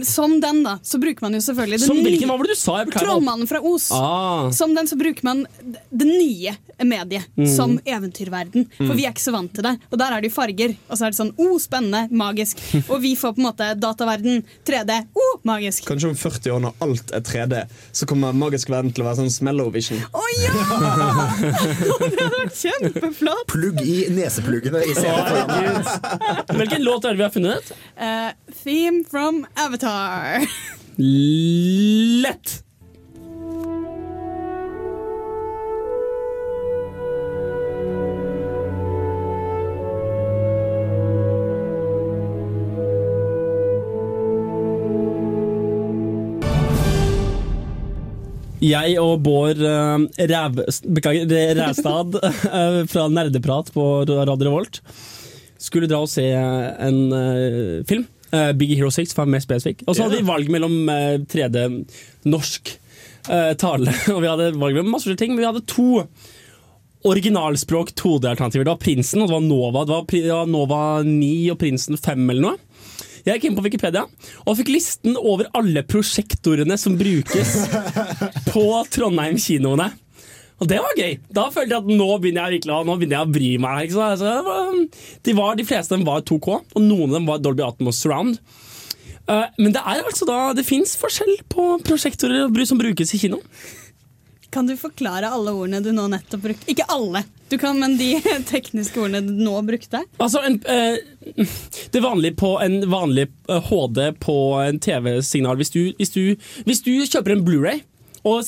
Som 0.08 0.40
den, 0.42 0.64
da, 0.66 0.78
så 0.84 1.00
bruker 1.02 1.26
man 1.28 1.38
jo 1.38 1.42
selvfølgelig 1.46 1.80
Som 1.84 2.00
hvilken, 2.02 2.30
hva 2.32 2.38
var 2.40 2.50
det 2.50 2.56
du 2.58 2.60
sa? 2.60 2.78
Jeg 2.82 2.90
beklager. 2.90 3.08
Trollmannen 3.12 3.50
fra 3.50 3.62
Os. 3.62 3.90
Ah. 3.94 4.50
Som 4.56 4.74
den 4.78 4.90
så 4.90 4.98
bruker 5.00 5.28
man 5.28 5.46
det 5.94 6.08
nye 6.10 6.56
mediet 6.82 7.26
Mm. 7.38 7.48
som 7.56 7.80
eventyrverden. 7.86 8.68
For 8.78 8.84
Mm. 8.94 8.98
vi 8.98 9.06
er 9.06 9.12
ikke 9.14 9.22
så 9.24 9.32
vant 9.32 9.54
til 9.54 9.64
det. 9.64 9.80
Og 9.92 9.98
der 10.00 10.12
er 10.12 10.22
det 10.22 10.30
jo 10.32 10.36
farger. 10.42 10.76
Og 10.90 10.98
så 10.98 11.06
er 11.06 11.10
det 11.12 11.18
sånn 11.20 11.34
oh, 11.38 11.58
spennende, 11.60 12.10
magisk. 12.12 12.58
Og 12.92 13.02
vi 13.02 13.16
får 13.16 13.34
på 13.36 13.40
en 13.44 13.48
måte 13.50 13.68
dataverden 13.80 14.44
3D. 14.66 15.08
Oh, 15.16 15.40
magisk. 15.46 15.86
Kanskje 15.86 16.10
om 16.10 16.16
40 16.16 16.52
år, 16.52 16.60
når 16.62 16.74
alt 16.82 17.12
er 17.14 17.22
3D, 17.22 17.64
så 17.94 18.06
kommer 18.06 18.34
magisk 18.34 18.70
verden 18.70 18.92
til 18.94 19.04
å 19.04 19.08
være 19.08 19.22
sånn 19.24 19.32
smellovision. 19.32 20.02
Å 20.14 20.24
ja! 20.42 20.54
det 22.00 22.20
hadde 22.20 22.40
vært 22.40 22.60
kjempeflott. 22.62 23.48
Plugg 23.48 23.82
i 23.82 24.10
nesepluggene 24.14 24.84
i 24.88 24.94
serien. 24.94 25.84
Hvilken 26.54 26.84
låt 26.84 27.06
er 27.06 27.14
det 27.14 27.18
vi 27.18 27.24
har 27.24 27.34
funnet? 27.34 27.72
Uh, 27.98 28.32
theme 28.64 29.04
from 29.10 29.46
Avatar. 29.58 30.46
Lett! 30.98 32.64
Jeg 48.64 48.96
og 49.02 49.18
Bård 49.26 49.60
uh, 49.60 50.06
Ræv, 50.18 50.62
beklager, 50.96 51.58
Ræstad 51.60 52.16
eh, 52.24 52.80
fra 52.90 53.08
Nerdeprat 53.12 53.74
på 53.76 53.88
Radio 54.08 54.48
Revolt 54.48 54.80
skulle 55.64 55.88
dra 55.88 56.02
og 56.04 56.12
se 56.12 56.26
en 56.28 56.98
uh, 57.16 57.84
film. 57.88 58.08
Big 58.58 58.72
Hero 58.74 58.90
6, 58.90 59.12
for 59.14 59.22
å 59.22 59.28
være 59.28 59.36
mer 59.36 59.44
spesifikk. 59.44 59.84
Og 59.86 59.94
så 59.94 60.08
hadde 60.08 60.18
vi 60.18 60.26
valg 60.26 60.48
mellom 60.50 60.88
eh, 60.90 61.20
3D 61.30 61.68
norsk 62.26 62.72
tale, 63.62 63.94
og 64.16 64.24
vi 64.24 64.32
hadde 64.32 64.48
valg 64.58 64.74
mellom 64.74 64.90
masse 64.96 65.14
ting, 65.20 65.36
men 65.36 65.44
vi 65.44 65.46
hadde 65.46 65.62
to 65.70 66.02
originalspråk 67.08 67.94
2D-alternativer. 68.00 68.66
Det 68.66 68.74
var 68.74 68.82
Prinsen 68.82 69.22
og 69.22 69.30
det 69.30 69.36
var 69.36 69.46
Nova. 69.46 69.86
Det 69.86 69.94
var, 69.94 70.08
det 70.10 70.34
var 70.34 70.50
Nova 70.50 70.82
9 71.06 71.32
og 71.54 71.60
Prinsen 71.62 72.00
5 72.00 72.26
eller 72.34 72.48
noe. 72.48 72.73
Jeg 73.24 73.38
gikk 73.40 73.46
inn 73.50 73.56
på 73.58 73.64
Wikipedia 73.64 74.04
og 74.44 74.58
fikk 74.60 74.70
listen 74.74 75.16
over 75.20 75.48
alle 75.56 75.84
prosjektorene 75.88 76.76
som 76.80 76.98
brukes 77.00 77.54
på 78.54 78.64
Trondheim 78.92 79.38
kinoene. 79.40 79.90
Og 80.62 80.68
det 80.70 80.78
var 80.80 80.94
gøy. 81.00 81.16
Da 81.34 81.46
følte 81.52 81.74
jeg 81.76 81.82
at 81.84 81.88
nå 81.92 82.08
begynner 82.24 82.46
jeg 82.52 82.60
virkelig 82.60 82.74
å- 82.76 82.84
nå 82.88 82.94
begynner 83.00 83.18
jeg 83.18 83.28
å 83.28 83.34
bry 83.36 83.52
meg. 83.64 83.88
Ikke 83.88 83.98
sant? 83.98 84.22
Var- 84.48 85.24
de, 85.28 85.34
var, 85.40 85.56
de 85.60 85.66
fleste 85.68 85.92
av 85.96 86.00
dem 86.00 86.06
var 86.08 86.22
2K, 86.30 86.60
og 86.76 86.82
noen 86.86 87.10
av 87.10 87.16
dem 87.18 87.26
var 87.32 87.42
Dolby 87.44 87.64
Atmos 87.66 88.00
Surround. 88.04 88.38
Eh, 89.28 89.48
men 89.58 89.72
det 89.76 89.80
er 89.80 90.04
altså 90.04 90.26
da 90.28 90.38
Det 90.54 90.66
fins 90.68 90.98
forskjell 91.00 91.38
på 91.52 91.66
prosjektorer 91.88 92.66
som 92.68 92.80
brukes 92.80 93.14
i 93.16 93.20
kino. 93.24 93.40
Kan 94.54 94.68
du 94.70 94.76
forklare 94.78 95.32
alle 95.34 95.52
ordene 95.56 95.80
du 95.84 95.92
nå 95.96 96.06
nettopp 96.12 96.44
brukte? 96.44 96.68
Ikke 96.70 96.86
alle, 96.92 97.24
du 97.54 97.58
kan, 97.62 97.80
men 97.80 97.96
de 98.00 98.10
tekniske 98.50 99.00
ordene 99.00 99.24
du 99.26 99.34
nå 99.46 99.56
brukte. 99.68 100.04
Altså, 100.18 100.42
en, 100.48 100.60
eh, 100.66 101.46
det 101.94 102.04
vanlige 102.04 102.38
på 102.42 102.56
en 102.64 102.82
vanlig 102.92 103.28
eh, 103.50 103.72
HD 103.72 104.02
på 104.24 104.38
en 104.64 104.82
TV-signal 104.82 105.60
hvis, 105.62 105.74
hvis, 106.00 106.16
hvis 106.66 106.86
du 106.86 106.94
kjøper 107.06 107.36
en 107.36 107.46
Blu-ray 107.46 107.84
og, 108.24 108.48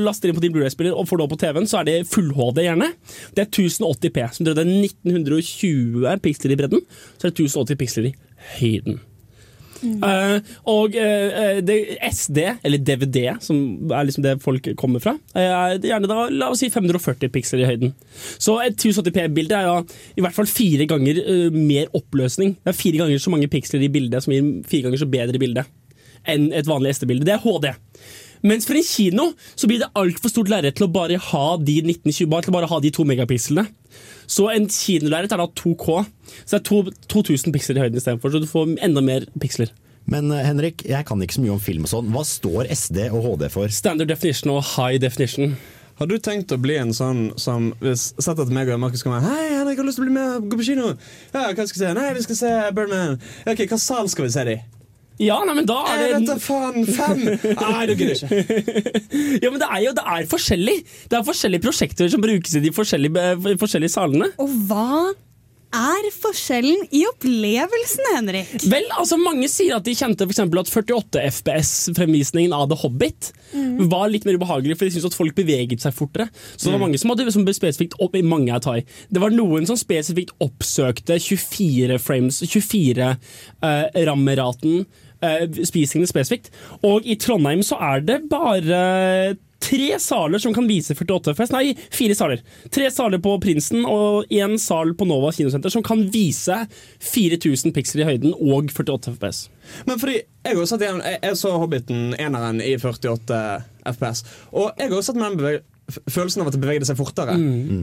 laster 0.00 0.30
inn 0.30 0.36
på 0.36 0.42
din 0.44 0.52
Blu-ray-spiller 0.54 0.96
og 0.96 1.08
får 1.10 1.20
det 1.20 1.24
opp 1.26 1.34
på 1.34 1.40
TV-en, 1.42 1.68
så 1.68 1.82
er 1.82 1.88
det 1.88 1.96
full 2.08 2.30
HD 2.34 2.62
gjerne. 2.64 2.90
Det 3.36 3.44
er 3.44 3.50
1080P, 3.50 4.28
som 4.32 4.46
det 4.48 4.54
er 4.56 4.64
1920 4.64 6.06
piksler 6.24 6.54
i 6.54 6.60
bredden. 6.60 6.86
Så 7.18 7.28
er 7.28 7.34
det 7.34 7.44
1080 7.44 7.82
piksler 7.82 8.08
i 8.08 8.14
høyden. 8.58 9.02
Eh, 9.84 10.52
og 10.70 10.96
uh, 10.96 11.60
det, 11.64 11.78
SD, 12.08 12.40
eller 12.64 12.82
DVD, 12.82 13.20
som 13.44 13.92
er 13.92 14.08
liksom 14.08 14.24
det 14.24 14.36
folk 14.44 14.70
kommer 14.80 15.02
fra, 15.04 15.16
er 15.36 15.78
gjerne 15.84 16.10
da, 16.10 16.26
la 16.32 16.50
oss 16.52 16.64
si 16.64 16.70
540 16.72 17.32
piksler 17.34 17.64
i 17.64 17.68
høyden. 17.68 17.94
Så 18.38 18.56
et 18.64 18.78
1080p-bilde 18.80 19.60
er 19.60 19.70
da 19.70 20.02
i 20.16 20.24
hvert 20.24 20.36
fall 20.36 20.50
fire 20.50 20.88
ganger 20.90 21.20
uh, 21.22 21.48
mer 21.54 21.92
oppløsning. 21.96 22.56
Det 22.60 22.74
er 22.74 22.82
fire 22.82 23.04
ganger 23.04 23.22
så 23.22 23.34
mange 23.34 23.50
piksler 23.52 23.84
i 23.84 23.92
bildet 23.92 24.24
som 24.24 24.34
gir 24.34 24.52
fire 24.70 24.88
ganger 24.88 25.04
så 25.04 25.10
bedre 25.10 25.40
bilde 25.42 25.66
enn 26.30 26.48
et 26.56 26.68
vanlig 26.68 26.94
SD-bilde. 26.96 27.26
Det 27.28 27.34
er 27.34 27.42
HD. 27.44 27.72
Mens 28.44 28.66
for 28.68 28.76
en 28.76 28.84
kino 28.84 29.30
så 29.56 29.68
blir 29.68 29.80
det 29.80 29.92
altfor 29.96 30.32
stort 30.32 30.50
lerret 30.52 30.76
til 30.76 30.86
å 30.86 30.92
bare 30.92 31.20
ha 31.30 31.46
de 31.60 31.78
1920, 31.80 32.28
bare 32.32 32.52
bare 32.54 32.68
ha 32.68 32.80
de 32.80 32.92
to 32.92 33.06
megapikslene. 33.08 33.66
Så 34.26 34.48
en 34.52 34.68
kinolerret 34.70 35.32
er 35.32 35.40
da 35.40 35.48
2K, 35.60 36.04
så 36.44 36.56
det 36.56 36.60
er 36.60 36.66
to, 36.68 36.82
2000 37.12 37.54
piksler 37.54 37.80
i 37.80 37.84
høyden 37.86 38.00
istedenfor. 38.00 38.32
Så 38.34 38.42
du 38.42 38.48
får 38.50 38.76
enda 38.84 39.02
mer 39.04 39.26
piksler. 39.40 39.72
Men 40.10 40.28
eh, 40.32 40.44
Henrik, 40.44 40.84
jeg 40.88 41.06
kan 41.08 41.22
ikke 41.24 41.38
så 41.38 41.44
mye 41.44 41.54
om 41.54 41.62
film 41.62 41.86
og 41.86 41.92
sånn. 41.92 42.10
Hva 42.12 42.24
står 42.28 42.68
SD 42.74 43.06
og 43.10 43.24
HD 43.24 43.48
for? 43.52 43.72
Standard 43.72 44.12
definition 44.12 44.52
og 44.56 44.62
high 44.74 45.00
definition. 45.00 45.56
Har 46.00 46.08
du 46.10 46.16
tenkt 46.18 46.50
å 46.50 46.58
bli 46.58 46.74
en 46.80 46.90
sånn 46.90 47.28
som 47.38 47.68
hvis 47.78 48.08
Sett 48.18 48.40
at 48.42 48.50
meg 48.50 48.66
og 48.74 48.80
Markus 48.82 49.04
kommer 49.06 49.22
Hei, 49.22 49.52
Henrik, 49.54 49.78
har 49.78 49.86
lyst 49.86 50.00
til 50.00 50.02
å 50.02 50.08
bli 50.08 50.16
med 50.16 50.48
gå 50.50 50.58
på 50.58 50.66
kino? 50.66 50.88
Ja, 51.30 51.44
hva 51.54 51.66
skal 51.70 51.76
vi 51.76 51.82
se? 51.84 51.92
Nei, 51.94 52.08
vi 52.16 52.24
skal 52.24 52.40
se 52.40 52.54
Birdman. 52.74 53.20
Ok, 53.46 53.62
Hva 53.70 53.78
sal 53.78 54.10
skal 54.10 54.26
vi 54.26 54.32
se 54.34 54.44
det 54.48 54.56
i? 54.58 54.62
Ja, 55.22 55.36
nei, 55.46 55.54
men 55.54 55.66
da 55.68 55.76
er 55.86 56.00
Jeg 56.00 56.08
det 56.10 56.14
vet 56.16 56.30
da 56.32 56.36
faen! 56.42 56.86
Fem! 56.90 57.20
Nei, 57.60 57.82
det 57.86 57.94
gidder 58.00 58.14
jeg 58.18 58.44
ikke. 58.44 58.94
Ja, 59.44 59.50
men 59.52 59.60
det 59.62 59.68
er 59.68 59.82
jo 59.84 59.92
det 59.94 60.04
er 60.16 60.26
forskjellig. 60.30 60.74
Det 61.10 61.18
er 61.18 61.26
forskjellige 61.28 61.62
prosjekter 61.62 62.10
som 62.10 62.24
brukes 62.24 62.56
i 62.58 62.62
de 62.64 62.72
forskjellige, 62.74 63.22
eh, 63.22 63.54
forskjellige 63.60 63.94
salene. 63.94 64.32
Og 64.42 64.50
hva 64.66 65.12
er 65.74 66.06
forskjellen 66.14 66.84
i 66.94 67.02
opplevelsen, 67.08 68.08
Henrik? 68.14 68.52
Vel, 68.70 68.86
altså 68.94 69.18
Mange 69.20 69.48
sier 69.50 69.76
at 69.76 69.84
de 69.86 69.94
kjente 69.96 70.26
for 70.30 70.60
at 70.62 70.70
48 70.70 71.22
FPS-fremvisningen 71.30 72.54
av 72.54 72.68
The 72.70 72.78
Hobbit 72.84 73.32
Mm. 73.54 73.88
var 73.88 74.08
litt 74.10 74.24
mer 74.26 74.34
ubehagelig, 74.34 74.76
for 74.76 74.84
de 74.88 74.90
syntes 74.94 75.06
at 75.12 75.14
folk 75.14 75.34
beveget 75.36 75.80
seg 75.80 75.94
fortere. 75.94 76.28
Så 76.56 76.64
det 76.66 76.72
var 76.72 76.78
Mm. 76.80 76.86
mange 76.88 76.98
som 76.98 77.10
hadde 77.10 77.32
som 77.32 77.44
spesifikt 77.46 77.94
opp 78.00 78.16
i 78.16 78.22
mange 78.22 78.50
av 78.52 78.60
thai. 78.62 78.84
Det 79.12 79.20
var 79.20 79.30
noen 79.30 79.66
som 79.66 79.76
spesifikt 79.76 80.32
oppsøkte 80.40 81.20
24 81.20 81.98
frames, 82.00 82.40
24 82.40 83.16
uh, 83.62 83.84
rammeraten, 83.94 84.86
uh, 85.22 85.46
spisingene 85.62 86.08
spesifikt. 86.10 86.50
Og 86.82 87.06
i 87.06 87.14
Trondheim 87.14 87.62
så 87.62 87.78
er 87.80 88.00
det 88.00 88.28
bare 88.28 89.36
tre 89.64 89.98
saler 90.02 90.42
som 90.42 90.54
kan 90.54 90.68
vise 90.68 90.94
48 90.94 91.34
FPS. 91.34 91.52
Nei, 91.54 91.74
fire 91.94 92.16
saler. 92.18 92.44
Tre 92.74 92.90
saler 92.92 93.22
på 93.24 93.34
Prinsen 93.42 93.84
og 93.88 94.30
én 94.32 94.58
sal 94.60 94.94
på 94.98 95.08
Nova 95.08 95.32
kinosenter 95.34 95.72
som 95.72 95.84
kan 95.86 96.04
vise 96.12 96.58
4000 97.00 97.74
piksler 97.76 98.04
i 98.04 98.08
høyden 98.12 98.34
og 98.36 98.70
48 98.74 99.16
FPS. 99.16 99.44
Men 99.88 100.00
fordi 100.00 100.20
Jeg 100.44 100.58
også 100.60 100.74
satt 100.74 100.82
igjen 100.84 100.98
Jeg, 101.00 101.36
så 101.40 101.54
Hobbiten 101.56 102.10
eneren 102.20 102.58
i 102.60 102.74
48 102.76 103.38
FPS, 103.94 104.24
og 104.52 104.74
jeg 104.76 104.90
har 104.90 104.98
også 104.98 105.12
satt 105.12 105.20
med 105.20 105.38
den 105.40 105.62
følelsen 106.08 106.40
av 106.42 106.48
at 106.48 106.54
det 106.56 106.60
bevegde 106.62 106.86
seg 106.88 106.96
fortere. 106.96 107.34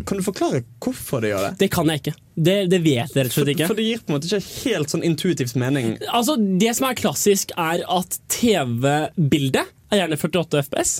Kan 0.09 0.17
du 0.21 0.23
forklare 0.25 0.63
hvorfor 0.81 1.21
det 1.21 1.33
gjør 1.33 1.43
det? 1.47 1.51
Det 1.61 1.69
kan 1.73 1.89
jeg 1.91 2.01
ikke. 2.01 2.13
Det, 2.35 2.55
det 2.71 2.79
vet 2.81 3.13
jeg 3.13 3.17
rett 3.17 3.29
og 3.29 3.35
slett 3.35 3.51
ikke. 3.53 3.67
For 3.69 3.77
det 3.77 3.85
gir 3.85 4.01
på 4.01 4.09
en 4.09 4.17
måte 4.17 4.29
ikke 4.29 4.55
helt 4.63 4.93
sånn 4.93 5.05
intuitivt 5.05 5.57
mening. 5.61 5.93
Altså, 6.09 6.37
Det 6.37 6.73
som 6.77 6.89
er 6.89 6.97
klassisk, 6.97 7.53
er 7.61 7.85
at 7.85 8.17
TV-bildet 8.33 9.69
er 9.91 10.03
gjerne 10.03 10.19
48 10.19 10.63
FPS, 10.67 10.93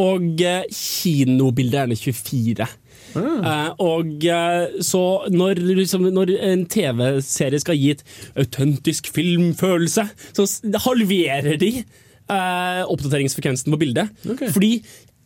og 0.00 0.42
eh, 0.42 0.64
kinobildet 0.74 1.78
er 1.78 1.84
gjerne 1.84 2.00
24. 2.00 2.68
Eh, 3.14 3.68
og 3.84 4.26
uh, 4.26 4.80
så 4.82 5.02
når, 5.30 5.60
liksom, 5.78 6.08
når 6.14 6.34
en 6.48 6.64
TV-serie 6.70 7.62
skal 7.62 7.78
gi 7.78 7.92
et 7.94 8.04
autentisk 8.40 9.10
filmfølelse, 9.14 10.06
så 10.34 10.48
halverer 10.88 11.58
de 11.60 11.72
uh, 11.78 12.82
oppdateringsfrekvensen 12.90 13.70
på 13.74 13.80
bildet. 13.84 14.10
Fordi 14.50 14.76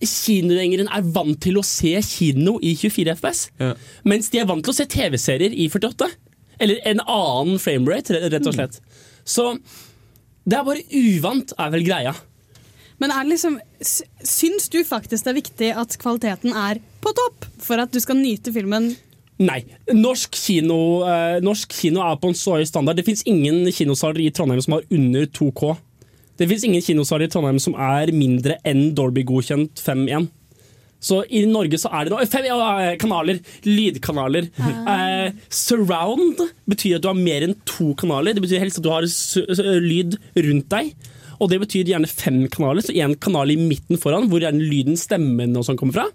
kinogjengeren 0.05 0.91
er 0.95 1.11
vant 1.17 1.41
til 1.43 1.59
å 1.59 1.67
se 1.67 1.97
kino 2.07 2.59
i 2.63 2.77
24 2.79 3.17
FPS, 3.19 3.45
mens 4.07 4.29
de 4.31 4.43
er 4.43 4.47
vant 4.47 4.63
til 4.63 4.75
å 4.75 4.79
se 4.79 4.87
TV-serier 4.93 5.57
i 5.57 5.67
48. 5.73 6.13
Eller 6.63 6.83
en 6.91 7.03
annen 7.07 7.59
framerate, 7.63 8.19
rett 8.31 8.47
og 8.47 8.55
slett. 8.55 8.79
Så 9.29 9.53
det 10.49 10.57
er 10.59 10.67
bare 10.67 10.85
uvant, 10.95 11.53
er 11.59 11.73
vel 11.75 11.85
greia. 11.87 12.15
Men 12.99 13.15
liksom, 13.29 13.59
syns 14.27 14.69
du 14.73 14.81
faktisk 14.87 15.27
det 15.27 15.33
er 15.33 15.39
viktig 15.39 15.69
at 15.83 15.99
kvaliteten 16.03 16.55
er 16.57 16.81
på 17.03 17.13
topp 17.15 17.47
for 17.63 17.79
at 17.83 17.93
du 17.95 18.01
skal 18.03 18.19
nyte 18.19 18.53
filmen? 18.55 18.91
Nei. 19.39 19.61
Norsk 19.95 20.35
kino, 20.35 21.05
eh, 21.07 21.39
norsk 21.45 21.77
kino 21.79 22.03
er 22.03 22.17
på 22.19 22.33
en 22.33 22.39
så 22.39 22.57
høy 22.59 22.67
standard. 22.67 22.99
Det 22.99 23.07
fins 23.07 23.23
ingen 23.31 23.69
kinosaler 23.71 24.25
i 24.25 24.33
Trondheim 24.35 24.63
som 24.65 24.79
har 24.79 24.89
under 24.91 25.29
2K. 25.31 25.77
Det 26.39 26.49
fins 26.51 26.65
ingen 26.67 26.83
kinosaler 26.83 27.29
i 27.29 27.31
Trondheim 27.31 27.61
som 27.63 27.77
er 27.79 28.11
mindre 28.15 28.59
enn 28.67 28.91
Dolby-godkjent 28.99 29.79
5.1. 29.83 30.29
Så 30.99 31.21
i 31.31 31.45
Norge 31.47 31.79
så 31.79 31.91
er 31.95 32.07
det 32.07 32.11
nå 32.11 32.25
fem 32.27 32.49
ja, 32.49 32.57
kanaler. 32.99 33.39
Lydkanaler. 33.63 34.49
Eh, 34.59 35.31
surround 35.55 36.43
betyr 36.67 36.97
at 36.97 37.05
du 37.05 37.11
har 37.13 37.19
mer 37.19 37.47
enn 37.47 37.55
to 37.69 37.93
kanaler. 37.99 38.35
Det 38.35 38.43
betyr 38.43 38.65
helst 38.65 38.81
at 38.81 38.87
du 38.87 38.91
har 38.91 39.07
lyd 39.85 40.19
rundt 40.35 40.67
deg. 40.75 40.91
Og 41.39 41.51
det 41.51 41.61
betyr 41.63 41.89
gjerne 41.93 42.11
fem 42.11 42.43
kanaler, 42.51 42.83
så 42.83 42.95
én 42.95 43.15
kanal 43.23 43.53
i 43.53 43.59
midten 43.61 44.01
foran, 44.01 44.27
hvor 44.31 44.43
gjerne 44.43 44.65
lyden, 44.65 44.99
stemmen 44.99 45.57
og 45.59 45.67
sånn 45.67 45.79
kommer 45.79 46.01
fra. 46.01 46.07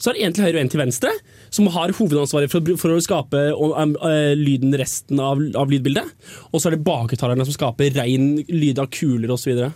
Så 0.00 0.10
er 0.10 0.16
det 0.16 0.26
én 0.26 0.36
til 0.36 0.46
høyre 0.46 0.56
og 0.56 0.62
én 0.62 0.72
til 0.72 0.82
venstre, 0.82 1.12
som 1.52 1.68
har 1.74 1.94
hovedansvaret 1.98 2.52
for, 2.52 2.72
for 2.80 2.94
å 2.94 3.02
skape 3.04 3.44
um, 3.58 3.96
eh, 4.06 4.32
lyden 4.38 4.76
resten 4.78 5.20
av, 5.22 5.42
av 5.58 5.72
lydbildet. 5.72 6.14
Og 6.50 6.60
så 6.60 6.70
er 6.70 6.76
det 6.76 6.84
bakhøyttalerne 6.86 7.46
som 7.48 7.56
skaper 7.56 7.96
rein 7.98 8.36
lyd 8.48 8.80
av 8.82 8.90
kuler 8.94 9.34
osv. 9.34 9.66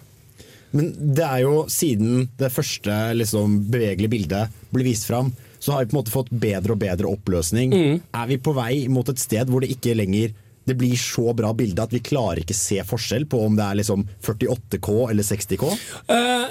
Men 0.74 0.90
det 1.14 1.26
er 1.26 1.42
jo 1.44 1.64
siden 1.70 2.28
det 2.38 2.50
første 2.54 2.94
liksom, 3.18 3.60
bevegelige 3.70 4.14
bildet 4.14 4.62
blir 4.74 4.88
vist 4.88 5.06
fram, 5.10 5.30
så 5.62 5.72
har 5.72 5.84
vi 5.84 5.90
på 5.92 5.96
en 5.96 6.00
måte 6.02 6.12
fått 6.12 6.32
bedre 6.32 6.74
og 6.74 6.80
bedre 6.82 7.10
oppløsning. 7.10 7.70
Mm. 7.72 8.00
Er 8.14 8.26
vi 8.28 8.40
på 8.42 8.52
vei 8.56 8.72
mot 8.92 9.08
et 9.08 9.22
sted 9.22 9.48
hvor 9.48 9.64
det 9.64 9.70
ikke 9.72 9.94
lenger 9.96 10.34
det 10.64 10.76
blir 10.80 10.96
så 11.00 11.32
bra 11.36 11.52
bilde 11.56 11.84
at 11.84 11.92
vi 11.94 12.02
klarer 12.04 12.42
ikke 12.42 12.56
se 12.56 12.80
forskjell 12.86 13.26
på 13.30 13.40
om 13.46 13.56
det 13.58 13.64
er 13.66 13.80
liksom 13.80 14.06
48K 14.24 14.94
eller 15.10 15.26
60K? 15.26 15.72
Uh, 16.08 16.46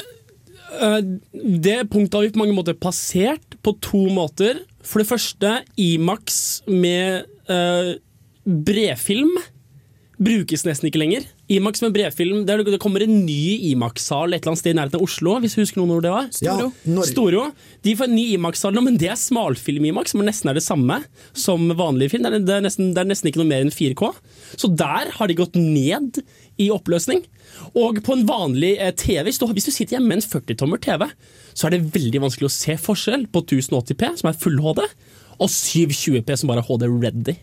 uh, 0.79 0.99
det 1.33 1.79
punktet 1.93 2.17
har 2.17 2.27
vi 2.27 2.33
på 2.35 2.43
mange 2.43 2.57
måter 2.57 2.77
passert 2.77 3.57
på 3.65 3.75
to 3.83 4.05
måter. 4.13 4.61
For 4.85 5.01
det 5.01 5.09
første, 5.09 5.55
Imax 5.79 6.61
med 6.69 7.25
uh, 7.49 7.95
bredfilm 8.45 9.33
brukes 10.23 10.65
nesten 10.67 10.91
ikke 10.91 11.01
lenger. 11.01 11.25
Imax 11.51 11.81
med 11.83 11.91
brevfilm. 11.93 12.45
det, 12.47 12.53
er- 12.53 12.63
det 12.71 12.79
kommer 12.79 13.03
en 13.03 13.25
ny 13.25 13.59
Imax-sal 13.73 14.31
et 14.33 14.41
eller 14.41 14.53
annet 14.53 14.59
sted 14.61 14.71
i 14.71 14.77
nærheten 14.77 14.95
av 14.95 15.03
Oslo. 15.03 15.33
hvis 15.43 15.55
du 15.55 15.61
husker 15.61 15.81
noen 15.81 15.89
hvor 15.91 16.01
det 16.05 16.11
var. 16.13 16.29
Ja, 16.41 16.55
Norge- 16.87 17.09
Storo. 17.11 17.43
De 17.83 17.95
får 17.99 18.07
en 18.07 18.15
ny 18.15 18.23
Imax-sal 18.37 18.73
nå, 18.73 18.81
men 18.85 18.97
det 18.97 19.09
er 19.11 19.19
smalfilm-Imax, 19.19 20.13
som 20.15 20.23
nesten 20.23 20.49
er 20.49 20.53
det 20.55 20.63
samme 20.63 21.01
som 21.33 21.67
vanlig 21.75 22.09
film. 22.13 22.23
Det 22.23 22.33
er, 22.33 22.39
det, 22.47 22.55
er 22.55 22.63
nesten, 22.63 22.93
det 22.95 23.03
er 23.03 23.09
nesten 23.11 23.27
ikke 23.29 23.41
noe 23.43 23.49
mer 23.51 23.65
enn 23.65 23.73
4K. 23.75 24.13
Så 24.55 24.71
der 24.71 25.11
har 25.17 25.27
de 25.27 25.35
gått 25.41 25.55
ned 25.59 26.23
i 26.63 26.69
oppløsning. 26.71 27.25
Og 27.75 27.99
på 28.05 28.15
en 28.15 28.25
vanlig 28.29 28.77
eh, 28.79 28.93
TV, 28.95 29.23
hvis 29.27 29.39
du, 29.41 29.45
hvis 29.51 29.67
du 29.67 29.71
sitter 29.75 29.97
hjemme 29.97 30.13
med 30.13 30.23
en 30.23 30.29
40-tommer 30.41 30.79
TV, 30.81 31.07
så 31.53 31.67
er 31.67 31.75
det 31.75 31.91
veldig 31.93 32.21
vanskelig 32.23 32.47
å 32.49 32.55
se 32.55 32.77
forskjell 32.81 33.27
på 33.33 33.43
1080P, 33.43 34.13
som 34.21 34.29
er 34.31 34.37
full 34.39 34.57
HD, 34.63 34.83
og 35.43 35.49
720P, 35.49 36.37
som 36.39 36.47
bare 36.49 36.63
er 36.63 36.69
HD 36.71 36.87
ready. 36.87 37.35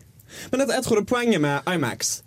Men 0.53 0.63
jeg, 0.65 0.73
jeg 0.73 0.85
tror 0.87 1.01
det 1.03 1.09
poenget 1.11 1.43
med 1.43 1.67
IMAX 1.69 2.23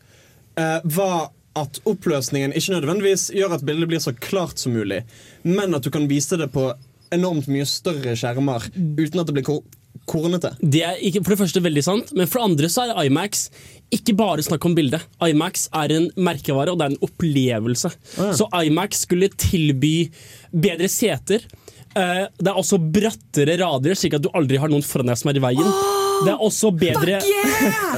uh, 0.59 0.79
var 0.83 1.31
at 1.59 1.79
oppløsningen 1.89 2.55
ikke 2.57 2.73
nødvendigvis 2.73 3.27
gjør 3.35 3.57
at 3.57 3.65
bildet 3.65 3.91
blir 3.91 4.01
så 4.01 4.15
klart 4.17 4.61
som 4.61 4.73
mulig, 4.73 5.03
men 5.45 5.75
at 5.77 5.85
du 5.85 5.91
kan 5.93 6.09
vise 6.09 6.39
det 6.39 6.49
på 6.53 6.71
enormt 7.13 7.49
mye 7.51 7.65
større 7.69 8.15
skjermer 8.17 8.65
uten 8.73 9.21
at 9.21 9.29
det 9.29 9.37
blir 9.37 9.47
kor 9.47 9.63
kornete. 10.09 10.49
Det 10.59 10.81
er 10.83 10.99
ikke, 11.05 11.21
for 11.23 11.33
det 11.33 11.39
første 11.43 11.61
veldig 11.63 11.83
sant, 11.85 12.11
men 12.17 12.27
for 12.27 12.41
det 12.41 12.47
andre 12.49 12.69
så 12.71 12.87
er 12.89 13.07
IMAX 13.07 13.45
ikke 13.93 14.15
bare 14.19 14.43
snakk 14.43 14.65
om 14.67 14.75
bildet. 14.75 15.05
IMAX 15.23 15.67
er 15.79 15.93
en 15.95 16.09
merkevare, 16.17 16.73
og 16.73 16.79
det 16.79 16.87
er 16.87 16.95
en 16.95 17.05
opplevelse. 17.07 17.93
Så 18.35 18.49
IMAX 18.65 19.03
skulle 19.05 19.29
tilby 19.37 20.09
bedre 20.51 20.89
seter. 20.91 21.45
Eh, 21.93 22.23
det 22.25 22.49
er 22.49 22.57
også 22.57 22.81
brattere 22.81 23.59
rader, 23.61 23.95
slik 23.97 24.17
at 24.17 24.25
du 24.25 24.31
aldri 24.33 24.59
har 24.59 24.71
noen 24.73 24.85
foran 24.85 25.13
deg 25.13 25.21
som 25.21 25.31
er 25.31 25.39
i 25.39 25.45
veien. 25.45 26.01
Det 26.23 26.33
er 26.33 26.41
også 26.47 26.71
bedre 26.77 27.19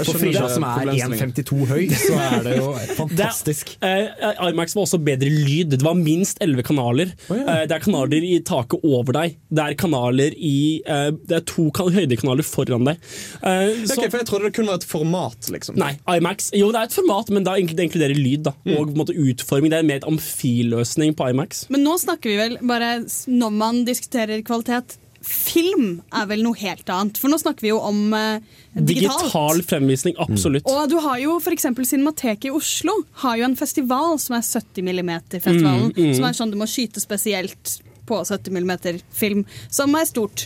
For 0.05 0.17
Frida 0.19 0.47
som 0.51 0.63
er 0.67 0.91
1,52 0.93 1.65
høy, 1.69 1.83
så 1.95 2.17
er 2.19 2.43
det 2.45 2.55
jo 2.57 2.71
fantastisk. 2.97 3.75
Det, 3.81 3.91
eh, 4.19 4.41
IMAX 4.49 4.75
var 4.75 4.85
også 4.85 4.99
bedre 5.03 5.29
lyd. 5.31 5.69
Det 5.75 5.81
var 5.85 5.95
minst 5.99 6.39
11 6.43 6.63
kanaler. 6.67 7.11
Eh, 7.31 7.63
det 7.67 7.71
er 7.77 7.83
kanaler 7.83 8.23
i 8.25 8.39
taket 8.45 8.83
over 8.85 9.15
deg. 9.17 9.37
Det 9.49 9.63
er 9.65 9.77
kanaler 9.79 10.35
i 10.37 10.81
eh, 10.85 11.11
Det 11.15 11.37
er 11.39 11.45
to 11.47 11.69
kan 11.75 11.91
høydekanaler 11.95 12.45
foran 12.47 12.85
deg. 12.89 12.97
Eh, 13.41 13.85
så- 13.85 13.95
Ok, 13.95 14.09
for 14.11 14.17
Jeg 14.19 14.27
trodde 14.27 14.43
det 14.49 14.53
kun 14.55 14.67
var 14.67 14.75
et 14.81 14.83
format. 14.89 15.49
liksom 15.51 15.77
Nei, 15.77 15.93
IMAX 16.07 16.51
Jo, 16.53 16.71
det 16.71 16.79
er 16.81 16.83
et 16.89 16.93
format, 16.93 17.29
men 17.29 17.43
det 17.43 17.57
inkluderer 17.79 18.15
lyd. 18.15 18.43
da 18.43 18.53
Mm. 18.65 18.77
Og 18.79 18.87
på 18.87 18.91
en 18.91 18.97
måte 19.05 19.13
utforming. 19.15 19.69
Det 19.69 19.79
er 19.79 19.83
mer 19.83 19.95
et 19.97 20.03
amfiløsning 20.09 21.15
på 21.15 21.29
IMAX. 21.29 21.65
Men 21.69 21.83
nå 21.85 21.97
snakker 22.01 22.29
vi 22.31 22.37
vel 22.37 22.57
bare 22.65 23.05
når 23.27 23.51
man 23.51 23.85
diskuterer 23.85 24.41
kvalitet. 24.43 24.97
Film 25.25 26.03
er 26.13 26.27
vel 26.29 26.43
noe 26.45 26.57
helt 26.59 26.89
annet, 26.93 27.17
for 27.17 27.31
nå 27.31 27.39
snakker 27.41 27.65
vi 27.65 27.71
jo 27.71 27.79
om 27.81 28.13
eh, 28.13 28.43
digitalt. 28.75 29.23
Digital 29.23 29.61
fremvisning, 29.65 30.17
absolutt. 30.21 30.67
Og 30.69 30.91
du 30.91 30.99
har 31.01 31.17
jo 31.23 31.39
f.eks. 31.41 31.65
Cinemateket 31.89 32.51
i 32.51 32.53
Oslo 32.53 32.93
har 33.23 33.39
jo 33.39 33.47
en 33.47 33.57
festival 33.57 34.19
som 34.21 34.37
er 34.37 34.45
70 34.45 34.85
mm-festivalen. 34.85 35.89
Mm, 35.89 35.97
mm. 35.97 36.13
Som 36.19 36.27
er 36.29 36.37
sånn 36.37 36.53
du 36.53 36.59
må 36.61 36.69
skyte 36.69 37.01
spesielt 37.01 37.79
på 38.05 38.21
70 38.21 38.53
mm-film, 38.53 39.41
som 39.73 39.97
er 39.97 40.05
stort. 40.09 40.45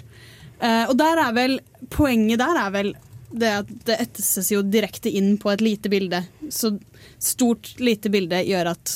Eh, 0.64 0.86
og 0.88 0.96
der 1.00 1.26
er 1.26 1.36
vel 1.36 1.60
poenget 1.92 2.40
der 2.40 2.64
er 2.64 2.74
vel 2.76 2.96
det 3.30 3.52
at 3.62 3.70
det 3.86 3.98
etterses 4.06 4.50
jo 4.52 4.64
direkte 4.66 5.12
inn 5.14 5.36
på 5.42 5.52
et 5.52 5.62
lite 5.62 5.92
bilde. 5.92 6.24
Så 6.50 6.74
stort, 7.22 7.76
lite 7.84 8.10
bilde 8.10 8.42
gjør 8.48 8.72
at 8.74 8.96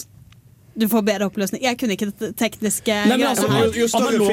du 0.76 0.88
får 0.89 1.03
bedre 1.05 1.28
oppløsning. 1.30 1.61
Jeg 1.61 1.78
kunne 1.78 1.93
ikke 1.95 2.07
det 2.19 2.32
tekniske. 2.39 2.93
Nei, 3.09 3.17
altså, 3.30 3.47
her. 3.51 3.67
analog- 3.99 4.26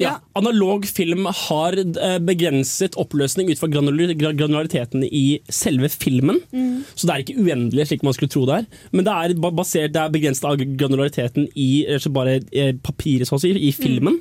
Ja, 0.00 0.14
analog 0.40 0.86
film 0.88 1.26
har 1.26 1.76
eh, 1.76 2.18
begrenset 2.24 2.96
oppløsning 2.96 3.50
ut 3.52 3.58
fra 3.60 3.68
granulariteten 3.68 5.04
i 5.04 5.40
selve 5.52 5.90
filmen. 5.92 6.40
Mm. 6.52 6.84
Så 6.94 7.06
det 7.06 7.14
er 7.14 7.24
ikke 7.24 7.36
uendelig, 7.44 7.86
slik 7.90 8.02
man 8.06 8.16
skulle 8.16 8.32
tro 8.32 8.46
det 8.48 8.56
er. 8.62 8.66
Men 8.92 9.04
det 9.04 9.12
er 9.12 9.34
basert, 9.44 9.92
det 9.92 10.00
er 10.00 10.14
begrenset 10.14 10.44
av 10.48 10.56
granulariteten 10.80 11.48
i 11.54 11.68
rett 11.90 12.08
bare 12.14 12.38
eh, 12.52 12.72
papiret, 12.80 13.28
så 13.28 13.36
å 13.36 13.42
si, 13.42 13.52
i 13.52 13.72
filmen. 13.76 14.20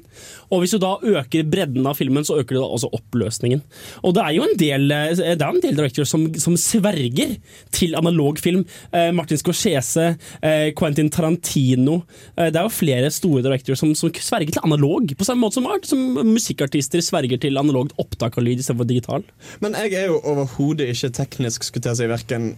Og 0.51 0.63
hvis 0.63 0.75
du 0.75 0.79
da 0.83 0.97
øker 0.99 1.47
bredden 1.49 1.87
av 1.87 1.95
filmen, 1.99 2.25
så 2.27 2.39
øker 2.41 2.57
du 2.57 2.61
da 2.61 2.67
også 2.67 2.91
oppløsningen. 2.93 3.61
Og 4.03 4.13
det 4.17 4.23
er 4.25 4.35
jo 4.35 4.43
en 4.49 4.57
del, 4.59 4.91
eh, 4.91 5.15
det 5.15 5.39
er 5.41 5.47
en 5.47 5.63
del 5.63 5.75
directors 5.79 6.11
som, 6.11 6.27
som 6.35 6.57
sverger 6.59 7.37
til 7.71 7.95
analog 7.95 8.39
film. 8.43 8.65
Eh, 8.91 9.11
Martin 9.15 9.37
Scorsese, 9.39 10.17
eh, 10.41 10.71
Quentin 10.75 11.09
Tarantino. 11.13 11.52
Eh, 11.59 12.49
det 12.49 12.59
er 12.59 12.65
jo 12.65 12.73
flere 12.73 13.11
store 13.13 13.43
directors 13.45 13.81
som, 13.83 13.93
som 13.97 14.11
sverger 14.13 14.55
til 14.55 14.65
analog, 14.65 15.13
på 15.17 15.27
samme 15.27 15.45
måte 15.45 15.59
som, 15.59 15.69
art, 15.69 15.87
som 15.89 16.01
musikkartister 16.27 17.03
sverger 17.05 17.41
til 17.41 17.59
analogt 17.59 17.95
opptak 18.01 18.37
av 18.37 18.47
lyd 18.47 18.63
istedenfor 18.63 18.89
digital. 18.89 19.25
Men 19.63 19.77
jeg 19.79 19.95
er 20.01 20.11
jo 20.11 20.21
overhodet 20.21 20.89
ikke 20.93 21.13
teknisk 21.19 21.67
skulle 21.67 21.93
jeg 21.93 22.01
si, 22.01 22.09
hverken 22.11 22.53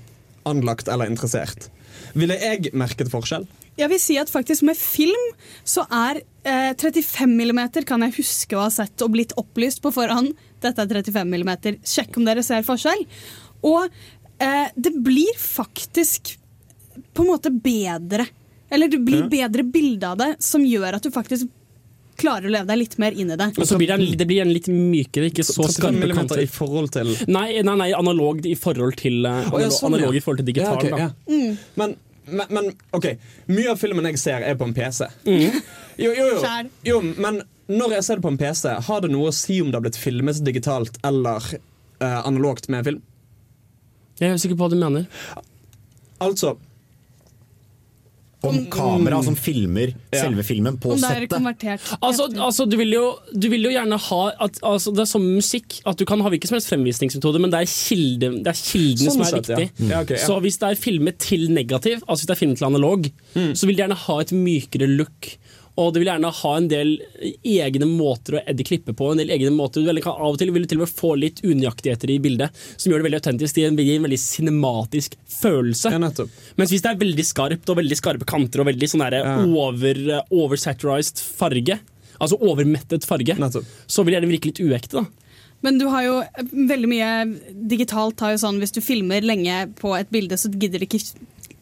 anlagt 0.45 0.89
eller 0.91 1.09
interessert. 1.09 1.69
Ville 2.15 2.37
jeg 2.39 2.71
merket 2.77 3.09
forskjell? 3.11 3.47
Jeg 3.75 3.91
vil 3.91 3.99
si 3.99 4.15
at 4.19 4.31
faktisk 4.31 4.63
med 4.67 4.77
film 4.79 5.25
så 5.67 5.83
er 5.91 6.21
eh, 6.47 6.71
35 6.79 7.27
mm 7.27 7.61
kan 7.87 8.05
jeg 8.05 8.15
huske 8.21 8.55
å 8.55 8.63
ha 8.63 8.71
sett 8.71 9.03
og 9.03 9.11
blitt 9.17 9.35
opplyst 9.39 9.81
på 9.83 9.91
forhånd. 9.91 10.31
Dette 10.63 10.85
er 10.85 11.01
35 11.03 11.35
mm. 11.35 11.81
Sjekk 11.83 12.15
om 12.19 12.27
dere 12.27 12.43
ser 12.45 12.63
forskjell. 12.67 13.03
Og 13.67 13.89
eh, 14.39 14.67
det 14.75 14.93
blir 15.03 15.35
faktisk 15.41 16.37
på 17.15 17.25
en 17.25 17.31
måte 17.33 17.51
bedre. 17.51 18.29
Eller 18.75 18.91
det 18.91 18.99
blir 19.07 19.29
bedre 19.31 19.63
bilde 19.63 20.09
av 20.09 20.19
det, 20.19 20.33
som 20.43 20.65
gjør 20.67 20.97
at 20.97 21.05
du 21.05 21.13
faktisk 21.15 21.51
klarer 22.19 22.47
å 22.47 22.51
leve 22.51 22.67
deg 22.69 22.79
litt 22.79 22.95
mer 23.01 23.15
inn 23.15 23.31
i 23.31 23.37
det. 23.39 23.49
Men 23.57 23.67
så 23.67 23.77
blir 23.79 23.91
det, 23.91 23.97
en, 23.97 24.17
det 24.19 24.27
blir 24.27 24.43
en 24.43 24.51
litt 24.51 24.67
mykere, 24.71 25.29
ikke 25.31 25.45
så 25.47 25.67
skarpe 25.71 26.09
kanter. 26.15 26.41
i 26.43 26.47
forhold 26.51 26.93
til 26.95 27.11
Nei, 27.27 27.61
nei, 27.65 27.75
nei 27.81 27.89
analogt 27.97 28.47
i 28.47 28.55
forhold 28.59 28.97
til, 29.01 29.21
uh, 29.27 29.49
Å, 29.51 29.61
ja, 29.61 29.69
analog, 29.69 29.77
sånn, 29.79 29.97
ja. 29.99 30.11
i 30.11 30.23
forhold 30.23 30.43
til 30.43 30.49
digital. 30.51 30.75
Ja, 30.75 30.81
okay, 30.81 30.91
da. 30.91 31.07
ja. 31.07 31.09
Mm. 31.31 31.57
Men, 31.81 31.95
men, 32.31 32.53
men 32.57 32.69
OK, 32.95 33.09
mye 33.51 33.73
av 33.73 33.81
filmen 33.81 34.07
jeg 34.11 34.21
ser, 34.21 34.45
er 34.47 34.59
på 34.59 34.67
en 34.69 34.75
PC. 34.75 35.09
Jo, 35.25 36.11
jo, 36.11 36.29
jo. 36.35 36.53
Jo, 36.83 37.01
men 37.23 37.43
når 37.71 37.97
jeg 37.97 38.07
ser 38.07 38.19
det 38.19 38.25
på 38.25 38.31
en 38.33 38.39
PC, 38.39 38.69
har 38.87 39.03
det 39.03 39.11
noe 39.13 39.31
å 39.31 39.35
si 39.35 39.61
om 39.63 39.71
det 39.71 39.79
har 39.79 39.85
blitt 39.85 39.99
filmet 39.99 40.39
digitalt 40.43 40.99
eller 41.07 41.51
uh, 41.55 42.21
analogt 42.23 42.67
med 42.71 42.87
film? 42.87 43.03
Jeg 44.19 44.31
er 44.31 44.39
usikker 44.39 44.55
på 44.55 44.67
hva 44.67 44.71
du 44.71 44.79
mener. 44.79 45.07
Altså 46.23 46.55
Om 48.49 48.65
kamera 48.73 49.21
som 49.25 49.35
filmer 49.35 49.93
Ja. 50.13 50.21
selve 50.23 50.43
filmen 50.43 50.77
på 50.77 50.95
settet. 50.99 51.31
Altså, 52.01 52.27
altså 52.37 52.65
du, 52.69 52.77
vil 52.77 52.91
jo, 52.93 53.03
du 53.33 53.47
vil 53.49 53.63
jo 53.67 53.71
gjerne 53.73 53.97
ha 53.99 54.21
at, 54.45 54.59
altså, 54.63 54.93
Det 54.95 54.99
er 55.05 55.09
som 55.09 55.21
musikk, 55.25 55.79
at 55.85 55.97
du 55.97 56.05
kan 56.05 56.21
ha 56.21 56.29
hvilken 56.29 56.47
som 56.51 56.55
helst 56.59 56.69
fremvisningsmetode, 56.71 57.39
men 57.41 57.51
det 57.51 57.61
er, 57.63 57.71
kilde, 57.71 58.31
det 58.43 58.51
er 58.53 58.59
kildene 58.61 59.09
Sånn 59.11 59.17
som 59.17 59.25
er 59.25 59.33
sett, 59.33 59.49
ja. 59.49 59.57
Mm. 59.79 59.89
Ja, 59.91 60.01
okay, 60.05 60.17
ja. 60.19 60.25
Så 60.27 60.39
hvis 60.45 60.57
det 60.61 60.69
er 60.71 60.75
filmet 60.79 61.17
til 61.19 61.49
negativ, 61.51 62.01
altså 62.07 62.21
hvis 62.23 62.29
det 62.31 62.35
er 62.37 62.41
filmet 62.43 62.57
til 62.61 62.65
analog, 62.71 63.11
Mm. 63.35 63.51
så 63.55 63.65
vil 63.67 63.75
de 63.75 63.81
gjerne 63.83 63.95
ha 64.05 64.19
et 64.21 64.31
mykere 64.31 64.87
look. 64.87 65.37
Og 65.77 65.89
du 65.93 65.99
vil 65.99 66.07
gjerne 66.07 66.29
ha 66.31 66.51
en 66.55 66.67
del 66.71 66.93
egne 67.43 67.87
måter 67.89 68.37
å 68.37 68.43
edde 68.47 68.63
klippe 68.63 68.93
på. 68.95 69.09
En 69.11 69.19
del 69.19 69.33
egne 69.35 69.51
måter 69.51 69.83
du 69.83 69.89
vil 69.89 69.99
kan 70.03 70.15
Av 70.15 70.31
og 70.31 70.37
til 70.39 70.51
vil 70.55 70.63
du 70.63 70.69
til 70.71 70.79
og 70.79 70.85
med 70.85 70.93
få 70.95 71.09
litt 71.19 71.41
unøyaktigheter 71.43 72.13
i 72.13 72.19
bildet, 72.23 72.55
som 72.77 72.91
gjør 72.93 73.01
det 73.03 73.07
veldig 73.09 73.19
autentisk. 73.19 73.55
Det 73.55 73.65
gir 73.65 73.97
en- 73.97 74.05
veldig 74.05 74.21
cinematisk 74.21 75.17
følelse. 75.27 75.91
Mens 76.57 76.71
hvis 76.71 76.81
det 76.81 76.91
er 76.93 77.01
veldig 77.03 77.25
skarpt 77.27 77.69
og 77.69 77.77
veldig 77.81 77.97
skarpe 77.99 78.25
kanter 78.25 78.61
og 78.63 78.67
veldig 78.71 78.87
sånn 78.87 79.03
der 79.09 79.19
over, 79.43 80.23
oversaturized 80.31 81.19
farge, 81.19 81.79
altså 82.21 82.39
overmettet 82.39 83.03
farge, 83.03 83.35
så 83.35 84.03
vil 84.05 84.13
det 84.13 84.21
gjerne 84.21 84.31
virke 84.31 84.51
litt 84.53 84.63
uekte. 84.63 85.01
da. 85.03 85.05
Men 85.61 85.77
du 85.79 85.87
har 85.89 86.03
jo 86.03 86.23
veldig 86.53 86.87
mye 86.87 87.11
digitalt 87.67 88.19
har 88.21 88.35
jo 88.35 88.37
sånn 88.43 88.59
hvis 88.61 88.71
du 88.75 88.81
filmer 88.81 89.21
lenge 89.25 89.73
på 89.79 89.97
et 89.99 90.11
bilde, 90.13 90.37
så 90.37 90.47
gidder 90.51 90.79
det 90.79 90.89
ikke 90.89 91.01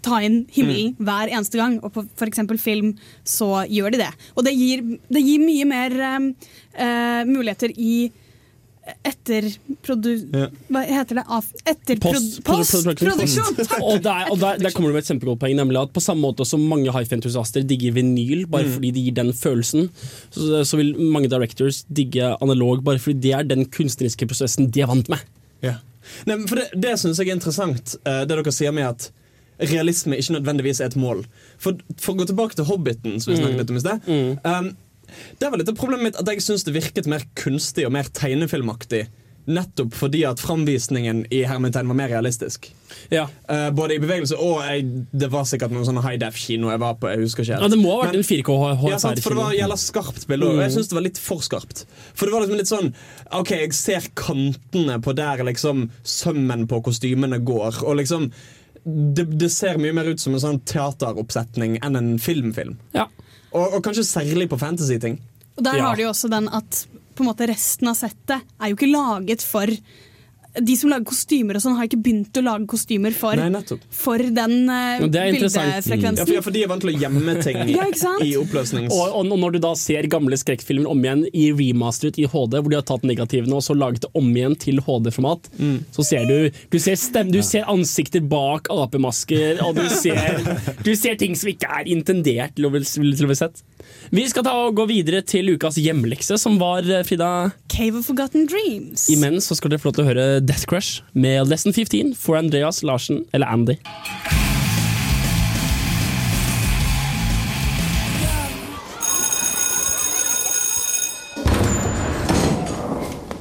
ta 0.03 0.19
inn 0.25 0.41
himmelen 0.55 0.95
hver 0.99 1.31
eneste 1.33 1.59
gang. 1.61 1.79
Og 1.83 1.93
på 1.95 2.03
f.eks. 2.19 2.43
film 2.61 2.93
så 3.27 3.63
gjør 3.71 3.95
de 3.95 4.03
det. 4.05 4.11
Og 4.37 4.45
det 4.47 4.53
gir, 4.57 4.83
det 5.09 5.23
gir 5.25 5.43
mye 5.45 5.69
mer 5.69 5.95
eh, 6.09 6.27
eh, 6.83 7.23
muligheter 7.29 7.73
i 7.77 7.95
etterprodu... 9.07 10.09
Ja. 10.33 10.47
Hva 10.67 10.81
heter 10.83 11.19
det? 11.21 11.99
Post- 12.03 12.41
Postproduksjon! 12.43 13.55
Og, 13.83 14.01
der, 14.03 14.27
og 14.31 14.39
der, 14.41 14.57
der 14.59 14.73
kommer 14.75 14.91
du 14.91 14.97
med 14.97 15.03
et 15.05 15.09
kjempegodt 15.11 15.39
poeng, 15.39 15.55
nemlig 15.55 15.79
at 15.79 15.93
på 15.95 16.03
samme 16.03 16.23
måte 16.25 16.43
som 16.47 16.63
mange 16.67 16.91
hifi-entusiaster 16.91 17.63
digger 17.67 17.95
vinyl 17.95 18.43
bare 18.51 18.63
Mm. 18.67 18.73
fordi 18.77 18.91
de 18.95 19.01
gir 19.07 19.15
den 19.17 19.31
følelsen, 19.35 19.87
så, 20.31 20.61
så 20.67 20.77
vil 20.79 20.93
mange 20.99 21.27
directors 21.31 21.81
digge 21.91 22.29
analog 22.43 22.83
bare 22.85 22.99
fordi 22.99 23.19
det 23.25 23.33
er 23.35 23.47
den 23.49 23.65
kunstneriske 23.71 24.27
prosessen 24.29 24.69
de 24.71 24.83
er 24.83 24.87
vant 24.91 25.09
med. 25.11 25.23
Ja. 25.63 25.77
Nei, 26.27 26.37
for 26.47 26.59
Det, 26.59 26.67
det 26.83 26.93
syns 27.01 27.19
jeg 27.19 27.31
er 27.31 27.35
interessant, 27.39 27.95
eh, 28.03 28.21
det 28.27 28.35
dere 28.35 28.53
sier 28.55 28.71
med 28.75 28.87
at 28.91 29.09
realisme 29.59 30.17
ikke 30.17 30.37
nødvendigvis 30.39 30.81
er 30.81 30.91
et 30.91 30.95
mål. 30.99 31.25
For, 31.61 31.77
for 31.99 32.13
å 32.13 32.21
gå 32.23 32.29
tilbake 32.31 32.55
til 32.59 32.65
Hobbiten, 32.69 33.19
som 33.21 33.33
vi 33.33 33.39
snakket 33.41 33.63
litt 33.63 33.73
om 33.73 33.81
i 33.81 33.83
sted. 33.83 34.13
Um, 34.43 34.71
det 35.39 35.49
var 35.51 35.59
litt 35.61 35.69
av 35.69 35.77
problemet 35.77 36.09
mitt 36.09 36.21
at 36.21 36.29
jeg 36.31 36.41
syns 36.41 36.63
det 36.65 36.73
virket 36.73 37.09
mer 37.11 37.25
kunstig 37.37 37.85
og 37.85 37.93
mer 37.93 38.09
tegnefilmaktig. 38.17 39.05
Nettopp 39.43 39.91
fordi 39.99 40.21
at 40.23 40.39
framvisningen 40.39 41.25
i 41.35 41.41
hermetegn 41.43 41.89
var 41.91 41.97
mer 41.99 42.07
realistisk. 42.13 42.69
Ja. 43.11 43.25
Uh, 43.49 43.67
både 43.75 43.97
i 43.97 43.99
bevegelse 43.99 44.37
og 44.39 44.61
jeg, 44.63 44.85
Det 45.11 45.27
var 45.33 45.43
sikkert 45.49 45.73
noen 45.75 45.83
sånne 45.83 46.03
high 46.05 46.15
def-kino 46.21 46.69
jeg 46.71 46.79
var 46.79 46.95
på. 47.01 47.09
Jeg 47.11 47.25
husker 47.25 47.43
ikke 47.43 47.57
helt. 47.57 47.65
Ja, 47.67 47.71
det 47.73 47.79
må 47.81 47.91
ha 47.91 48.05
vært 48.05 48.15
Men- 48.15 48.23
en 48.23 48.29
4K 48.29 48.55
ja, 48.93 48.97
sant, 49.03 49.19
for 49.19 49.35
det 49.35 49.41
var 49.41 49.51
HFR-kino. 49.51 49.59
jævla 49.59 49.77
skarpt 49.83 50.27
bilde, 50.31 50.47
og 50.47 50.63
jeg 50.63 50.71
syns 50.77 50.87
det 50.93 50.97
var 50.97 51.07
litt 51.09 51.19
for 51.19 51.43
skarpt. 51.43 51.83
For 52.15 52.25
det 52.25 52.33
var 52.37 52.45
liksom 52.45 52.61
litt 52.61 52.71
sånn 52.71 52.93
OK, 53.41 53.51
jeg 53.65 53.73
ser 53.73 54.09
kantene 54.15 55.01
på 55.03 55.13
der 55.19 55.43
liksom 55.43 55.89
sømmen 56.07 56.65
på 56.71 56.79
kostymene 56.87 57.43
går, 57.43 57.83
og 57.83 57.97
liksom 57.99 58.31
det, 58.85 59.25
det 59.39 59.49
ser 59.53 59.77
mye 59.81 59.93
mer 59.95 60.09
ut 60.11 60.19
som 60.19 60.33
en 60.35 60.41
sånn 60.43 60.59
teateroppsetning 60.67 61.77
enn 61.83 61.95
en 61.99 62.09
filmfilm. 62.19 62.77
Ja. 62.95 63.07
Og, 63.53 63.77
og 63.77 63.83
kanskje 63.85 64.03
særlig 64.07 64.49
på 64.51 64.59
fantasy-ting. 64.61 65.19
Og 65.57 65.63
der 65.67 65.77
Ja. 65.77 65.85
har 65.89 65.95
de 65.99 66.03
jo 66.07 66.09
også 66.13 66.29
den 66.31 66.47
at 66.49 66.85
på 67.15 67.21
en 67.23 67.29
måte 67.29 67.45
resten 67.47 67.87
av 67.91 67.95
settet 67.99 68.41
er 68.41 68.71
jo 68.71 68.75
ikke 68.75 68.89
laget 68.91 69.43
for 69.45 69.69
De 70.53 70.75
som 70.77 70.91
lager 70.91 71.07
kostymer 71.09 71.57
og 71.57 71.63
sånn, 71.63 71.75
har 71.79 71.87
ikke 71.89 72.01
begynt 72.05 72.37
å 72.37 72.43
lage 72.45 72.67
kostymer 72.69 73.15
for, 73.17 73.39
Nei, 73.39 73.61
for 73.89 74.21
den 74.21 74.67
uh, 74.69 75.01
interessant. 75.01 75.71
Ja, 75.71 75.79
bildefrekvensen. 75.79 76.27
for, 76.27 76.33
ja, 76.35 76.43
for 76.45 76.53
de 76.53 76.61
er 76.61 76.69
vant 76.69 76.83
til 76.83 76.91
å 76.91 76.95
gjemme 77.03 77.35
ting 77.41 77.57
Ja, 77.73 77.87
i 78.21 78.35
oppløsnings... 78.37 78.93
Og, 78.93 79.15
og 79.17 79.31
når 79.31 79.55
du 79.55 79.59
da 79.65 79.73
ser 79.79 80.05
gamle 80.11 80.37
skrekkfilmer 80.37 80.91
om 80.91 81.01
igjen 81.01 81.25
i 81.31 81.47
remasteret 81.55 82.19
i 82.21 82.27
HD, 82.29 82.59
hvor 82.59 82.69
de 82.69 82.77
har 82.77 82.85
tatt 82.85 83.07
negativene 83.07 83.57
og 83.57 83.65
så 83.65 83.75
laget 83.77 84.05
det 84.05 84.11
om 84.19 84.29
igjen 84.29 84.57
til 84.61 84.81
HD-format, 84.85 85.49
så 85.95 86.05
ser 86.05 86.29
du 86.29 86.37
Du 86.69 86.79
ser, 86.81 86.97
stem, 86.99 87.31
du 87.33 87.41
ser 87.45 87.65
ansikter 87.71 88.21
bak 88.21 88.69
apemasker, 88.73 89.61
og 89.65 89.77
du 89.79 89.87
ser, 89.89 90.41
du 90.85 90.93
ser 90.99 91.17
ting 91.21 91.37
som 91.39 91.49
ikke 91.51 91.69
er 91.81 91.89
intendert 91.91 92.57
til 92.57 92.69
å 92.69 92.73
bli 92.73 92.83
sett. 93.37 93.63
Vi 94.13 94.27
skal 94.29 94.43
ta 94.45 94.51
og 94.67 94.75
gå 94.77 94.83
videre 94.91 95.23
til 95.25 95.47
ukas 95.55 95.73
hjemlekse, 95.81 96.35
som 96.37 96.59
var 96.61 96.85
eh, 96.85 97.01
Frida 97.01 97.49
Cave 97.65 97.97
of 97.97 98.05
Forgotten 98.05 98.43
Dreams. 98.45 99.07
Imens 99.09 99.47
så 99.49 99.57
skal 99.57 99.73
dere 99.73 99.81
få 99.81 99.89
lov 99.89 99.95
til 99.97 100.03
å 100.03 100.09
høre 100.11 100.25
Death 100.37 100.67
Crush 100.69 101.01
med 101.17 101.49
Lesson 101.49 101.73
15 101.73 102.11
for 102.13 102.37
Andreas 102.37 102.83
Larsen, 102.85 103.23
eller 103.33 103.49
Andy. 103.49 103.79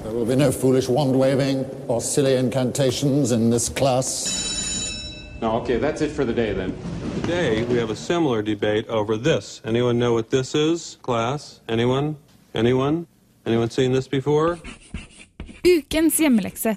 There 0.01 0.16
will 0.16 0.24
be 0.24 0.36
no 0.40 0.51
foolish 0.51 0.89
wand 0.89 1.20
waving 1.20 1.66
or 1.89 2.01
silly 2.01 2.39
incantations 2.40 3.31
in 3.31 3.51
this 3.51 3.69
class. 3.69 4.24
No, 5.43 5.61
okay, 5.61 5.77
that's 5.77 6.01
it 6.01 6.16
for 6.16 6.24
the 6.24 6.32
day 6.32 6.55
then. 6.55 6.73
Today 7.21 7.63
we 7.65 7.77
have 7.77 7.91
a 7.91 7.97
similar 7.97 8.41
debate 8.43 8.89
over 8.89 9.17
this. 9.17 9.61
Anyone 9.65 9.99
know 9.99 10.15
what 10.15 10.31
this 10.31 10.55
is, 10.55 10.97
class? 11.03 11.61
Anyone? 11.69 12.17
Anyone? 12.55 13.07
Anyone 13.45 13.69
seen 13.71 13.93
this 13.93 14.09
before? 14.09 14.59
Ukens 15.63 16.17
hjemmelekse. 16.17 16.73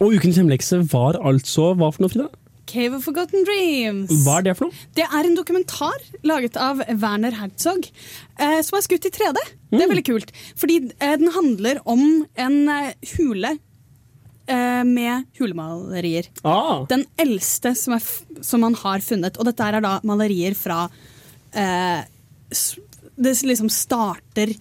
Og 0.00 0.16
ukens 0.16 0.40
hjemmelekse 0.40 0.80
var 0.92 1.18
altså 1.20 1.74
hva 1.76 1.90
for 1.92 2.06
noe, 2.06 2.14
Frida? 2.14 2.30
Cave 2.64 2.96
of 2.96 3.04
Forgotten 3.04 3.44
Dreams. 3.44 4.08
Hva 4.24 4.38
er 4.40 4.48
det 4.48 4.56
for 4.56 4.70
noe? 4.70 4.86
Det 4.96 5.04
er 5.04 5.28
en 5.28 5.36
dokumentar 5.36 6.00
laget 6.24 6.56
av 6.56 6.80
Werner 6.88 7.36
Herzog, 7.36 7.84
eh, 8.40 8.58
som 8.64 8.80
er 8.80 8.86
skutt 8.88 9.04
i 9.04 9.12
3D. 9.12 9.44
Det 9.74 9.84
er 9.84 9.92
veldig 9.92 10.06
kult. 10.08 10.32
Fordi 10.56 10.80
eh, 10.96 11.14
den 11.20 11.30
handler 11.36 11.84
om 11.84 12.24
en 12.40 12.58
eh, 12.72 12.94
hule 13.18 13.58
med 14.46 15.24
hulemalerier. 15.38 16.26
Ah. 16.44 16.82
Den 16.90 17.06
eldste 17.16 17.70
som, 17.78 17.94
er 17.96 18.42
som 18.44 18.60
man 18.60 18.74
har 18.76 19.00
funnet. 19.00 19.38
Og 19.40 19.48
dette 19.48 19.64
er 19.64 19.80
da 19.80 19.94
malerier 20.04 20.52
fra 20.58 20.82
eh, 21.56 22.02
Det 23.16 23.32
liksom 23.48 23.70
starter 23.72 24.52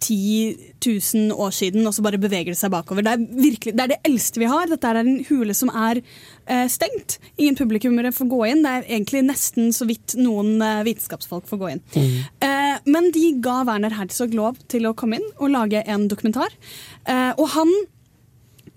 10 0.00 0.56
000 0.86 1.32
år 1.32 1.50
siden, 1.50 1.86
og 1.86 1.94
så 1.94 2.02
bare 2.02 2.18
beveger 2.20 2.54
det 2.54 2.58
seg 2.58 2.72
bakover. 2.72 3.04
Det 3.04 3.12
er, 3.12 3.24
virkelig, 3.44 3.74
det 3.76 3.84
er 3.84 3.92
det 3.92 4.00
eldste 4.08 4.40
vi 4.40 4.48
har. 4.48 4.70
Dette 4.70 4.88
er 4.88 5.00
en 5.02 5.18
hule 5.28 5.54
som 5.56 5.70
er 5.76 6.00
eh, 6.00 6.66
stengt. 6.72 7.18
Ingen 7.36 7.58
publikummere 7.58 8.12
får 8.16 8.30
gå 8.32 8.40
inn. 8.48 8.64
Det 8.64 8.72
er 8.72 8.88
egentlig 8.88 9.22
nesten 9.28 9.74
så 9.76 9.86
vidt 9.88 10.16
noen 10.20 10.56
eh, 10.64 10.82
vitenskapsfolk 10.88 11.48
får 11.50 11.60
gå 11.60 11.72
inn. 11.74 11.84
Eh, 12.00 12.76
men 12.88 13.10
de 13.14 13.26
ga 13.44 13.60
Werner 13.68 13.96
Herzog 13.98 14.36
lov 14.36 14.60
til 14.72 14.88
å 14.88 14.96
komme 14.96 15.20
inn 15.20 15.30
og 15.36 15.52
lage 15.52 15.84
en 15.84 16.08
dokumentar. 16.08 16.56
Eh, 17.04 17.32
og 17.36 17.50
han 17.58 17.74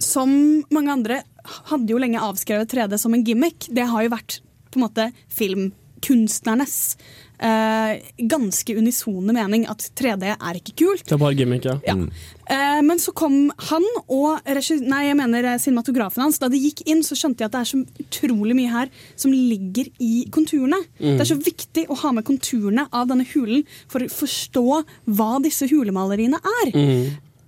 som 0.01 0.31
mange 0.73 0.91
andre 0.93 1.21
hadde 1.69 1.91
jo 1.91 2.01
lenge 2.01 2.21
avskrevet 2.23 2.71
3D 2.71 2.97
som 3.01 3.13
en 3.13 3.23
gimmick. 3.25 3.67
Det 3.69 3.87
har 3.89 4.05
jo 4.05 4.13
vært 4.13 4.39
på 4.71 4.79
en 4.79 4.85
måte 4.87 5.09
filmkunstnernes 5.33 6.77
eh, 7.43 8.03
ganske 8.17 8.75
unisone 8.77 9.35
mening 9.35 9.65
at 9.69 9.83
3D 9.99 10.29
er 10.33 10.59
ikke 10.59 10.75
kult. 10.83 11.03
Det 11.05 11.15
er 11.15 11.21
bare 11.21 11.37
gimmick, 11.37 11.67
ja. 11.67 11.75
Ja. 11.85 11.95
Eh, 12.53 12.79
men 12.85 13.01
så 13.01 13.13
kom 13.15 13.51
han 13.69 13.85
og 14.03 14.47
nei, 14.47 15.01
jeg 15.09 15.17
mener 15.19 15.49
eh, 15.51 15.59
cinematografen 15.61 16.25
hans. 16.25 16.39
Da 16.41 16.49
de 16.51 16.61
gikk 16.61 16.85
inn, 16.89 17.03
så 17.05 17.17
skjønte 17.19 17.43
jeg 17.43 17.51
at 17.51 17.57
det 17.57 17.63
er 17.63 17.71
så 17.73 17.81
utrolig 18.05 18.57
mye 18.57 18.71
her 18.73 18.93
som 19.19 19.35
ligger 19.35 19.91
i 20.03 20.25
konturene. 20.33 20.79
Mm. 20.99 21.17
Det 21.17 21.25
er 21.25 21.31
så 21.33 21.39
viktig 21.39 21.85
å 21.89 21.99
ha 22.05 22.15
med 22.15 22.27
konturene 22.27 22.87
av 22.91 23.11
denne 23.11 23.27
hulen 23.33 23.67
for 23.91 24.03
å 24.03 24.11
forstå 24.11 24.65
hva 25.17 25.35
disse 25.43 25.69
hulemaleriene 25.71 26.41
er. 26.63 26.73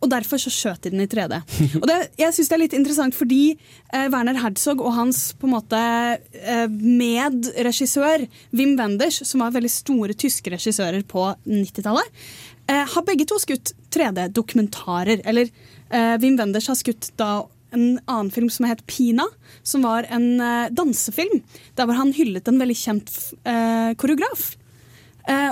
Og 0.06 0.12
derfor 0.14 0.42
så 0.42 0.54
skjøt 0.54 0.86
de 0.86 0.94
den 0.94 1.02
i 1.02 1.10
3D. 1.10 1.40
Og 1.82 1.88
det, 1.90 1.98
jeg 2.22 2.36
synes 2.36 2.52
det 2.52 2.58
er 2.58 2.62
litt 2.62 2.78
interessant 2.78 3.18
fordi 3.18 3.42
eh, 3.56 4.06
Werner 4.14 4.38
Herzog 4.38 4.84
og 4.86 4.94
hans 5.00 5.32
på 5.40 5.50
en 5.50 5.56
måte 5.56 5.80
eh, 6.20 6.68
medregissør 6.70 8.28
Wim 8.56 8.76
Wenders, 8.80 9.24
som 9.26 9.42
var 9.42 9.56
veldig 9.56 9.72
store 9.74 10.18
tyske 10.18 10.54
regissører 10.54 11.02
på 11.10 11.26
90-tallet, 11.50 12.22
eh, 12.70 12.84
har 12.94 13.08
begge 13.08 13.26
to 13.30 13.40
skutt 13.42 13.74
3D-dokumentarer. 13.96 15.26
Eller 15.26 15.50
eh, 15.90 16.16
Wim 16.22 16.38
Wenders 16.40 16.70
har 16.70 16.78
skutt 16.80 17.10
da 17.20 17.48
en 17.76 17.98
annen 18.06 18.32
film 18.32 18.50
som 18.54 18.68
het 18.70 18.86
Pina, 18.88 19.26
som 19.66 19.84
var 19.86 20.08
en 20.14 20.36
eh, 20.38 20.70
dansefilm. 20.76 21.42
Der 21.76 21.90
hvor 21.90 21.98
han 21.98 22.14
hyllet 22.16 22.48
en 22.48 22.62
veldig 22.62 22.78
kjent 22.78 23.16
eh, 23.42 23.96
koreograf. 24.00 24.52
Eh, 25.28 25.50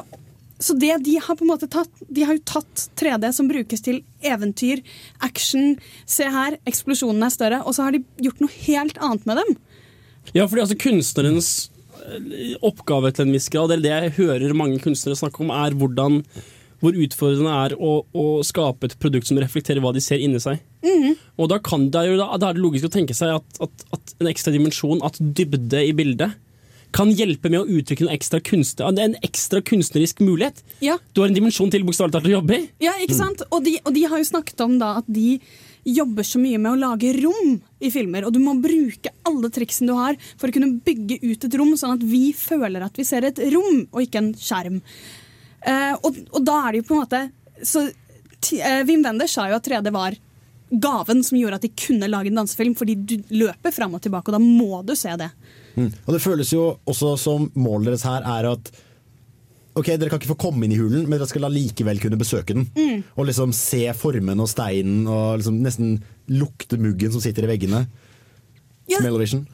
så 0.62 0.76
det 0.78 0.94
de 1.06 1.18
har 1.20 1.36
på 1.36 1.44
en 1.46 1.50
måte 1.50 1.68
tatt 1.72 1.92
De 2.14 2.24
har 2.24 2.38
jo 2.38 2.44
tatt 2.48 2.88
3D 3.00 3.32
som 3.36 3.50
brukes 3.50 3.84
til 3.84 4.02
eventyr, 4.24 4.84
action. 5.26 5.78
Se 6.10 6.28
her, 6.30 6.60
eksplosjonene 6.70 7.28
er 7.28 7.34
større. 7.36 7.62
Og 7.68 7.76
så 7.76 7.88
har 7.88 7.96
de 7.96 8.04
gjort 8.24 8.44
noe 8.44 8.54
helt 8.64 9.00
annet 9.02 9.28
med 9.30 9.42
dem. 9.42 9.54
Ja, 10.32 10.46
fordi 10.48 10.64
altså 10.64 10.80
kunstnerens 10.80 11.50
eh, 12.06 12.54
oppgave 12.64 13.12
til 13.12 13.28
en 13.28 13.36
viss 13.36 13.50
grad, 13.52 13.74
eller 13.74 13.84
det 13.84 13.94
jeg 13.94 14.18
hører 14.22 14.56
mange 14.56 14.80
kunstnere 14.84 15.20
snakke 15.20 15.44
om, 15.44 15.52
er 15.52 15.76
hvordan 15.76 16.22
hvor 16.84 16.98
utfordrende 17.00 17.48
det 17.48 17.60
er 17.64 17.74
å, 17.80 17.92
å 18.12 18.24
skape 18.44 18.90
et 18.90 18.98
produkt 19.00 19.30
som 19.30 19.38
reflekterer 19.40 19.80
hva 19.84 19.94
de 19.96 20.02
ser 20.04 20.20
inni 20.20 20.42
seg. 20.44 20.60
Mm. 20.84 21.14
Og 21.40 21.48
da, 21.48 21.62
kan 21.64 21.86
det 21.92 22.02
jo, 22.10 22.18
da, 22.20 22.28
da 22.36 22.50
er 22.50 22.58
det 22.58 22.64
logisk 22.64 22.90
å 22.90 22.92
tenke 22.92 23.16
seg 23.16 23.38
at, 23.38 23.62
at, 23.64 23.86
at 23.96 24.16
en 24.20 24.28
ekstra 24.28 24.52
dimensjon, 24.52 25.00
at 25.08 25.16
dybde 25.20 25.80
i 25.80 25.94
bildet, 25.96 26.36
kan 26.94 27.12
hjelpe 27.14 27.50
med 27.50 27.64
å 27.64 27.80
uttrykke 27.80 28.06
noe 28.06 28.16
ekstra 28.16 28.40
kunstner, 28.46 28.94
en 29.02 29.18
ekstra 29.26 29.64
kunstnerisk 29.66 30.22
mulighet. 30.24 30.64
Ja. 30.86 31.00
Du 31.14 31.24
har 31.24 31.32
en 31.32 31.38
dimensjon 31.38 31.72
til 31.74 31.86
bokstavelig 31.88 32.16
talt 32.16 32.30
å 32.30 32.36
jobbe 32.38 32.60
i. 32.60 32.66
Ja, 32.86 32.96
ikke 33.02 33.18
sant? 33.18 33.44
Og 33.50 33.64
de, 33.66 33.78
og 33.84 33.96
de 33.96 34.08
har 34.10 34.22
jo 34.22 34.30
snakket 34.30 34.66
om 34.66 34.78
da 34.82 34.98
at 35.02 35.10
de 35.12 35.40
jobber 35.84 36.24
så 36.24 36.40
mye 36.40 36.60
med 36.62 36.72
å 36.72 36.80
lage 36.80 37.12
rom 37.18 37.58
i 37.84 37.92
filmer. 37.92 38.28
Og 38.28 38.36
du 38.36 38.40
må 38.44 38.56
bruke 38.64 39.12
alle 39.28 39.52
triksene 39.54 39.92
du 39.92 39.98
har 39.98 40.20
for 40.38 40.48
å 40.48 40.56
kunne 40.56 40.80
bygge 40.86 41.20
ut 41.26 41.48
et 41.48 41.58
rom, 41.60 41.74
sånn 41.80 41.98
at 41.98 42.06
vi 42.08 42.28
føler 42.38 42.86
at 42.86 43.00
vi 43.00 43.08
ser 43.08 43.28
et 43.28 43.42
rom, 43.54 43.84
og 43.92 44.06
ikke 44.06 44.22
en 44.22 44.32
skjerm. 44.40 44.80
Uh, 45.64 45.96
og, 46.04 46.20
og 46.36 46.42
da 46.44 46.60
er 46.62 46.74
det 46.74 46.84
jo 46.84 46.88
på 46.90 46.96
en 46.96 47.04
måte 47.06 47.20
så, 47.64 47.86
eh, 48.52 48.82
Wim 48.84 49.04
Wenders 49.06 49.32
sa 49.32 49.46
jo 49.48 49.56
at 49.56 49.68
3D 49.68 49.92
var 49.96 50.18
gaven 50.74 51.22
som 51.24 51.38
gjorde 51.38 51.60
at 51.60 51.66
de 51.68 51.72
kunne 51.78 52.10
lage 52.10 52.32
en 52.32 52.42
dansefilm, 52.42 52.74
fordi 52.76 52.96
du 52.96 53.16
løper 53.36 53.72
fram 53.72 53.94
og 53.96 54.02
tilbake, 54.04 54.32
og 54.32 54.38
da 54.38 54.42
må 54.44 54.82
du 54.86 54.96
se 54.98 55.14
det. 55.20 55.30
Mm. 55.76 55.92
Og 56.06 56.16
det 56.16 56.24
føles 56.24 56.54
jo 56.54 56.66
også 56.90 57.14
som 57.22 57.48
målet 57.56 57.94
deres 57.94 58.08
her 58.08 58.26
er 58.38 58.52
at 58.54 58.74
Ok, 59.74 59.88
Dere 59.98 60.12
kan 60.12 60.20
ikke 60.22 60.36
få 60.36 60.42
komme 60.44 60.68
inn 60.68 60.74
i 60.76 60.78
hulen, 60.78 61.08
men 61.10 61.18
dere 61.18 61.26
skal 61.26 61.48
likevel 61.50 61.98
kunne 61.98 62.20
besøke 62.20 62.54
den. 62.54 62.68
Mm. 62.78 63.00
Og 63.18 63.26
liksom 63.26 63.50
se 63.58 63.88
formen 63.98 64.44
og 64.44 64.52
steinen 64.52 65.08
og 65.10 65.40
liksom 65.42 65.58
nesten 65.66 65.96
lukte 66.30 66.78
muggen 66.78 67.10
som 67.10 67.24
sitter 67.24 67.48
i 67.48 67.56
veggene. 67.56 67.82
Ja. 68.92 69.00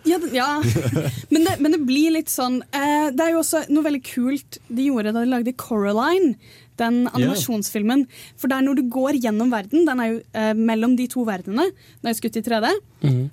Ja, 0.10 0.18
ja. 0.34 0.48
Men, 1.30 1.44
det, 1.46 1.60
men 1.62 1.76
det 1.76 1.80
blir 1.86 2.10
litt 2.16 2.32
sånn 2.34 2.64
eh, 2.74 3.12
Det 3.14 3.22
er 3.22 3.36
jo 3.36 3.44
også 3.44 3.60
noe 3.70 3.86
veldig 3.86 4.02
kult 4.02 4.58
de 4.74 4.88
gjorde 4.88 5.14
da 5.14 5.22
de 5.22 5.30
lagde 5.30 5.54
Coraline. 5.54 6.34
Den 6.82 7.04
animasjonsfilmen. 7.12 8.08
For 8.40 8.50
det 8.50 8.58
er 8.58 8.66
når 8.66 8.80
du 8.80 8.90
går 8.90 9.20
gjennom 9.22 9.52
verden, 9.54 9.86
den 9.86 10.02
er 10.02 10.10
jo 10.14 10.20
eh, 10.34 10.54
mellom 10.58 10.96
de 10.98 11.06
to 11.12 11.26
verdenene, 11.28 11.68
den 12.00 12.10
er 12.10 12.16
jo 12.16 12.20
skutt 12.24 12.40
i 12.40 12.44
3D, 12.46 12.72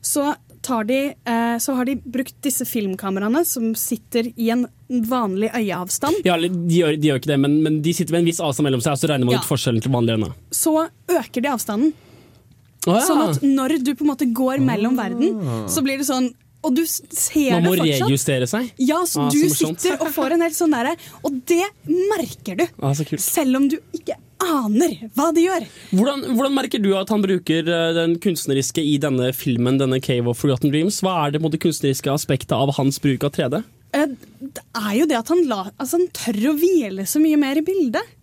så, 0.05 0.33
tar 0.35 0.46
de, 0.89 1.15
eh, 1.27 1.57
så 1.63 1.75
har 1.79 1.85
de 1.89 1.95
brukt 1.97 2.35
disse 2.43 2.65
filmkameraene 2.67 3.45
som 3.47 3.75
sitter 3.79 4.29
i 4.37 4.51
en 4.51 4.67
vanlig 4.89 5.51
øyeavstand. 5.55 6.23
Ja, 6.27 6.37
de 6.37 6.49
gjør, 6.51 6.97
de 7.01 7.09
gjør 7.11 7.21
ikke 7.21 7.33
det, 7.33 7.39
men, 7.41 7.63
men 7.63 7.81
de 7.83 7.93
sitter 7.97 8.13
med 8.17 8.25
en 8.25 8.31
viss 8.31 8.41
avstand 8.41 8.67
mellom 8.69 8.83
seg, 8.85 8.93
og 8.97 8.99
så 9.03 9.09
regner 9.13 9.27
man 9.29 9.37
Ja. 9.37 9.43
ut 9.45 9.49
forskjellen 9.51 9.83
til 9.85 9.93
vanlige 9.95 10.17
øyne. 10.19 10.33
Så 10.51 10.75
øker 11.09 11.43
de 11.43 11.49
avstanden. 11.53 11.93
Å, 12.87 12.95
ja. 12.95 13.05
Sånn 13.07 13.23
at 13.29 13.43
når 13.43 13.79
du 13.83 13.95
på 13.99 14.05
en 14.07 14.11
måte 14.13 14.29
går 14.33 14.61
mellom 14.63 14.95
verden, 14.97 15.41
så 15.69 15.83
blir 15.83 15.99
det 15.99 16.07
sånn 16.07 16.33
Og 16.67 16.73
du 16.75 16.81
ser 16.87 17.53
Man 17.61 17.65
må 17.69 17.73
det 17.77 17.85
fortsatt. 17.85 18.09
rejustere 18.09 18.47
seg. 18.51 18.71
Ja, 18.83 18.97
så 19.07 19.27
Ah, 19.27 19.31
du 19.31 19.39
så 19.53 19.69
sitter 19.77 20.01
og 20.01 20.09
får 20.15 20.33
en 20.35 20.41
helt 20.43 20.55
sånn 20.57 20.73
derre 20.75 20.97
Og 21.23 21.37
det 21.47 21.63
merker 21.87 22.57
du! 22.59 22.65
Ah, 22.83 22.93
så. 22.97 23.05
Selv 23.23 23.57
om 23.61 23.69
du 23.71 23.77
ikke 23.95 24.17
aner 24.43 24.97
hva 25.17 25.31
de 25.35 25.47
gjør. 25.47 25.67
Hvordan, 25.97 26.25
hvordan 26.37 26.57
merker 26.57 26.83
du 26.83 26.91
at 26.99 27.11
han 27.13 27.23
bruker 27.25 27.71
eh, 27.71 27.93
den 27.97 28.17
kunstneriske 28.23 28.83
i 28.85 28.97
denne 29.03 29.31
filmen, 29.37 29.79
denne 29.81 30.01
Cave 30.05 30.29
of 30.33 30.41
Forgotten 30.43 30.73
Dreams? 30.75 31.01
Hva 31.05 31.15
er 31.25 31.37
det 31.37 31.43
på 31.45 31.53
det 31.53 31.63
kunstneriske 31.65 32.13
aspektet 32.13 32.55
av 32.57 32.75
hans 32.79 33.01
bruk 33.03 33.25
av 33.27 33.33
3D? 33.37 33.63
Eh, 33.97 34.13
Det 34.41 34.65
er 34.77 34.93
jo 35.01 35.07
det 35.09 35.19
at 35.19 35.33
han, 35.33 35.43
la, 35.49 35.63
altså 35.77 36.01
han 36.01 36.09
tør 36.17 36.53
å 36.53 36.59
hvile 36.61 37.07
så 37.09 37.23
mye 37.23 37.41
mer 37.41 37.61
i 37.61 37.65
bildet. 37.67 38.15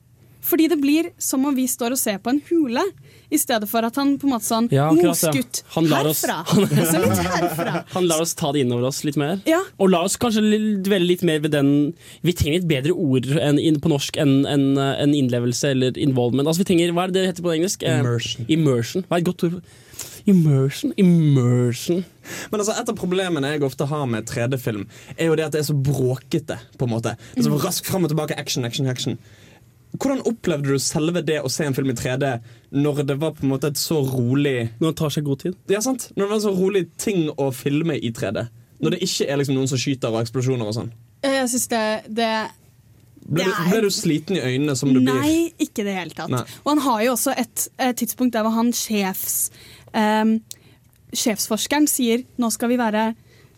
Fordi 0.44 0.68
det 0.68 0.80
blir 0.82 1.10
som 1.24 1.46
om 1.48 1.56
vi 1.56 1.66
står 1.72 1.96
og 1.96 2.00
ser 2.02 2.18
på 2.20 2.34
en 2.34 2.42
hule, 2.50 2.84
i 3.34 3.40
stedet 3.42 3.68
for 3.72 3.86
at 3.88 3.98
han 4.00 4.14
på 4.22 4.28
en 4.30 4.34
måte 4.36 4.46
sånn 4.48 4.70
Ja, 4.72 4.86
akkurat, 4.94 5.20
ja. 5.24 5.32
Moskutt 5.34 5.62
Han 5.76 5.90
lar 5.92 6.10
oss- 6.12 6.22
herfra, 6.24 6.38
han- 6.54 7.28
herfra. 7.34 7.74
Han 7.96 8.08
lar 8.12 8.22
oss 8.24 8.36
ta 8.40 8.52
det 8.54 8.62
innover 8.64 8.88
oss 8.92 9.02
litt 9.08 9.18
mer. 9.20 9.42
Ja. 9.50 9.60
Og 9.82 9.90
la 9.94 10.04
oss 10.08 10.18
kanskje 10.22 10.44
dvele 10.86 11.08
litt 11.10 11.24
mer 11.28 11.40
ved 11.44 11.52
den 11.58 11.72
Vi 12.24 12.34
trenger 12.38 12.62
litt 12.62 12.70
bedre 12.70 12.94
ord 12.96 13.28
enn, 13.34 13.60
in, 13.60 13.80
på 13.84 13.90
norsk 13.92 14.18
enn 14.22 14.44
en, 14.50 14.68
en 14.78 15.14
innlevelse 15.18 15.74
eller 15.74 15.98
involvement. 15.98 16.48
Altså, 16.48 16.64
vi 16.64 16.70
trenger, 16.72 16.94
Hva 16.94 17.08
er 17.08 17.14
det 17.16 17.20
det 17.22 17.30
heter 17.34 17.48
på 17.50 17.56
engelsk? 17.58 17.84
Eh, 17.84 18.00
Immersion. 18.00 18.46
Immersion. 18.48 19.06
Hva 19.10 19.18
er 19.20 19.26
et 19.26 19.32
godt 19.32 19.48
ord? 19.50 19.62
Immersion? 20.26 20.94
Immersion. 20.98 22.04
Men 22.52 22.62
altså, 22.62 22.76
Et 22.80 22.90
av 22.90 22.96
problemene 22.96 23.50
jeg 23.54 23.64
ofte 23.68 23.88
har 23.90 24.06
med 24.10 24.28
3D-film, 24.30 24.86
er 25.18 25.28
jo 25.32 25.36
det 25.36 25.46
at 25.50 25.56
det 25.56 25.64
er 25.64 25.68
så 25.68 25.76
bråkete. 25.76 26.60
på 26.80 26.88
en 26.88 26.94
måte 26.96 27.16
Det 27.34 27.44
er 27.44 27.50
så 27.50 27.60
Raskt 27.66 27.90
fram 27.90 28.06
og 28.08 28.14
tilbake, 28.14 28.38
action, 28.40 28.64
action, 28.66 28.88
action. 28.88 29.18
Hvordan 29.94 30.24
opplevde 30.26 30.74
du 30.74 30.80
selve 30.82 31.22
det 31.26 31.36
å 31.46 31.50
se 31.54 31.66
en 31.68 31.76
film 31.78 31.92
i 31.92 31.94
3D 31.98 32.30
når 32.82 33.04
det 33.06 33.18
var 33.22 33.36
på 33.38 33.44
en 33.46 33.52
måte 33.52 33.70
et 33.70 33.78
så 33.78 34.00
rolig 34.02 34.72
Når 34.82 34.88
det 34.90 34.98
tar 34.98 35.14
seg 35.14 35.24
god 35.28 35.40
tid? 35.44 35.56
Ja, 35.70 35.82
sant? 35.86 36.08
Når 36.16 36.24
det 36.26 36.30
var 36.32 36.40
en 36.40 36.46
så 36.48 36.54
rolig 36.58 36.82
ting 36.98 37.28
å 37.38 37.52
filme 37.54 37.94
i 38.00 38.10
3D. 38.12 38.48
Når 38.84 38.96
det 38.96 39.00
ikke 39.06 39.28
er 39.30 39.38
liksom 39.38 39.56
noen 39.60 39.70
som 39.70 39.78
skyter 39.80 40.10
og 40.12 40.24
eksplosjoner 40.24 40.66
og 40.72 40.74
sånn. 40.80 40.90
Eh, 41.24 41.38
Jeg 41.44 41.50
synes 41.54 41.68
det, 41.72 41.84
det 42.10 42.32
Ble, 43.24 43.44
du- 43.46 43.70
ble 43.70 43.82
du 43.86 43.90
sliten 43.94 44.36
i 44.36 44.42
øynene 44.44 44.74
som 44.76 44.90
du 44.92 45.00
blir? 45.00 45.14
Nei, 45.16 45.54
ikke 45.64 45.80
i 45.80 45.88
det 45.88 45.94
hele 45.96 46.12
tatt. 46.18 46.30
Nei. 46.34 46.42
Og 46.66 46.72
han 46.74 46.82
har 46.84 47.04
jo 47.06 47.14
også 47.14 47.32
et, 47.40 47.68
et 47.80 47.96
tidspunkt 48.02 48.34
der 48.34 48.44
hvor 48.44 48.52
han 48.58 48.74
sjefs... 48.76 49.52
um, 49.94 50.40
sjefsforskeren 51.14 51.86
sier 51.88 52.24
nå 52.42 52.50
skal 52.52 52.72
vi 52.74 52.78
være 52.82 53.14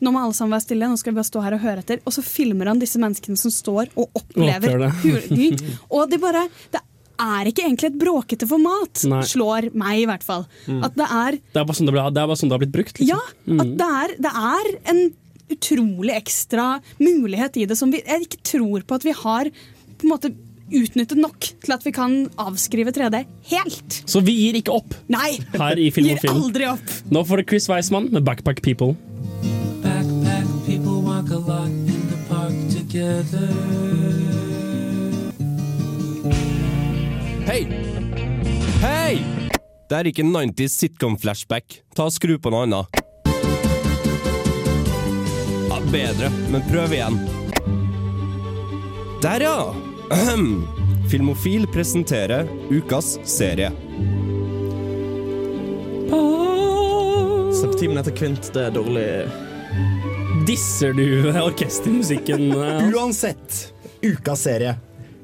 nå 0.06 0.14
må 0.14 0.22
alle 0.24 0.36
sammen 0.38 0.56
være 0.56 0.66
stille, 0.68 0.90
nå 0.90 0.98
skal 1.02 1.14
vi 1.14 1.20
bare 1.20 1.30
stå 1.32 1.44
her 1.46 1.58
og 1.58 1.64
høre 1.66 1.84
etter. 1.84 2.02
Og 2.06 2.14
så 2.16 2.24
filmer 2.26 2.70
han 2.72 2.82
disse 2.82 3.02
menneskene 3.02 3.40
som 3.40 3.54
står 3.54 3.90
og 3.96 4.20
opplever 4.22 4.78
Opplever 4.90 5.64
Og 5.96 6.12
det 6.12 6.22
bare 6.22 6.46
Det 6.74 6.82
er 7.26 7.50
ikke 7.50 7.64
egentlig 7.64 7.90
et 7.94 8.00
bråkete 8.00 8.48
format, 8.50 9.06
Nei. 9.08 9.22
slår 9.28 9.70
meg 9.78 10.02
i 10.04 10.08
hvert 10.10 10.26
fall. 10.26 10.44
Mm. 10.68 10.82
At 10.84 10.98
det 11.00 11.06
er 11.08 11.38
Det 11.40 11.62
er 11.62 11.68
bare 11.70 11.78
sånn 11.80 11.90
det, 11.90 11.96
ble, 11.96 12.08
det, 12.16 12.26
sånn 12.42 12.52
det 12.52 12.58
har 12.58 12.64
blitt 12.66 12.76
brukt. 12.76 13.00
Liksom. 13.00 13.14
Ja, 13.14 13.62
at 13.64 13.78
det 13.80 13.92
er, 14.02 14.16
det 14.28 14.34
er 14.50 14.72
en 14.94 15.06
utrolig 15.56 16.16
ekstra 16.18 16.66
mulighet 17.00 17.62
i 17.62 17.68
det 17.70 17.78
som 17.78 17.94
vi, 17.94 18.02
jeg 18.04 18.28
ikke 18.28 18.42
tror 18.50 18.84
på 18.88 18.98
at 18.98 19.06
vi 19.06 19.14
har 19.16 19.52
på 19.96 20.08
en 20.08 20.12
måte 20.12 20.34
utnyttet 20.74 21.20
nok 21.22 21.46
til 21.62 21.74
at 21.76 21.84
vi 21.86 21.94
kan 21.94 22.16
avskrive 22.42 22.90
3D 22.96 23.22
helt. 23.52 24.00
Så 24.10 24.22
vi 24.26 24.34
gir 24.40 24.58
ikke 24.60 24.74
opp 24.74 24.96
Nei! 25.14 25.36
her 25.54 25.78
i 25.78 25.92
Film 25.94 26.10
Gir 26.10 26.18
og 26.18 26.26
Film. 26.26 26.40
aldri 26.42 26.70
opp. 26.72 26.96
Nå 27.14 27.22
får 27.30 27.44
det 27.44 27.50
Chris 27.54 27.70
Weismann 27.70 28.10
med 28.14 28.26
Backpack 28.26 28.64
People. 28.66 28.96
Together. 32.96 33.50
Hei! 37.46 37.68
Hei! 38.82 39.24
Det 39.90 39.98
er 39.98 40.08
ikke 40.10 40.24
90s 40.24 40.78
sitcom-flashback. 40.80 41.82
Ta 41.96 42.08
og 42.08 42.14
Skru 42.16 42.38
på 42.40 42.54
noe 42.54 42.64
annet. 42.66 43.02
Ja, 45.68 45.80
bedre, 45.92 46.32
men 46.54 46.64
prøv 46.70 46.96
igjen. 46.96 47.20
Der, 49.26 49.44
ja! 49.44 49.58
Ahem. 50.16 50.64
Filmofil 51.12 51.68
presenterer 51.70 52.48
ukas 52.74 53.18
serie. 53.30 53.70
Septimen 57.56 58.00
etter 58.00 58.16
kvint, 58.16 58.50
det 58.56 58.70
er 58.70 58.74
dårlig. 58.74 59.10
Disser 60.46 60.94
du 60.94 61.32
orkestermusikken? 61.48 62.52
eh? 62.52 62.90
Uansett, 62.94 63.74
ukas 64.02 64.44
serie. 64.46 64.76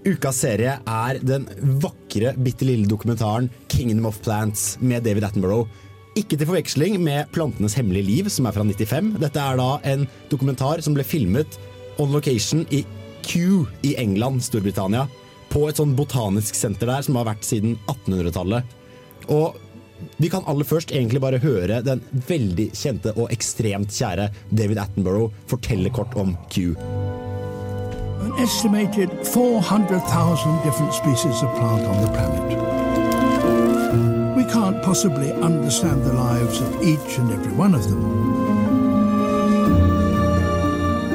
Ukas 0.05 0.39
serie 0.41 0.79
er 0.89 1.19
den 1.21 1.45
vakre, 1.83 2.33
bitte 2.41 2.65
lille 2.65 2.89
dokumentaren 2.89 3.49
'Kingdom 3.69 4.07
of 4.09 4.17
Plants' 4.25 4.79
med 4.81 5.03
David 5.05 5.27
Attenborough. 5.27 5.69
Ikke 6.17 6.37
til 6.37 6.49
forveksling 6.49 6.97
med 6.99 7.29
'Plantenes 7.31 7.77
hemmelige 7.77 8.07
liv', 8.07 8.29
som 8.29 8.45
er 8.49 8.55
fra 8.55 8.63
95. 8.65 9.13
Dette 9.21 9.39
er 9.39 9.61
da 9.61 9.69
en 9.93 10.07
dokumentar 10.31 10.81
som 10.81 10.97
ble 10.97 11.05
filmet 11.05 11.59
on 11.99 12.11
location 12.11 12.65
i 12.71 12.81
Kew 13.21 13.67
i 13.83 13.93
England, 14.01 14.41
Storbritannia. 14.41 15.05
På 15.53 15.67
et 15.69 15.77
sånn 15.77 15.93
botanisk 15.95 16.55
senter 16.55 16.87
der 16.89 17.05
som 17.05 17.15
har 17.19 17.29
vært 17.29 17.45
siden 17.45 17.77
1800-tallet. 17.85 18.63
Og 19.29 19.53
vi 20.17 20.29
kan 20.29 20.45
aller 20.47 20.67
først 20.67 20.91
egentlig 20.91 21.21
bare 21.21 21.41
høre 21.41 21.81
den 21.85 22.01
veldig 22.27 22.69
kjente 22.77 23.13
og 23.15 23.31
ekstremt 23.33 23.93
kjære 23.93 24.29
David 24.49 24.81
Attenborough 24.83 25.33
fortelle 25.47 25.89
kort 25.93 26.15
om 26.19 26.35
Kew. 26.49 26.75
An 28.21 28.33
estimated 28.43 29.09
400,000 29.33 30.61
different 30.63 30.93
species 30.93 31.41
of 31.41 31.49
plant 31.57 31.87
on 31.89 31.97
the 32.03 32.11
planet. 32.13 32.47
We 34.37 34.43
can't 34.45 34.81
possibly 34.83 35.31
understand 35.31 36.03
the 36.03 36.13
lives 36.13 36.61
of 36.61 36.83
each 36.83 37.17
and 37.17 37.31
every 37.31 37.53
one 37.53 37.73
of 37.75 37.83
them. 37.89 38.01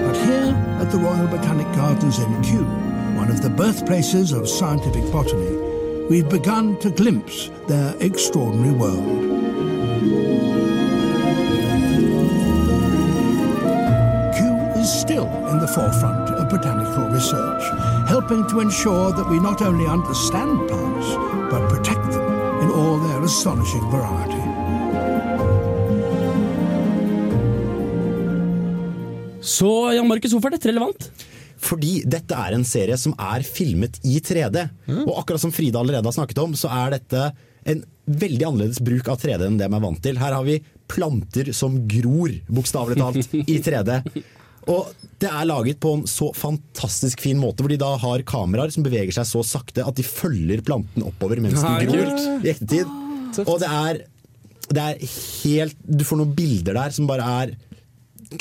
But 0.06 0.16
here 0.16 0.52
at 0.80 0.90
the 0.90 0.98
Royal 0.98 1.26
Botanic 1.26 1.66
Gardens 1.74 2.18
in 2.18 2.42
Kew, 2.42 2.64
one 3.16 3.30
of 3.30 3.40
the 3.40 3.50
birthplaces 3.50 4.32
of 4.32 4.48
scientific 4.48 5.10
botany, 5.12 5.55
we've 6.08 6.28
begun 6.28 6.78
to 6.78 6.90
glimpse 6.90 7.50
their 7.66 7.94
extraordinary 8.00 8.72
world. 8.72 9.06
Kew 14.36 14.54
is 14.80 14.88
still 14.88 15.26
in 15.50 15.58
the 15.58 15.68
forefront 15.68 16.30
of 16.30 16.48
botanical 16.48 17.08
research, 17.10 17.62
helping 18.08 18.46
to 18.48 18.60
ensure 18.60 19.12
that 19.12 19.28
we 19.28 19.38
not 19.40 19.62
only 19.62 19.86
understand 19.86 20.68
plants, 20.68 21.08
but 21.50 21.68
protect 21.68 22.10
them 22.12 22.26
in 22.62 22.70
all 22.70 22.98
their 22.98 23.22
astonishing 23.22 23.90
variety. 23.90 24.42
Så 29.40 29.92
Jan 29.94 30.08
Markus, 30.08 30.32
hvorfor 30.32 30.48
er 30.48 30.56
dette 30.56 30.68
relevant? 30.68 31.10
Fordi 31.66 31.98
dette 32.06 32.36
er 32.38 32.54
en 32.56 32.64
serie 32.66 32.96
som 33.00 33.14
er 33.18 33.44
filmet 33.46 33.98
i 34.06 34.20
3D. 34.22 34.62
Og 35.06 35.12
akkurat 35.20 35.42
som 35.42 35.54
Frida 35.54 35.80
allerede 35.82 36.06
har 36.06 36.14
snakket 36.16 36.42
om, 36.44 36.54
så 36.58 36.70
er 36.70 36.96
dette 36.98 37.28
en 37.66 37.82
veldig 38.06 38.46
annerledes 38.46 38.78
bruk 38.86 39.08
av 39.10 39.18
3D 39.18 39.48
enn 39.48 39.58
det 39.58 39.66
man 39.66 39.80
er 39.80 39.86
vant 39.88 40.02
til. 40.04 40.18
Her 40.20 40.36
har 40.36 40.46
vi 40.46 40.60
planter 40.86 41.50
som 41.56 41.80
gror, 41.90 42.34
bokstavelig 42.46 43.00
talt, 43.00 43.34
i 43.52 43.58
3D. 43.64 43.98
Og 44.70 44.90
det 45.22 45.30
er 45.30 45.46
laget 45.46 45.78
på 45.82 45.92
en 45.96 46.04
så 46.10 46.32
fantastisk 46.34 47.22
fin 47.22 47.38
måte, 47.38 47.62
hvor 47.62 47.70
de 47.70 47.78
da 47.80 47.92
har 48.02 48.24
kameraer 48.26 48.72
som 48.74 48.86
beveger 48.86 49.14
seg 49.14 49.28
så 49.28 49.42
sakte 49.46 49.84
at 49.86 49.98
de 49.98 50.06
følger 50.06 50.62
planten 50.66 51.06
oppover 51.06 51.42
mens 51.42 51.62
den 51.62 51.90
gror 51.90 52.42
i 52.42 52.52
ekte 52.52 52.70
tid. 52.72 52.94
Og 53.46 53.58
det 53.62 53.70
er, 53.70 54.00
det 54.70 54.82
er 54.82 55.00
helt 55.06 55.82
Du 55.84 56.02
får 56.06 56.18
noen 56.22 56.34
bilder 56.34 56.78
der 56.78 56.94
som 56.94 57.08
bare 57.10 57.26
er 57.42 57.54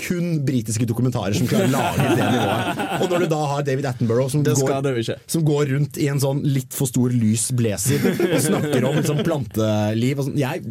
kun 0.02 0.40
britiske 0.46 0.88
dokumentarer 0.90 1.36
som 1.38 1.48
klarer 1.50 1.70
å 1.70 1.74
lage 1.74 2.08
det 2.18 2.30
nivået. 2.34 2.82
Og 3.02 3.12
når 3.12 3.26
du 3.26 3.28
da 3.32 3.42
har 3.52 3.66
David 3.68 3.88
Attenborough 3.90 4.32
som, 4.32 4.44
går, 4.46 4.90
ikke. 5.02 5.18
som 5.32 5.46
går 5.46 5.70
rundt 5.74 6.00
i 6.02 6.10
en 6.12 6.22
sånn 6.22 6.42
litt 6.48 6.74
for 6.76 6.90
stor 6.90 7.14
lys 7.14 7.48
blazer 7.56 8.02
og 8.10 8.40
snakker 8.48 8.88
om 8.90 8.98
liksom 9.00 9.22
planteliv 9.26 10.24
og 10.24 10.30
sånn. 10.30 10.40
Jeg 10.42 10.64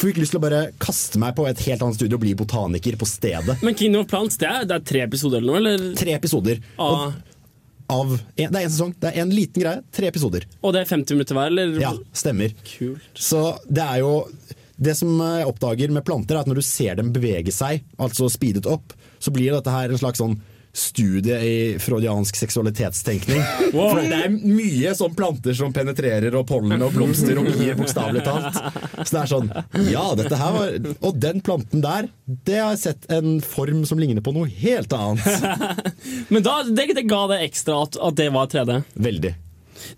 fikk 0.00 0.22
lyst 0.22 0.34
til 0.34 0.40
å 0.40 0.44
bare 0.46 0.64
kaste 0.82 1.20
meg 1.22 1.36
på 1.36 1.46
et 1.50 1.60
helt 1.68 1.84
annet 1.84 2.00
studio 2.00 2.18
og 2.18 2.24
bli 2.24 2.34
botaniker 2.38 2.98
på 3.00 3.08
stedet. 3.08 3.58
Men 3.64 3.78
Kingdom 3.78 4.06
of 4.06 4.10
Plants, 4.10 4.40
det 4.40 4.50
er, 4.50 4.66
det 4.68 4.80
er 4.80 4.88
tre 4.94 5.04
episoder 5.06 5.42
eller 5.42 5.52
noe? 5.52 5.62
Eller? 5.62 5.94
Tre 6.00 6.16
episoder. 6.16 6.60
Ah. 6.80 7.12
Av 7.92 8.12
en, 8.16 8.48
det 8.48 8.48
er 8.48 8.64
en 8.64 8.72
sesong. 8.72 8.94
Det 8.96 9.10
er 9.12 9.20
en 9.20 9.32
liten 9.34 9.60
greie. 9.60 9.84
Tre 9.92 10.08
episoder. 10.08 10.46
Og 10.64 10.72
det 10.72 10.84
er 10.84 10.88
50 10.88 11.18
minutter 11.18 11.36
hver, 11.36 11.52
eller? 11.52 11.74
Ja, 11.82 11.92
stemmer. 12.16 12.54
Kult. 12.64 13.10
Så 13.12 13.42
det 13.68 13.84
er 13.84 14.00
jo 14.00 14.14
Det 14.76 14.96
som 14.98 15.12
jeg 15.20 15.46
oppdager 15.48 15.92
med 15.94 16.04
planter, 16.06 16.36
er 16.36 16.44
at 16.44 16.50
når 16.50 16.60
du 16.60 16.66
ser 16.66 16.98
dem 16.98 17.12
bevege 17.14 17.54
seg, 17.54 17.84
altså 18.00 18.30
speedet 18.32 18.66
opp, 18.70 18.96
så 19.22 19.32
blir 19.34 19.54
dette 19.54 19.72
her 19.72 19.92
en 19.92 20.00
slags 20.00 20.22
sånn 20.22 20.38
studie 20.74 21.36
i 21.38 21.78
freudiansk 21.78 22.36
seksualitetstenkning. 22.36 23.42
For 23.70 24.00
det 24.02 24.18
er 24.26 24.32
mye 24.34 24.94
sånn 24.98 25.14
planter 25.14 25.54
som 25.54 25.72
penetrerer, 25.74 26.34
og 26.34 26.48
pollen 26.50 26.82
og 26.82 26.96
blomster 26.96 27.38
og 27.38 27.46
bier, 27.46 27.76
bokstavelig 27.78 28.24
talt. 28.26 28.58
Så 29.04 29.10
det 29.12 29.20
er 29.22 29.30
sånn 29.30 29.52
Ja, 29.86 30.04
dette 30.18 30.38
her 30.38 30.54
var 30.54 30.74
Og 31.06 31.18
den 31.22 31.42
planten 31.44 31.84
der, 31.84 32.08
det 32.26 32.58
har 32.58 32.74
jeg 32.74 32.82
sett 32.82 33.08
en 33.14 33.38
form 33.44 33.84
som 33.86 34.02
ligner 34.02 34.24
på 34.24 34.34
noe 34.34 34.50
helt 34.50 34.92
annet. 34.96 35.22
Men 36.32 36.42
da, 36.42 36.58
det, 36.66 36.90
det 36.98 37.06
ga 37.06 37.24
det 37.30 37.44
ekstra 37.46 37.84
at, 37.86 38.00
at 38.00 38.18
det 38.18 38.30
var 38.34 38.50
3D. 38.50 38.80
Veldig. 38.98 39.34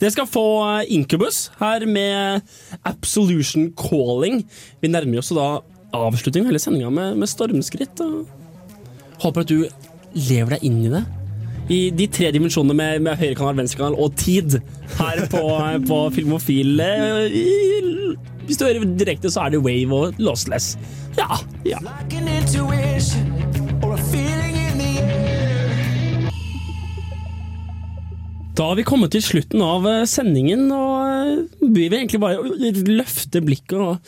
Det 0.01 0.11
skal 0.15 0.29
få 0.31 0.45
eh, 0.81 0.93
Incubus 0.97 1.47
her 1.61 1.87
med 1.91 2.43
Absolution 2.89 3.71
Calling. 3.79 4.43
Vi 4.83 4.91
nærmer 4.93 5.23
oss 5.23 5.33
da 5.37 5.61
avslutning 5.97 6.45
av 6.45 6.51
hele 6.51 6.61
sendinga 6.61 6.91
med, 6.93 7.17
med 7.21 7.31
stormskritt. 7.31 8.03
Håper 9.23 9.45
at 9.47 9.53
du 9.53 9.63
lever 10.17 10.57
deg 10.57 10.67
inn 10.69 10.83
i 10.85 10.93
det. 10.93 11.05
I 11.73 11.79
de 11.91 12.07
tre 12.15 12.29
dimensjonene 12.35 12.77
med, 12.79 13.01
med 13.03 13.19
høyre 13.19 13.35
kanal, 13.39 13.57
venstre 13.59 13.81
kanal 13.81 13.97
og 13.99 14.15
tid 14.21 14.59
her 15.01 15.25
på, 15.33 15.41
på 15.89 16.03
Filmofil. 16.15 16.79
Eh, 16.79 18.15
Hvis 18.47 18.61
du 18.61 18.67
hører 18.69 18.85
direkte, 18.99 19.33
så 19.35 19.47
er 19.47 19.57
det 19.57 19.65
Wave 19.67 19.91
og 20.05 20.21
Lossless. 20.23 20.77
Ja, 21.19 21.41
ja. 21.67 21.81
Da 28.57 28.65
har 28.71 28.77
vi 28.79 28.85
kommet 28.89 29.11
til 29.13 29.21
slutten 29.21 29.61
av 29.61 29.85
eh, 29.85 30.07
sendingen, 30.09 30.63
og 30.73 31.03
eh, 31.05 31.41
vi 31.61 31.91
vil 31.91 31.99
egentlig 31.99 32.21
bare 32.23 32.41
løfte 32.89 33.43
blikket 33.45 33.75
og 33.77 33.99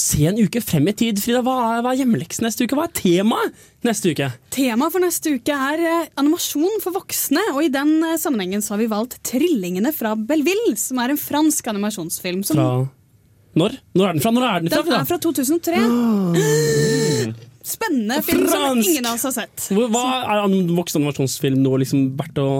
se 0.00 0.22
en 0.30 0.38
uke 0.40 0.62
frem 0.64 0.88
i 0.88 0.94
tid. 0.96 1.20
Frida, 1.20 1.42
hva 1.44 1.56
er, 1.74 1.82
hva 1.84 1.92
er 1.92 1.98
hjemmeleksen 2.00 2.46
neste 2.46 2.64
uke? 2.64 2.78
Hva 2.78 2.86
er 2.88 2.94
temaet 2.96 3.66
neste 3.84 4.14
uke? 4.16 4.30
Temaet 4.54 4.94
for 4.94 5.04
neste 5.04 5.34
uke 5.36 5.52
er 5.52 5.82
eh, 5.84 6.06
animasjon 6.22 6.80
for 6.80 6.96
voksne, 6.96 7.42
og 7.52 7.60
i 7.66 7.68
den 7.74 7.92
sammenhengen 8.22 8.64
så 8.64 8.74
har 8.74 8.80
vi 8.80 8.88
valgt 8.94 9.18
'Trillingene 9.28 9.92
fra 9.92 10.14
Belleville', 10.16 10.78
som 10.80 11.02
er 11.04 11.12
en 11.12 11.20
fransk 11.20 11.68
animasjonsfilm. 11.74 12.40
Som, 12.48 12.56
Fra 12.56 12.88
når? 13.60 13.76
Når 13.92 14.08
er 14.08 14.12
den 14.16 14.24
fra? 14.24 14.32
Når 14.32 14.48
er 14.48 14.64
den 14.64 14.72
fra? 14.72 14.82
den 14.88 14.96
er 15.02 15.08
fra 15.12 15.20
2003. 15.20 15.84
Spennende 17.68 18.22
film 18.24 18.48
som 18.48 18.80
ingen 18.80 19.04
av 19.04 19.18
oss 19.18 19.28
har 19.28 19.34
sett. 19.42 19.68
Hva 19.76 20.04
Er 20.24 20.46
an- 20.46 20.72
voksen 20.72 21.02
animasjonsfilm 21.02 21.60
noe 21.60 21.84
liksom 21.84 22.16
verdt 22.16 22.38
å 22.40 22.50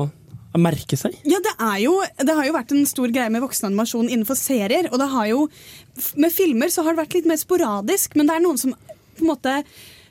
merke 0.60 0.98
seg? 0.98 1.16
Ja, 1.28 1.40
det, 1.44 1.54
er 1.56 1.76
jo, 1.84 1.98
det 2.22 2.38
har 2.38 2.48
jo 2.48 2.56
vært 2.56 2.74
en 2.74 2.88
stor 2.88 3.12
greie 3.14 3.32
med 3.32 3.44
voksenanimasjon 3.44 4.10
innenfor 4.10 4.38
serier. 4.38 4.90
Og 4.92 4.98
det 5.02 5.10
har 5.12 5.28
jo, 5.30 5.44
med 6.20 6.34
filmer 6.34 6.72
så 6.72 6.86
har 6.86 6.94
det 6.94 7.04
vært 7.04 7.20
litt 7.20 7.30
mer 7.30 7.40
sporadisk, 7.40 8.18
men 8.18 8.28
det 8.28 8.36
er 8.36 8.44
noen 8.44 8.60
som 8.60 8.74
på 8.74 9.24
en 9.24 9.32
måte 9.32 9.60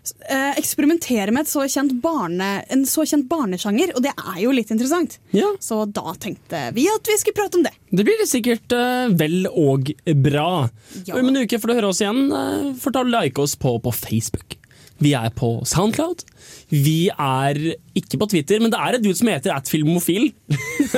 eksperimentere 0.07 0.57
eksperimenterer 0.57 1.31
med 1.31 1.47
så 1.47 1.65
barne, 2.01 2.63
en 2.69 2.85
så 2.85 3.05
kjent 3.05 3.27
barnesjanger, 3.29 3.91
og 3.95 4.03
det 4.03 4.13
er 4.15 4.39
jo 4.41 4.51
litt 4.51 4.71
interessant. 4.71 5.19
Ja. 5.31 5.49
Så 5.59 5.85
da 5.85 6.13
tenkte 6.19 6.71
vi 6.73 6.87
at 6.87 7.07
vi 7.07 7.17
skulle 7.17 7.35
prate 7.35 7.57
om 7.57 7.63
det. 7.63 7.73
Det 7.89 8.05
blir 8.07 8.25
sikkert 8.27 8.71
uh, 8.71 9.07
vel 9.11 9.47
og 9.47 9.91
bra. 10.15 10.69
Ja. 11.05 11.17
Om 11.17 11.31
en 11.31 11.43
uke 11.43 11.59
får 11.59 11.67
du 11.67 11.75
høre 11.75 11.91
oss 11.91 12.01
igjen. 12.01 12.31
Uh, 12.31 12.73
for 12.79 12.95
ta 12.95 13.03
like 13.03 13.41
oss 13.41 13.55
på, 13.55 13.77
på 13.79 13.91
Facebook. 13.91 14.57
Vi 14.97 15.13
er 15.13 15.29
på 15.29 15.61
Soundcloud. 15.65 16.23
Vi 16.67 17.07
er 17.07 17.57
ikke 17.95 18.19
på 18.19 18.27
Twitter, 18.33 18.59
men 18.59 18.71
det 18.73 18.79
er 18.81 18.97
et 18.97 19.03
dude 19.05 19.15
som 19.15 19.29
heter 19.31 19.55
atfilmofil. 19.55 20.33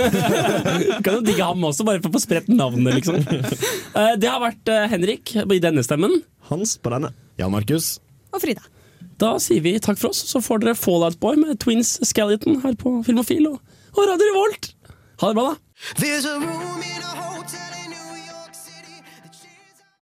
kan 1.05 1.13
jo 1.13 1.21
digge 1.21 1.45
ham 1.45 1.67
også, 1.69 1.85
bare 1.85 2.01
for 2.01 2.09
å 2.09 2.15
få 2.17 2.23
spredt 2.23 2.49
navnet, 2.49 2.97
liksom. 2.97 3.21
Eh, 3.21 4.13
det 4.21 4.29
har 4.31 4.41
vært 4.41 4.71
eh, 4.73 4.87
Henrik 4.89 5.35
i 5.37 5.61
denne 5.61 5.85
stemmen. 5.85 6.21
Hans 6.49 6.77
på 6.81 6.89
denne. 6.93 7.13
Jan 7.37 7.53
Markus. 7.53 7.99
Og 8.33 8.41
Frida. 8.41 8.65
Da 9.19 9.35
sier 9.43 9.61
vi 9.61 9.75
takk 9.83 9.99
for 9.99 10.09
oss, 10.13 10.21
så 10.31 10.41
får 10.41 10.63
dere 10.63 10.79
Fallout 10.79 11.19
Boy 11.21 11.35
med 11.37 11.59
Twins 11.61 11.97
Skeleton 12.07 12.61
her 12.63 12.73
på 12.79 13.03
Filmofil 13.05 13.49
og, 13.51 13.57
og 13.97 14.03
Radio 14.09 14.25
Revolt. 14.31 14.71
Ha 15.19 15.25
det 15.29 15.35
bra, 15.37 15.45
da. 15.51 15.55